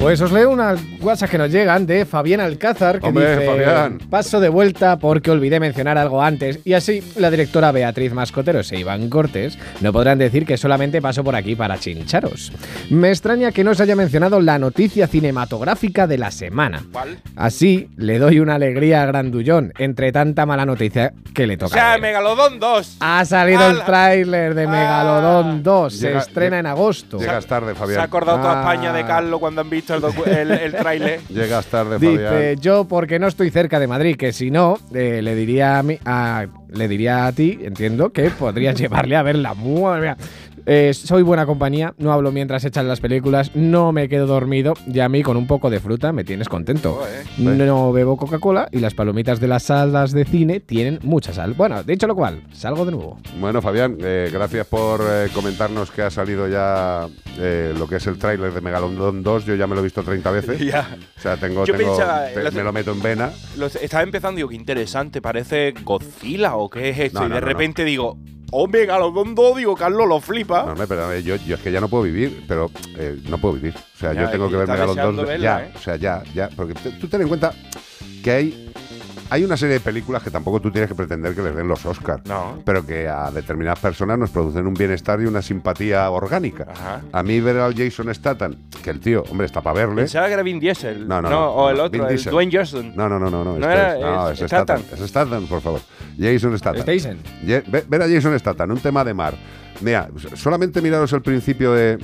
Pues 0.00 0.18
os 0.22 0.32
leo 0.32 0.48
unas 0.50 0.80
WhatsApp 1.02 1.28
que 1.30 1.36
nos 1.38 1.50
llegan 1.52 1.84
de 1.86 2.06
Fabián 2.06 2.40
Alcázar 2.40 3.00
que 3.00 3.06
Hombre, 3.08 3.32
dice 3.36 3.46
Fabián. 3.46 3.98
paso 4.08 4.40
de 4.40 4.48
vuelta 4.48 4.98
porque 4.98 5.30
olvidé 5.30 5.60
mencionar 5.60 5.98
algo 5.98 6.22
antes 6.22 6.58
y 6.64 6.72
así 6.72 7.02
la 7.16 7.30
directora 7.30 7.70
Beatriz 7.70 8.14
Mascoteros 8.14 8.72
e 8.72 8.78
Iván 8.78 9.10
Cortés 9.10 9.58
no 9.82 9.92
podrán 9.92 10.16
decir 10.18 10.46
que 10.46 10.56
solamente 10.56 11.02
paso 11.02 11.22
por 11.22 11.36
aquí 11.36 11.54
para 11.54 11.78
chincharos. 11.78 12.50
Me 12.88 13.10
extraña 13.10 13.52
que 13.52 13.62
no 13.62 13.74
se 13.74 13.82
haya 13.82 13.94
mencionado 13.94 14.40
la 14.40 14.58
noticia 14.58 15.06
cinematográfica 15.06 16.06
de 16.06 16.16
la 16.16 16.30
semana. 16.30 16.82
¿Cuál? 16.92 17.18
Así 17.36 17.90
le 17.98 18.18
doy 18.18 18.40
una 18.40 18.54
alegría 18.54 19.02
a 19.02 19.06
Grandullón 19.06 19.74
entre 19.78 20.12
tanta 20.12 20.46
mala 20.46 20.64
noticia 20.64 21.12
que 21.34 21.46
le 21.46 21.54
O 21.54 21.58
toca. 21.58 21.74
sea, 21.74 21.90
ver. 21.92 22.00
Megalodón 22.00 22.58
2. 22.58 22.96
Ha 23.00 23.24
salido 23.26 23.68
el 23.68 23.84
tráiler 23.84 24.54
de 24.54 24.66
Megalodón 24.66 25.62
2, 25.62 25.92
se 25.94 26.06
Llega- 26.08 26.20
estrena 26.20 26.58
en 26.58 26.66
agosto. 26.66 27.18
Llegas 27.18 27.44
tarde, 27.46 27.74
Se 27.74 27.78
Fabián. 27.78 28.00
ha 28.00 28.04
acordado 28.04 28.38
toda 28.38 28.60
Ah. 28.66 28.72
España 28.72 28.92
de 28.94 29.04
Carlos 29.04 29.38
cuando 29.40 29.60
han 29.60 29.68
visto 29.68 29.89
el, 29.94 30.02
docu- 30.02 30.26
el, 30.26 30.50
el 30.50 30.72
tráiler. 30.72 31.20
Llegas 31.28 31.66
tarde, 31.66 31.98
Dice, 31.98 32.24
Fabián. 32.26 32.56
yo 32.60 32.84
porque 32.84 33.18
no 33.18 33.26
estoy 33.26 33.50
cerca 33.50 33.78
de 33.80 33.86
Madrid, 33.86 34.16
que 34.16 34.32
si 34.32 34.50
no, 34.50 34.78
eh, 34.94 35.20
le 35.22 35.34
diría 35.34 35.78
a, 35.78 35.82
mí, 35.82 35.98
a- 36.04 36.46
le 36.72 36.88
diría 36.88 37.26
a 37.26 37.32
ti, 37.32 37.58
entiendo, 37.62 38.12
que 38.12 38.30
podrías 38.30 38.74
llevarle 38.80 39.16
a 39.16 39.22
verla. 39.22 39.54
Madre 39.54 40.00
mía. 40.02 40.16
Eh, 40.66 40.92
soy 40.94 41.22
buena 41.22 41.46
compañía, 41.46 41.94
no 41.98 42.12
hablo 42.12 42.32
mientras 42.32 42.64
echan 42.64 42.86
las 42.88 43.00
películas, 43.00 43.50
no 43.54 43.92
me 43.92 44.08
quedo 44.08 44.26
dormido 44.26 44.74
y 44.86 45.00
a 45.00 45.08
mí 45.08 45.22
con 45.22 45.36
un 45.36 45.46
poco 45.46 45.70
de 45.70 45.80
fruta 45.80 46.12
me 46.12 46.24
tienes 46.24 46.48
contento. 46.48 47.00
No 47.38 47.92
bebo 47.92 48.16
Coca-Cola 48.16 48.68
y 48.72 48.78
las 48.78 48.94
palomitas 48.94 49.40
de 49.40 49.48
las 49.48 49.64
salas 49.64 50.12
de 50.12 50.24
cine 50.24 50.60
tienen 50.60 50.98
mucha 51.02 51.32
sal. 51.32 51.54
Bueno, 51.54 51.82
dicho 51.82 52.06
lo 52.06 52.14
cual, 52.14 52.42
salgo 52.52 52.84
de 52.84 52.92
nuevo. 52.92 53.18
Bueno, 53.40 53.60
Fabián, 53.62 53.96
eh, 54.00 54.30
gracias 54.32 54.66
por 54.66 55.00
eh, 55.02 55.28
comentarnos 55.34 55.90
que 55.90 56.02
ha 56.02 56.10
salido 56.10 56.48
ya 56.48 57.06
eh, 57.38 57.74
lo 57.78 57.88
que 57.88 57.96
es 57.96 58.06
el 58.06 58.18
tráiler 58.18 58.52
de 58.52 58.60
Megalodon 58.60 59.22
2. 59.22 59.46
Yo 59.46 59.54
ya 59.54 59.66
me 59.66 59.74
lo 59.74 59.80
he 59.80 59.84
visto 59.84 60.02
30 60.02 60.30
veces. 60.30 60.60
Ya. 60.70 60.96
O 61.16 61.20
sea, 61.20 61.36
tengo, 61.36 61.64
Yo 61.64 61.74
tengo- 61.74 61.96
pensaba, 61.96 62.26
te- 62.26 62.42
lo- 62.44 62.52
me 62.52 62.62
lo 62.62 62.72
meto 62.72 62.92
en 62.92 63.02
vena. 63.02 63.32
Lo- 63.56 63.66
estaba 63.66 64.02
empezando 64.02 64.34
y 64.34 64.40
digo, 64.40 64.48
qué 64.50 64.56
interesante, 64.56 65.20
parece 65.20 65.72
Godzilla 65.82 66.54
o 66.56 66.68
qué 66.70 66.90
es 66.90 66.98
esto. 66.98 67.20
No, 67.20 67.26
y 67.26 67.28
de 67.30 67.40
no, 67.40 67.46
repente 67.46 67.84
digo, 67.84 68.18
Megalodon 68.68 69.34
2, 69.34 69.56
digo, 69.56 69.76
Carlos 69.76 70.08
lo 70.08 70.20
flipa. 70.20 70.64
No, 70.64 70.72
hombre, 70.72 70.86
pero 70.86 71.16
yo, 71.18 71.36
yo 71.36 71.56
es 71.56 71.62
que 71.62 71.70
ya 71.72 71.80
no 71.80 71.88
puedo 71.88 72.02
vivir, 72.04 72.44
pero 72.48 72.70
eh, 72.96 73.18
no 73.28 73.38
puedo 73.38 73.54
vivir. 73.54 73.74
O 73.76 73.98
sea, 73.98 74.12
Ya, 74.12 74.22
yo 74.22 74.30
tengo 74.30 74.48
que 74.48 74.56
ver 74.56 74.62
estás 74.64 74.74
Megalodon 74.78 74.96
deseando 74.96 75.22
2 75.22 75.28
verla, 75.28 75.60
ya. 75.60 75.66
¿eh? 75.66 75.72
O 75.74 75.78
sea, 75.78 75.96
ya, 75.96 76.22
ya. 76.34 76.48
Porque 76.50 76.74
tú 76.74 77.08
ten 77.08 77.22
en 77.22 77.28
cuenta 77.28 77.52
que 78.24 78.30
hay 78.30 78.72
hay 79.30 79.44
una 79.44 79.56
serie 79.56 79.74
de 79.74 79.80
películas 79.80 80.22
que 80.22 80.30
tampoco 80.30 80.60
tú 80.60 80.70
tienes 80.70 80.88
que 80.88 80.94
pretender 80.94 81.34
que 81.34 81.42
les 81.42 81.54
den 81.54 81.68
los 81.68 81.84
Oscars, 81.86 82.24
No. 82.26 82.58
pero 82.64 82.84
que 82.84 83.08
a 83.08 83.30
determinadas 83.30 83.78
personas 83.78 84.18
nos 84.18 84.30
producen 84.30 84.66
un 84.66 84.74
bienestar 84.74 85.20
y 85.20 85.26
una 85.26 85.40
simpatía 85.40 86.10
orgánica. 86.10 86.66
Ajá. 86.70 87.00
A 87.12 87.22
mí 87.22 87.40
ver 87.40 87.56
al 87.58 87.74
Jason 87.74 88.12
Statham, 88.14 88.54
que 88.82 88.90
el 88.90 89.00
tío, 89.00 89.22
hombre, 89.30 89.46
está 89.46 89.60
para 89.60 89.74
verle. 89.80 90.02
Pensaba 90.02 90.26
que 90.26 90.32
era 90.34 90.42
Vin 90.42 90.58
Diesel. 90.60 91.06
No, 91.06 91.22
no, 91.22 91.30
no. 91.30 91.50
o 91.52 91.70
el 91.70 91.80
otro, 91.80 91.90
Vin 91.92 92.02
el 92.02 92.08
Diesel. 92.08 92.32
Dwayne 92.32 92.52
Johnson. 92.56 92.92
No, 92.96 93.08
no, 93.08 93.18
no, 93.18 93.30
no. 93.30 93.44
no, 93.44 93.52
este 93.54 93.64
era- 93.66 93.94
es, 93.94 94.00
no, 94.00 94.30
es 94.30 94.40
es 94.42 94.46
Statham. 94.48 94.78
Statham. 94.82 95.04
Es 95.04 95.10
Statham, 95.10 95.46
por 95.46 95.60
favor. 95.60 95.80
Jason 96.18 96.58
Statham. 96.58 96.84
Ver 96.84 98.02
a 98.02 98.08
Jason 98.08 98.38
Statham, 98.38 98.70
un 98.70 98.78
tema 98.80 99.04
de 99.04 99.14
mar. 99.14 99.34
Mira, 99.80 100.08
solamente 100.34 100.82
miraros 100.82 101.10
el 101.14 101.22
principio 101.22 101.72
de, 101.72 101.98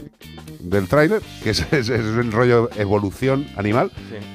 del 0.68 0.88
tráiler, 0.88 1.22
que 1.42 1.50
es, 1.50 1.60
es- 1.72 1.88
es 1.88 2.00
un 2.04 2.32
rollo 2.32 2.68
evolución 2.76 3.46
animal. 3.56 3.90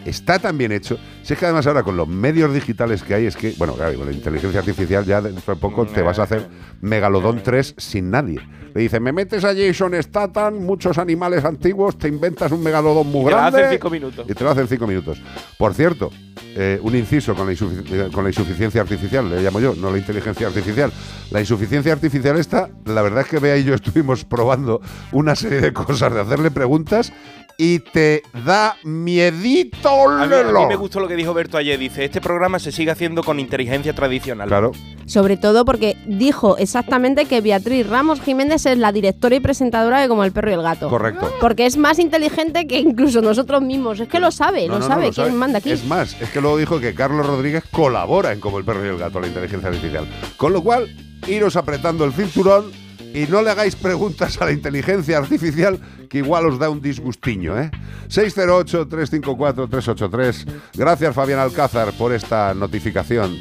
Está 0.06 0.40
tan 0.40 0.58
bien 0.58 0.72
hecho. 0.72 0.98
Si 1.24 1.34
es 1.34 1.40
que 1.40 1.46
además 1.46 1.68
ahora 1.68 1.84
con 1.84 1.96
los 1.98 2.08
medios 2.08 2.54
digitales 2.54 3.04
que 3.04 3.14
hay, 3.14 3.26
es 3.26 3.36
que, 3.36 3.54
bueno, 3.58 3.74
claro, 3.76 3.96
con 3.98 4.08
la 4.08 4.14
inteligencia 4.14 4.60
artificial 4.60 5.06
ya 5.06 5.22
dentro 5.22 5.54
de 5.54 5.60
poco 5.62 5.86
te 5.86 6.02
vas 6.02 6.20
a 6.20 6.24
hacer 6.24 6.48
Megalodón 6.82 7.42
3 7.44 7.76
sin 7.78 8.10
nadie. 8.10 8.40
Le 8.74 8.82
dicen, 8.82 9.04
me 9.04 9.12
metes 9.12 9.44
a 9.44 9.54
Jason 9.54 9.94
Statham, 10.02 10.56
muchos 10.60 10.98
animales 10.98 11.44
antiguos, 11.44 11.98
te 11.98 12.08
inventas 12.08 12.52
un 12.54 12.64
megalodón 12.64 13.12
muy 13.12 13.26
te 13.26 13.32
lo 13.32 13.38
hace 13.38 13.52
grande. 13.52 13.64
en 13.66 13.72
cinco 13.74 13.90
minutos. 13.90 14.26
Y 14.30 14.34
te 14.34 14.44
lo 14.46 14.50
hace 14.50 14.62
en 14.62 14.68
cinco 14.70 14.88
minutos. 14.88 15.22
Por 15.58 15.74
cierto, 15.74 16.10
eh, 16.56 16.80
un 16.82 16.96
inciso 16.96 17.36
con 17.36 17.48
la, 17.48 18.10
con 18.14 18.24
la 18.24 18.30
insuficiencia 18.30 18.80
artificial, 18.82 19.30
le 19.30 19.42
llamo 19.42 19.60
yo, 19.60 19.76
no 19.76 19.92
la 19.92 19.98
inteligencia 19.98 20.48
artificial. 20.48 20.90
La 21.32 21.42
insuficiencia 21.42 21.92
artificial 21.92 22.38
esta, 22.40 22.70
la 22.86 23.02
verdad 23.02 23.22
es 23.22 23.28
que 23.28 23.40
Bea 23.40 23.58
y 23.58 23.66
yo 23.66 23.74
estuvimos 23.76 24.24
probando 24.24 24.80
una 25.12 25.36
serie 25.36 25.60
de 25.60 25.74
cosas, 25.74 26.14
de 26.14 26.21
hacerle 26.22 26.52
preguntas 26.52 27.12
y 27.58 27.80
te 27.80 28.24
da 28.46 28.76
miedito, 28.84 30.10
A 30.10 30.26
mí, 30.26 30.34
a 30.34 30.44
mí 30.44 30.66
me 30.68 30.76
gustó 30.76 31.00
lo 31.00 31.08
que 31.08 31.16
dijo 31.16 31.34
Berto 31.34 31.58
ayer. 31.58 31.78
Dice, 31.78 32.06
este 32.06 32.20
programa 32.20 32.58
se 32.58 32.72
sigue 32.72 32.90
haciendo 32.90 33.24
con 33.24 33.40
inteligencia 33.40 33.94
tradicional. 33.94 34.48
Claro. 34.48 34.72
Sobre 35.06 35.38
todo 35.38 35.64
porque 35.66 35.96
dijo 36.08 36.58
exactamente 36.58 37.26
que 37.26 37.42
Beatriz 37.42 37.88
Ramos 37.88 38.22
Jiménez 38.22 38.66
es 38.66 38.78
la 38.80 38.92
directora 38.92 39.36
y 39.36 39.42
presentadora 39.42 40.00
de 40.02 40.08
Como 40.08 40.24
el 40.24 40.32
perro 40.32 40.50
y 40.50 40.54
el 40.54 40.62
gato. 40.64 40.90
Correcto. 40.90 41.32
Porque 41.40 41.66
es 41.68 41.78
más 41.78 42.00
inteligente 42.00 42.66
que 42.66 42.80
incluso 42.80 43.22
nosotros 43.22 43.62
mismos. 43.62 44.00
Es 44.00 44.08
que 44.08 44.20
lo 44.20 44.32
sabe, 44.32 44.68
No, 44.68 44.74
lo 44.76 44.80
no, 44.80 44.88
no, 44.88 44.94
sabe. 44.96 45.08
lo 45.08 45.14
¿Quién 45.14 45.28
sabe. 45.28 45.38
manda 45.38 45.60
aquí? 45.60 45.72
Es 45.72 45.86
más, 45.86 46.20
es 46.20 46.30
que 46.30 46.42
luego 46.42 46.58
dijo 46.58 46.80
que 46.80 46.96
Carlos 46.96 47.28
Rodríguez 47.28 47.64
colabora 47.70 48.32
en 48.32 48.40
Como 48.40 48.58
el 48.58 48.66
perro 48.66 48.84
y 48.86 48.90
el 48.90 48.98
gato, 48.98 49.20
la 49.20 49.28
inteligencia 49.28 49.70
artificial. 49.70 50.08
Con 50.38 50.54
lo 50.54 50.64
cual, 50.64 50.88
iros 51.28 51.56
apretando 51.58 52.06
el 52.06 52.14
cinturón 52.14 52.72
y 53.14 53.28
no 53.28 53.42
le 53.42 53.52
hagáis 53.52 53.76
preguntas 53.76 54.42
a 54.42 54.46
la 54.46 54.52
inteligencia 54.52 55.18
artificial 55.18 55.80
que 56.10 56.20
igual 56.20 56.46
os 56.46 56.60
da 56.60 56.70
un 56.70 56.82
disgustiño, 56.82 57.60
¿eh? 57.60 57.72
608-354-383. 58.10 60.46
Gracias, 60.74 61.16
Fabián 61.16 61.40
Alcázar, 61.40 61.94
por 61.94 62.14
esta 62.14 62.54
notificación 62.54 63.36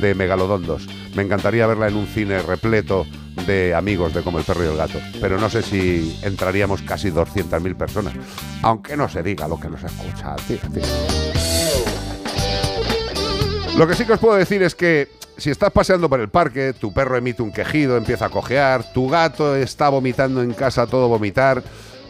de 0.00 0.14
Megalodón 0.14 0.66
2. 0.66 0.86
Me 1.14 1.22
encantaría 1.22 1.66
verla 1.66 1.88
en 1.88 1.96
un 1.96 2.06
cine 2.06 2.42
repleto 2.42 3.06
de 3.46 3.74
amigos 3.74 4.12
de 4.14 4.22
Como 4.22 4.38
el 4.38 4.44
perro 4.44 4.64
y 4.64 4.68
el 4.68 4.76
gato, 4.76 5.00
pero 5.20 5.38
no 5.38 5.50
sé 5.50 5.62
si 5.62 6.18
entraríamos 6.22 6.82
casi 6.82 7.10
200.000 7.10 7.76
personas. 7.76 8.14
Aunque 8.62 8.96
no 8.96 9.08
se 9.08 9.22
diga 9.22 9.46
lo 9.46 9.60
que 9.60 9.68
nos 9.68 9.84
escucha, 9.84 10.34
tío. 10.46 10.58
Lo 13.76 13.86
que 13.86 13.94
sí 13.94 14.06
que 14.06 14.14
os 14.14 14.20
puedo 14.20 14.36
decir 14.36 14.62
es 14.62 14.74
que 14.74 15.08
si 15.36 15.50
estás 15.50 15.70
paseando 15.70 16.08
por 16.08 16.18
el 16.18 16.30
parque, 16.30 16.72
tu 16.72 16.94
perro 16.94 17.18
emite 17.18 17.42
un 17.42 17.52
quejido, 17.52 17.98
empieza 17.98 18.24
a 18.24 18.30
cojear, 18.30 18.90
tu 18.94 19.06
gato 19.06 19.54
está 19.54 19.90
vomitando 19.90 20.42
en 20.42 20.54
casa 20.54 20.86
todo 20.86 21.08
vomitar, 21.08 21.62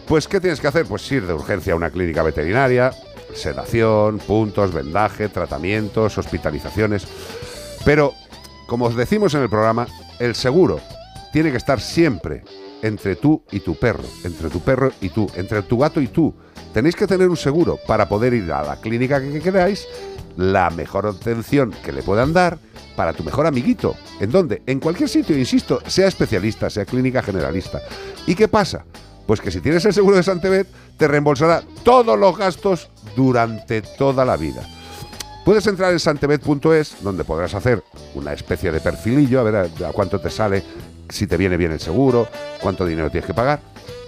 pues 0.06 0.28
¿qué 0.28 0.40
tienes 0.40 0.60
que 0.60 0.68
hacer? 0.68 0.86
Pues 0.86 1.10
ir 1.10 1.26
de 1.26 1.34
urgencia 1.34 1.72
a 1.72 1.76
una 1.76 1.90
clínica 1.90 2.22
veterinaria, 2.22 2.93
sedación, 3.34 4.18
puntos, 4.18 4.72
vendaje, 4.72 5.28
tratamientos, 5.28 6.16
hospitalizaciones. 6.16 7.09
Pero, 7.84 8.14
como 8.68 8.84
os 8.84 8.94
decimos 8.94 9.34
en 9.34 9.43
el 9.43 9.51
programa, 9.51 9.88
el 10.20 10.36
seguro 10.36 10.78
tiene 11.32 11.51
que 11.51 11.56
estar 11.56 11.80
siempre 11.80 12.44
entre 12.82 13.16
tú 13.16 13.43
y 13.51 13.59
tu 13.59 13.74
perro, 13.74 14.05
entre 14.22 14.51
tu 14.51 14.60
perro 14.60 14.93
y 15.01 15.09
tú, 15.09 15.28
entre 15.34 15.62
tu 15.62 15.78
gato 15.78 16.01
y 16.01 16.06
tú. 16.06 16.32
Tenéis 16.77 16.94
que 16.94 17.07
tener 17.07 17.31
un 17.31 17.39
seguro 17.39 17.78
para 17.86 18.07
poder 18.07 18.35
ir 18.35 18.53
a 18.53 18.62
la 18.62 18.77
clínica 18.77 19.19
que 19.19 19.40
queráis, 19.40 19.89
la 20.36 20.69
mejor 20.69 21.07
atención 21.07 21.74
que 21.82 21.90
le 21.90 22.03
puedan 22.03 22.35
dar 22.35 22.59
para 22.94 23.15
tu 23.15 23.24
mejor 23.24 23.47
amiguito. 23.47 23.97
¿En 24.20 24.31
dónde? 24.31 24.61
En 24.66 24.78
cualquier 24.78 25.09
sitio, 25.09 25.39
insisto, 25.39 25.81
sea 25.86 26.07
especialista, 26.07 26.69
sea 26.69 26.85
clínica 26.85 27.23
generalista. 27.23 27.81
¿Y 28.27 28.35
qué 28.35 28.47
pasa? 28.47 28.85
Pues 29.27 29.40
que 29.40 29.51
si 29.51 29.62
tienes 29.62 29.86
el 29.86 29.94
seguro 29.94 30.16
de 30.16 30.23
Santebet, 30.23 30.69
te 30.98 31.09
reembolsará 31.09 31.62
todos 31.82 32.19
los 32.19 32.36
gastos 32.36 32.90
durante 33.16 33.81
toda 33.81 34.27
la 34.27 34.36
vida. 34.36 34.61
Puedes 35.47 35.66
entrar 35.69 35.93
en 35.93 35.98
santebet.es, 35.98 36.97
donde 37.01 37.24
podrás 37.24 37.55
hacer 37.55 37.82
una 38.15 38.35
especie 38.35 38.70
de 38.70 38.81
perfilillo, 38.81 39.40
a 39.40 39.44
ver 39.44 39.57
a, 39.57 39.89
a 39.89 39.93
cuánto 39.93 40.20
te 40.20 40.28
sale, 40.28 40.62
si 41.09 41.27
te 41.27 41.39
viene 41.39 41.57
bien 41.57 41.73
el 41.73 41.81
seguro, 41.81 42.28
cuánto 42.61 42.85
dinero 42.85 43.09
tienes 43.09 43.27
que 43.27 43.32
pagar. 43.32 43.61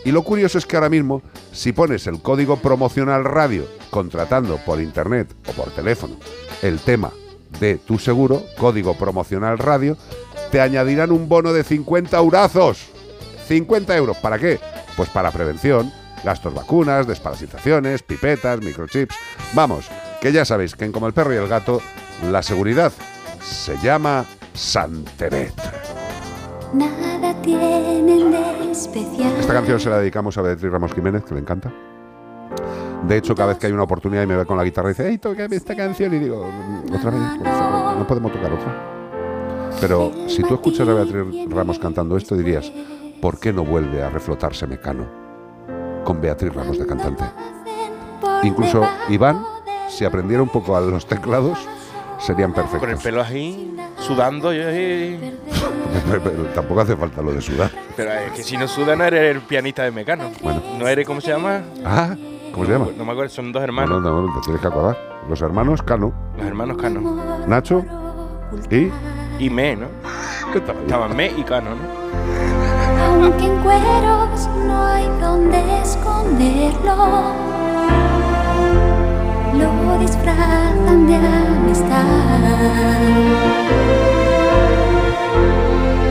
Y 0.05 0.13
lo 0.13 0.23
curioso 0.23 0.59
es 0.59 0.67
que 0.67 0.77
ahora 0.77 0.91
mismo, 0.91 1.23
si 1.59 1.73
pones 1.73 2.07
el 2.07 2.23
código 2.23 2.57
promocional 2.57 3.25
radio 3.25 3.67
contratando 3.91 4.59
por 4.59 4.81
internet 4.81 5.35
o 5.49 5.53
por 5.53 5.71
teléfono 5.73 6.15
el 6.63 6.79
tema 6.79 7.11
de 7.59 7.79
tu 7.79 7.99
seguro, 7.99 8.45
código 8.57 8.95
promocional 8.95 9.59
radio, 9.59 9.97
te 10.53 10.61
añadirán 10.61 11.11
un 11.11 11.29
bono 11.29 11.53
de 11.53 11.65
50 11.65 12.17
eurazos. 12.17 12.87
50 13.49 13.97
euros. 13.97 14.17
¿Para 14.19 14.39
qué? 14.39 14.61
Pues 14.97 15.09
para 15.09 15.33
prevención, 15.33 15.93
gastos 16.23 16.55
vacunas, 16.55 17.09
desparasitaciones, 17.09 18.05
pipetas, 18.05 18.61
microchips. 18.61 19.17
Vamos, 19.55 19.89
que 20.21 20.31
ya 20.31 20.45
sabéis 20.45 20.77
que 20.77 20.85
en 20.85 20.93
Como 20.93 21.09
el 21.09 21.13
perro 21.13 21.35
y 21.35 21.39
el 21.39 21.49
gato, 21.49 21.83
la 22.31 22.45
seguridad 22.45 22.93
se 23.43 23.77
llama 23.79 24.25
Santebet. 24.55 25.55
Nada 26.73 27.19
tienen 27.57 28.31
de 28.31 28.71
especial. 28.73 29.33
Esta 29.41 29.53
canción 29.55 29.81
se 29.81 29.91
la 29.91 29.99
dedicamos 29.99 30.37
a 30.39 30.43
Beatriz 30.43 30.71
Ramos 30.71 30.93
Jiménez, 30.93 31.25
que 31.25 31.35
le 31.35 31.41
encanta. 31.41 31.73
De 33.07 33.17
hecho, 33.17 33.35
cada 33.35 33.49
vez 33.51 33.59
que 33.59 33.67
hay 33.69 33.73
una 33.73 33.85
oportunidad 33.85 34.23
y 34.23 34.27
me 34.27 34.37
ve 34.37 34.45
con 34.45 34.57
la 34.57 34.65
guitarra 34.65 34.89
y 34.89 34.93
dice, 34.93 35.07
hey, 35.09 35.19
tócame 35.19 35.57
esta 35.57 35.75
canción, 35.77 36.13
y 36.15 36.19
digo, 36.19 36.45
"Mm, 36.47 36.95
otra 36.95 37.11
vez, 37.11 37.21
por 37.39 37.47
favor, 37.47 37.97
no 37.97 38.07
podemos 38.07 38.33
tocar 38.33 38.53
otra. 38.53 38.75
Pero 39.81 40.13
si 40.27 40.43
tú 40.43 40.55
escuchas 40.55 40.89
a 40.89 40.93
Beatriz 40.93 41.49
Ramos 41.49 41.79
cantando 41.79 42.17
esto, 42.17 42.35
dirías, 42.37 42.71
¿por 43.23 43.39
qué 43.39 43.53
no 43.53 43.65
vuelve 43.65 44.03
a 44.03 44.11
reflotarse 44.11 44.67
Mecano 44.67 45.07
con 46.05 46.21
Beatriz 46.21 46.53
Ramos 46.53 46.79
de 46.79 46.87
cantante? 46.87 47.25
Incluso 48.43 48.83
Iván, 49.09 49.43
si 49.89 50.05
aprendiera 50.05 50.43
un 50.43 50.49
poco 50.49 50.77
a 50.77 50.81
los 50.81 51.07
teclados, 51.07 51.59
serían 52.19 52.53
Con 52.53 52.65
el 52.65 52.71
perfectos. 52.71 53.03
pelo 53.05 53.21
así, 53.21 53.75
sudando. 54.09 54.53
yo 54.53 54.67
ahí- 54.69 55.19
Pero 56.11 56.45
tampoco 56.55 56.81
hace 56.81 56.97
falta 56.97 57.21
lo 57.23 57.33
de 57.33 57.41
sudar. 57.43 57.71
Pero 57.97 58.11
es 58.13 58.33
que 58.33 58.43
si 58.43 58.57
no 58.57 58.67
suda 58.67 58.97
no 58.97 59.05
eres 59.05 59.35
el 59.37 59.43
pianista 59.43 59.83
de 59.85 59.91
Mecano. 59.91 60.31
No 60.79 60.89
eres, 60.89 61.07
¿cómo 61.07 61.21
se 61.21 61.31
llama? 61.31 61.61
Ah, 61.85 62.17
¿cómo 62.53 62.65
se 62.67 62.73
llama? 62.73 62.87
No 62.97 63.05
me 63.05 63.13
acuerdo, 63.13 63.31
son 63.31 63.53
dos 63.53 63.61
No, 63.61 63.65
hermanos. 63.65 64.03
no, 64.03 64.23
no, 64.23 64.35
te 64.35 64.41
tienes 64.45 64.61
que 64.63 64.69
acordar. 64.69 64.97
Los 65.29 65.43
hermanos 65.43 65.83
Cano, 65.83 66.13
Los 66.39 66.47
hermanos 66.47 66.77
Cano. 66.79 67.01
Nacho 67.47 67.85
y... 68.71 68.91
Y 69.39 69.51
Me, 69.51 69.77
¿no? 69.77 69.87
Estaban 70.55 71.15
Me 71.15 71.27
y 71.27 71.43
Cano, 71.43 71.71
¿no? 71.71 71.99
Aunque 73.05 73.45
en 73.45 73.57
cueros 73.63 74.49
no 74.67 74.87
hay 74.87 75.07
donde 75.21 75.59
esconderlo, 75.83 76.97
lo 79.55 79.99
disfrazan 79.99 81.07
de 81.07 81.17
amistad. 81.17 82.05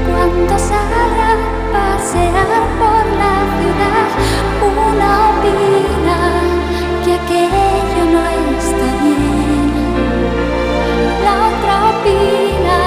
Cuando 0.07 0.53
salga 0.59 1.29
a 1.31 1.35
pasear 1.73 2.61
por 2.81 3.03
la 3.21 3.35
ciudad, 3.57 4.07
una 4.61 5.11
opina 5.31 6.19
que 7.03 7.11
aquello 7.13 8.03
no 8.13 8.21
está 8.57 8.88
bien. 9.03 9.65
La 11.23 11.34
otra 11.49 11.73
opina 11.93 12.77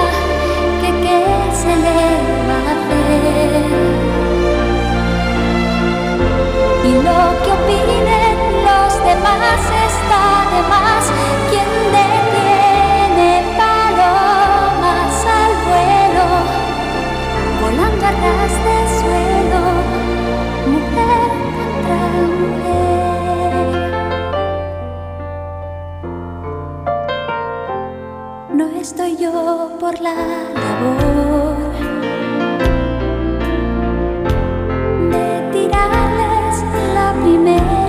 que 0.81 0.89
qué 1.03 1.19
se 1.61 1.73
le 1.85 2.01
va 2.47 2.57
a 2.57 2.71
hacer. 2.73 3.51
Y 6.83 6.91
lo 7.07 7.21
que 7.43 7.49
opinen 7.59 8.35
los 8.65 8.91
demás 9.03 9.61
estoy 28.91 29.15
yo 29.15 29.71
por 29.79 30.01
la 30.01 30.13
labor 30.13 31.55
de 35.11 35.49
tirarles 35.53 36.55
la 36.93 37.13
primera 37.23 37.80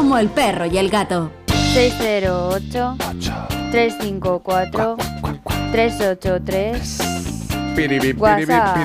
como 0.00 0.16
el 0.16 0.30
perro 0.30 0.64
y 0.64 0.78
el 0.78 0.88
gato. 0.88 1.30
608 1.74 2.96
354 3.70 4.96
383 5.72 6.98
WhatsApp. 8.16 8.78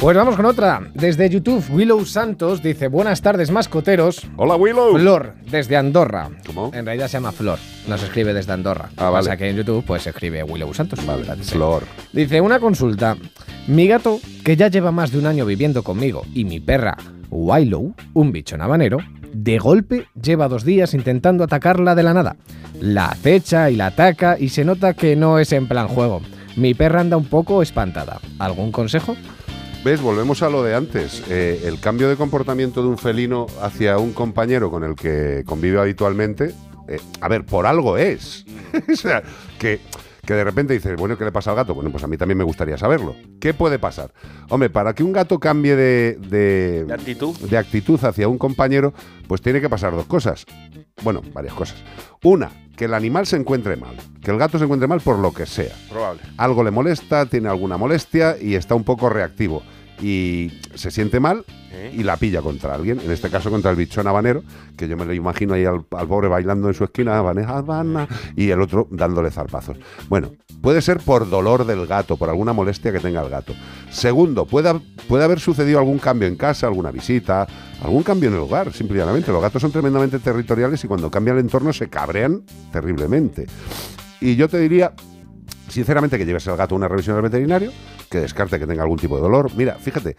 Pues 0.00 0.16
vamos 0.16 0.36
con 0.36 0.46
otra. 0.46 0.80
Desde 0.94 1.28
YouTube, 1.28 1.64
Willow 1.70 2.04
Santos 2.04 2.62
dice: 2.62 2.86
Buenas 2.86 3.20
tardes, 3.22 3.50
mascoteros. 3.50 4.24
Hola, 4.36 4.54
Willow. 4.54 4.96
Flor, 4.96 5.34
desde 5.50 5.76
Andorra. 5.76 6.30
¿Cómo? 6.46 6.70
En 6.72 6.86
realidad 6.86 7.08
se 7.08 7.14
llama 7.14 7.32
Flor. 7.32 7.58
No 7.88 7.98
se 7.98 8.04
escribe 8.06 8.32
desde 8.32 8.52
Andorra. 8.52 8.90
Ah, 8.96 9.10
O 9.10 9.12
vale. 9.12 9.24
sea 9.26 9.36
que 9.36 9.50
en 9.50 9.56
YouTube 9.56 9.84
pues 9.84 10.04
se 10.04 10.10
escribe 10.10 10.44
Willow 10.44 10.72
Santos. 10.72 11.04
Vale, 11.04 11.24
Flor. 11.42 11.82
Dice: 12.12 12.40
Una 12.40 12.60
consulta. 12.60 13.16
Mi 13.66 13.88
gato, 13.88 14.20
que 14.44 14.54
ya 14.56 14.68
lleva 14.68 14.92
más 14.92 15.10
de 15.10 15.18
un 15.18 15.26
año 15.26 15.44
viviendo 15.44 15.82
conmigo, 15.82 16.24
y 16.34 16.44
mi 16.44 16.60
perra, 16.60 16.96
Willow, 17.30 17.94
un 18.14 18.32
bicho 18.32 18.56
habanero, 18.58 18.98
de 19.32 19.58
golpe 19.58 20.06
lleva 20.20 20.48
dos 20.48 20.64
días 20.64 20.94
intentando 20.94 21.44
atacarla 21.44 21.94
de 21.94 22.02
la 22.02 22.14
nada. 22.14 22.36
La 22.80 23.06
acecha 23.06 23.70
y 23.70 23.76
la 23.76 23.86
ataca 23.86 24.36
y 24.38 24.50
se 24.50 24.64
nota 24.64 24.94
que 24.94 25.16
no 25.16 25.38
es 25.38 25.52
en 25.52 25.68
plan 25.68 25.88
juego. 25.88 26.20
Mi 26.56 26.74
perra 26.74 27.00
anda 27.00 27.16
un 27.16 27.26
poco 27.26 27.62
espantada. 27.62 28.20
¿Algún 28.38 28.72
consejo? 28.72 29.16
¿Ves? 29.84 30.00
Volvemos 30.02 30.42
a 30.42 30.50
lo 30.50 30.62
de 30.62 30.74
antes. 30.74 31.22
Eh, 31.28 31.62
el 31.64 31.78
cambio 31.80 32.08
de 32.08 32.16
comportamiento 32.16 32.82
de 32.82 32.88
un 32.88 32.98
felino 32.98 33.46
hacia 33.62 33.98
un 33.98 34.12
compañero 34.12 34.70
con 34.70 34.82
el 34.82 34.96
que 34.96 35.44
convive 35.46 35.80
habitualmente, 35.80 36.52
eh, 36.88 37.00
a 37.20 37.28
ver, 37.28 37.44
por 37.44 37.66
algo 37.66 37.96
es. 37.96 38.44
o 38.92 38.96
sea, 38.96 39.22
que, 39.58 39.80
que 40.28 40.34
de 40.34 40.44
repente 40.44 40.74
dices, 40.74 40.94
bueno, 40.98 41.16
¿qué 41.16 41.24
le 41.24 41.32
pasa 41.32 41.52
al 41.52 41.56
gato? 41.56 41.74
Bueno, 41.74 41.90
pues 41.90 42.04
a 42.04 42.06
mí 42.06 42.18
también 42.18 42.36
me 42.36 42.44
gustaría 42.44 42.76
saberlo. 42.76 43.16
¿Qué 43.40 43.54
puede 43.54 43.78
pasar? 43.78 44.12
Hombre, 44.50 44.68
para 44.68 44.92
que 44.92 45.02
un 45.02 45.14
gato 45.14 45.40
cambie 45.40 45.74
de, 45.74 46.18
de, 46.20 46.84
¿De 46.84 46.92
actitud? 46.92 47.34
de 47.34 47.56
actitud 47.56 47.98
hacia 48.04 48.28
un 48.28 48.36
compañero, 48.36 48.92
pues 49.26 49.40
tiene 49.40 49.62
que 49.62 49.70
pasar 49.70 49.94
dos 49.94 50.04
cosas. 50.04 50.44
Bueno, 51.02 51.22
varias 51.32 51.54
cosas. 51.54 51.82
Una, 52.22 52.50
que 52.76 52.84
el 52.84 52.92
animal 52.92 53.26
se 53.26 53.36
encuentre 53.36 53.76
mal. 53.76 53.96
Que 54.22 54.30
el 54.30 54.36
gato 54.36 54.58
se 54.58 54.64
encuentre 54.64 54.86
mal 54.86 55.00
por 55.00 55.18
lo 55.18 55.32
que 55.32 55.46
sea. 55.46 55.74
Probable. 55.88 56.20
Algo 56.36 56.62
le 56.62 56.72
molesta, 56.72 57.24
tiene 57.24 57.48
alguna 57.48 57.78
molestia 57.78 58.36
y 58.38 58.54
está 58.54 58.74
un 58.74 58.84
poco 58.84 59.08
reactivo. 59.08 59.62
Y 60.00 60.60
se 60.74 60.90
siente 60.90 61.18
mal 61.18 61.44
¿Eh? 61.72 61.92
y 61.96 62.02
la 62.02 62.16
pilla 62.16 62.40
contra 62.40 62.74
alguien. 62.74 63.00
En 63.00 63.10
este 63.10 63.30
caso 63.30 63.50
contra 63.50 63.70
el 63.70 63.76
bichón 63.76 64.06
habanero, 64.06 64.42
que 64.76 64.88
yo 64.88 64.96
me 64.96 65.04
lo 65.04 65.12
imagino 65.12 65.54
ahí 65.54 65.64
al, 65.64 65.84
al 65.96 66.06
pobre 66.06 66.28
bailando 66.28 66.68
en 66.68 66.74
su 66.74 66.84
esquina, 66.84 67.18
Habana, 67.18 67.48
Habana, 67.48 68.08
y 68.36 68.50
el 68.50 68.60
otro 68.60 68.86
dándole 68.90 69.30
zarpazos. 69.30 69.76
Bueno, 70.08 70.32
puede 70.62 70.82
ser 70.82 70.98
por 70.98 71.28
dolor 71.28 71.66
del 71.66 71.86
gato, 71.86 72.16
por 72.16 72.28
alguna 72.28 72.52
molestia 72.52 72.92
que 72.92 73.00
tenga 73.00 73.22
el 73.22 73.28
gato. 73.28 73.54
Segundo, 73.90 74.46
puede, 74.46 74.80
puede 75.08 75.24
haber 75.24 75.40
sucedido 75.40 75.78
algún 75.78 75.98
cambio 75.98 76.28
en 76.28 76.36
casa, 76.36 76.66
alguna 76.66 76.90
visita, 76.90 77.46
algún 77.82 78.02
cambio 78.02 78.28
en 78.28 78.36
el 78.36 78.40
hogar, 78.40 78.72
simplemente. 78.72 79.32
Los 79.32 79.42
gatos 79.42 79.62
son 79.62 79.72
tremendamente 79.72 80.18
territoriales 80.18 80.82
y 80.84 80.88
cuando 80.88 81.10
cambia 81.10 81.32
el 81.32 81.40
entorno 81.40 81.72
se 81.72 81.88
cabrean 81.88 82.42
terriblemente. 82.72 83.46
Y 84.20 84.36
yo 84.36 84.48
te 84.48 84.58
diría, 84.58 84.92
sinceramente, 85.68 86.18
que 86.18 86.26
lleves 86.26 86.46
al 86.48 86.56
gato 86.56 86.74
a 86.74 86.78
una 86.78 86.88
revisión 86.88 87.16
al 87.16 87.22
veterinario, 87.22 87.72
que 88.10 88.20
descarte 88.20 88.58
que 88.58 88.66
tenga 88.66 88.82
algún 88.82 88.98
tipo 88.98 89.16
de 89.16 89.22
dolor. 89.22 89.50
Mira, 89.56 89.74
fíjate, 89.74 90.16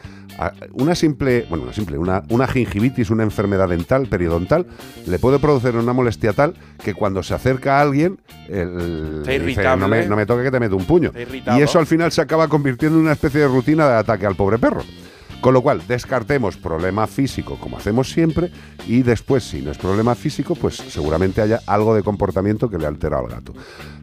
una 0.74 0.96
simple, 0.96 1.46
bueno, 1.50 1.66
una 1.66 1.74
simple, 1.74 1.98
una, 1.98 2.24
una 2.30 2.48
gingivitis, 2.48 3.10
una 3.10 3.24
enfermedad 3.24 3.70
dental, 3.70 4.08
periodontal, 4.08 4.66
le 5.06 5.20
puede 5.20 5.40
producir 5.40 5.76
una 5.76 5.94
molestia 5.94 6.34
tal 6.34 6.54
que 6.84 6.94
cuando 6.94 7.24
se 7.24 7.34
acerca 7.34 7.78
a 7.78 7.82
alguien, 7.82 8.20
el, 8.48 9.20
Está 9.20 9.32
dice, 9.32 9.36
irritable. 9.36 9.82
no 9.82 9.88
me, 9.88 10.06
no 10.08 10.16
me 10.16 10.26
toque 10.26 10.44
que 10.44 10.52
te 10.52 10.60
meto 10.60 10.76
un 10.76 10.86
puño. 10.86 11.12
Está. 11.16 11.58
Y 11.58 11.62
eso 11.62 11.80
al 11.80 11.86
final 11.88 12.12
se 12.12 12.22
acaba 12.22 12.48
convirtiendo 12.48 12.98
en 12.98 13.04
una 13.04 13.14
especie 13.14 13.42
de 13.42 13.48
rutina 13.48 13.88
de 13.88 13.96
ataque 13.96 14.26
al 14.26 14.36
pobre 14.36 14.58
perro. 14.58 14.84
Con 15.42 15.54
lo 15.54 15.62
cual, 15.62 15.82
descartemos 15.88 16.58
problema 16.58 17.08
físico, 17.08 17.58
como 17.62 17.78
hacemos 17.78 18.12
siempre, 18.12 18.52
y 18.88 19.04
después, 19.04 19.42
si 19.46 19.62
no 19.62 19.72
es 19.72 19.78
problema 19.78 20.14
físico, 20.14 20.54
pues 20.54 20.76
seguramente 20.76 21.42
haya 21.42 21.62
algo 21.66 21.96
de 21.96 22.04
comportamiento 22.04 22.70
que 22.70 22.78
le 22.78 22.86
altera 22.86 23.20
al 23.20 23.30
gato. 23.30 23.54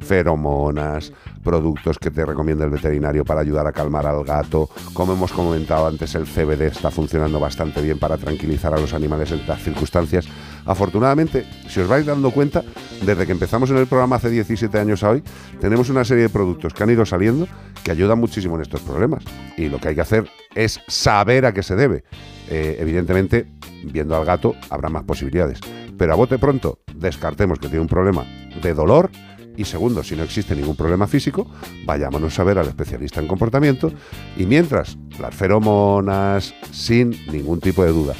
Feromonas, 0.01 1.13
productos 1.47 1.98
que 2.01 2.10
te 2.10 2.27
recomienda 2.27 2.64
el 2.64 2.70
veterinario 2.70 3.24
para 3.24 3.40
ayudar 3.40 3.68
a 3.68 3.73
calmar 3.73 4.05
al 4.05 4.24
gato. 4.24 4.68
Como 4.93 5.12
hemos 5.12 5.32
comentado 5.32 5.86
antes, 5.86 6.16
el 6.16 6.27
CBD 6.27 6.62
está 6.62 6.90
funcionando 6.90 7.39
bastante 7.39 7.81
bien 7.81 8.01
para 8.01 8.18
tranquilizar 8.18 8.74
a 8.74 8.78
los 8.78 8.93
animales 8.93 9.31
en 9.31 9.39
estas 9.39 9.62
circunstancias. 9.62 10.27
Afortunadamente, 10.64 11.47
si 11.68 11.78
os 11.78 11.89
vais 11.89 12.05
dando 12.05 12.32
cuenta, 12.32 12.64
desde 13.01 13.24
que 13.24 13.32
empezamos 13.32 13.70
en 13.70 13.77
el 13.77 13.86
programa 13.86 14.16
hace 14.16 14.28
17 14.28 14.77
años 14.77 15.05
a 15.05 15.10
hoy, 15.10 15.23
tenemos 15.60 15.89
una 15.89 16.05
serie 16.05 16.24
de 16.24 16.28
productos 16.28 16.74
que 16.74 16.82
han 16.82 16.90
ido 16.90 17.06
saliendo 17.06 17.47
que 17.85 17.93
ayudan 17.93 18.18
muchísimo 18.18 18.56
en 18.56 18.62
estos 18.62 18.81
problemas. 18.81 19.23
Y 19.56 19.68
lo 19.68 19.78
que 19.78 19.89
hay 19.89 19.94
que 19.94 20.01
hacer 20.01 20.28
es 20.56 20.81
saber 20.89 21.47
a 21.47 21.55
qué 21.55 21.62
se 21.62 21.77
debe. 21.77 22.02
Eh, 22.48 22.77
evidentemente, 22.81 23.47
viendo 23.85 24.16
al 24.16 24.24
gato 24.24 24.56
habrá 24.68 24.89
más 24.89 25.05
posibilidades. 25.05 25.60
Pero 25.97 26.12
a 26.12 26.16
bote 26.16 26.39
pronto, 26.39 26.81
descartemos 26.94 27.60
que 27.60 27.68
tiene 27.68 27.82
un 27.82 27.89
problema 27.89 28.24
de 28.60 28.74
dolor. 28.74 29.10
Y 29.57 29.65
segundo, 29.65 30.03
si 30.03 30.16
no 30.16 30.23
existe 30.23 30.55
ningún 30.55 30.77
problema 30.77 31.07
físico, 31.07 31.47
vayámonos 31.85 32.39
a 32.39 32.45
ver 32.45 32.59
al 32.59 32.69
especialista 32.69 33.20
en 33.20 33.27
comportamiento. 33.27 33.91
Y 34.37 34.45
mientras, 34.45 34.97
las 35.19 35.35
feromonas, 35.35 36.55
sin 36.70 37.11
ningún 37.33 37.61
tipo 37.61 37.83
de 37.85 37.91
duda. 37.91 38.15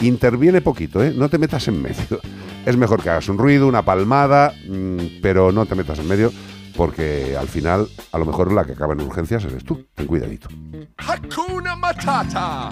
Interviene 0.00 0.60
poquito, 0.60 1.02
¿eh? 1.02 1.12
No 1.16 1.28
te 1.28 1.38
metas 1.38 1.68
en 1.68 1.80
medio. 1.80 2.20
Es 2.64 2.76
mejor 2.76 3.02
que 3.02 3.10
hagas 3.10 3.28
un 3.28 3.38
ruido, 3.38 3.66
una 3.66 3.84
palmada, 3.84 4.54
mm, 4.68 5.20
pero 5.20 5.50
no 5.50 5.66
te 5.66 5.74
metas 5.74 5.98
en 5.98 6.06
medio, 6.06 6.32
porque 6.76 7.36
al 7.36 7.48
final, 7.48 7.88
a 8.12 8.18
lo 8.18 8.24
mejor 8.24 8.52
la 8.52 8.64
que 8.64 8.72
acaba 8.72 8.92
en 8.92 9.00
urgencias 9.00 9.44
eres 9.44 9.64
tú. 9.64 9.84
Ten 9.96 10.06
cuidadito. 10.06 10.48
Hakuna 10.98 11.74
Matata. 11.74 12.70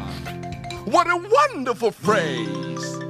What 0.87 1.09
a 1.09 1.17
wonderful 1.17 1.91
phrase. 1.91 3.10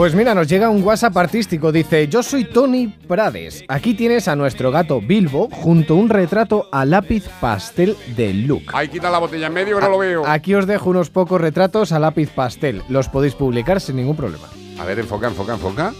Pues 0.00 0.14
mira, 0.14 0.34
nos 0.34 0.48
llega 0.48 0.70
un 0.70 0.82
WhatsApp 0.82 1.14
artístico. 1.18 1.70
Dice: 1.72 2.08
Yo 2.08 2.22
soy 2.22 2.44
Tony 2.46 2.86
Prades. 3.06 3.62
Aquí 3.68 3.92
tienes 3.92 4.28
a 4.28 4.34
nuestro 4.34 4.70
gato 4.70 4.98
Bilbo 5.02 5.50
junto 5.50 5.92
a 5.92 5.96
un 5.98 6.08
retrato 6.08 6.70
a 6.72 6.86
lápiz 6.86 7.28
pastel 7.38 7.94
de 8.16 8.32
Luke. 8.32 8.64
Ahí 8.72 8.88
quita 8.88 9.10
la 9.10 9.18
botella 9.18 9.48
en 9.48 9.52
medio 9.52 9.76
que 9.76 9.82
no 9.84 9.90
lo 9.90 9.98
veo. 9.98 10.26
Aquí 10.26 10.54
os 10.54 10.66
dejo 10.66 10.88
unos 10.88 11.10
pocos 11.10 11.38
retratos 11.38 11.92
a 11.92 11.98
lápiz 11.98 12.30
pastel. 12.30 12.80
Los 12.88 13.10
podéis 13.10 13.34
publicar 13.34 13.78
sin 13.78 13.96
ningún 13.96 14.16
problema. 14.16 14.48
A 14.78 14.86
ver, 14.86 15.00
enfoca, 15.00 15.28
enfoca, 15.28 15.52
enfoca. 15.52 15.92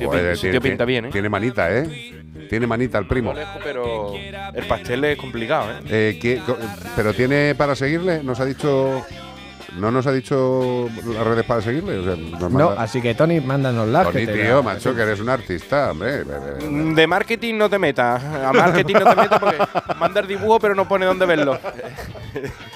Joder, 0.00 0.36
pin- 0.38 0.50
tío 0.52 0.60
pinta 0.60 0.84
bien, 0.84 1.06
¿eh? 1.06 1.08
Tiene 1.10 1.28
manita, 1.28 1.76
¿eh? 1.76 2.12
Tiene 2.48 2.68
manita 2.68 2.98
el 2.98 3.08
primo. 3.08 3.32
Lejos, 3.34 3.60
pero 3.64 4.12
el 4.54 4.64
pastel 4.68 5.02
es 5.06 5.18
complicado, 5.18 5.72
¿eh? 5.72 5.80
Eh, 5.88 6.18
¿qué- 6.22 6.40
co- 6.46 6.56
¿Pero 6.94 7.12
tiene 7.12 7.56
para 7.56 7.74
seguirle? 7.74 8.22
¿Nos 8.22 8.38
ha 8.38 8.44
dicho... 8.44 9.04
¿No 9.76 9.90
nos 9.90 10.06
ha 10.06 10.12
dicho 10.12 10.88
las 11.04 11.24
redes 11.26 11.44
para 11.44 11.60
seguirle? 11.60 11.98
O 11.98 12.04
sea, 12.04 12.14
nos 12.16 12.40
No, 12.40 12.48
manda- 12.50 12.82
así 12.82 13.00
que 13.02 13.14
Tony, 13.14 13.40
mándanoslas. 13.40 14.06
Tony, 14.06 14.20
que 14.20 14.26
te 14.32 14.42
tío, 14.44 14.56
la- 14.56 14.62
macho, 14.62 14.94
que 14.94 15.02
eres 15.02 15.20
un 15.20 15.28
artista, 15.28 15.90
hombre. 15.90 16.24
Mm, 16.24 16.94
De 16.94 17.06
marketing 17.06 17.54
no 17.56 17.68
te 17.68 17.78
metas. 17.78 18.22
A 18.22 18.52
marketing 18.52 18.94
no 18.94 19.04
te 19.10 19.16
metas 19.16 19.38
porque 19.40 19.58
manda 19.98 20.20
el 20.20 20.26
dibujo 20.28 20.60
pero 20.60 20.74
no 20.74 20.86
pone 20.86 21.06
dónde 21.06 21.26
verlo. 21.26 21.58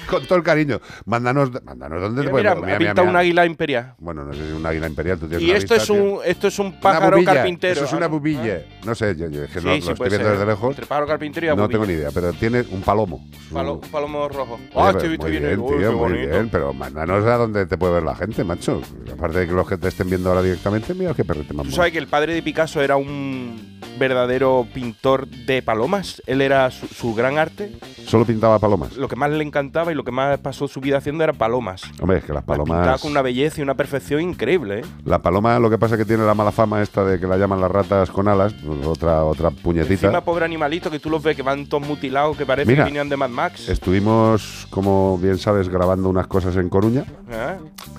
Con 0.08 0.24
todo 0.26 0.38
el 0.38 0.44
cariño. 0.44 0.80
Mándanos, 1.04 1.50
mándanos 1.64 2.00
dónde 2.00 2.22
te 2.24 2.32
Mira, 2.32 2.54
mira, 2.54 2.74
ha 2.76 2.78
pintado 2.78 3.08
un 3.08 3.16
águila 3.16 3.44
imperial. 3.46 3.94
Bueno, 3.98 4.24
no 4.24 4.32
sé 4.32 4.46
si 4.46 4.52
un 4.52 4.64
águila 4.64 4.86
imperial. 4.86 5.18
Tú 5.18 5.26
tienes 5.28 5.42
Y 5.46 5.50
una 5.50 5.58
esto 5.58 5.74
vista, 5.74 5.82
es 5.92 5.98
tío. 5.98 6.02
un 6.14 6.20
esto 6.24 6.48
es 6.48 6.58
un 6.58 6.80
pájaro 6.80 7.16
bubilla, 7.16 7.34
carpintero. 7.34 7.72
Eso 7.74 7.84
es 7.84 7.92
una 7.92 8.06
bubilla. 8.06 8.62
No 8.84 8.94
sé, 8.94 9.14
yo, 9.16 9.28
yo 9.28 9.44
es 9.44 9.50
que 9.50 9.60
Sí, 9.60 9.66
no, 9.66 9.74
sí, 9.74 9.80
lo 9.86 9.92
estoy 9.92 10.08
viendo 10.08 10.28
ser. 10.28 10.32
desde 10.38 10.46
lejos. 10.46 10.70
Entre 10.70 10.86
pájaro 10.86 11.06
carpintero 11.06 11.46
y 11.46 11.48
No 11.50 11.56
bubilla. 11.56 11.68
tengo 11.68 11.86
ni 11.86 11.92
idea, 11.92 12.08
pero 12.12 12.32
tiene 12.32 12.64
un 12.70 12.80
palomo. 12.82 13.26
Palo- 13.52 13.74
un 13.74 13.80
palomo 13.90 14.28
rojo. 14.28 14.58
Ah, 14.74 14.90
estoy 14.90 15.18
muy 15.18 15.30
bien. 15.30 15.56
tío, 15.66 15.92
muy 15.92 16.12
bien. 16.14 16.48
Pero 16.50 16.72
mándanos 16.72 17.24
a 17.26 17.36
donde 17.36 17.66
te 17.66 17.76
puede 17.76 17.94
ver 17.94 18.02
la 18.02 18.14
gente, 18.16 18.44
macho. 18.44 18.80
Aparte 19.12 19.40
de 19.40 19.46
que 19.46 19.52
los 19.52 19.68
que 19.68 19.76
te 19.76 19.88
estén 19.88 20.08
viendo 20.08 20.30
ahora 20.30 20.42
directamente, 20.42 20.94
mira 20.94 21.12
qué 21.14 21.24
perrete 21.24 21.52
más 21.54 21.66
¿Tú 21.66 21.72
sabes 21.72 21.92
que 21.92 21.98
el 21.98 22.06
padre 22.08 22.32
de 22.34 22.42
Picasso 22.42 22.80
era 22.80 22.96
un 22.96 23.78
verdadero 23.98 24.66
pintor 24.72 25.26
de 25.28 25.62
palomas? 25.62 26.22
Él 26.26 26.40
era 26.40 26.70
su, 26.70 26.86
su 26.88 27.14
gran 27.14 27.38
arte. 27.38 27.72
Solo 28.06 28.24
pintaba 28.24 28.58
palomas. 28.58 28.96
Lo 28.96 29.08
que 29.08 29.16
más 29.16 29.30
le 29.30 29.42
encantaba 29.44 29.92
y 29.92 29.94
lo 29.98 30.04
que 30.04 30.12
más 30.12 30.38
pasó 30.38 30.68
su 30.68 30.80
vida 30.80 30.98
haciendo 30.98 31.24
era 31.24 31.32
palomas. 31.32 31.82
Hombre, 32.00 32.18
es 32.18 32.24
que 32.24 32.32
las 32.32 32.44
palomas. 32.44 33.00
con 33.02 33.10
una 33.10 33.20
belleza 33.20 33.60
y 33.60 33.62
una 33.62 33.74
perfección 33.74 34.20
increíble, 34.22 34.80
¿eh? 34.80 34.84
La 35.04 35.18
paloma, 35.18 35.58
lo 35.58 35.68
que 35.68 35.76
pasa 35.76 35.96
es 35.96 35.98
que 35.98 36.04
tiene 36.04 36.24
la 36.24 36.34
mala 36.34 36.52
fama 36.52 36.80
esta 36.80 37.04
de 37.04 37.18
que 37.18 37.26
la 37.26 37.36
llaman 37.36 37.60
las 37.60 37.70
ratas 37.70 38.10
con 38.10 38.28
alas. 38.28 38.54
Otra, 38.84 39.24
otra 39.24 39.50
puñetita. 39.50 40.06
Encima, 40.06 40.20
pobre 40.20 40.44
animalito, 40.44 40.88
que 40.90 41.00
tú 41.00 41.10
los 41.10 41.22
ves 41.22 41.36
que 41.36 41.42
van 41.42 41.66
todos 41.66 41.86
mutilados, 41.86 42.36
que 42.36 42.46
parece 42.46 42.70
Mira. 42.70 42.84
que 42.84 42.90
vinieron 42.90 43.08
de 43.08 43.16
Mad 43.16 43.30
Max. 43.30 43.68
Estuvimos, 43.68 44.68
como 44.70 45.18
bien 45.18 45.36
sabes, 45.36 45.68
grabando 45.68 46.08
unas 46.08 46.28
cosas 46.28 46.54
en 46.56 46.68
Coruña 46.68 47.04
¿Eh? 47.28 47.56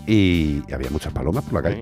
y 0.08 0.74
había 0.74 0.90
muchas 0.90 1.12
palomas 1.12 1.44
por 1.44 1.56
la 1.56 1.62
calle. 1.62 1.82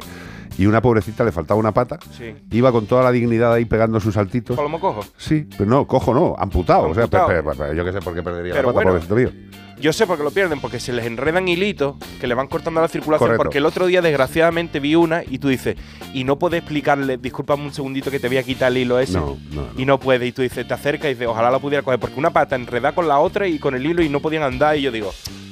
Y 0.57 0.65
una 0.65 0.81
pobrecita 0.81 1.23
le 1.23 1.31
faltaba 1.31 1.59
una 1.59 1.71
pata. 1.71 1.99
Sí. 2.17 2.33
Iba 2.51 2.71
con 2.71 2.87
toda 2.87 3.03
la 3.03 3.11
dignidad 3.11 3.53
ahí 3.53 3.65
pegando 3.65 3.99
sus 3.99 4.15
saltitos. 4.15 4.55
¿Palomo 4.55 4.79
cojo? 4.79 5.05
Sí, 5.17 5.47
pero 5.57 5.69
no, 5.69 5.85
cojo 5.85 6.13
no, 6.13 6.35
amputado. 6.37 6.89
O 6.89 6.93
sea, 6.95 7.03
Amputado. 7.03 7.27
pe- 7.27 7.43
pe- 7.43 7.55
pe- 7.55 7.75
yo 7.75 7.85
qué 7.85 7.91
sé 7.91 7.99
por 7.99 8.15
qué 8.15 8.23
perdería 8.23 8.53
Pero 8.53 8.69
la 8.69 8.73
pata, 8.73 8.89
bueno. 8.91 8.91
pobrecito 8.91 9.15
mío. 9.15 9.31
Yo 9.79 9.93
sé 9.93 10.07
por 10.07 10.17
qué 10.17 10.23
lo 10.23 10.31
pierden, 10.31 10.59
porque 10.59 10.79
se 10.79 10.91
les 10.91 11.05
enredan 11.05 11.47
hilitos 11.47 11.95
que 12.19 12.25
le 12.25 12.33
van 12.33 12.47
cortando 12.47 12.81
la 12.81 12.87
circulación. 12.87 13.27
Correcto. 13.27 13.43
Porque 13.43 13.59
el 13.59 13.65
otro 13.67 13.85
día, 13.85 14.01
desgraciadamente, 14.01 14.79
vi 14.79 14.95
una 14.95 15.21
y 15.23 15.37
tú 15.37 15.49
dices, 15.49 15.75
y 16.15 16.23
no 16.23 16.39
puedes 16.39 16.57
explicarle, 16.61 17.17
discúlpame 17.17 17.63
un 17.63 17.71
segundito 17.73 18.09
que 18.09 18.19
te 18.19 18.27
voy 18.27 18.37
a 18.37 18.43
quitar 18.43 18.71
el 18.71 18.77
hilo 18.79 18.97
ese. 18.97 19.13
No, 19.19 19.37
no, 19.51 19.67
Y 19.77 19.85
no 19.85 19.99
puede. 19.99 20.25
Y 20.25 20.31
tú 20.31 20.41
dices, 20.41 20.67
te 20.67 20.73
acercas 20.73 21.05
y 21.05 21.13
dices, 21.13 21.27
ojalá 21.27 21.51
la 21.51 21.59
pudiera 21.59 21.83
coger. 21.83 21.99
Porque 21.99 22.17
una 22.17 22.31
pata 22.31 22.55
enredada 22.55 22.95
con 22.95 23.07
la 23.07 23.19
otra 23.19 23.47
y 23.47 23.59
con 23.59 23.75
el 23.75 23.85
hilo 23.85 24.01
y 24.01 24.09
no 24.09 24.19
podían 24.19 24.41
andar. 24.41 24.75
Y 24.77 24.81
yo 24.81 24.91
digo, 24.91 25.13
puedes 25.13 25.46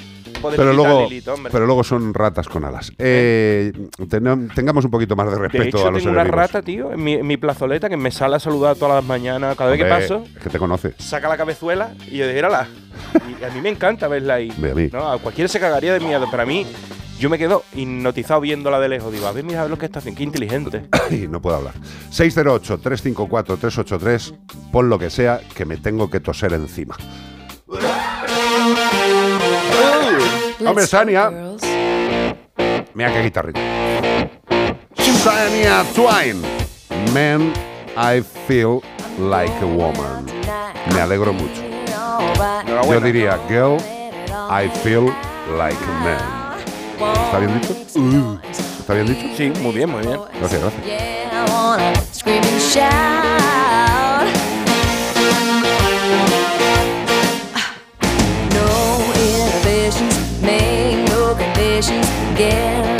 Pero 0.55 0.73
luego, 0.73 1.07
hilito, 1.07 1.35
pero 1.51 1.65
luego 1.65 1.83
son 1.83 2.13
ratas 2.13 2.47
con 2.47 2.63
alas. 2.65 2.91
Eh, 2.97 3.71
tenem- 3.99 4.53
tengamos 4.53 4.85
un 4.85 4.91
poquito 4.91 5.15
más 5.15 5.25
de 5.27 5.33
de 5.33 5.39
respeto 5.39 5.77
hecho, 5.77 5.87
a 5.87 5.91
los 5.91 6.01
tengo 6.03 6.11
una 6.13 6.21
seres 6.21 6.33
vivos. 6.33 6.51
rata, 6.51 6.61
tío, 6.61 6.91
en 6.93 7.03
mi, 7.03 7.13
en 7.13 7.25
mi 7.27 7.37
plazoleta 7.37 7.89
que 7.89 7.97
me 7.97 8.11
sale 8.11 8.35
a 8.35 8.39
saludar 8.39 8.75
todas 8.75 8.95
las 8.95 9.03
mañanas. 9.05 9.55
Cada 9.57 9.71
vez 9.71 9.79
que 9.79 9.85
paso, 9.85 10.23
Es 10.35 10.43
que 10.43 10.49
te 10.49 10.59
conoce. 10.59 10.93
saca 10.97 11.27
la 11.27 11.37
cabezuela 11.37 11.93
y 12.07 12.17
yo 12.17 12.27
digo. 12.27 12.35
Y 13.39 13.43
a 13.43 13.49
mí 13.49 13.61
me 13.61 13.69
encanta 13.69 14.07
verla 14.07 14.35
ahí. 14.35 14.51
Ve 14.57 14.71
a 14.71 14.75
mí. 14.75 14.89
¿no? 14.91 15.11
A 15.11 15.17
cualquiera 15.19 15.47
se 15.47 15.59
cagaría 15.59 15.93
de 15.93 15.99
miedo, 15.99 16.27
pero 16.31 16.43
a 16.43 16.45
mí 16.45 16.65
yo 17.19 17.29
me 17.29 17.37
quedo 17.37 17.63
hipnotizado 17.73 18.41
viéndola 18.41 18.79
de 18.79 18.89
lejos. 18.89 19.11
Digo, 19.11 19.27
a 19.27 19.31
ver, 19.31 19.43
mira 19.43 19.59
a 19.59 19.63
ver 19.63 19.71
lo 19.71 19.77
que 19.77 19.85
está 19.85 19.99
haciendo, 19.99 20.17
qué 20.17 20.23
inteligente. 20.23 20.83
Y 21.11 21.27
no 21.27 21.41
puedo 21.41 21.55
hablar. 21.57 21.73
608-354-383, 22.11 24.37
pon 24.71 24.89
lo 24.89 24.97
que 24.99 25.09
sea, 25.09 25.39
que 25.55 25.65
me 25.65 25.77
tengo 25.77 26.09
que 26.09 26.19
toser 26.19 26.53
encima. 26.53 26.95
Hombre, 30.65 30.87
Sania. 30.87 31.31
Mira 32.93 33.13
qué 33.13 33.23
guitarrita. 33.23 33.59
Sania 35.23 35.83
Twain. 35.93 36.41
Man, 37.13 37.53
I 37.97 38.21
feel 38.47 38.81
like 39.19 39.53
a 39.61 39.65
woman. 39.65 40.25
Me 40.93 41.01
alegro 41.01 41.33
mucho. 41.33 41.61
Yo 42.89 42.99
diría, 42.99 43.39
girl, 43.47 43.77
I 44.49 44.69
feel 44.83 45.13
like 45.57 45.77
a 45.83 45.91
man. 46.03 46.45
¿Está 47.25 47.39
bien 47.39 47.59
dicho? 47.59 47.73
¿Está 48.79 48.93
bien 48.93 49.07
dicho? 49.07 49.27
Sí, 49.35 49.51
muy 49.61 49.73
bien, 49.73 49.89
muy 49.89 50.01
bien. 50.01 50.19
Gracias, 50.39 50.61
gracias. 50.61 50.83
again. 62.35 62.94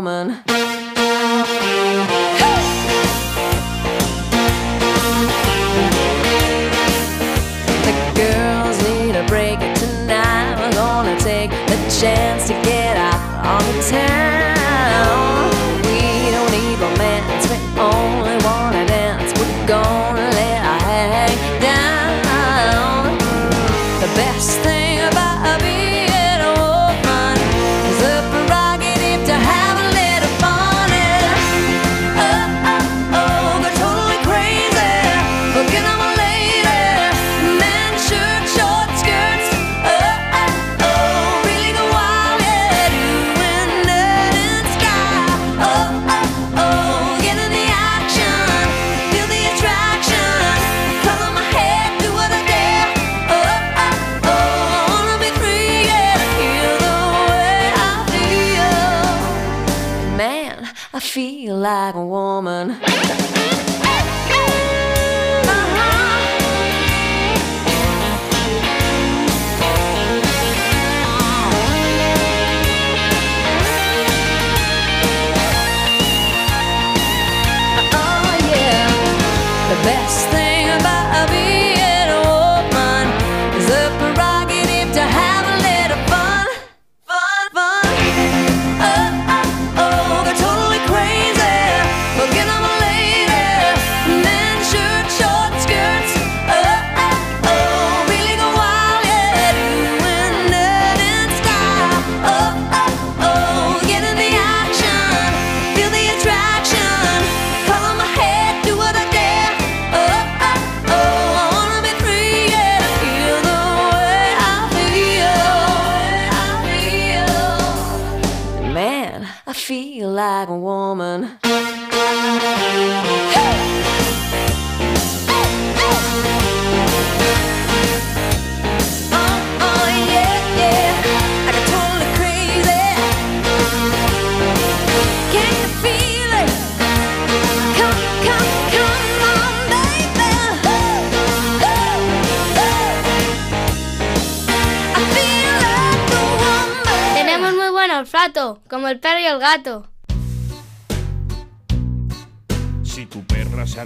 Woman. 0.00 0.29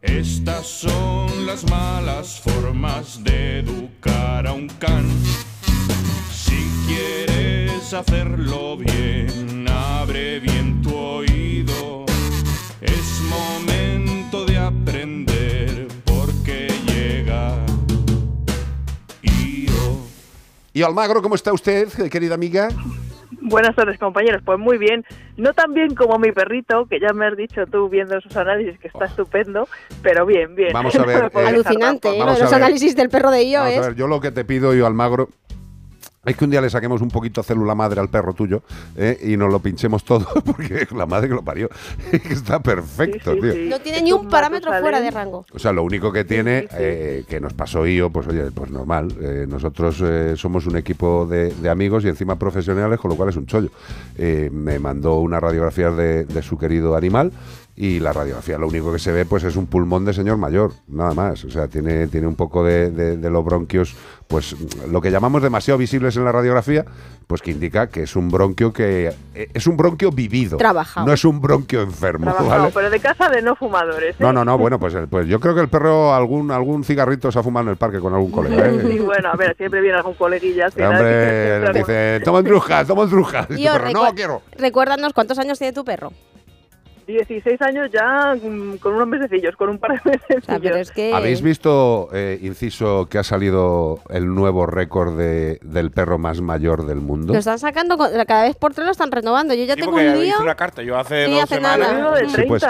Estas 0.00 0.64
son 0.64 1.44
las 1.44 1.68
malas 1.68 2.40
formas 2.40 3.22
de 3.24 3.58
educar 3.58 4.46
a 4.46 4.52
un 4.52 4.68
can. 4.68 5.04
Si 6.32 6.70
quieres 6.86 7.92
hacerlo 7.92 8.76
bien, 8.76 9.66
abre 9.68 10.38
bien 10.38 10.80
tu 10.82 10.94
oído. 10.94 12.06
Es 12.80 13.20
momento 13.28 14.46
de 14.46 14.58
aprender 14.58 15.88
porque 16.04 16.68
llega 16.86 17.56
Io. 19.22 19.98
Y 20.72 20.82
Almagro, 20.82 21.20
¿cómo 21.22 21.34
está 21.34 21.52
usted, 21.52 21.88
querida 22.08 22.36
amiga? 22.36 22.68
Buenas 23.30 23.76
tardes, 23.76 23.98
compañeros. 23.98 24.42
Pues 24.44 24.58
muy 24.58 24.78
bien. 24.78 25.04
No 25.36 25.52
tan 25.52 25.74
bien 25.74 25.94
como 25.94 26.18
mi 26.18 26.32
perrito, 26.32 26.86
que 26.86 26.98
ya 26.98 27.12
me 27.12 27.26
has 27.26 27.36
dicho 27.36 27.66
tú 27.66 27.88
viendo 27.88 28.20
sus 28.20 28.36
análisis 28.36 28.78
que 28.78 28.88
está 28.88 29.04
estupendo, 29.04 29.68
pero 30.02 30.24
bien, 30.26 30.54
bien. 30.54 30.72
Vamos 30.72 30.94
a 30.96 31.04
ver, 31.04 31.30
No 31.34 31.40
eh, 31.40 31.46
Alucinante, 31.48 32.08
¿eh? 32.08 32.18
Vamos 32.18 32.26
Lo 32.26 32.34
de 32.34 32.40
a 32.40 32.44
los 32.44 32.50
ver. 32.52 32.62
análisis 32.62 32.96
del 32.96 33.10
perro 33.10 33.30
de 33.30 33.44
IO 33.44 33.60
Vamos 33.60 33.74
a 33.74 33.80
es... 33.80 33.86
ver, 33.88 33.96
yo 33.96 34.06
lo 34.06 34.20
que 34.20 34.30
te 34.30 34.44
pido, 34.44 34.74
yo 34.74 34.86
Almagro, 34.86 35.28
es 36.24 36.36
que 36.36 36.44
un 36.44 36.50
día 36.50 36.60
le 36.60 36.68
saquemos 36.68 37.00
un 37.00 37.08
poquito 37.08 37.42
célula 37.42 37.74
madre 37.74 38.00
al 38.00 38.08
perro 38.08 38.34
tuyo 38.34 38.62
¿eh? 38.96 39.18
y 39.22 39.36
nos 39.36 39.50
lo 39.50 39.60
pinchemos 39.60 40.04
todo, 40.04 40.26
porque 40.44 40.86
la 40.94 41.06
madre 41.06 41.28
que 41.28 41.34
lo 41.34 41.42
parió 41.42 41.68
está 42.12 42.60
perfecto, 42.60 43.34
tío. 43.36 43.54
No 43.68 43.80
tiene 43.80 44.02
ni 44.02 44.12
un 44.12 44.28
parámetro 44.28 44.70
fuera 44.80 45.00
de 45.00 45.10
rango. 45.10 45.46
O 45.52 45.58
sea, 45.58 45.72
lo 45.72 45.82
único 45.84 46.12
que 46.12 46.24
tiene, 46.24 46.68
eh, 46.72 47.24
que 47.28 47.40
nos 47.40 47.52
pasó 47.54 47.86
IO, 47.86 48.10
pues 48.10 48.26
oye, 48.26 48.50
pues 48.50 48.70
normal. 48.70 49.14
eh, 49.20 49.46
nosotros 49.48 50.02
eh, 50.04 50.34
somos 50.36 50.66
un 50.66 50.76
equipo 50.76 51.26
de, 51.26 51.52
de 51.54 51.70
amigos 51.70 52.04
y 52.04 52.08
encima 52.08 52.36
profesionales, 52.36 52.98
con 52.98 53.10
lo 53.10 53.16
cual 53.16 53.30
es 53.30 53.36
un 53.36 53.46
chollo. 53.46 53.70
Eh, 54.16 54.50
me 54.52 54.78
mandó 54.78 55.20
una 55.20 55.40
radiografía 55.40 55.90
de, 55.90 56.24
de 56.24 56.42
su 56.42 56.58
querido 56.58 56.96
animal 56.96 57.32
y 57.80 58.00
la 58.00 58.12
radiografía 58.12 58.58
lo 58.58 58.66
único 58.66 58.92
que 58.92 58.98
se 58.98 59.12
ve 59.12 59.24
pues 59.24 59.44
es 59.44 59.54
un 59.54 59.66
pulmón 59.66 60.04
de 60.04 60.12
señor 60.12 60.36
mayor, 60.36 60.72
nada 60.88 61.14
más. 61.14 61.44
O 61.44 61.50
sea, 61.50 61.68
tiene, 61.68 62.08
tiene 62.08 62.26
un 62.26 62.34
poco 62.34 62.64
de, 62.64 62.90
de- 62.90 63.16
de 63.16 63.30
los 63.30 63.44
bronquios, 63.44 63.94
pues 64.26 64.56
lo 64.90 65.00
que 65.00 65.12
llamamos 65.12 65.42
demasiado 65.42 65.78
visibles 65.78 66.16
en 66.16 66.24
la 66.24 66.32
radiografía, 66.32 66.84
pues 67.28 67.40
que 67.40 67.52
indica 67.52 67.86
que 67.86 68.02
es 68.02 68.16
un 68.16 68.30
bronquio 68.30 68.72
que 68.72 69.12
eh, 69.34 69.48
es 69.54 69.66
un 69.68 69.76
bronquio 69.76 70.10
vivido. 70.10 70.56
Trabajado. 70.56 71.06
No 71.06 71.12
es 71.12 71.24
un 71.24 71.40
bronquio 71.40 71.82
enfermo, 71.82 72.24
Trabajado, 72.24 72.62
¿vale? 72.62 72.72
pero 72.74 72.90
de 72.90 72.98
casa 73.00 73.28
de 73.28 73.42
no 73.42 73.54
fumadores. 73.54 74.14
¿eh? 74.14 74.18
No, 74.18 74.32
no, 74.32 74.44
no, 74.44 74.58
bueno, 74.58 74.80
pues, 74.80 74.94
el- 74.94 75.06
pues 75.06 75.28
yo 75.28 75.38
creo 75.38 75.54
que 75.54 75.60
el 75.60 75.68
perro 75.68 76.12
algún 76.14 76.50
algún 76.50 76.82
cigarrito 76.82 77.30
se 77.30 77.38
ha 77.38 77.42
fumado 77.44 77.66
en 77.66 77.70
el 77.70 77.76
parque 77.76 78.00
con 78.00 78.12
algún 78.12 78.32
colega. 78.32 78.66
¿eh? 78.68 78.94
Y 78.94 78.98
bueno, 78.98 79.28
a 79.30 79.36
ver, 79.36 79.56
siempre 79.56 79.80
viene 79.80 79.98
algún 79.98 80.14
coleguilla. 80.14 80.66
hombre 80.66 81.72
dice, 81.74 82.20
toma 82.24 82.42
drujas, 82.42 82.86
toma 82.88 83.04
Io, 83.04 83.72
perro, 83.72 83.90
no 83.92 84.14
quiero. 84.14 84.42
Recuérdanos 84.56 85.12
cuántos 85.12 85.38
años 85.38 85.58
tiene 85.58 85.72
tu 85.72 85.84
perro. 85.84 86.12
16 87.08 87.62
años 87.62 87.88
ya 87.90 88.34
mm, 88.34 88.76
con 88.76 88.92
unos 88.94 89.08
mesecillos, 89.08 89.56
con 89.56 89.70
un 89.70 89.78
par 89.78 90.00
de 90.02 90.20
pero 90.60 90.76
es 90.76 90.90
que... 90.92 91.14
¿Habéis 91.14 91.40
visto, 91.40 92.10
eh, 92.12 92.38
inciso, 92.42 93.06
que 93.06 93.16
ha 93.18 93.24
salido 93.24 94.00
el 94.10 94.26
nuevo 94.34 94.66
récord 94.66 95.16
de, 95.16 95.58
del 95.62 95.90
perro 95.90 96.18
más 96.18 96.42
mayor 96.42 96.84
del 96.84 96.98
mundo? 96.98 97.32
Lo 97.32 97.38
están 97.38 97.58
sacando, 97.58 97.96
cada 97.96 98.42
vez 98.42 98.56
por 98.56 98.74
tres 98.74 98.84
lo 98.84 98.92
están 98.92 99.10
renovando. 99.10 99.54
Yo 99.54 99.64
ya 99.64 99.74
Sí, 99.74 99.80
tengo 99.80 99.96
un 99.96 100.04
lío. 100.04 100.22
hice 100.22 100.42
una 100.42 100.54
carta 100.54 100.82
yo 100.82 100.98
hace 100.98 101.24
Sí, 101.24 101.32
dos 101.32 101.44
hace 101.44 101.54
semanas. 101.54 101.92
nada. 101.92 101.98
Uno 101.98 102.12
de 102.12 102.28
Sí, 102.28 102.42
pues, 102.46 102.62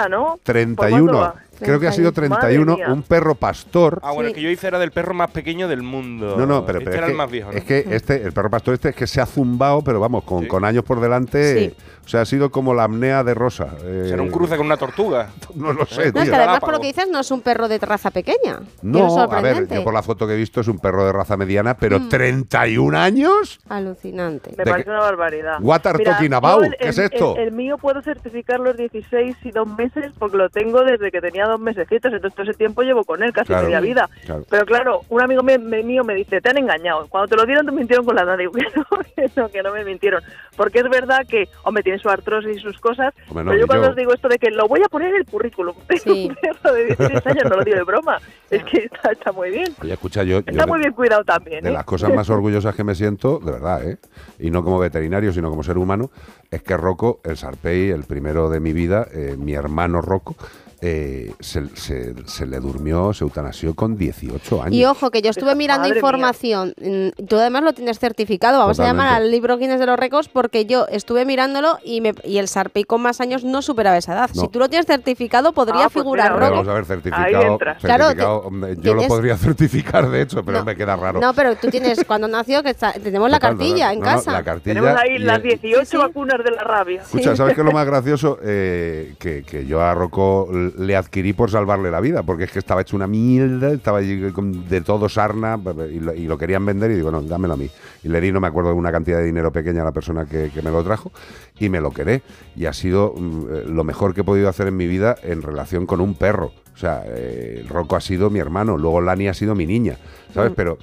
31. 0.43 1.33
Creo 1.59 1.79
que 1.79 1.87
ha 1.87 1.91
sido 1.91 2.13
31. 2.13 2.65
Madre 2.71 2.85
mía. 2.85 2.93
Un 2.93 3.03
perro 3.03 3.35
pastor. 3.35 3.99
Ah, 4.01 4.13
bueno, 4.13 4.29
el 4.29 4.35
que 4.35 4.41
yo 4.41 4.49
hice 4.49 4.67
era 4.67 4.79
del 4.79 4.91
perro 4.91 5.13
más 5.13 5.29
pequeño 5.31 5.67
del 5.67 5.81
mundo. 5.83 6.35
No, 6.37 6.45
no, 6.45 6.65
pero, 6.65 6.79
este 6.79 6.91
pero 6.91 6.97
era 6.97 7.07
es, 7.07 7.09
el 7.09 7.13
que, 7.13 7.17
más 7.17 7.31
viejo, 7.31 7.51
¿no? 7.51 7.57
es 7.57 7.63
que 7.65 7.85
este, 7.89 8.23
el 8.23 8.31
perro 8.31 8.49
pastor 8.49 8.75
este 8.75 8.89
es 8.89 8.95
que 8.95 9.07
se 9.07 9.19
ha 9.19 9.25
zumbado, 9.25 9.81
pero 9.83 9.99
vamos, 9.99 10.23
con, 10.23 10.45
con 10.45 10.63
años 10.63 10.85
por 10.85 11.01
delante. 11.01 11.75
O 12.09 12.11
sea, 12.11 12.21
ha 12.21 12.25
sido 12.25 12.49
como 12.49 12.73
la 12.73 12.85
apnea 12.85 13.23
de 13.23 13.35
Rosa. 13.35 13.67
eh, 13.83 14.05
Será 14.09 14.23
un 14.23 14.31
cruce 14.31 14.57
con 14.57 14.65
una 14.65 14.77
tortuga. 14.77 15.29
No 15.53 15.73
lo 15.73 15.85
sé, 15.85 16.11
No, 16.11 16.21
es 16.21 16.29
que 16.29 16.35
además 16.35 16.59
por 16.59 16.71
lo 16.71 16.79
que 16.79 16.87
dices 16.87 17.07
no 17.11 17.19
es 17.19 17.29
un 17.29 17.41
perro 17.41 17.67
de 17.67 17.77
raza 17.77 18.09
pequeña. 18.09 18.59
No, 18.81 19.19
a 19.21 19.41
ver, 19.41 19.67
yo 19.67 19.83
por 19.83 19.93
la 19.93 20.01
foto 20.01 20.25
que 20.25 20.33
he 20.33 20.37
visto 20.37 20.61
es 20.61 20.67
un 20.67 20.79
perro 20.79 21.05
de 21.05 21.11
raza 21.11 21.37
mediana, 21.37 21.75
pero 21.75 21.99
Mm. 21.99 22.09
31 22.09 22.97
años. 22.97 23.59
Alucinante. 23.69 24.51
Me 24.57 24.63
¿De 24.63 24.71
parece 24.71 24.89
una 24.89 25.01
barbaridad. 25.01 25.57
What 25.61 25.85
are 25.85 25.97
Mira, 25.99 26.11
talking 26.13 26.33
about? 26.33 26.63
el- 26.63 26.75
¿Qué 26.77 26.87
es 26.89 26.97
esto? 26.97 27.35
El, 27.35 27.43
el 27.49 27.51
mío 27.51 27.77
puedo 27.77 28.01
certificar 28.01 28.59
los 28.59 28.75
16 28.75 29.35
y 29.43 29.51
dos 29.51 29.67
meses 29.77 30.11
porque 30.17 30.37
lo 30.37 30.49
tengo 30.49 30.81
desde 30.83 31.11
que 31.11 31.21
tenía 31.21 31.45
dos 31.45 31.59
mesecitos, 31.59 32.11
entonces 32.11 32.33
todo 32.35 32.43
ese 32.49 32.57
tiempo 32.57 32.81
llevo 32.81 33.03
con 33.03 33.21
él, 33.21 33.31
casi 33.33 33.47
Claro, 33.47 33.65
media 33.65 33.79
vida. 33.81 34.09
claro. 34.25 34.45
Pero 34.49 34.65
claro, 34.65 35.01
un 35.09 35.21
amigo 35.21 35.43
me- 35.43 35.57
me- 35.59 35.83
mío 35.83 36.03
me 36.03 36.15
dice, 36.15 36.41
te 36.41 36.49
han 36.49 36.57
engañado. 36.57 37.05
Cuando 37.07 37.27
te 37.27 37.35
lo 37.35 37.45
dieron 37.45 37.65
te 37.67 37.71
mintieron 37.71 38.03
con 38.05 38.15
la 38.15 38.23
edad. 38.23 38.37
Digo, 38.37 38.51
que 38.53 38.65
no, 38.75 38.85
que 39.15 39.31
no, 39.35 39.49
que 39.49 39.61
no 39.63 39.73
me 39.73 39.83
mintieron. 39.83 40.23
Porque 40.55 40.79
es 40.79 40.89
verdad 40.89 41.25
que, 41.27 41.47
hombre, 41.63 41.83
su 41.99 42.09
artrosis 42.09 42.57
y 42.57 42.59
sus 42.59 42.79
cosas, 42.79 43.13
Hombre, 43.29 43.43
no, 43.43 43.51
pero 43.51 43.61
yo 43.61 43.67
cuando 43.67 43.85
yo- 43.85 43.89
os 43.91 43.95
digo 43.95 44.13
esto 44.13 44.27
de 44.27 44.37
que 44.37 44.49
lo 44.51 44.67
voy 44.67 44.81
a 44.83 44.89
poner 44.89 45.09
en 45.09 45.15
el 45.17 45.25
currículum, 45.25 45.75
un 46.07 46.35
perro 46.41 46.73
de 46.73 46.85
16 46.85 47.27
años, 47.27 47.43
no 47.49 47.57
lo 47.57 47.63
digo 47.63 47.77
de 47.77 47.83
broma, 47.83 48.17
es 48.49 48.63
que 48.63 48.77
está, 48.85 49.11
está 49.11 49.31
muy 49.31 49.49
bien. 49.51 49.73
Oye, 49.81 49.93
escucha, 49.93 50.23
yo, 50.23 50.39
yo 50.39 50.43
Está 50.47 50.63
de- 50.65 50.67
muy 50.71 50.79
bien 50.79 50.93
cuidado 50.93 51.23
también. 51.23 51.63
de 51.63 51.69
¿eh? 51.69 51.73
las 51.73 51.83
cosas 51.85 52.13
más 52.13 52.29
orgullosas 52.29 52.75
que 52.75 52.83
me 52.83 52.95
siento, 52.95 53.39
de 53.39 53.51
verdad, 53.51 53.87
¿eh? 53.87 53.97
y 54.39 54.49
no 54.51 54.63
como 54.63 54.79
veterinario, 54.79 55.31
sino 55.33 55.49
como 55.49 55.63
ser 55.63 55.77
humano, 55.77 56.09
es 56.49 56.63
que 56.63 56.75
Rocco, 56.77 57.19
el 57.23 57.37
Sarpei, 57.37 57.89
el 57.91 58.03
primero 58.05 58.49
de 58.49 58.59
mi 58.59 58.73
vida, 58.73 59.07
eh, 59.13 59.35
mi 59.37 59.53
hermano 59.53 60.01
Rocco, 60.01 60.35
eh, 60.81 61.33
se, 61.39 61.67
se- 61.75 62.13
se 62.25 62.45
le 62.45 62.59
durmió, 62.59 63.13
se 63.13 63.23
eutanasió 63.23 63.73
con 63.75 63.97
18 63.97 64.61
años. 64.63 64.73
Y 64.75 64.85
ojo, 64.85 65.11
que 65.11 65.21
yo 65.21 65.29
estuve 65.29 65.53
mirando 65.55 65.87
Madre 65.87 65.97
información. 65.99 66.73
mm, 66.81 67.25
Tú 67.27 67.35
además 67.37 67.63
lo 67.63 67.73
tienes 67.73 67.99
certificado. 67.99 68.59
Vamos 68.59 68.79
a 68.79 68.83
llamar 68.85 69.09
al 69.13 69.29
libro 69.31 69.57
Guinness 69.57 69.79
de 69.79 69.85
los 69.85 69.99
récords 69.99 70.29
porque 70.29 70.65
yo 70.65 70.85
estuve 70.89 71.25
mirándolo 71.25 71.77
y, 71.83 72.01
me, 72.01 72.13
y 72.23 72.37
el 72.37 72.47
Sarpei 72.47 72.83
con 72.85 73.01
más 73.01 73.19
años 73.21 73.43
no 73.43 73.61
superaba 73.61 73.97
esa 73.97 74.13
edad. 74.13 74.29
No. 74.33 74.41
Si 74.41 74.47
tú 74.47 74.59
lo 74.59 74.69
tienes 74.69 74.85
certificado, 74.85 75.51
podría 75.53 75.85
Ah, 75.85 75.89
pues 75.91 76.03
figurar 76.03 76.31
Rocco. 76.31 76.51
vamos 76.51 76.67
a 76.67 76.73
ver, 76.73 76.85
certificado. 76.85 77.57
Claro, 77.57 77.57
certificado, 77.79 78.13
te- 78.41 78.47
hombre, 78.47 78.75
yo 78.79 78.93
lo 78.93 79.07
podría 79.07 79.37
certificar, 79.37 80.09
de 80.09 80.21
hecho, 80.21 80.43
pero 80.45 80.63
me 80.63 80.75
queda 80.75 80.95
raro. 80.95 81.19
No, 81.19 81.33
pero 81.33 81.55
tú 81.55 81.67
tienes, 81.69 82.03
cuando 82.05 82.27
nació, 82.27 82.63
que 82.63 82.69
está- 82.69 82.93
tenemos 82.93 83.29
la 83.29 83.39
cartilla 83.39 83.91
en 83.91 83.99
No, 83.99 84.05
casa. 84.05 84.31
la 84.31 84.43
cartilla 84.43 84.75
Tenemos 84.81 84.99
ahí 85.01 85.17
las 85.19 85.37
el- 85.37 85.43
18 85.59 85.99
vacunas 85.99 86.37
de 86.43 86.51
la 86.51 86.63
rabia. 86.63 87.01
Escucha, 87.01 87.35
¿sabes 87.35 87.53
qué 87.55 87.61
es 87.61 87.65
lo 87.65 87.71
más 87.73 87.85
gracioso? 87.85 88.37
Eh, 88.43 89.15
que, 89.19 89.43
que 89.43 89.65
yo 89.65 89.81
a 89.81 89.93
Rocco 89.93 90.47
le 90.77 90.95
adquirí 90.95 91.33
por 91.33 91.49
salvarle 91.51 91.89
la 91.91 91.99
vida, 92.01 92.23
porque 92.23 92.43
es 92.45 92.51
que 92.51 92.59
estaba 92.59 92.81
hecho 92.81 92.95
una 92.95 93.07
mierda, 93.07 93.71
estaba 93.71 93.99
allí 93.99 94.31
con- 94.31 94.67
de 94.67 94.81
todo 94.81 95.09
sarna 95.09 95.59
y 95.91 95.99
lo, 95.99 96.13
y 96.13 96.25
lo 96.25 96.37
querían 96.37 96.65
vender 96.65 96.91
y 96.91 96.95
digo, 96.95 97.11
no, 97.11 97.21
dámelo 97.21 97.53
a 97.53 97.57
mí. 97.57 97.69
Y 98.03 98.09
le 98.09 98.21
di, 98.21 98.31
no 98.31 98.39
me 98.39 98.47
acuerdo 98.47 98.69
de 98.69 98.75
una 98.75 98.91
cantidad 98.91 99.17
de 99.17 99.25
dinero 99.25 99.51
pequeña 99.51 99.81
a 99.81 99.85
la 99.85 99.91
persona 99.91 100.25
que, 100.25 100.51
que 100.53 100.61
me 100.61 100.71
lo 100.71 100.83
trajo 100.83 101.11
y 101.59 101.69
me 101.69 101.81
lo 101.81 101.91
quedé. 101.91 102.21
Y 102.55 102.65
ha 102.65 102.73
sido 102.73 103.13
mm, 103.17 103.41
eh, 103.51 103.63
lo 103.67 103.83
mejor 103.83 104.13
que 104.13 104.21
he 104.21 104.23
podido 104.23 104.49
hacer 104.49 104.67
en 104.67 104.77
mi 104.77 104.87
vida 104.87 105.15
en 105.23 105.41
relación 105.41 105.85
con 105.85 106.01
un 106.01 106.13
perro. 106.15 106.51
O 106.73 106.77
sea, 106.77 107.03
eh, 107.05 107.65
Rocco 107.67 107.95
ha 107.97 108.01
sido 108.01 108.29
mi 108.29 108.39
hermano, 108.39 108.77
luego 108.77 109.01
Lani 109.01 109.27
ha 109.27 109.33
sido 109.33 109.53
mi 109.55 109.65
niña, 109.65 109.97
¿sabes? 110.33 110.51
Mm. 110.51 110.55
Pero, 110.55 110.77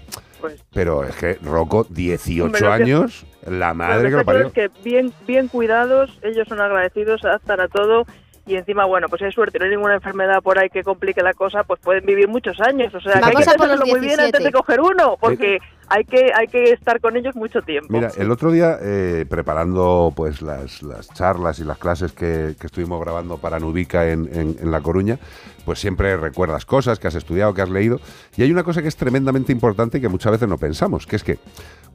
pero 0.72 1.04
es 1.04 1.16
que 1.16 1.34
Rocco, 1.42 1.86
18 1.88 2.44
Hombre, 2.44 2.60
lo 2.60 2.66
que- 2.68 2.72
años, 2.82 3.26
la 3.48 3.72
madre 3.74 4.10
que 4.10 4.16
lo 4.16 4.24
parió. 4.24 4.46
es 4.48 4.52
que 4.52 4.70
bien, 4.84 5.12
bien 5.26 5.48
cuidados, 5.48 6.18
ellos 6.22 6.46
son 6.48 6.60
agradecidos, 6.60 7.24
adaptan 7.24 7.60
a 7.60 7.68
todo 7.68 8.04
y 8.46 8.54
encima, 8.54 8.84
bueno, 8.84 9.08
pues 9.08 9.20
hay 9.22 9.32
suerte, 9.32 9.58
no 9.58 9.64
hay 9.64 9.72
ninguna 9.72 9.94
enfermedad 9.94 10.40
por 10.42 10.58
ahí 10.58 10.70
que 10.70 10.82
complique 10.84 11.20
la 11.22 11.34
cosa, 11.34 11.64
pues 11.64 11.80
pueden 11.80 12.06
vivir 12.06 12.28
muchos 12.28 12.60
años. 12.60 12.94
O 12.94 13.00
sea, 13.00 13.14
que 13.14 13.18
hay 13.26 13.34
que 13.34 13.42
hacerlo 13.42 13.76
muy 13.86 14.00
bien 14.00 14.16
17. 14.16 14.22
antes 14.24 14.44
de 14.44 14.52
coger 14.52 14.80
uno, 14.80 15.16
porque 15.20 15.58
hay 15.88 16.04
que, 16.04 16.30
hay 16.32 16.46
que 16.46 16.70
estar 16.70 17.00
con 17.00 17.16
ellos 17.16 17.34
mucho 17.34 17.60
tiempo. 17.62 17.88
Mira, 17.92 18.10
el 18.16 18.30
otro 18.30 18.52
día, 18.52 18.78
eh, 18.80 19.26
preparando 19.28 20.12
pues 20.14 20.42
las, 20.42 20.82
las 20.82 21.08
charlas 21.12 21.58
y 21.58 21.64
las 21.64 21.78
clases 21.78 22.12
que, 22.12 22.54
que 22.60 22.66
estuvimos 22.66 23.00
grabando 23.00 23.36
para 23.38 23.58
Nubica 23.58 24.08
en, 24.08 24.28
en- 24.32 24.56
en 24.60 24.70
La 24.70 24.80
Coruña, 24.80 25.18
pues 25.64 25.80
siempre 25.80 26.16
recuerdas 26.16 26.64
cosas 26.64 27.00
que 27.00 27.08
has 27.08 27.14
estudiado, 27.16 27.52
que 27.52 27.62
has 27.62 27.70
leído. 27.70 28.00
Y 28.36 28.42
hay 28.42 28.52
una 28.52 28.62
cosa 28.62 28.80
que 28.80 28.88
es 28.88 28.96
tremendamente 28.96 29.50
importante 29.50 29.98
y 29.98 30.00
que 30.00 30.08
muchas 30.08 30.30
veces 30.32 30.48
no 30.48 30.56
pensamos, 30.58 31.04
que 31.06 31.16
es 31.16 31.24
que 31.24 31.38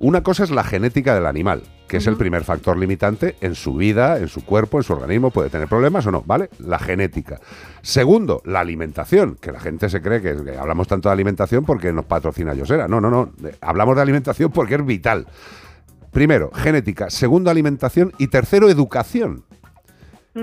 una 0.01 0.23
cosa 0.23 0.43
es 0.43 0.49
la 0.49 0.63
genética 0.63 1.13
del 1.13 1.27
animal, 1.27 1.61
que 1.87 1.97
es 1.97 2.07
el 2.07 2.17
primer 2.17 2.43
factor 2.43 2.75
limitante 2.75 3.35
en 3.39 3.53
su 3.53 3.75
vida, 3.75 4.17
en 4.17 4.29
su 4.29 4.43
cuerpo, 4.43 4.77
en 4.77 4.83
su 4.83 4.93
organismo, 4.93 5.29
puede 5.29 5.51
tener 5.51 5.67
problemas 5.67 6.07
o 6.07 6.11
no, 6.11 6.23
¿vale? 6.25 6.49
La 6.57 6.79
genética. 6.79 7.39
Segundo, 7.83 8.41
la 8.45 8.61
alimentación, 8.61 9.37
que 9.39 9.51
la 9.51 9.59
gente 9.59 9.89
se 9.89 10.01
cree 10.01 10.19
que, 10.19 10.43
que 10.43 10.57
hablamos 10.57 10.87
tanto 10.87 11.09
de 11.09 11.13
alimentación 11.13 11.65
porque 11.65 11.93
nos 11.93 12.05
patrocina 12.05 12.55
Yosera. 12.55 12.87
No, 12.87 12.99
no, 12.99 13.11
no. 13.11 13.31
Hablamos 13.61 13.95
de 13.95 14.01
alimentación 14.01 14.51
porque 14.51 14.75
es 14.75 14.85
vital. 14.85 15.27
Primero, 16.11 16.49
genética. 16.51 17.11
Segundo, 17.11 17.51
alimentación. 17.51 18.11
Y 18.17 18.27
tercero, 18.27 18.69
educación. 18.69 19.43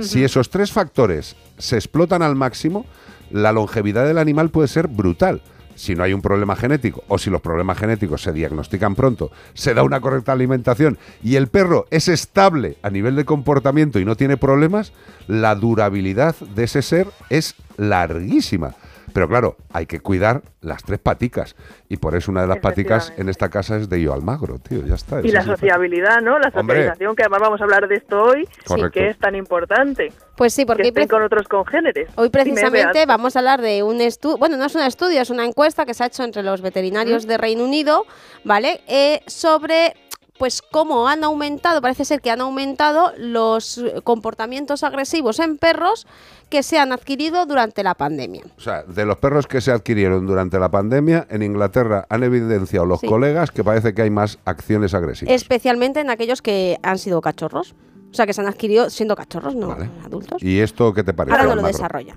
Si 0.00 0.22
esos 0.22 0.50
tres 0.50 0.70
factores 0.70 1.34
se 1.56 1.76
explotan 1.76 2.22
al 2.22 2.36
máximo, 2.36 2.86
la 3.30 3.52
longevidad 3.52 4.06
del 4.06 4.18
animal 4.18 4.50
puede 4.50 4.68
ser 4.68 4.86
brutal. 4.86 5.42
Si 5.78 5.94
no 5.94 6.02
hay 6.02 6.12
un 6.12 6.22
problema 6.22 6.56
genético 6.56 7.04
o 7.06 7.18
si 7.18 7.30
los 7.30 7.40
problemas 7.40 7.78
genéticos 7.78 8.22
se 8.22 8.32
diagnostican 8.32 8.96
pronto, 8.96 9.30
se 9.54 9.74
da 9.74 9.84
una 9.84 10.00
correcta 10.00 10.32
alimentación 10.32 10.98
y 11.22 11.36
el 11.36 11.46
perro 11.46 11.86
es 11.92 12.08
estable 12.08 12.78
a 12.82 12.90
nivel 12.90 13.14
de 13.14 13.24
comportamiento 13.24 14.00
y 14.00 14.04
no 14.04 14.16
tiene 14.16 14.36
problemas, 14.36 14.92
la 15.28 15.54
durabilidad 15.54 16.34
de 16.56 16.64
ese 16.64 16.82
ser 16.82 17.06
es 17.30 17.54
larguísima. 17.76 18.74
Pero 19.12 19.28
claro, 19.28 19.56
hay 19.72 19.86
que 19.86 20.00
cuidar 20.00 20.42
las 20.60 20.82
tres 20.82 20.98
paticas. 20.98 21.56
Y 21.88 21.96
por 21.96 22.14
eso 22.14 22.30
una 22.30 22.42
de 22.42 22.48
las 22.48 22.58
paticas 22.58 23.12
en 23.16 23.28
esta 23.28 23.48
casa 23.48 23.76
es 23.76 23.88
de 23.88 24.00
Io 24.00 24.12
Almagro, 24.12 24.58
tío. 24.58 24.84
Ya 24.84 24.94
está. 24.94 25.20
Y 25.22 25.30
la 25.30 25.42
sociabilidad, 25.42 26.20
¿no? 26.20 26.38
La 26.38 26.50
Hombre. 26.54 26.76
socialización, 26.76 27.16
que 27.16 27.22
además 27.22 27.40
vamos 27.40 27.60
a 27.60 27.64
hablar 27.64 27.88
de 27.88 27.96
esto 27.96 28.22
hoy, 28.22 28.48
Correcto. 28.66 28.90
que 28.92 29.08
es 29.10 29.18
tan 29.18 29.34
importante. 29.34 30.12
Pues 30.36 30.54
sí, 30.54 30.64
porque 30.64 30.82
que 30.82 30.88
estén 30.88 31.08
con 31.08 31.22
otros 31.22 31.48
congéneres. 31.48 32.10
Hoy 32.16 32.30
precisamente 32.30 33.06
vamos 33.06 33.34
a 33.34 33.40
hablar 33.40 33.60
de 33.60 33.82
un 33.82 34.00
estudio, 34.00 34.38
bueno, 34.38 34.56
no 34.56 34.66
es 34.66 34.74
un 34.74 34.82
estudio, 34.82 35.20
es 35.20 35.30
una 35.30 35.44
encuesta 35.44 35.84
que 35.84 35.94
se 35.94 36.04
ha 36.04 36.06
hecho 36.06 36.22
entre 36.22 36.42
los 36.42 36.60
veterinarios 36.62 37.26
de 37.26 37.38
Reino 37.38 37.64
Unido, 37.64 38.04
¿vale? 38.44 38.80
Eh, 38.86 39.20
sobre 39.26 39.94
pues 40.38 40.62
cómo 40.62 41.08
han 41.08 41.24
aumentado, 41.24 41.80
parece 41.80 42.04
ser 42.04 42.20
que 42.20 42.30
han 42.30 42.40
aumentado 42.40 43.12
los 43.18 43.82
comportamientos 44.04 44.82
agresivos 44.84 45.40
en 45.40 45.58
perros 45.58 46.06
que 46.48 46.62
se 46.62 46.78
han 46.78 46.92
adquirido 46.92 47.44
durante 47.46 47.82
la 47.82 47.94
pandemia. 47.94 48.42
O 48.56 48.60
sea, 48.60 48.82
de 48.84 49.04
los 49.04 49.16
perros 49.18 49.46
que 49.46 49.60
se 49.60 49.70
adquirieron 49.72 50.26
durante 50.26 50.58
la 50.58 50.70
pandemia, 50.70 51.26
en 51.28 51.42
Inglaterra 51.42 52.06
han 52.08 52.22
evidenciado 52.22 52.86
los 52.86 53.00
Sí. 53.00 53.06
colegas 53.06 53.50
que 53.50 53.62
parece 53.64 53.94
que 53.94 54.02
hay 54.02 54.10
más 54.10 54.38
acciones 54.44 54.94
agresivas. 54.94 55.34
Especialmente 55.34 56.00
en 56.00 56.10
aquellos 56.10 56.40
que 56.42 56.78
han 56.82 56.98
sido 56.98 57.20
cachorros. 57.20 57.74
O 58.10 58.14
sea, 58.14 58.24
que 58.24 58.32
se 58.32 58.40
han 58.40 58.46
adquirido 58.46 58.88
siendo 58.88 59.14
cachorros, 59.16 59.54
no 59.54 59.76
adultos. 60.04 60.42
¿Y 60.42 60.60
esto 60.60 60.94
qué 60.94 61.04
te 61.04 61.12
parece? 61.12 61.36
Ahora 61.36 61.54
no 61.54 61.60
lo 61.60 61.66
desarrolla. 61.66 62.16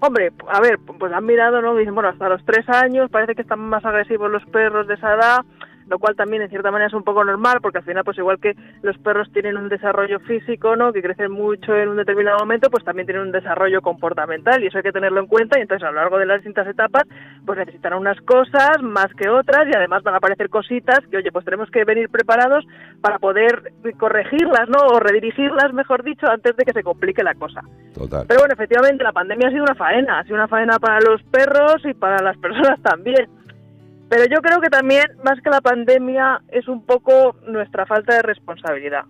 Hombre, 0.00 0.32
a 0.52 0.60
ver, 0.60 0.78
pues 0.98 1.12
han 1.12 1.24
mirado, 1.24 1.60
¿no? 1.62 1.74
Dicen, 1.74 1.94
bueno, 1.94 2.10
hasta 2.10 2.28
los 2.28 2.44
tres 2.44 2.68
años 2.68 3.10
parece 3.10 3.34
que 3.34 3.42
están 3.42 3.58
más 3.58 3.84
agresivos 3.84 4.30
los 4.30 4.44
perros 4.46 4.86
de 4.86 4.94
esa 4.94 5.14
edad, 5.14 5.38
lo 5.88 5.98
cual 5.98 6.16
también 6.16 6.42
en 6.42 6.50
cierta 6.50 6.70
manera 6.70 6.88
es 6.88 6.94
un 6.94 7.04
poco 7.04 7.24
normal, 7.24 7.58
porque 7.62 7.78
al 7.78 7.84
final, 7.84 8.04
pues 8.04 8.18
igual 8.18 8.38
que 8.40 8.54
los 8.82 8.96
perros 8.98 9.30
tienen 9.32 9.56
un 9.56 9.68
desarrollo 9.68 10.20
físico, 10.20 10.76
¿no? 10.76 10.92
Que 10.92 11.02
crecen 11.02 11.32
mucho 11.32 11.74
en 11.74 11.88
un 11.88 11.96
determinado 11.96 12.38
momento, 12.38 12.70
pues 12.70 12.84
también 12.84 13.06
tienen 13.06 13.26
un 13.26 13.32
desarrollo 13.32 13.80
comportamental 13.80 14.62
y 14.62 14.66
eso 14.66 14.78
hay 14.78 14.84
que 14.84 14.92
tenerlo 14.92 15.20
en 15.20 15.26
cuenta 15.26 15.58
y 15.58 15.62
entonces 15.62 15.86
a 15.86 15.90
lo 15.90 15.96
largo 15.96 16.18
de 16.18 16.26
las 16.26 16.38
distintas 16.38 16.66
etapas, 16.66 17.04
pues 17.44 17.58
necesitan 17.58 17.94
unas 17.94 18.20
cosas 18.22 18.82
más 18.82 19.08
que 19.14 19.28
otras 19.28 19.66
y 19.66 19.76
además 19.76 20.02
van 20.02 20.14
a 20.14 20.18
aparecer 20.18 20.48
cositas 20.48 21.00
que, 21.10 21.16
oye, 21.16 21.32
pues 21.32 21.44
tenemos 21.44 21.70
que 21.70 21.84
venir 21.84 22.08
preparados 22.10 22.64
para 23.00 23.18
poder 23.18 23.72
corregirlas, 23.98 24.68
¿no? 24.68 24.78
O 24.94 25.00
redirigirlas, 25.00 25.72
mejor 25.72 26.02
dicho, 26.02 26.26
antes 26.28 26.56
de 26.56 26.64
que 26.64 26.72
se 26.72 26.82
complique 26.82 27.22
la 27.22 27.34
cosa. 27.34 27.60
Total. 27.94 28.24
Pero 28.26 28.40
bueno, 28.40 28.54
efectivamente, 28.54 29.02
la 29.04 29.12
pandemia 29.12 29.48
ha 29.48 29.50
sido 29.50 29.64
una 29.64 29.74
faena, 29.74 30.20
ha 30.20 30.24
sido 30.24 30.36
una 30.36 30.48
faena 30.48 30.78
para 30.78 31.00
los 31.00 31.22
perros 31.24 31.84
y 31.84 31.94
para 31.94 32.22
las 32.22 32.36
personas 32.44 32.80
también. 32.82 33.37
Pero 34.08 34.24
yo 34.24 34.40
creo 34.40 34.60
que 34.60 34.70
también, 34.70 35.04
más 35.22 35.40
que 35.42 35.50
la 35.50 35.60
pandemia, 35.60 36.40
es 36.48 36.66
un 36.66 36.84
poco 36.86 37.36
nuestra 37.46 37.84
falta 37.86 38.14
de 38.16 38.22
responsabilidad. 38.22 39.04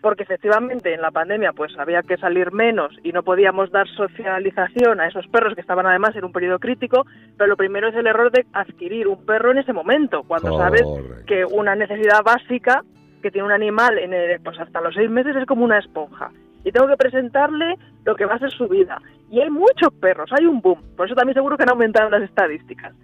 Porque 0.00 0.22
efectivamente 0.22 0.94
en 0.94 1.02
la 1.02 1.10
pandemia 1.10 1.52
pues 1.52 1.76
había 1.76 2.02
que 2.02 2.16
salir 2.18 2.52
menos 2.52 2.94
y 3.02 3.10
no 3.10 3.24
podíamos 3.24 3.72
dar 3.72 3.88
socialización 3.88 5.00
a 5.00 5.08
esos 5.08 5.26
perros 5.26 5.54
que 5.54 5.60
estaban 5.60 5.86
además 5.86 6.14
en 6.14 6.24
un 6.24 6.32
periodo 6.32 6.60
crítico, 6.60 7.04
pero 7.36 7.48
lo 7.48 7.56
primero 7.56 7.88
es 7.88 7.96
el 7.96 8.06
error 8.06 8.30
de 8.30 8.46
adquirir 8.52 9.08
un 9.08 9.26
perro 9.26 9.50
en 9.50 9.58
ese 9.58 9.72
momento, 9.72 10.22
cuando 10.22 10.56
sabes 10.56 10.82
que 11.26 11.44
una 11.44 11.74
necesidad 11.74 12.22
básica 12.24 12.84
que 13.22 13.32
tiene 13.32 13.46
un 13.46 13.52
animal 13.52 13.98
en 13.98 14.14
el- 14.14 14.40
pues 14.40 14.58
hasta 14.60 14.80
los 14.80 14.94
seis 14.94 15.10
meses 15.10 15.34
es 15.34 15.44
como 15.46 15.64
una 15.64 15.78
esponja. 15.78 16.30
Y 16.64 16.70
tengo 16.70 16.86
que 16.86 16.96
presentarle 16.96 17.74
lo 18.04 18.14
que 18.14 18.24
va 18.24 18.34
a 18.34 18.38
ser 18.38 18.50
su 18.52 18.68
vida. 18.68 19.00
Y 19.30 19.40
hay 19.40 19.50
muchos 19.50 19.92
perros, 20.00 20.30
hay 20.32 20.46
un 20.46 20.60
boom. 20.60 20.80
Por 20.96 21.06
eso 21.06 21.16
también 21.16 21.34
seguro 21.34 21.56
que 21.56 21.64
han 21.64 21.70
aumentado 21.70 22.08
las 22.08 22.22
estadísticas. 22.22 22.94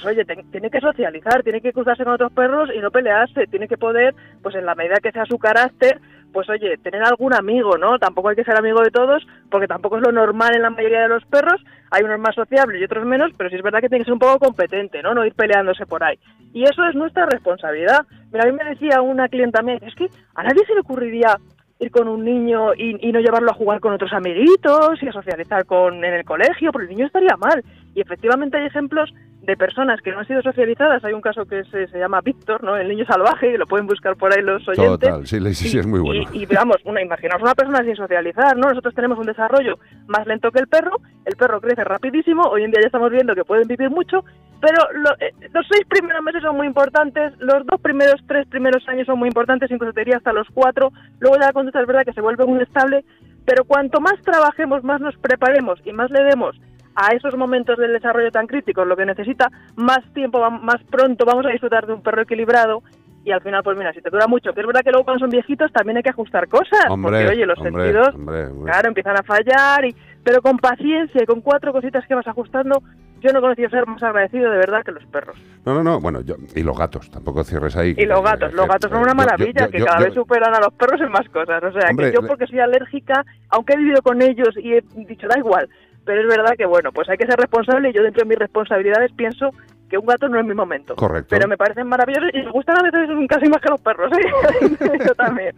Pues 0.00 0.16
oye, 0.16 0.24
tiene 0.24 0.70
que 0.70 0.80
socializar, 0.80 1.42
tiene 1.42 1.60
que 1.60 1.72
cruzarse 1.72 2.04
con 2.04 2.14
otros 2.14 2.32
perros 2.32 2.70
y 2.74 2.78
no 2.78 2.90
pelearse, 2.90 3.46
tiene 3.48 3.68
que 3.68 3.76
poder, 3.76 4.14
pues 4.42 4.54
en 4.54 4.64
la 4.64 4.74
medida 4.74 4.96
que 5.02 5.12
sea 5.12 5.26
su 5.26 5.38
carácter, 5.38 6.00
pues 6.32 6.48
oye, 6.48 6.78
tener 6.78 7.02
algún 7.02 7.34
amigo, 7.34 7.76
¿no? 7.76 7.98
Tampoco 7.98 8.30
hay 8.30 8.36
que 8.36 8.44
ser 8.44 8.56
amigo 8.56 8.80
de 8.80 8.90
todos, 8.90 9.26
porque 9.50 9.66
tampoco 9.66 9.98
es 9.98 10.02
lo 10.02 10.12
normal 10.12 10.54
en 10.54 10.62
la 10.62 10.70
mayoría 10.70 11.02
de 11.02 11.08
los 11.08 11.24
perros, 11.26 11.60
hay 11.90 12.02
unos 12.02 12.18
más 12.18 12.34
sociables 12.34 12.80
y 12.80 12.84
otros 12.84 13.04
menos, 13.04 13.30
pero 13.36 13.50
sí 13.50 13.56
es 13.56 13.62
verdad 13.62 13.80
que 13.80 13.88
tiene 13.88 14.04
que 14.04 14.06
ser 14.06 14.14
un 14.14 14.20
poco 14.20 14.38
competente, 14.38 15.02
¿no? 15.02 15.12
No 15.12 15.26
ir 15.26 15.34
peleándose 15.34 15.84
por 15.84 16.02
ahí. 16.02 16.18
Y 16.54 16.62
eso 16.62 16.82
es 16.86 16.94
nuestra 16.94 17.26
responsabilidad. 17.26 18.06
Mira, 18.32 18.44
a 18.44 18.50
mí 18.50 18.56
me 18.56 18.70
decía 18.70 19.02
una 19.02 19.28
clienta 19.28 19.60
mía, 19.60 19.78
es 19.82 19.94
que 19.94 20.08
a 20.34 20.42
nadie 20.42 20.64
se 20.66 20.74
le 20.74 20.80
ocurriría 20.80 21.36
ir 21.80 21.90
con 21.90 22.08
un 22.08 22.24
niño 22.24 22.74
y, 22.74 23.08
y 23.08 23.10
no 23.10 23.20
llevarlo 23.20 23.50
a 23.50 23.54
jugar 23.54 23.80
con 23.80 23.92
otros 23.92 24.12
amiguitos 24.12 25.02
y 25.02 25.08
a 25.08 25.12
socializar 25.12 25.64
con 25.64 26.04
en 26.04 26.14
el 26.14 26.24
colegio, 26.24 26.72
porque 26.72 26.88
el 26.88 26.96
niño 26.96 27.06
estaría 27.06 27.36
mal. 27.36 27.64
Y 27.94 28.00
efectivamente 28.00 28.58
hay 28.58 28.66
ejemplos 28.66 29.12
de 29.42 29.56
personas 29.56 30.00
que 30.02 30.12
no 30.12 30.18
han 30.18 30.26
sido 30.26 30.42
socializadas. 30.42 31.02
Hay 31.04 31.14
un 31.14 31.22
caso 31.22 31.46
que 31.46 31.64
se, 31.64 31.88
se 31.88 31.98
llama 31.98 32.20
Víctor, 32.20 32.62
¿no? 32.62 32.76
El 32.76 32.88
niño 32.88 33.06
salvaje, 33.06 33.52
y 33.52 33.56
lo 33.56 33.66
pueden 33.66 33.86
buscar 33.86 34.14
por 34.16 34.32
ahí 34.32 34.42
los 34.42 34.66
oyentes. 34.68 35.08
Total, 35.08 35.26
sí, 35.26 35.40
sí, 35.54 35.68
sí, 35.70 35.78
es 35.78 35.86
muy 35.86 36.00
bueno. 36.00 36.30
Y, 36.32 36.42
y, 36.42 36.46
vamos, 36.46 36.76
una, 36.84 37.02
imaginaos 37.02 37.40
una 37.40 37.54
persona 37.54 37.82
sin 37.82 37.96
socializar, 37.96 38.56
¿no? 38.56 38.68
Nosotros 38.68 38.94
tenemos 38.94 39.18
un 39.18 39.26
desarrollo 39.26 39.78
más 40.06 40.26
lento 40.26 40.50
que 40.50 40.60
el 40.60 40.68
perro, 40.68 40.98
el 41.24 41.36
perro 41.36 41.60
crece 41.60 41.82
rapidísimo, 41.84 42.42
hoy 42.42 42.64
en 42.64 42.70
día 42.70 42.82
ya 42.82 42.86
estamos 42.86 43.10
viendo 43.10 43.34
que 43.34 43.44
pueden 43.44 43.66
vivir 43.66 43.90
mucho, 43.90 44.24
pero 44.60 44.76
lo- 44.92 45.16
eh, 45.20 45.32
los 45.52 45.66
seis 45.70 45.84
primeros 45.88 46.22
meses 46.22 46.42
son 46.42 46.56
muy 46.56 46.66
importantes, 46.66 47.32
los 47.38 47.66
dos 47.66 47.80
primeros, 47.80 48.20
tres 48.26 48.46
primeros 48.48 48.86
años 48.88 49.06
son 49.06 49.18
muy 49.18 49.28
importantes, 49.28 49.70
incluso 49.70 49.92
te 49.92 50.00
diría 50.00 50.16
hasta 50.18 50.32
los 50.32 50.46
cuatro, 50.52 50.90
luego 51.18 51.36
ya 51.38 51.46
la 51.46 51.52
conducta 51.52 51.80
es 51.80 51.86
verdad 51.86 52.04
que 52.04 52.12
se 52.12 52.20
vuelve 52.20 52.44
muy 52.46 52.60
estable, 52.62 53.04
pero 53.44 53.64
cuanto 53.64 54.00
más 54.00 54.14
trabajemos, 54.22 54.84
más 54.84 55.00
nos 55.00 55.16
preparemos 55.16 55.80
y 55.84 55.92
más 55.92 56.10
le 56.10 56.22
demos 56.24 56.60
a 56.94 57.14
esos 57.14 57.36
momentos 57.36 57.78
del 57.78 57.92
desarrollo 57.92 58.30
tan 58.30 58.46
críticos 58.46 58.86
lo 58.86 58.96
que 58.96 59.06
necesita, 59.06 59.48
más 59.76 60.00
tiempo, 60.12 60.48
más 60.50 60.82
pronto 60.90 61.24
vamos 61.24 61.46
a 61.46 61.50
disfrutar 61.50 61.86
de 61.86 61.94
un 61.94 62.02
perro 62.02 62.22
equilibrado. 62.22 62.82
Y 63.22 63.32
al 63.32 63.42
final, 63.42 63.62
pues 63.62 63.76
mira, 63.76 63.92
si 63.92 64.00
te 64.00 64.08
dura 64.08 64.26
mucho, 64.26 64.52
que 64.54 64.60
es 64.62 64.66
verdad 64.66 64.80
que 64.80 64.90
luego 64.90 65.04
cuando 65.04 65.20
son 65.20 65.30
viejitos 65.30 65.70
también 65.72 65.98
hay 65.98 66.02
que 66.02 66.08
ajustar 66.08 66.48
cosas, 66.48 66.86
Hombre, 66.88 67.10
porque 67.24 67.28
oye, 67.36 67.44
los 67.46 67.58
hombre, 67.58 67.84
sentidos, 67.92 68.14
hombre. 68.14 68.46
claro, 68.64 68.88
empiezan 68.88 69.16
a 69.18 69.22
fallar, 69.22 69.84
y, 69.84 69.94
pero 70.24 70.40
con 70.40 70.56
paciencia 70.56 71.22
y 71.22 71.26
con 71.26 71.42
cuatro 71.42 71.70
cositas 71.72 72.06
que 72.06 72.14
vas 72.14 72.26
ajustando, 72.26 72.82
yo 73.20 73.32
no 73.32 73.38
he 73.38 73.42
conocido 73.42 73.70
ser 73.70 73.86
más 73.86 74.02
agradecido 74.02 74.50
de 74.50 74.58
verdad 74.58 74.82
que 74.84 74.92
los 74.92 75.04
perros. 75.06 75.36
No, 75.64 75.74
no, 75.74 75.82
no, 75.82 76.00
bueno, 76.00 76.20
yo, 76.22 76.34
y 76.54 76.62
los 76.62 76.76
gatos, 76.78 77.10
tampoco 77.10 77.44
cierres 77.44 77.76
ahí. 77.76 77.94
Y 77.96 78.06
los 78.06 78.22
gatos, 78.22 78.52
los 78.54 78.66
gatos 78.66 78.90
son 78.90 79.00
una 79.00 79.10
yo- 79.12 79.14
maravilla, 79.16 79.66
yo- 79.66 79.70
que 79.70 79.84
cada 79.84 80.04
vez 80.04 80.14
superan 80.14 80.54
a 80.54 80.60
los 80.60 80.72
perros 80.74 81.00
en 81.00 81.10
más 81.12 81.28
cosas. 81.28 81.62
O 81.62 81.72
sea, 81.72 81.90
Hombre, 81.90 82.10
que 82.10 82.16
yo 82.20 82.26
porque 82.26 82.46
soy 82.46 82.60
alérgica, 82.60 83.24
aunque 83.50 83.74
he 83.74 83.76
vivido 83.78 84.02
con 84.02 84.20
ellos 84.22 84.48
y 84.56 84.74
he 84.74 84.82
dicho, 85.06 85.26
da 85.28 85.38
igual, 85.38 85.68
pero 86.04 86.20
es 86.22 86.26
verdad 86.26 86.54
que 86.56 86.66
bueno, 86.66 86.90
pues 86.92 87.08
hay 87.08 87.18
que 87.18 87.26
ser 87.26 87.38
responsable 87.38 87.90
y 87.90 87.92
yo 87.92 88.02
dentro 88.02 88.22
de 88.24 88.28
mis 88.28 88.38
responsabilidades 88.38 89.12
pienso 89.12 89.50
que 89.90 89.98
un 89.98 90.06
gato 90.06 90.28
no 90.28 90.38
es 90.40 90.46
mi 90.46 90.54
momento. 90.54 90.94
Correcto. 90.94 91.28
Pero 91.30 91.48
me 91.48 91.56
parecen 91.58 91.86
maravillosos 91.88 92.30
y 92.32 92.38
me 92.38 92.50
gustan 92.52 92.78
a 92.78 92.82
veces 92.82 93.08
casi 93.28 93.48
más 93.50 93.60
que 93.60 93.68
los 93.68 93.80
perros, 93.80 94.10
¿eh? 94.12 94.70
yo 95.06 95.14
también. 95.14 95.54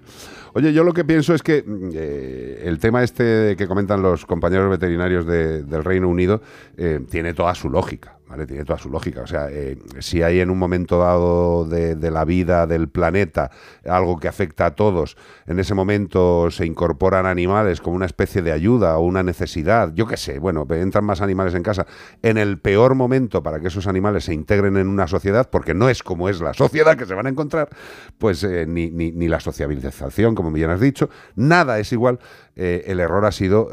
Oye, 0.54 0.72
yo 0.72 0.82
lo 0.84 0.92
que 0.92 1.04
pienso 1.04 1.34
es 1.34 1.42
que 1.42 1.62
mm, 1.64 1.90
eh, 1.94 2.62
el 2.64 2.78
tema 2.80 3.02
este 3.02 3.54
que 3.56 3.68
comentan 3.68 4.02
los 4.02 4.26
compañeros 4.26 4.68
veterinarios 4.70 5.26
de- 5.26 5.62
del 5.62 5.84
Reino 5.84 6.08
Unido 6.08 6.40
eh, 6.76 7.00
tiene 7.10 7.34
toda 7.34 7.54
su 7.54 7.70
lógica, 7.70 8.16
¿vale? 8.32 8.46
Tiene 8.46 8.64
toda 8.64 8.78
su 8.78 8.88
lógica. 8.88 9.20
O 9.20 9.26
sea, 9.26 9.48
eh, 9.50 9.76
si 10.00 10.22
hay 10.22 10.40
en 10.40 10.48
un 10.48 10.58
momento 10.58 10.98
dado 10.98 11.66
de, 11.66 12.10
la 12.10 12.24
vida 12.24 12.66
del 12.66 12.88
planeta 12.88 13.50
algo 13.86 14.18
que 14.18 14.26
afecta 14.26 14.64
a 14.64 14.74
todos, 14.74 15.18
en 15.46 15.58
ese 15.58 15.74
momento 15.74 16.50
se 16.50 16.64
incorporan 16.64 17.26
animales 17.26 17.82
como 17.82 17.94
una 17.94 18.06
especie 18.06 18.40
de 18.40 18.50
ayuda 18.52 18.96
o 18.96 19.02
una 19.04 19.22
necesidad, 19.22 19.92
yo 19.94 20.06
qué 20.06 20.16
sé, 20.16 20.38
bueno, 20.38 20.66
entran 20.70 21.04
más 21.04 21.20
animales 21.20 21.54
en 21.54 21.62
casa, 21.62 21.86
en 22.22 22.38
el 22.38 22.58
peor 22.58 22.94
momento 22.94 23.42
para 23.42 23.60
que 23.60 23.68
esos 23.68 23.86
animales 23.86 24.24
se 24.24 24.32
integren 24.32 24.78
en 24.78 24.88
una 24.88 25.06
sociedad, 25.06 25.50
porque 25.50 25.74
no 25.74 25.90
es 25.90 26.02
como 26.02 26.30
es 26.30 26.40
la 26.40 26.54
sociedad 26.54 26.96
que 26.96 27.04
se 27.04 27.12
van 27.14 27.26
a 27.26 27.28
encontrar, 27.28 27.68
pues 28.16 28.42
eh, 28.44 28.64
ni, 28.66 28.90
ni- 28.90 29.12
ni 29.12 29.28
la 29.28 29.40
sociabilización, 29.40 30.34
como 30.34 30.50
bien 30.52 30.70
has 30.70 30.80
dicho, 30.80 31.10
nada 31.36 31.78
es 31.78 31.92
igual. 31.92 32.18
eh, 32.56 32.84
el 32.86 33.00
error 33.00 33.24
ha 33.24 33.32
sido 33.32 33.68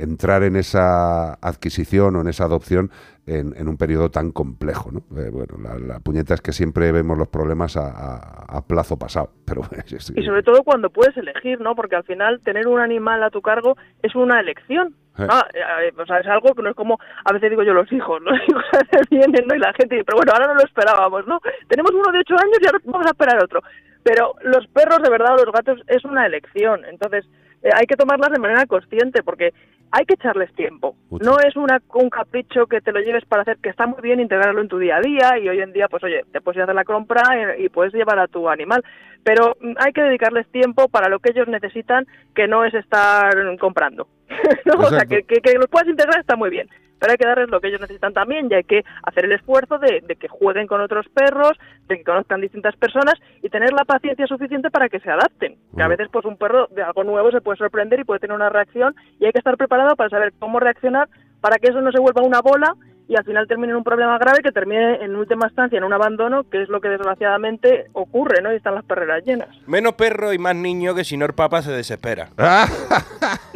entrar 0.00 0.42
en 0.42 0.56
esa 0.56 1.34
adquisición 1.34 2.16
o 2.16 2.20
en 2.20 2.28
esa 2.28 2.44
adopción 2.44 2.90
en, 3.26 3.54
en 3.56 3.68
un 3.68 3.76
periodo 3.76 4.10
tan 4.10 4.32
complejo. 4.32 4.90
¿no? 4.90 5.00
Eh, 5.20 5.30
bueno, 5.30 5.56
la, 5.62 5.78
la 5.78 6.00
puñeta 6.00 6.34
es 6.34 6.40
que 6.40 6.52
siempre 6.52 6.90
vemos 6.92 7.16
los 7.16 7.28
problemas 7.28 7.76
a, 7.76 7.86
a- 7.88 8.58
a 8.58 8.66
plazo 8.66 8.98
pasado, 8.98 9.30
pero 9.46 9.62
es- 9.72 10.12
Y 10.16 10.24
sobre 10.24 10.42
todo 10.42 10.62
cuando 10.64 10.90
puedes 10.90 11.16
elegir, 11.16 11.60
¿no? 11.60 11.74
Porque 11.74 11.96
al 11.96 12.04
final 12.04 12.40
tener 12.40 12.66
un 12.66 12.80
animal 12.80 13.22
a 13.22 13.30
tu 13.30 13.40
cargo 13.42 13.76
es 14.02 14.14
una 14.14 14.40
elección. 14.40 14.94
Eh. 15.18 15.26
Ah, 15.28 15.46
eh, 15.54 15.92
o 15.96 16.06
sea, 16.06 16.18
es 16.20 16.26
algo 16.26 16.54
que 16.54 16.62
no 16.62 16.70
es 16.70 16.74
como, 16.76 16.98
a 17.24 17.32
veces 17.32 17.50
digo 17.50 17.62
yo, 17.62 17.74
los 17.74 17.90
hijos, 17.92 18.20
los 18.24 18.38
hijos 18.48 18.64
vienen, 19.10 19.46
¿no? 19.46 19.54
Y 19.54 19.58
la 19.58 19.72
gente 19.74 19.94
dice, 19.96 20.04
pero 20.04 20.16
bueno, 20.18 20.32
ahora 20.32 20.46
no 20.48 20.54
lo 20.54 20.64
esperábamos, 20.64 21.26
¿no? 21.26 21.38
Tenemos 21.68 21.92
uno 21.92 22.10
de 22.12 22.18
ocho 22.20 22.34
años 22.34 22.58
y 22.60 22.66
ahora 22.66 22.78
vamos 22.84 23.06
a 23.06 23.10
esperar 23.10 23.44
otro. 23.44 23.60
Pero 24.02 24.34
los 24.42 24.66
perros, 24.68 24.98
de 25.00 25.10
verdad, 25.10 25.34
o 25.38 25.44
los 25.44 25.54
gatos, 25.54 25.80
es 25.86 26.04
una 26.04 26.26
elección. 26.26 26.84
Entonces, 26.86 27.24
eh, 27.62 27.68
hay 27.72 27.86
que 27.86 27.94
tomarlas 27.94 28.30
de 28.32 28.40
manera 28.40 28.66
consciente 28.66 29.22
porque 29.22 29.52
hay 29.92 30.06
que 30.06 30.14
echarles 30.14 30.52
tiempo. 30.54 30.96
No 31.10 31.38
es 31.38 31.54
una, 31.54 31.80
un 31.94 32.08
capricho 32.08 32.66
que 32.66 32.80
te 32.80 32.92
lo 32.92 33.00
lleves 33.00 33.24
para 33.26 33.42
hacer, 33.42 33.58
que 33.58 33.68
está 33.68 33.86
muy 33.86 34.00
bien 34.00 34.20
integrarlo 34.20 34.62
en 34.62 34.68
tu 34.68 34.78
día 34.78 34.96
a 34.96 35.00
día 35.00 35.38
y 35.38 35.48
hoy 35.48 35.60
en 35.60 35.72
día, 35.72 35.86
pues 35.88 36.02
oye, 36.02 36.24
te 36.32 36.40
puedes 36.40 36.56
ir 36.56 36.62
a 36.62 36.64
hacer 36.64 36.74
la 36.74 36.84
compra 36.84 37.22
y, 37.58 37.66
y 37.66 37.68
puedes 37.68 37.92
llevar 37.92 38.18
a 38.18 38.26
tu 38.26 38.48
animal. 38.48 38.82
Pero 39.22 39.56
mm, 39.60 39.74
hay 39.78 39.92
que 39.92 40.02
dedicarles 40.02 40.50
tiempo 40.50 40.88
para 40.88 41.08
lo 41.08 41.20
que 41.20 41.30
ellos 41.30 41.46
necesitan, 41.46 42.06
que 42.34 42.48
no 42.48 42.64
es 42.64 42.72
estar 42.74 43.34
comprando. 43.58 44.08
¿no? 44.64 44.74
O 44.80 44.88
sea, 44.88 45.04
que, 45.04 45.22
que 45.22 45.52
los 45.54 45.68
puedas 45.68 45.88
integrar 45.88 46.20
está 46.20 46.36
muy 46.36 46.50
bien. 46.50 46.68
Pero 47.02 47.14
hay 47.14 47.18
que 47.18 47.26
darles 47.26 47.50
lo 47.50 47.60
que 47.60 47.66
ellos 47.66 47.80
necesitan 47.80 48.12
también 48.12 48.46
y 48.48 48.54
hay 48.54 48.62
que 48.62 48.84
hacer 49.02 49.24
el 49.24 49.32
esfuerzo 49.32 49.78
de, 49.78 50.04
de 50.06 50.14
que 50.14 50.28
jueguen 50.28 50.68
con 50.68 50.80
otros 50.80 51.04
perros, 51.12 51.58
de 51.88 51.98
que 51.98 52.04
conozcan 52.04 52.40
distintas 52.40 52.76
personas 52.76 53.14
y 53.42 53.48
tener 53.48 53.72
la 53.72 53.84
paciencia 53.84 54.24
suficiente 54.28 54.70
para 54.70 54.88
que 54.88 55.00
se 55.00 55.10
adapten. 55.10 55.56
Que 55.74 55.82
a 55.82 55.88
veces 55.88 56.06
pues 56.12 56.24
un 56.26 56.36
perro 56.36 56.68
de 56.68 56.84
algo 56.84 57.02
nuevo 57.02 57.32
se 57.32 57.40
puede 57.40 57.58
sorprender 57.58 57.98
y 57.98 58.04
puede 58.04 58.20
tener 58.20 58.36
una 58.36 58.50
reacción 58.50 58.94
y 59.18 59.24
hay 59.24 59.32
que 59.32 59.38
estar 59.38 59.56
preparado 59.56 59.96
para 59.96 60.10
saber 60.10 60.32
cómo 60.38 60.60
reaccionar 60.60 61.08
para 61.40 61.56
que 61.56 61.70
eso 61.70 61.80
no 61.80 61.90
se 61.90 61.98
vuelva 61.98 62.22
una 62.22 62.40
bola 62.40 62.76
y 63.08 63.16
al 63.16 63.24
final 63.24 63.46
termine 63.48 63.72
en 63.72 63.78
un 63.78 63.84
problema 63.84 64.16
grave 64.18 64.42
que 64.42 64.52
termine 64.52 65.04
en 65.04 65.16
última 65.16 65.46
instancia 65.46 65.76
en 65.76 65.84
un 65.84 65.92
abandono, 65.92 66.44
que 66.44 66.62
es 66.62 66.68
lo 66.68 66.80
que 66.80 66.88
desgraciadamente 66.88 67.86
ocurre, 67.92 68.40
¿no? 68.42 68.52
Y 68.52 68.56
están 68.56 68.74
las 68.74 68.84
perreras 68.84 69.24
llenas. 69.24 69.48
Menos 69.66 69.94
perro 69.94 70.32
y 70.32 70.38
más 70.38 70.54
niño 70.54 70.94
que 70.94 71.04
si 71.04 71.16
no 71.16 71.26
el 71.26 71.34
papa 71.34 71.62
se 71.62 71.72
desespera. 71.72 72.30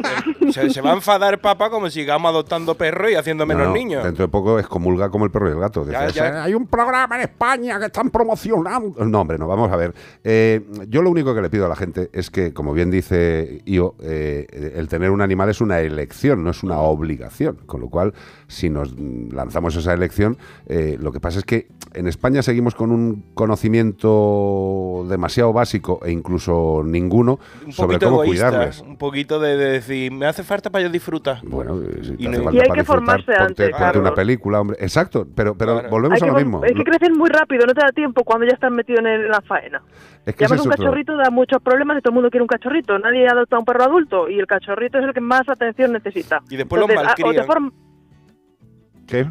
Se, 0.51 0.69
se 0.69 0.81
va 0.81 0.91
a 0.91 0.93
enfadar 0.93 1.33
el 1.33 1.39
papa 1.39 1.69
como 1.69 1.89
si 1.89 1.99
sigamos 1.99 2.29
adoptando 2.29 2.75
perros 2.75 3.11
y 3.11 3.15
haciendo 3.15 3.45
No, 3.45 3.53
menos 3.53 3.67
no, 3.67 3.73
niños. 3.73 4.03
Dentro 4.03 4.25
de 4.25 4.31
poco 4.31 4.59
excomulga 4.59 5.09
como 5.09 5.25
el 5.25 5.31
perro 5.31 5.49
y 5.49 5.51
el 5.51 5.59
gato. 5.59 5.85
Ya, 5.89 6.07
ya. 6.07 6.43
Hay 6.43 6.53
un 6.53 6.67
programa 6.67 7.15
en 7.15 7.21
España 7.23 7.79
que 7.79 7.85
están 7.87 8.09
promocionando. 8.09 9.03
No, 9.05 9.21
hombre, 9.21 9.37
no, 9.37 9.47
vamos 9.47 9.71
a 9.71 9.75
ver. 9.75 9.93
Eh, 10.23 10.61
yo 10.87 11.01
lo 11.01 11.09
único 11.09 11.35
que 11.35 11.41
le 11.41 11.49
pido 11.49 11.65
a 11.65 11.69
la 11.69 11.75
gente 11.75 12.09
es 12.13 12.29
que, 12.29 12.53
como 12.53 12.73
bien 12.73 12.91
dice 12.91 13.61
Io, 13.65 13.95
eh, 14.01 14.73
el 14.75 14.87
tener 14.87 15.11
un 15.11 15.21
animal 15.21 15.49
es 15.49 15.61
una 15.61 15.79
elección, 15.81 16.43
no 16.43 16.51
es 16.51 16.63
una 16.63 16.79
obligación. 16.79 17.57
Con 17.65 17.81
lo 17.81 17.89
cual, 17.89 18.13
si 18.47 18.69
nos 18.69 18.93
lanzamos 18.97 19.75
esa 19.75 19.93
elección, 19.93 20.37
eh, 20.67 20.97
lo 20.99 21.11
que 21.11 21.19
pasa 21.19 21.39
es 21.39 21.45
que 21.45 21.67
en 21.93 22.07
España 22.07 22.41
seguimos 22.41 22.75
con 22.75 22.91
un 22.91 23.23
conocimiento 23.33 25.05
demasiado 25.09 25.53
básico 25.53 25.99
e 26.05 26.11
incluso 26.11 26.83
ninguno 26.85 27.39
un 27.65 27.71
sobre 27.71 27.99
cómo 27.99 28.23
egoísta, 28.23 28.49
cuidarles. 28.49 28.79
un 28.81 28.97
poquito 28.97 29.39
de, 29.39 29.57
de 29.57 29.71
decir, 29.71 29.96
me 30.11 30.25
hace 30.25 30.43
falta 30.43 30.69
para 30.69 30.83
yo 30.85 30.89
disfrutar. 30.89 31.39
Bueno, 31.43 31.79
si 32.01 32.15
te 32.17 32.23
Y 32.23 32.27
hace 32.27 32.37
no- 32.37 32.43
falta 32.45 32.57
Y 32.57 32.59
hay 32.61 32.67
para 32.67 32.79
que 32.79 32.83
formarse 32.85 33.25
ponte, 33.25 33.41
antes, 33.43 33.69
ponte 33.71 33.99
una 33.99 34.13
película, 34.13 34.61
hombre. 34.61 34.77
Exacto, 34.79 35.27
pero, 35.35 35.55
pero 35.57 35.81
volvemos 35.89 36.21
Hay 36.21 36.27
a 36.29 36.31
lo 36.31 36.37
mismo. 36.37 36.63
Es 36.63 36.73
que 36.73 36.83
crecen 36.83 37.17
muy 37.17 37.29
rápido, 37.29 37.65
no 37.65 37.73
te 37.73 37.81
da 37.81 37.91
tiempo 37.91 38.23
cuando 38.23 38.45
ya 38.45 38.53
estás 38.53 38.71
metido 38.71 38.99
en, 38.99 39.07
el- 39.07 39.27
la 39.29 39.41
faena. 39.41 39.81
Es 40.25 40.35
que 40.35 40.45
además 40.45 40.59
es 40.61 40.65
un 40.65 40.71
otro- 40.73 40.83
cachorrito 40.85 41.15
da 41.17 41.29
muchos 41.29 41.61
problemas 41.61 41.97
y 41.97 42.01
todo 42.01 42.11
el 42.11 42.15
mundo 42.15 42.29
quiere 42.29 42.41
un 42.43 42.47
cachorrito. 42.47 42.97
Nadie 42.99 43.27
adopta 43.27 43.57
un 43.59 43.65
perro 43.65 43.83
adulto 43.83 44.29
y 44.29 44.37
el 44.39 44.45
cachorrito 44.47 44.97
es 44.99 45.05
el 45.05 45.13
que 45.13 45.21
más 45.21 45.47
atención 45.47 45.93
necesita. 45.93 46.41
Y 46.49 46.57
después 46.57 46.79
los 46.81 46.89
Entonces, 46.89 47.07
ah, 47.09 47.13
o 47.13 47.15
te 47.15 47.23
malcrían. 47.23 47.45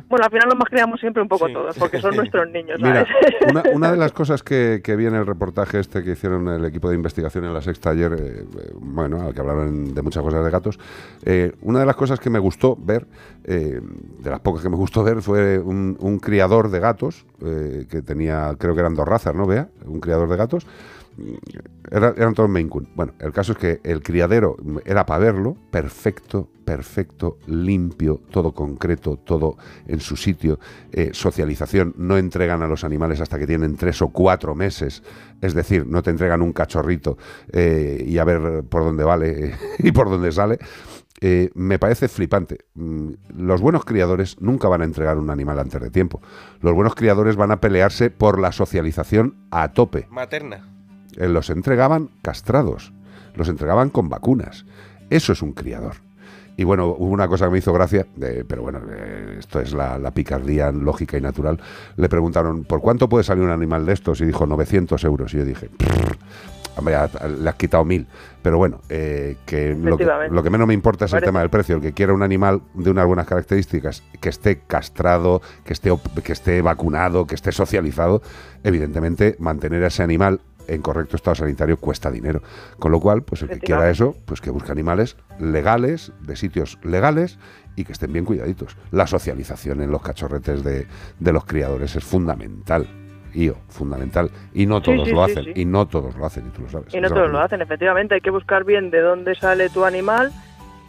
Bueno, 0.08 0.24
al 0.24 0.30
final 0.30 0.48
los 0.48 0.58
más 0.58 0.68
criamos 0.68 1.00
siempre 1.00 1.22
un 1.22 1.28
poco 1.28 1.48
todos, 1.48 1.76
porque 1.78 2.00
son 2.00 2.16
nuestros 2.16 2.48
niños, 2.50 2.78
Mira, 2.80 3.06
¿sabes? 3.06 3.34
una, 3.50 3.62
una 3.72 3.90
de 3.92 3.96
las 3.96 4.12
cosas 4.20 4.42
que, 4.42 4.80
que 4.82 4.96
vi 4.96 5.06
en 5.06 5.14
el 5.14 5.26
reportaje 5.26 5.78
este 5.78 6.02
que 6.02 6.12
hicieron 6.12 6.48
el 6.48 6.64
equipo 6.64 6.88
de 6.88 6.94
investigación 6.94 7.44
en 7.44 7.54
la 7.54 7.60
Sexta 7.60 7.90
ayer, 7.90 8.12
eh, 8.12 8.16
eh, 8.18 8.72
bueno, 8.74 9.22
al 9.22 9.34
que 9.34 9.40
hablaron 9.40 9.94
de 9.94 10.02
muchas 10.02 10.22
cosas 10.22 10.44
de 10.44 10.50
gatos, 10.50 10.78
eh, 11.24 11.52
una 11.62 11.80
de 11.80 11.86
las 11.86 11.96
cosas 11.96 12.20
que 12.20 12.30
me 12.30 12.38
gustó 12.38 12.76
ver, 12.76 13.06
eh, 13.44 13.80
de 14.18 14.30
las 14.30 14.40
pocas 14.40 14.62
que 14.62 14.68
me 14.68 14.76
gustó 14.76 15.04
ver, 15.04 15.22
fue 15.22 15.58
un, 15.58 15.96
un 16.00 16.18
criador 16.18 16.70
de 16.70 16.80
gatos, 16.80 17.26
eh, 17.44 17.86
que 17.90 18.02
tenía, 18.02 18.54
creo 18.58 18.74
que 18.74 18.80
eran 18.80 18.94
dos 18.94 19.06
razas, 19.06 19.34
¿no? 19.34 19.46
Vea, 19.46 19.68
un 19.84 20.00
criador 20.00 20.28
de 20.28 20.36
gatos. 20.36 20.66
Era- 21.90 22.14
eran 22.16 22.34
todos 22.34 22.48
Maine 22.50 22.68
Coon. 22.70 22.88
Bueno, 22.94 23.12
el 23.20 23.32
caso 23.32 23.52
es 23.52 23.58
que 23.58 23.80
el 23.84 24.02
criadero 24.02 24.56
era 24.84 25.06
para 25.06 25.20
verlo, 25.20 25.56
perfecto, 25.70 26.48
perfecto, 26.64 27.38
limpio, 27.46 28.20
todo 28.30 28.52
concreto, 28.52 29.16
todo 29.16 29.56
en 29.86 30.00
su 30.00 30.16
sitio. 30.16 30.58
Eh, 30.92 31.10
socialización, 31.12 31.94
no 31.96 32.18
entregan 32.18 32.62
a 32.62 32.66
los 32.66 32.84
animales 32.84 33.20
hasta 33.20 33.38
que 33.38 33.46
tienen 33.46 33.76
tres 33.76 34.02
o 34.02 34.08
cuatro 34.08 34.54
meses. 34.54 35.02
Es 35.40 35.54
decir, 35.54 35.86
no 35.86 36.02
te 36.02 36.10
entregan 36.10 36.42
un 36.42 36.52
cachorrito 36.52 37.16
eh, 37.52 38.04
y 38.06 38.18
a 38.18 38.24
ver 38.24 38.64
por 38.64 38.82
dónde 38.84 39.04
vale 39.04 39.54
y 39.78 39.92
por 39.92 40.10
dónde 40.10 40.32
sale. 40.32 40.58
Eh, 41.22 41.50
me 41.54 41.78
parece 41.78 42.08
flipante. 42.08 42.66
Mm, 42.74 43.12
Los 43.38 43.62
buenos 43.62 43.86
criadores 43.86 44.36
nunca 44.42 44.68
van 44.68 44.82
a 44.82 44.84
entregar 44.84 45.16
un 45.16 45.30
animal 45.30 45.58
antes 45.58 45.80
de 45.80 45.88
tiempo. 45.90 46.20
Los 46.60 46.74
buenos 46.74 46.94
criadores 46.94 47.36
van 47.36 47.52
a 47.52 47.60
pelearse 47.60 48.10
por 48.10 48.38
la 48.38 48.52
socialización 48.52 49.34
a 49.50 49.72
tope. 49.72 50.06
Materna. 50.10 50.75
Eh, 51.16 51.28
los 51.28 51.50
entregaban 51.50 52.10
castrados, 52.22 52.92
los 53.34 53.48
entregaban 53.48 53.90
con 53.90 54.08
vacunas. 54.08 54.64
Eso 55.10 55.32
es 55.32 55.42
un 55.42 55.52
criador. 55.52 55.94
Y 56.58 56.64
bueno, 56.64 56.86
hubo 56.86 57.10
una 57.10 57.28
cosa 57.28 57.46
que 57.46 57.52
me 57.52 57.58
hizo 57.58 57.72
gracia, 57.72 58.06
pero 58.48 58.62
bueno, 58.62 58.80
eh, 58.90 59.36
esto 59.38 59.60
es 59.60 59.74
la, 59.74 59.98
la 59.98 60.12
picardía 60.12 60.72
lógica 60.72 61.18
y 61.18 61.20
natural. 61.20 61.60
Le 61.96 62.08
preguntaron, 62.08 62.64
¿por 62.64 62.80
cuánto 62.80 63.10
puede 63.10 63.24
salir 63.24 63.44
un 63.44 63.50
animal 63.50 63.84
de 63.84 63.92
estos? 63.92 64.22
Y 64.22 64.24
dijo, 64.24 64.46
900 64.46 65.04
euros. 65.04 65.34
Y 65.34 65.36
yo 65.36 65.44
dije, 65.44 65.68
"Prr, 65.68 66.16
hombre, 66.76 66.96
le 67.40 67.48
has 67.48 67.56
quitado 67.56 67.84
mil. 67.84 68.06
Pero 68.42 68.58
bueno, 68.58 68.80
eh, 68.88 69.36
que 69.44 69.70
lo, 69.74 69.96
que 69.96 70.04
Efectivamente. 70.04 70.34
lo 70.34 70.42
que 70.42 70.50
menos 70.50 70.66
me 70.66 70.74
importa 70.74 71.06
es 71.06 71.12
el 71.12 71.22
tema 71.22 71.40
del 71.40 71.50
precio. 71.50 71.76
El 71.76 71.82
que 71.82 71.92
quiera 71.92 72.14
un 72.14 72.22
animal 72.22 72.62
de 72.74 72.90
unas 72.90 73.06
buenas 73.06 73.26
características, 73.26 74.02
que 74.20 74.28
esté 74.28 74.60
castrado, 74.66 75.42
que 75.64 75.72
esté, 75.72 75.92
que 76.24 76.32
esté 76.32 76.62
vacunado, 76.62 77.26
que 77.26 77.34
esté 77.34 77.52
socializado, 77.52 78.22
evidentemente 78.62 79.36
mantener 79.38 79.84
a 79.84 79.88
ese 79.88 80.02
animal 80.02 80.40
en 80.68 80.82
correcto 80.82 81.16
estado 81.16 81.34
sanitario 81.34 81.78
cuesta 81.78 82.10
dinero. 82.10 82.42
Con 82.78 82.92
lo 82.92 83.00
cual, 83.00 83.22
pues 83.22 83.42
el 83.42 83.48
que 83.48 83.58
quiera 83.58 83.90
eso, 83.90 84.16
pues 84.24 84.40
que 84.40 84.50
busque 84.50 84.72
animales 84.72 85.16
legales, 85.38 86.12
de 86.20 86.36
sitios 86.36 86.78
legales 86.82 87.38
y 87.76 87.84
que 87.84 87.92
estén 87.92 88.12
bien 88.12 88.24
cuidaditos. 88.24 88.76
La 88.90 89.06
socialización 89.06 89.82
en 89.82 89.90
los 89.90 90.02
cachorretes 90.02 90.64
de, 90.64 90.86
de 91.18 91.32
los 91.32 91.44
criadores 91.44 91.96
es 91.96 92.04
fundamental. 92.04 92.86
Io, 93.34 93.56
fundamental. 93.68 94.30
Y 94.54 94.64
no 94.64 94.80
todos 94.80 95.06
sí, 95.06 95.14
lo 95.14 95.22
hacen. 95.22 95.44
sí. 95.44 95.52
Y 95.56 95.64
no 95.66 95.86
todos 95.86 96.16
lo 96.16 96.24
hacen, 96.24 96.46
y 96.46 96.50
tú 96.50 96.62
lo 96.62 96.70
sabes. 96.70 96.94
Y 96.94 97.00
no 97.00 97.08
todos 97.10 97.30
lo 97.30 97.38
hacen, 97.38 97.60
efectivamente. 97.60 98.14
Hay 98.14 98.22
que 98.22 98.30
buscar 98.30 98.64
bien 98.64 98.90
de 98.90 99.00
dónde 99.00 99.34
sale 99.34 99.68
tu 99.68 99.84
animal. 99.84 100.32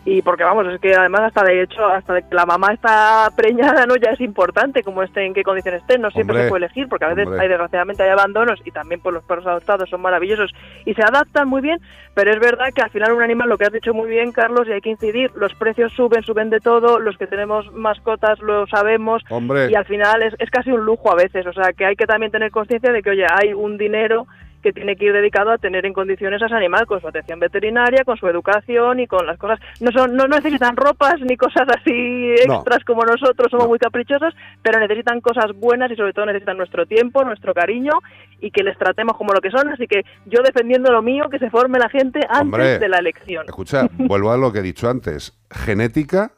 Y 0.10 0.22
porque 0.22 0.46
vamos, 0.46 0.66
es 0.68 0.80
que 0.80 0.96
además 0.96 1.24
hasta 1.24 1.44
de 1.44 1.64
hecho, 1.64 1.86
hasta 1.86 2.14
de 2.14 2.24
que 2.24 2.34
la 2.34 2.46
mamá 2.46 2.72
está 2.72 3.30
preñada, 3.36 3.86
¿no? 3.86 3.98
Ya 3.98 4.12
es 4.12 4.22
importante 4.22 4.82
cómo 4.82 5.04
esté, 5.04 5.26
en 5.26 5.34
qué 5.34 5.44
condiciones 5.44 5.82
esté. 5.82 5.98
No 5.98 6.10
siempre 6.12 6.34
Hombre, 6.34 6.44
se 6.46 6.50
puede 6.50 6.64
elegir, 6.64 6.88
porque 6.88 7.04
a 7.04 7.10
veces 7.10 7.26
hombre. 7.26 7.42
hay 7.42 7.50
desgraciadamente 7.50 8.04
hay 8.04 8.10
abandonos 8.12 8.62
y 8.64 8.72
también 8.72 9.02
por 9.02 9.12
los 9.12 9.26
perros 9.26 9.46
adoptados 9.46 9.90
son 9.90 10.00
maravillosos 10.00 10.54
y 10.86 10.94
se 10.94 11.02
adaptan 11.04 11.50
muy 11.50 11.62
bien, 11.62 11.82
pero 12.14 12.32
es 12.32 12.40
verdad 12.40 12.68
que 12.74 12.82
al 12.82 12.90
final 12.90 13.12
un 13.12 13.22
animal, 13.22 13.50
lo 13.50 13.58
que 13.58 13.66
has 13.66 13.74
dicho 13.74 13.94
muy 13.94 14.08
bien, 14.10 14.32
Carlos, 14.32 14.66
y 14.70 14.72
hay 14.72 14.80
que 14.80 14.92
incidir, 14.92 15.30
los 15.36 15.54
precios 15.56 15.92
suben, 15.92 16.24
suben 16.24 16.50
de 16.50 16.62
todo, 16.62 17.00
los 17.00 17.18
que 17.18 17.28
tenemos 17.28 17.70
mascotas 17.74 18.40
lo 18.40 18.66
sabemos, 18.68 19.24
Hombre. 19.30 19.70
y 19.70 19.76
al 19.76 19.84
final 19.84 20.24
es, 20.24 20.34
es 20.40 20.50
casi 20.50 20.72
un 20.72 20.86
lujo 20.86 21.12
a 21.12 21.16
veces, 21.16 21.46
o 21.46 21.52
sea 21.52 21.74
que 21.74 21.86
hay 21.86 21.98
que 21.98 22.08
también 22.08 22.32
tener 22.32 22.50
conciencia 22.52 22.94
de 22.94 23.04
que, 23.04 23.10
oye, 23.10 23.26
hay 23.30 23.52
un 23.54 23.78
dinero 23.78 24.26
que 24.62 24.74
tiene 24.74 24.96
que 24.96 25.06
ir 25.06 25.14
dedicado 25.14 25.52
a 25.52 25.58
tener 25.58 25.86
en 25.86 25.94
condiciones 25.94 26.42
a 26.42 26.48
ese 26.48 26.56
animal 26.56 26.86
con 26.88 27.00
su 27.00 27.08
atención 27.08 27.40
veterinaria, 27.40 28.04
con 28.04 28.18
su 28.18 28.28
educación 28.28 29.00
y 29.00 29.08
con 29.08 29.26
las 29.26 29.38
cosas. 29.38 29.60
No 29.80 29.92
son, 29.92 30.16
no 30.16 30.28
necesitan 30.28 30.76
ropas 30.76 31.16
ni 31.22 31.38
cosas 31.38 31.68
así 31.70 32.36
No. 32.48 32.56
extras 32.56 32.84
como 32.84 33.04
nosotros, 33.04 33.50
somos 33.52 33.68
muy 33.68 33.80
caprichosos, 33.80 34.34
pero 34.62 34.80
necesitan 34.80 35.22
cosas 35.22 35.52
buenas 35.56 35.92
y 35.92 35.96
sobre 35.96 36.14
todo 36.14 36.26
necesitan 36.26 36.58
nuestro 36.58 36.86
tiempo, 36.86 37.24
nuestro 37.24 37.54
cariño 37.54 37.94
y 38.40 38.52
que 38.52 38.64
les 38.64 38.78
tratemos 38.78 39.16
como 39.18 39.34
lo 39.34 39.42
que 39.42 39.52
son. 39.52 39.68
Así 39.70 39.88
que 39.88 40.04
yo 40.26 40.42
defendiendo 40.44 40.92
lo 40.92 41.02
mío, 41.02 41.26
que 41.30 41.40
se 41.40 41.50
forme 41.50 41.80
la 41.80 41.90
gente 41.90 42.20
antes 42.30 42.42
Hombre, 42.42 42.80
de 42.80 42.90
la 42.90 42.98
elección. 42.98 43.46
Escucha, 43.46 43.88
vuelvo 43.98 44.32
a 44.32 44.38
lo 44.38 44.52
que 44.52 44.60
he 44.60 44.64
dicho 44.64 44.90
antes. 44.90 45.38
Genética, 45.52 46.32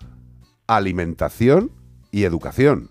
alimentación 0.67 1.71
y 2.11 2.23
educación. 2.25 2.89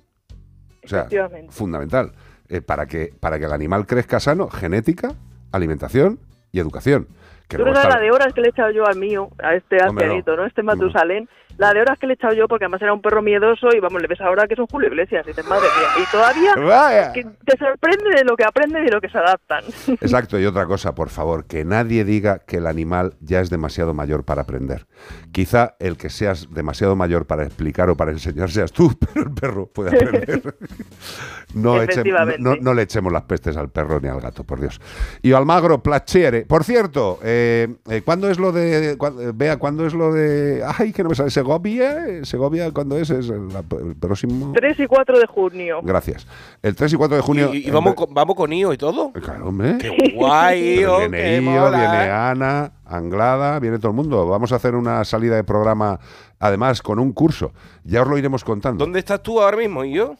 O 0.85 0.89
sea, 0.89 1.07
fundamental. 1.51 2.13
Eh, 2.51 2.63
para, 2.63 2.87
que, 2.87 3.13
para 3.21 3.39
que 3.39 3.45
el 3.45 3.53
animal 3.53 3.87
crezca 3.87 4.21
sano, 4.21 4.49
genética, 4.49 5.13
alimentación 5.53 6.19
y 6.51 6.61
educación. 6.61 7.07
Que 7.47 7.59
Tú 7.59 7.65
no 7.65 7.73
la 7.73 8.01
de 8.01 8.11
horas 8.11 8.33
que 8.33 8.41
le 8.41 8.49
he 8.49 8.51
echado 8.51 8.71
yo 8.71 8.87
al 8.87 8.97
mío, 8.97 9.29
a 9.43 9.55
este 9.55 9.77
Hombre, 9.87 10.23
no. 10.27 10.37
¿no? 10.37 10.47
Este 10.47 10.63
Matusalén, 10.63 11.29
la 11.59 11.75
de 11.75 11.81
horas 11.83 11.99
que 11.99 12.07
le 12.07 12.13
he 12.13 12.15
echado 12.15 12.33
yo, 12.35 12.49
porque 12.49 12.65
además 12.65 12.81
era 12.83 12.93
un 12.95 13.03
perro 13.03 13.21
miedoso 13.21 13.69
y 13.77 13.81
vamos, 13.81 14.01
le 14.01 14.09
ves 14.09 14.21
ahora 14.21 14.47
que 14.47 14.55
es 14.55 14.61
un 14.61 14.67
Julio 14.67 14.89
Iglesias 14.89 15.25
y 15.27 15.29
dices, 15.31 15.45
madre 15.47 15.67
mía, 15.79 16.03
y 16.05 16.11
todavía 16.11 16.55
Vaya. 16.57 17.13
que 17.13 17.25
te 17.45 17.59
sorprende 17.59 18.11
de 18.17 18.25
lo 18.25 18.37
que 18.37 18.45
aprenden 18.45 18.83
y 18.83 18.87
de 18.87 18.93
lo 18.93 19.01
que 19.01 19.09
se 19.11 19.19
adaptan. 19.19 19.65
Exacto, 20.01 20.39
y 20.39 20.47
otra 20.47 20.67
cosa, 20.67 20.95
por 20.95 21.11
favor, 21.11 21.47
que 21.47 21.65
nadie 21.65 22.05
diga 22.05 22.39
que 22.39 22.57
el 22.59 22.67
animal 22.67 23.15
ya 23.21 23.41
es 23.41 23.51
demasiado 23.51 23.93
mayor 23.93 24.25
para 24.25 24.43
aprender. 24.43 24.87
Quizá 25.33 25.75
el 25.81 25.97
que 25.97 26.09
seas 26.11 26.49
demasiado 26.51 26.97
mayor 26.97 27.27
para 27.27 27.45
explicar 27.45 27.91
o 27.91 27.97
para 27.97 28.13
enseñar 28.13 28.51
seas 28.51 28.73
tú, 28.73 28.97
pero 29.15 29.27
el 29.29 29.35
perro 29.35 29.67
puede 29.67 29.91
aprender. 29.97 30.55
no, 31.55 31.77
eche- 31.83 31.93
Efectivamente. 31.93 32.41
no- 32.41 32.57
no 32.61 32.75
le 32.75 32.83
echemos 32.83 33.13
las 33.13 33.23
pestes 33.23 33.57
al 33.57 33.71
perro 33.71 34.01
ni 34.01 34.09
al 34.09 34.21
gato, 34.21 34.45
por 34.45 34.61
Dios. 34.61 34.81
Y 35.23 35.33
Almagro 35.33 35.83
Placere. 35.83 36.43
Por 36.47 36.65
cierto, 36.65 37.19
eh, 37.23 37.69
eh, 37.91 38.03
¿cuándo 38.05 38.31
es 38.31 38.39
lo 38.39 38.53
de. 38.53 38.93
eh, 38.93 38.97
vea, 39.35 39.57
¿cuándo 39.57 39.87
es 39.87 39.95
lo 39.95 40.13
de. 40.13 40.63
Ay, 40.79 40.93
que 40.93 41.03
no 41.03 41.09
me 41.11 41.15
sale. 41.15 41.31
Segovia. 41.49 42.07
eh, 42.07 42.25
Segovia, 42.25 42.71
¿cuándo 42.73 42.99
es? 42.99 43.09
Es 43.09 43.31
el, 43.31 43.49
el 43.81 43.97
próximo. 43.97 44.53
3 44.55 44.81
y 44.81 44.87
4 44.87 45.19
de 45.19 45.27
junio. 45.27 45.81
Gracias. 45.83 46.27
El 46.63 46.77
3 46.77 46.93
y 46.93 46.97
4 46.97 47.17
de 47.17 47.23
junio. 47.23 47.55
Y, 47.55 47.67
y 47.67 47.71
vamos, 47.71 47.95
con, 47.95 48.13
vamos 48.13 48.37
con 48.37 48.53
IO 48.53 48.73
y 48.73 48.77
todo. 48.77 49.13
Claro, 49.13 49.49
hombre. 49.49 49.79
Qué 49.79 50.15
guay, 50.15 50.81
IO, 50.81 50.99
viene 50.99 51.17
qué 51.19 51.37
Io, 51.37 51.43
mola. 51.51 51.79
viene 51.79 52.11
Ana, 52.11 52.73
Anglada, 52.85 53.59
viene 53.61 53.79
todo 53.79 53.89
el 53.93 53.97
mundo. 53.97 54.27
Vamos 54.29 54.53
a 54.53 54.57
hacer 54.57 54.75
una 54.75 55.03
salida 55.05 55.37
de 55.37 55.45
programa, 55.45 55.99
además, 56.39 56.83
con 56.83 56.99
un 56.99 57.13
curso. 57.13 57.53
Ya 57.85 58.03
os 58.03 58.09
lo 58.09 58.19
iremos 58.19 58.45
contando. 58.45 58.85
¿Dónde 58.85 58.99
estás 58.99 59.23
tú 59.23 59.41
ahora 59.41 59.57
mismo, 59.57 59.85
IO? 59.85 60.17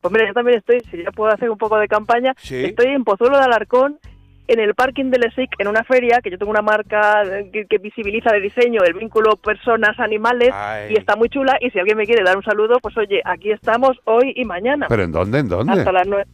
Pues 0.00 0.12
mira, 0.12 0.26
yo 0.28 0.32
también 0.34 0.58
estoy, 0.58 0.80
si 0.90 1.02
ya 1.02 1.10
puedo 1.10 1.32
hacer 1.32 1.50
un 1.50 1.58
poco 1.58 1.76
de 1.78 1.88
campaña, 1.88 2.34
Sí. 2.38 2.56
estoy 2.66 2.86
en 2.88 3.02
Pozuelo 3.02 3.36
de 3.36 3.42
Alarcón, 3.44 3.98
en 4.48 4.60
el 4.60 4.74
parking 4.74 5.10
del 5.10 5.24
ESIC, 5.24 5.50
en 5.60 5.68
una 5.68 5.84
feria, 5.84 6.20
que 6.22 6.30
yo 6.30 6.38
tengo 6.38 6.50
una 6.50 6.62
marca 6.62 7.22
eh, 7.22 7.50
que, 7.52 7.66
que 7.66 7.78
visibiliza 7.78 8.32
de 8.32 8.40
diseño 8.40 8.82
el 8.82 8.94
vínculo 8.94 9.36
personas-animales, 9.36 10.50
y 10.90 10.94
está 10.98 11.16
muy 11.16 11.28
chula, 11.28 11.58
y 11.60 11.70
si 11.70 11.78
alguien 11.78 11.98
me 11.98 12.06
quiere 12.06 12.24
dar 12.24 12.36
un 12.36 12.42
saludo, 12.42 12.78
pues 12.80 12.96
oye, 12.96 13.20
aquí 13.24 13.50
estamos 13.52 13.98
hoy 14.04 14.32
y 14.34 14.44
mañana. 14.44 14.86
¿Pero 14.88 15.02
en 15.04 15.12
dónde? 15.12 15.38
¿En 15.40 15.48
dónde? 15.48 15.72
Hasta 15.74 15.92
las 15.92 16.06
nueve. 16.08 16.24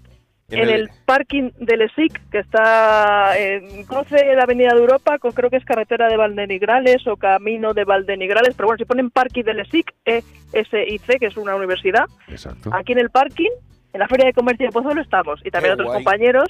En 0.51 0.59
En 0.61 0.69
el- 0.69 0.75
el 0.83 0.91
parking 1.07 1.51
del 1.59 1.83
ESIC, 1.83 2.21
que 2.31 2.39
está 2.39 3.37
en 3.39 3.85
cruce 3.85 4.15
de 4.17 4.37
la 4.37 4.43
Avenida 4.43 4.75
de 4.75 4.79
Europa, 4.81 5.19
con, 5.19 5.33
creo 5.33 5.49
que 5.51 5.57
es 5.57 5.65
carretera 5.65 6.07
de 6.09 6.17
Valdenigrales 6.19 7.07
o 7.07 7.17
camino 7.17 7.73
de 7.75 7.85
Valdenigrales, 7.85 8.55
pero 8.55 8.67
bueno, 8.69 8.79
si 8.79 8.85
ponen 8.85 9.11
parking 9.11 9.43
del 9.43 9.61
ESIC, 9.61 9.93
E-S-I-C, 10.05 11.19
que 11.19 11.27
es 11.27 11.37
una 11.37 11.57
universidad, 11.57 12.05
Exacto. 12.29 12.71
aquí 12.75 12.93
en 12.93 12.99
el 12.99 13.11
parking, 13.11 13.51
en 13.93 14.01
la 14.01 14.07
Feria 14.07 14.27
de 14.27 14.33
Comercio 14.35 14.67
de 14.67 14.73
Pozuelo 14.73 15.01
estamos, 15.01 15.41
y 15.45 15.51
también 15.51 15.71
Qué 15.71 15.81
otros 15.83 15.87
guay. 15.89 16.05
compañeros 16.05 16.49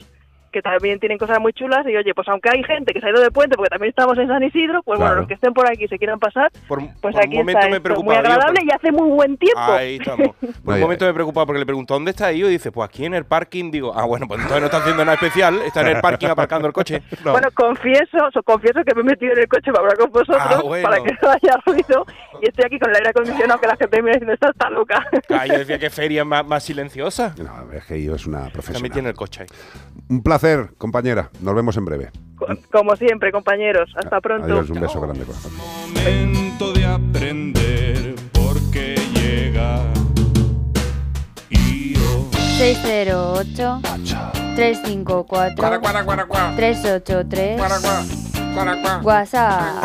que 0.55 0.63
también 0.63 1.01
tienen 1.01 1.19
cosas 1.19 1.41
muy 1.41 1.53
chulas, 1.53 1.85
y 1.87 1.97
oye, 1.97 2.15
pues 2.15 2.29
aunque 2.29 2.49
hay 2.49 2.63
gente 2.63 2.93
que 2.95 3.01
se 3.01 3.07
ha 3.07 3.11
ido 3.11 3.21
de 3.21 3.31
puente, 3.33 3.57
porque 3.57 3.71
también 3.71 3.91
estamos 3.91 4.17
en 4.19 4.29
San 4.29 4.43
Isidro, 4.45 4.83
pues 4.85 4.99
Claro. 4.99 5.11
bueno, 5.11 5.21
los 5.23 5.29
que 5.29 5.35
estén 5.35 5.53
por 5.53 5.67
aquí 5.69 5.85
y 5.85 5.89
se 5.89 5.99
quieran 5.99 6.21
pasar, 6.21 6.53
Por, 6.69 6.79
pues 6.79 7.13
por 7.15 7.19
aquí 7.19 7.33
un 7.37 7.39
momento 7.41 7.59
está 7.59 7.71
me 7.71 7.77
esto, 7.79 8.03
muy 8.05 8.15
agradable 8.15 8.61
y 8.63 8.71
hace 8.71 8.93
muy 8.93 9.11
buen 9.11 9.37
tiempo. 9.37 9.61
Ahí 9.61 9.97
estamos. 9.97 10.29
Por 10.65 10.75
un 10.75 10.81
momento 10.81 11.05
me 11.07 11.13
preocupaba 11.15 11.47
porque 11.47 11.59
le 11.59 11.67
preguntó 11.67 11.95
¿dónde 11.95 12.13
está 12.13 12.33
IO? 12.33 12.49
Y 12.49 12.53
dice, 12.53 12.71
pues 12.73 12.89
aquí 12.89 13.05
en 13.05 13.15
el 13.15 13.25
parking. 13.27 13.71
Digo, 13.73 13.93
ah, 13.95 14.05
bueno, 14.07 14.27
pues 14.29 14.41
entonces 14.41 14.61
no 14.61 14.67
está 14.67 14.79
haciendo 14.79 15.05
nada 15.05 15.15
especial. 15.15 15.61
Está 15.63 15.81
en 15.83 15.89
el 15.97 16.01
parking 16.01 16.29
aparcando 16.29 16.67
el 16.69 16.73
coche. 16.73 17.03
Bueno, 17.25 17.49
confieso, 17.55 18.19
so- 18.33 18.43
confieso 18.45 18.81
que 18.85 18.95
me 18.95 19.01
he 19.01 19.05
metido 19.05 19.33
en 19.33 19.41
el 19.41 19.49
coche 19.49 19.73
para 19.73 19.81
hablar 19.81 19.99
con 19.99 20.11
vosotros, 20.11 20.39
Ah, 20.41 20.61
bueno. 20.63 20.89
para 20.89 21.03
que 21.03 21.11
no 21.21 21.29
haya 21.31 21.59
ruido, 21.67 22.07
y 22.41 22.49
estoy 22.49 22.65
aquí 22.67 22.79
con 22.79 22.91
el 22.91 22.97
aire 22.97 23.09
acondicionado 23.11 23.61
que 23.61 23.67
la 23.67 23.77
gente 23.77 24.03
me 24.03 24.13
dice, 24.13 24.33
esta 24.33 24.51
está 24.51 24.71
loca. 24.71 25.05
Ah, 25.31 25.47
yo 25.47 25.59
decía 25.59 25.79
que 25.79 25.91
feria 25.91 26.25
más, 26.25 26.47
más 26.47 26.63
silenciosa. 26.63 27.35
No, 27.39 27.73
es 27.73 27.85
que 27.87 28.03
yo 28.03 28.15
es 28.15 28.27
una 28.27 28.39
También 28.39 28.53
profesional. 28.53 28.91
tiene 28.93 29.09
el 29.09 29.15
coche 29.17 29.43
ahí. 29.43 29.49
Un 30.09 30.23
placer, 30.23 30.44
compañera. 30.79 31.31
Nos 31.41 31.55
vemos 31.55 31.77
en 31.77 31.85
breve. 31.85 32.11
Como 32.71 32.97
siempre, 32.97 33.33
compañeros. 33.33 33.93
Hasta 33.97 34.21
pronto. 34.21 34.45
Adiós, 34.45 34.71
un 34.71 34.81
beso 34.81 35.01
grande. 35.01 35.25
Momento 35.95 36.73
de 36.73 36.85
aprender 36.85 38.15
porque 38.33 38.97
llega. 39.15 40.04
608 42.57 43.81
354 44.55 45.81
383 46.57 47.61
WhatsApp. 49.03 49.85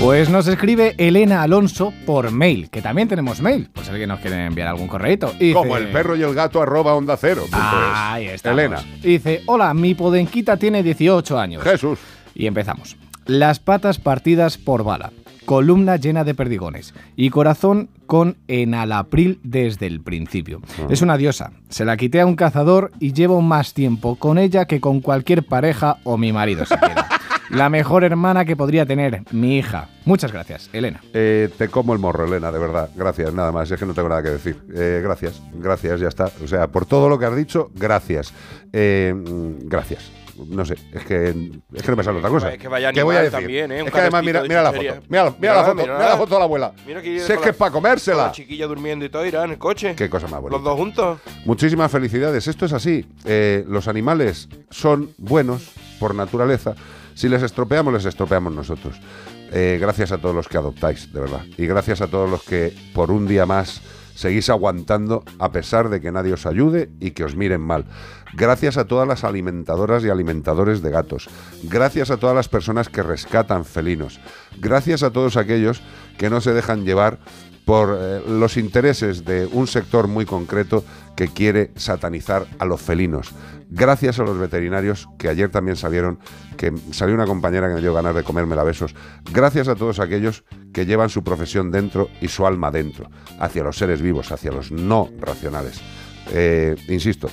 Pues 0.00 0.28
nos 0.28 0.46
escribe 0.46 0.94
Elena 0.98 1.42
Alonso 1.42 1.94
por 2.04 2.30
mail, 2.30 2.68
que 2.68 2.82
también 2.82 3.08
tenemos 3.08 3.40
mail, 3.40 3.70
por 3.72 3.82
si 3.84 3.90
alguien 3.90 4.10
nos 4.10 4.20
quiere 4.20 4.44
enviar 4.44 4.68
algún 4.68 4.88
correíto. 4.88 5.32
Y 5.40 5.54
Como 5.54 5.78
el 5.78 5.90
perro 5.90 6.14
y 6.16 6.22
el 6.22 6.34
gato 6.34 6.60
arroba 6.60 6.94
onda 6.94 7.16
cero. 7.16 7.42
punto 7.50 7.56
es. 7.56 7.92
Ahí 7.94 8.26
estamos. 8.26 8.58
Elena. 8.58 8.82
Dice, 9.02 9.42
hola, 9.46 9.72
mi 9.72 9.94
podenquita 9.94 10.58
tiene 10.58 10.82
18 10.82 11.38
años. 11.38 11.62
Jesús. 11.62 11.98
Y 12.34 12.46
empezamos. 12.46 12.96
Las 13.24 13.58
patas 13.58 13.98
partidas 13.98 14.58
por 14.58 14.84
bala, 14.84 15.12
columna 15.46 15.96
llena 15.96 16.24
de 16.24 16.34
perdigones 16.34 16.92
y 17.16 17.30
corazón 17.30 17.88
con 18.04 18.36
enalapril 18.48 19.40
desde 19.42 19.86
el 19.86 20.02
principio. 20.02 20.60
Ah. 20.78 20.88
Es 20.90 21.00
una 21.00 21.16
diosa. 21.16 21.52
Se 21.70 21.86
la 21.86 21.96
quité 21.96 22.20
a 22.20 22.26
un 22.26 22.36
cazador 22.36 22.92
y 23.00 23.14
llevo 23.14 23.40
más 23.40 23.72
tiempo 23.72 24.16
con 24.16 24.36
ella 24.36 24.66
que 24.66 24.80
con 24.80 25.00
cualquier 25.00 25.44
pareja 25.44 25.96
o 26.04 26.18
mi 26.18 26.32
marido 26.32 26.66
siquiera. 26.66 27.08
La 27.50 27.68
mejor 27.68 28.02
hermana 28.02 28.44
que 28.44 28.56
podría 28.56 28.86
tener, 28.86 29.22
mi 29.30 29.58
hija. 29.58 29.88
Muchas 30.04 30.32
gracias, 30.32 30.68
Elena. 30.72 31.00
Eh, 31.12 31.48
te 31.56 31.68
como 31.68 31.92
el 31.92 32.00
morro, 32.00 32.24
Elena, 32.24 32.50
de 32.50 32.58
verdad. 32.58 32.90
Gracias, 32.96 33.32
nada 33.32 33.52
más. 33.52 33.70
Es 33.70 33.78
que 33.78 33.86
no 33.86 33.94
tengo 33.94 34.08
nada 34.08 34.22
que 34.22 34.30
decir. 34.30 34.60
Eh, 34.74 35.00
gracias, 35.02 35.40
gracias, 35.54 36.00
ya 36.00 36.08
está. 36.08 36.28
O 36.42 36.48
sea, 36.48 36.66
por 36.66 36.86
todo 36.86 37.08
lo 37.08 37.18
que 37.18 37.26
has 37.26 37.36
dicho, 37.36 37.70
gracias. 37.74 38.32
Eh, 38.72 39.14
mm, 39.14 39.68
gracias. 39.68 40.10
No 40.48 40.64
sé, 40.64 40.74
es 40.92 41.04
que, 41.04 41.28
es 41.74 41.82
que 41.82 41.90
no 41.90 41.96
me 41.96 42.04
sale 42.04 42.18
otra 42.18 42.30
cosa. 42.30 42.52
Es 42.52 42.58
que 42.58 42.68
vaya 42.68 42.92
¿Qué 42.92 43.02
voy 43.02 43.16
a 43.16 43.22
decir? 43.22 43.38
también, 43.38 43.72
¿eh? 43.72 43.82
Un 43.82 43.88
es 43.88 43.94
que 43.94 44.00
además, 44.00 44.24
mira, 44.24 44.42
mira 44.42 44.62
la 44.62 44.72
foto. 44.72 44.94
Mira, 45.08 45.34
mira 45.38 45.54
la 45.54 45.64
foto, 45.64 45.82
mira. 45.82 45.98
la 45.98 46.16
foto 46.16 46.34
de 46.34 46.38
la 46.38 46.44
abuela. 46.44 46.72
Mira 46.86 47.00
aquí 47.00 47.20
Si 47.20 47.32
es 47.32 47.38
que 47.38 47.50
es 47.50 47.56
para 47.56 47.70
comérsela. 47.70 48.26
La 48.26 48.32
chiquilla 48.32 48.66
durmiendo 48.66 49.04
y 49.04 49.08
todo, 49.08 49.24
irá 49.24 49.44
en 49.44 49.52
el 49.52 49.58
coche. 49.58 49.94
Qué 49.96 50.10
cosa 50.10 50.26
más 50.28 50.40
bonita. 50.40 50.56
Los 50.56 50.64
dos 50.64 50.76
juntos. 50.76 51.20
Muchísimas 51.44 51.90
felicidades. 51.90 52.46
Esto 52.48 52.66
es 52.66 52.72
así. 52.72 53.06
Eh, 53.24 53.64
los 53.68 53.88
animales 53.88 54.48
son 54.70 55.10
buenos 55.18 55.70
por 55.98 56.14
naturaleza. 56.14 56.74
Si 57.14 57.28
les 57.28 57.42
estropeamos, 57.42 57.94
les 57.94 58.04
estropeamos 58.04 58.52
nosotros. 58.52 59.00
Eh, 59.52 59.78
gracias 59.80 60.12
a 60.12 60.18
todos 60.18 60.34
los 60.34 60.48
que 60.48 60.58
adoptáis, 60.58 61.12
de 61.12 61.20
verdad. 61.20 61.42
Y 61.56 61.66
gracias 61.66 62.00
a 62.00 62.08
todos 62.08 62.28
los 62.28 62.42
que 62.42 62.74
por 62.92 63.10
un 63.10 63.26
día 63.26 63.46
más 63.46 63.80
seguís 64.16 64.50
aguantando 64.50 65.22
a 65.38 65.52
pesar 65.52 65.88
de 65.88 66.00
que 66.00 66.10
nadie 66.10 66.32
os 66.32 66.46
ayude 66.46 66.90
y 66.98 67.12
que 67.12 67.22
os 67.22 67.36
miren 67.36 67.60
mal. 67.60 67.84
Gracias 68.34 68.76
a 68.76 68.86
todas 68.86 69.06
las 69.06 69.22
alimentadoras 69.22 70.02
y 70.04 70.08
alimentadores 70.08 70.82
de 70.82 70.90
gatos. 70.90 71.28
Gracias 71.62 72.10
a 72.10 72.16
todas 72.16 72.34
las 72.34 72.48
personas 72.48 72.88
que 72.88 73.02
rescatan 73.02 73.64
felinos. 73.64 74.18
Gracias 74.58 75.02
a 75.02 75.10
todos 75.10 75.36
aquellos 75.36 75.82
que 76.18 76.30
no 76.30 76.40
se 76.40 76.52
dejan 76.52 76.84
llevar 76.84 77.18
por 77.66 77.98
eh, 77.98 78.22
los 78.26 78.56
intereses 78.56 79.24
de 79.24 79.46
un 79.46 79.66
sector 79.66 80.06
muy 80.06 80.24
concreto 80.24 80.84
que 81.16 81.28
quiere 81.28 81.72
satanizar 81.76 82.46
a 82.58 82.64
los 82.64 82.80
felinos. 82.80 83.32
Gracias 83.68 84.18
a 84.18 84.22
los 84.22 84.38
veterinarios 84.38 85.08
que 85.18 85.28
ayer 85.28 85.50
también 85.50 85.76
salieron, 85.76 86.18
que 86.56 86.72
salió 86.92 87.14
una 87.14 87.26
compañera 87.26 87.68
que 87.68 87.74
me 87.74 87.80
dio 87.80 87.92
ganas 87.92 88.14
de 88.14 88.22
comerme 88.22 88.54
a 88.54 88.62
besos. 88.62 88.94
Gracias 89.32 89.68
a 89.68 89.74
todos 89.74 89.98
aquellos 89.98 90.44
que 90.72 90.86
llevan 90.86 91.10
su 91.10 91.24
profesión 91.24 91.70
dentro 91.70 92.08
y 92.20 92.28
su 92.28 92.46
alma 92.46 92.70
dentro, 92.70 93.10
hacia 93.40 93.64
los 93.64 93.76
seres 93.76 94.00
vivos, 94.02 94.30
hacia 94.30 94.52
los 94.52 94.70
no 94.70 95.10
racionales. 95.20 95.80
Eh, 96.32 96.76
insisto, 96.88 97.28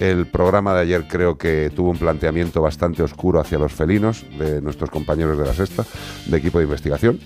el 0.00 0.26
programa 0.26 0.74
de 0.74 0.80
ayer 0.82 1.06
creo 1.08 1.38
que 1.38 1.70
tuvo 1.74 1.90
un 1.90 1.98
planteamiento 1.98 2.60
bastante 2.60 3.02
oscuro 3.02 3.40
hacia 3.40 3.58
los 3.58 3.72
felinos 3.72 4.24
de 4.38 4.60
nuestros 4.60 4.90
compañeros 4.90 5.38
de 5.38 5.44
la 5.46 5.54
sexta, 5.54 5.84
de 6.26 6.36
equipo 6.36 6.58
de 6.58 6.64
investigación. 6.64 7.20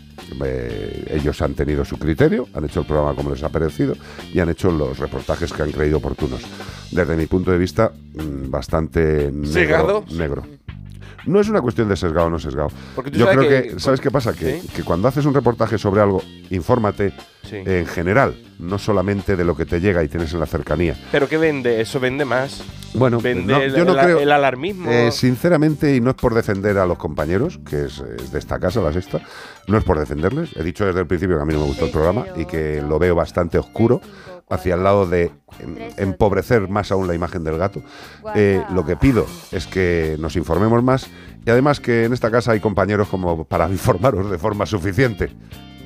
Eh, 0.45 1.07
ellos 1.15 1.41
han 1.43 1.55
tenido 1.55 1.85
su 1.85 1.99
criterio, 1.99 2.47
han 2.55 2.65
hecho 2.65 2.81
el 2.81 2.87
programa 2.87 3.15
como 3.15 3.31
les 3.31 3.43
ha 3.43 3.49
parecido 3.49 3.95
y 4.33 4.41
han 4.41 4.49
hecho 4.51 4.71
los 4.71 4.99
reportajes 4.99 5.53
que 5.53 5.63
han 5.63 5.73
creído 5.73 5.99
oportunos. 5.99 6.43
Desde 6.91 7.17
mi 7.17 7.27
punto 7.27 7.51
de 7.51 7.59
vista, 7.59 7.91
mm, 8.15 8.51
bastante 8.51 9.31
negro. 9.33 9.47
Negro. 10.13 10.43
No 11.27 11.41
es 11.41 11.49
una 11.49 11.61
cuestión 11.61 11.89
de 11.89 11.97
sesgado 11.97 12.29
o 12.29 12.31
no 12.31 12.39
sesgado. 12.39 12.71
Yo 13.13 13.27
creo 13.29 13.49
que- 13.49 13.69
que, 13.75 13.81
¿sabes 13.81 14.01
qué 14.01 14.11
pasa? 14.11 14.33
Que 14.33 14.83
cuando 14.85 15.09
haces 15.09 15.27
un 15.27 15.35
reportaje 15.35 15.77
sobre 15.77 16.01
algo, 16.01 16.23
infórmate 16.51 17.13
Sí. 17.43 17.57
en 17.65 17.87
general, 17.87 18.37
no 18.59 18.79
solamente 18.79 19.35
de 19.37 19.45
lo 19.45 19.57
que 19.57 19.65
te 19.65 19.81
llega 19.81 20.05
y 20.05 20.09
tienes 20.09 20.33
en 20.35 20.41
la 20.41 20.47
cercanía. 20.47 20.95
¿Pero 21.11 21.29
qué 21.29 21.39
vende? 21.39 21.81
Eso 21.81 21.99
vende 21.99 22.25
más. 22.27 22.63
Bueno, 22.95 23.21
Vende 23.21 23.53
no, 23.53 23.61
el, 23.61 23.75
yo 23.75 23.85
no 23.85 23.93
el- 23.93 23.99
creo. 24.05 24.19
el 24.21 24.33
alarmismo. 24.33 24.91
Eh, 24.91 25.11
sinceramente, 25.13 25.95
y 25.95 26.01
no 26.01 26.11
es 26.11 26.17
por 26.17 26.35
defender 26.35 26.77
a 26.79 26.85
los 26.87 26.99
compañeros, 26.99 27.59
que 27.69 27.85
es, 27.87 28.01
es 28.19 28.33
de 28.33 28.39
esta 28.39 28.59
casa, 28.59 28.81
la 28.81 28.93
sexta, 28.93 29.21
no 29.67 29.79
es 29.79 29.85
por 29.85 29.99
defenderles. 29.99 30.51
He 30.57 30.63
dicho 30.63 30.85
desde 30.85 31.01
el 31.01 31.07
principio 31.07 31.37
que 31.37 31.43
a 31.43 31.47
mí 31.47 31.53
no 31.55 31.61
me 31.61 31.67
gustó 31.67 31.85
el 31.87 31.91
programa 31.91 32.27
y 32.37 32.45
que 32.45 32.83
lo 32.87 32.99
veo 32.99 33.15
bastante 33.15 33.59
oscuro 33.59 34.01
hacia 34.51 34.75
el 34.75 34.83
lado 34.83 35.07
de 35.07 35.31
em, 35.61 35.77
empobrecer 35.99 36.69
más 36.69 36.91
aún 36.91 37.07
la 37.07 37.15
imagen 37.15 37.45
del 37.45 37.59
gato. 37.59 37.83
Eh, 38.35 38.63
lo 38.75 38.85
que 38.87 38.97
pido 38.97 39.27
es 39.53 39.67
que 39.67 40.17
nos 40.19 40.37
informemos 40.37 40.83
más 40.83 41.07
y 41.47 41.51
además 41.51 41.81
que 41.81 42.05
en 42.05 42.13
esta 42.15 42.31
casa 42.31 42.53
hay 42.53 42.61
compañeros 42.61 43.09
como 43.09 43.45
para 43.45 43.69
informaros 43.71 44.31
de 44.31 44.39
forma 44.39 44.65
suficiente. 44.67 45.31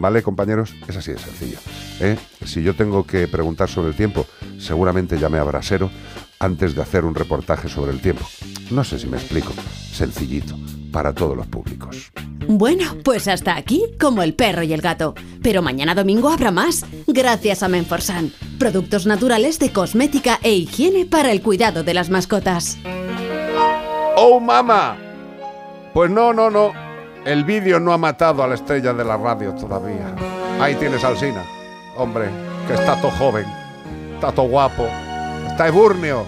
¿Vale, 0.03 0.25
compañeros? 0.25 0.75
Es 0.89 0.97
así 0.97 1.13
de 1.13 1.19
sencillo. 1.19 1.59
¿eh? 2.01 2.19
Si 2.45 2.61
yo 2.61 2.75
tengo 2.75 3.07
que 3.07 3.29
preguntar 3.29 3.69
sobre 3.69 3.91
el 3.91 3.95
tiempo, 3.95 4.27
seguramente 4.59 5.17
llamé 5.17 5.39
a 5.39 5.45
Brasero 5.45 5.93
antes 6.41 6.75
de 6.75 6.83
hacer 6.83 7.05
un 7.05 7.15
reportaje 7.15 7.69
sobre 7.69 7.93
el 7.93 8.01
tiempo. 8.01 8.27
No 8.73 8.83
sé 8.83 8.99
si 8.99 9.07
me 9.07 9.17
explico. 9.17 9.53
Sencillito, 9.93 10.57
para 10.91 11.13
todos 11.13 11.37
los 11.37 11.47
públicos. 11.47 12.11
Bueno, 12.49 12.97
pues 13.05 13.29
hasta 13.29 13.57
aquí 13.57 13.85
como 14.01 14.25
el 14.25 14.35
perro 14.35 14.65
y 14.65 14.73
el 14.73 14.81
gato. 14.81 15.15
Pero 15.41 15.63
mañana 15.63 15.95
domingo 15.95 16.31
habrá 16.31 16.51
más, 16.51 16.85
gracias 17.07 17.63
a 17.63 17.69
Menforsan. 17.69 18.33
Productos 18.59 19.07
naturales 19.07 19.61
de 19.61 19.73
cosmética 19.73 20.41
e 20.43 20.53
higiene 20.53 21.07
para 21.07 21.31
el 21.31 21.43
cuidado 21.43 21.85
de 21.85 21.95
las 21.95 22.11
mascotas. 22.11 22.77
¡Oh, 24.17 24.41
mamá! 24.41 24.97
Pues 25.95 26.11
no, 26.11 26.33
no, 26.33 26.51
no. 26.51 26.92
El 27.25 27.45
vídeo 27.45 27.79
no 27.79 27.93
ha 27.93 27.99
matado 27.99 28.43
a 28.43 28.49
la 28.49 28.55
estrella 28.55 28.93
de 28.93 29.05
la 29.05 29.17
radio 29.17 29.55
todavía. 29.55 30.15
Ahí 30.61 30.75
tienes 30.75 31.05
al 31.05 31.17
Sina. 31.17 31.45
Hombre, 31.97 32.29
que 32.67 32.75
está 32.75 33.01
todo 33.01 33.11
joven, 33.13 33.47
está 34.15 34.33
todo 34.33 34.47
guapo, 34.49 34.87
está 35.47 35.69
eburnio 35.69 36.25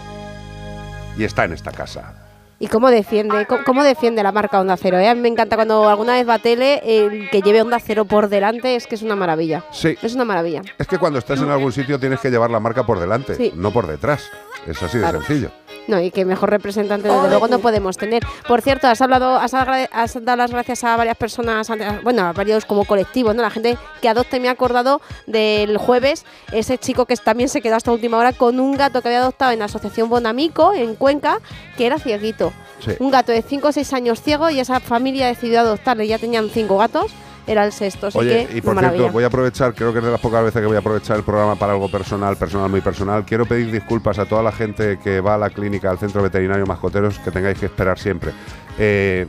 y 1.16 1.24
está 1.24 1.44
en 1.44 1.54
esta 1.54 1.72
casa. 1.72 2.12
¿Y 2.60 2.68
cómo 2.68 2.88
defiende, 2.90 3.46
cómo, 3.66 3.82
defiende 3.82 4.22
la 4.22 4.30
marca 4.30 4.60
Onda 4.60 4.76
Cero? 4.76 4.98
eh? 4.98 5.08
A 5.08 5.14
mí 5.14 5.20
me 5.20 5.28
encanta 5.28 5.56
cuando 5.56 5.88
alguna 5.88 6.12
vez 6.14 6.28
va 6.28 6.34
a 6.34 6.38
tele, 6.38 6.80
el 6.84 7.28
que 7.30 7.42
lleve 7.42 7.60
Onda 7.60 7.78
Cero 7.80 8.04
por 8.04 8.28
delante 8.28 8.76
es 8.76 8.86
que 8.86 8.94
es 8.94 9.02
una 9.02 9.16
maravilla. 9.16 9.64
Sí. 9.72 9.98
Es 10.00 10.14
una 10.14 10.24
maravilla. 10.24 10.62
Es 10.78 10.86
que 10.86 10.98
cuando 10.98 11.18
estás 11.18 11.40
en 11.40 11.50
algún 11.50 11.72
sitio 11.72 11.98
tienes 11.98 12.20
que 12.20 12.30
llevar 12.30 12.50
la 12.50 12.60
marca 12.60 12.86
por 12.86 13.00
delante, 13.00 13.34
Sí. 13.34 13.52
no 13.56 13.72
por 13.72 13.86
detrás. 13.88 14.30
Es 14.66 14.82
así 14.82 14.98
de 14.98 15.02
Claro. 15.04 15.18
sencillo. 15.22 15.50
No, 15.86 16.00
y 16.00 16.10
que 16.10 16.24
mejor 16.24 16.48
representante 16.48 17.08
desde 17.08 17.28
luego 17.28 17.46
no 17.46 17.58
podemos 17.58 17.98
tener. 17.98 18.22
Por 18.48 18.62
cierto, 18.62 18.88
has 18.88 19.02
hablado, 19.02 19.36
has, 19.36 19.52
has 19.52 20.24
dado 20.24 20.36
las 20.38 20.50
gracias 20.50 20.82
a 20.82 20.96
varias 20.96 21.16
personas, 21.18 21.70
bueno, 22.02 22.22
a 22.26 22.32
varios 22.32 22.64
como 22.64 22.86
colectivos, 22.86 23.34
¿no? 23.34 23.42
La 23.42 23.50
gente 23.50 23.76
que 24.00 24.08
adopta 24.08 24.38
y 24.38 24.40
me 24.40 24.46
he 24.46 24.50
acordado 24.50 25.02
del 25.26 25.76
jueves, 25.76 26.24
ese 26.52 26.78
chico 26.78 27.04
que 27.04 27.14
también 27.16 27.50
se 27.50 27.60
quedó 27.60 27.76
hasta 27.76 27.92
última 27.92 28.16
hora 28.16 28.32
con 28.32 28.60
un 28.60 28.76
gato 28.78 29.02
que 29.02 29.08
había 29.08 29.20
adoptado 29.20 29.52
en 29.52 29.58
la 29.58 29.66
asociación 29.66 30.08
Bonamico, 30.08 30.72
en 30.72 30.94
Cuenca, 30.94 31.38
que 31.76 31.84
era 31.84 31.98
cieguito. 31.98 32.54
Sí. 32.82 32.92
Un 32.98 33.10
gato 33.10 33.32
de 33.32 33.42
5 33.42 33.68
o 33.68 33.72
6 33.72 33.92
años 33.92 34.22
ciego 34.22 34.48
y 34.48 34.60
esa 34.60 34.80
familia 34.80 35.26
decidió 35.26 35.60
adoptarle. 35.60 36.06
Ya 36.06 36.18
tenían 36.18 36.48
cinco 36.48 36.78
gatos, 36.78 37.12
era 37.46 37.64
el 37.64 37.72
sexto. 37.72 38.08
Así 38.08 38.18
Oye, 38.18 38.46
que, 38.46 38.58
y 38.58 38.60
por 38.60 38.78
cierto, 38.78 39.10
voy 39.10 39.24
a 39.24 39.28
aprovechar, 39.28 39.74
creo 39.74 39.92
que 39.92 39.98
es 39.98 40.04
de 40.04 40.10
las 40.10 40.20
pocas 40.20 40.44
veces 40.44 40.60
que 40.60 40.66
voy 40.66 40.76
a 40.76 40.80
aprovechar 40.80 41.16
el 41.16 41.22
programa 41.22 41.56
para 41.56 41.72
algo 41.72 41.90
personal, 41.90 42.36
personal, 42.36 42.70
muy 42.70 42.80
personal. 42.80 43.24
Quiero 43.24 43.46
pedir 43.46 43.70
disculpas 43.70 44.18
a 44.18 44.26
toda 44.26 44.42
la 44.42 44.52
gente 44.52 44.98
que 45.02 45.20
va 45.20 45.34
a 45.34 45.38
la 45.38 45.50
clínica, 45.50 45.90
al 45.90 45.98
centro 45.98 46.22
veterinario 46.22 46.66
Mascoteros, 46.66 47.18
que 47.18 47.30
tengáis 47.30 47.58
que 47.58 47.66
esperar 47.66 47.98
siempre. 47.98 48.32
Eh, 48.78 49.26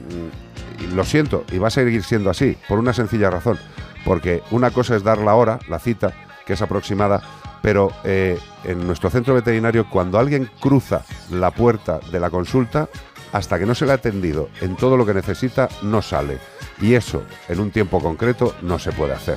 lo 0.93 1.03
siento, 1.03 1.43
y 1.51 1.57
va 1.57 1.67
a 1.67 1.71
seguir 1.71 2.03
siendo 2.03 2.29
así, 2.29 2.57
por 2.67 2.79
una 2.79 2.93
sencilla 2.93 3.29
razón. 3.29 3.57
Porque 4.03 4.43
una 4.51 4.71
cosa 4.71 4.95
es 4.95 5.03
dar 5.03 5.17
la 5.17 5.35
hora, 5.35 5.59
la 5.67 5.79
cita, 5.79 6.13
que 6.45 6.53
es 6.53 6.61
aproximada, 6.61 7.21
pero 7.61 7.91
eh, 8.03 8.37
en 8.63 8.85
nuestro 8.85 9.09
centro 9.09 9.33
veterinario, 9.33 9.89
cuando 9.89 10.19
alguien 10.19 10.49
cruza 10.59 11.03
la 11.31 11.51
puerta 11.51 11.99
de 12.11 12.19
la 12.19 12.29
consulta, 12.29 12.87
hasta 13.35 13.59
que 13.59 13.65
no 13.65 13.75
se 13.75 13.85
le 13.85 13.91
ha 13.91 13.95
atendido 13.95 14.47
en 14.61 14.77
todo 14.77 14.95
lo 14.95 15.05
que 15.05 15.13
necesita, 15.13 15.67
no 15.81 16.01
sale. 16.01 16.39
Y 16.79 16.93
eso, 16.93 17.23
en 17.49 17.59
un 17.59 17.69
tiempo 17.69 17.99
concreto, 17.99 18.55
no 18.61 18.79
se 18.79 18.93
puede 18.93 19.11
hacer. 19.11 19.35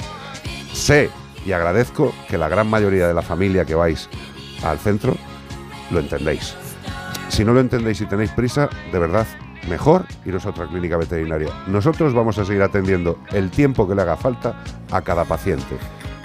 Sé 0.73 1.11
y 1.45 1.51
agradezco 1.51 2.15
que 2.29 2.39
la 2.39 2.49
gran 2.49 2.71
mayoría 2.71 3.09
de 3.09 3.15
la 3.15 3.23
familia 3.23 3.65
que 3.65 3.75
vais 3.75 4.09
al 4.63 4.79
centro 4.79 5.17
lo 5.91 5.99
entendéis. 5.99 6.55
Si 7.29 7.45
no 7.45 7.53
lo 7.53 7.59
entendéis 7.59 8.01
y 8.01 8.07
tenéis 8.07 8.31
prisa, 8.31 8.71
de 8.93 8.99
verdad, 9.01 9.27
mejor 9.69 10.05
iros 10.25 10.47
a 10.47 10.51
otra 10.51 10.69
clínica 10.69 10.97
veterinaria. 10.97 11.51
Nosotros 11.67 12.15
vamos 12.15 12.39
a 12.39 12.45
seguir 12.45 12.63
atendiendo 12.63 13.19
el 13.33 13.51
tiempo 13.51 13.89
que 13.89 13.97
le 13.97 14.03
haga 14.03 14.17
falta 14.17 14.63
a 14.93 15.03
cada 15.03 15.25
paciente. 15.25 15.77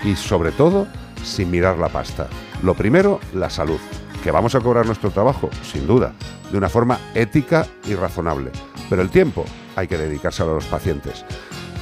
Y 0.04 0.16
sobre 0.16 0.52
todo, 0.52 0.86
sin 1.24 1.50
mirar 1.50 1.80
la 1.80 1.90
pasta. 1.90 2.28
Lo 2.62 2.76
primero, 2.76 3.20
la 3.34 3.50
salud. 3.50 3.80
Que 4.24 4.30
vamos 4.30 4.54
a 4.54 4.60
cobrar 4.60 4.86
nuestro 4.86 5.10
trabajo, 5.10 5.50
sin 5.64 5.88
duda, 5.88 6.14
de 6.54 6.60
una 6.60 6.70
forma 6.70 7.00
ética 7.16 7.66
y 7.86 7.96
razonable. 7.96 8.52
Pero 8.88 9.02
el 9.02 9.10
tiempo 9.10 9.44
hay 9.76 9.88
que 9.88 9.98
dedicárselo 9.98 10.52
a 10.52 10.54
los 10.54 10.66
pacientes. 10.66 11.26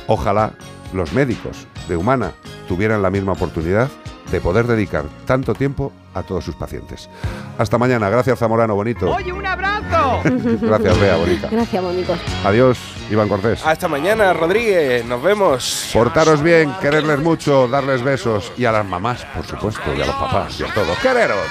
Ojalá 0.07 0.53
los 0.93 1.11
médicos 1.11 1.67
de 1.89 1.97
Humana 1.97 2.31
tuvieran 2.69 3.01
la 3.01 3.11
misma 3.11 3.33
oportunidad 3.33 3.89
de 4.31 4.39
poder 4.39 4.67
dedicar 4.67 5.03
tanto 5.25 5.55
tiempo 5.55 5.91
a 6.13 6.23
todos 6.23 6.43
sus 6.43 6.55
pacientes. 6.55 7.09
Hasta 7.57 7.77
mañana. 7.77 8.09
Gracias, 8.09 8.39
Zamorano, 8.39 8.75
bonito. 8.75 9.09
¡Oye, 9.09 9.31
un 9.31 9.45
abrazo! 9.45 10.21
Gracias, 10.61 10.99
Bea, 10.99 11.15
bonita. 11.17 11.47
Gracias, 11.49 11.83
Mónico. 11.83 12.15
Adiós, 12.43 12.77
Iván 13.09 13.29
Cortés. 13.29 13.65
Hasta 13.65 13.87
mañana, 13.87 14.33
Rodríguez. 14.33 15.05
Nos 15.05 15.21
vemos. 15.21 15.89
Portaros 15.93 16.41
bien, 16.41 16.73
quererles 16.81 17.19
mucho, 17.19 17.67
darles 17.67 18.03
besos 18.03 18.51
y 18.57 18.65
a 18.65 18.71
las 18.71 18.85
mamás, 18.85 19.25
por 19.25 19.45
supuesto, 19.45 19.93
y 19.95 20.01
a 20.01 20.05
los 20.05 20.15
papás 20.15 20.59
y 20.59 20.63
a 20.63 20.73
todos. 20.73 20.97
¡Quereros! 20.99 21.47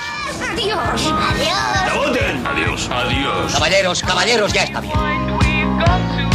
Adiós. 0.52 1.14
Adiós. 1.30 2.46
Adiós. 2.46 2.90
Adiós. 2.90 3.52
Caballeros, 3.52 4.02
caballeros, 4.02 4.52
ya 4.52 4.64
está 4.64 4.80
bien. 4.80 6.29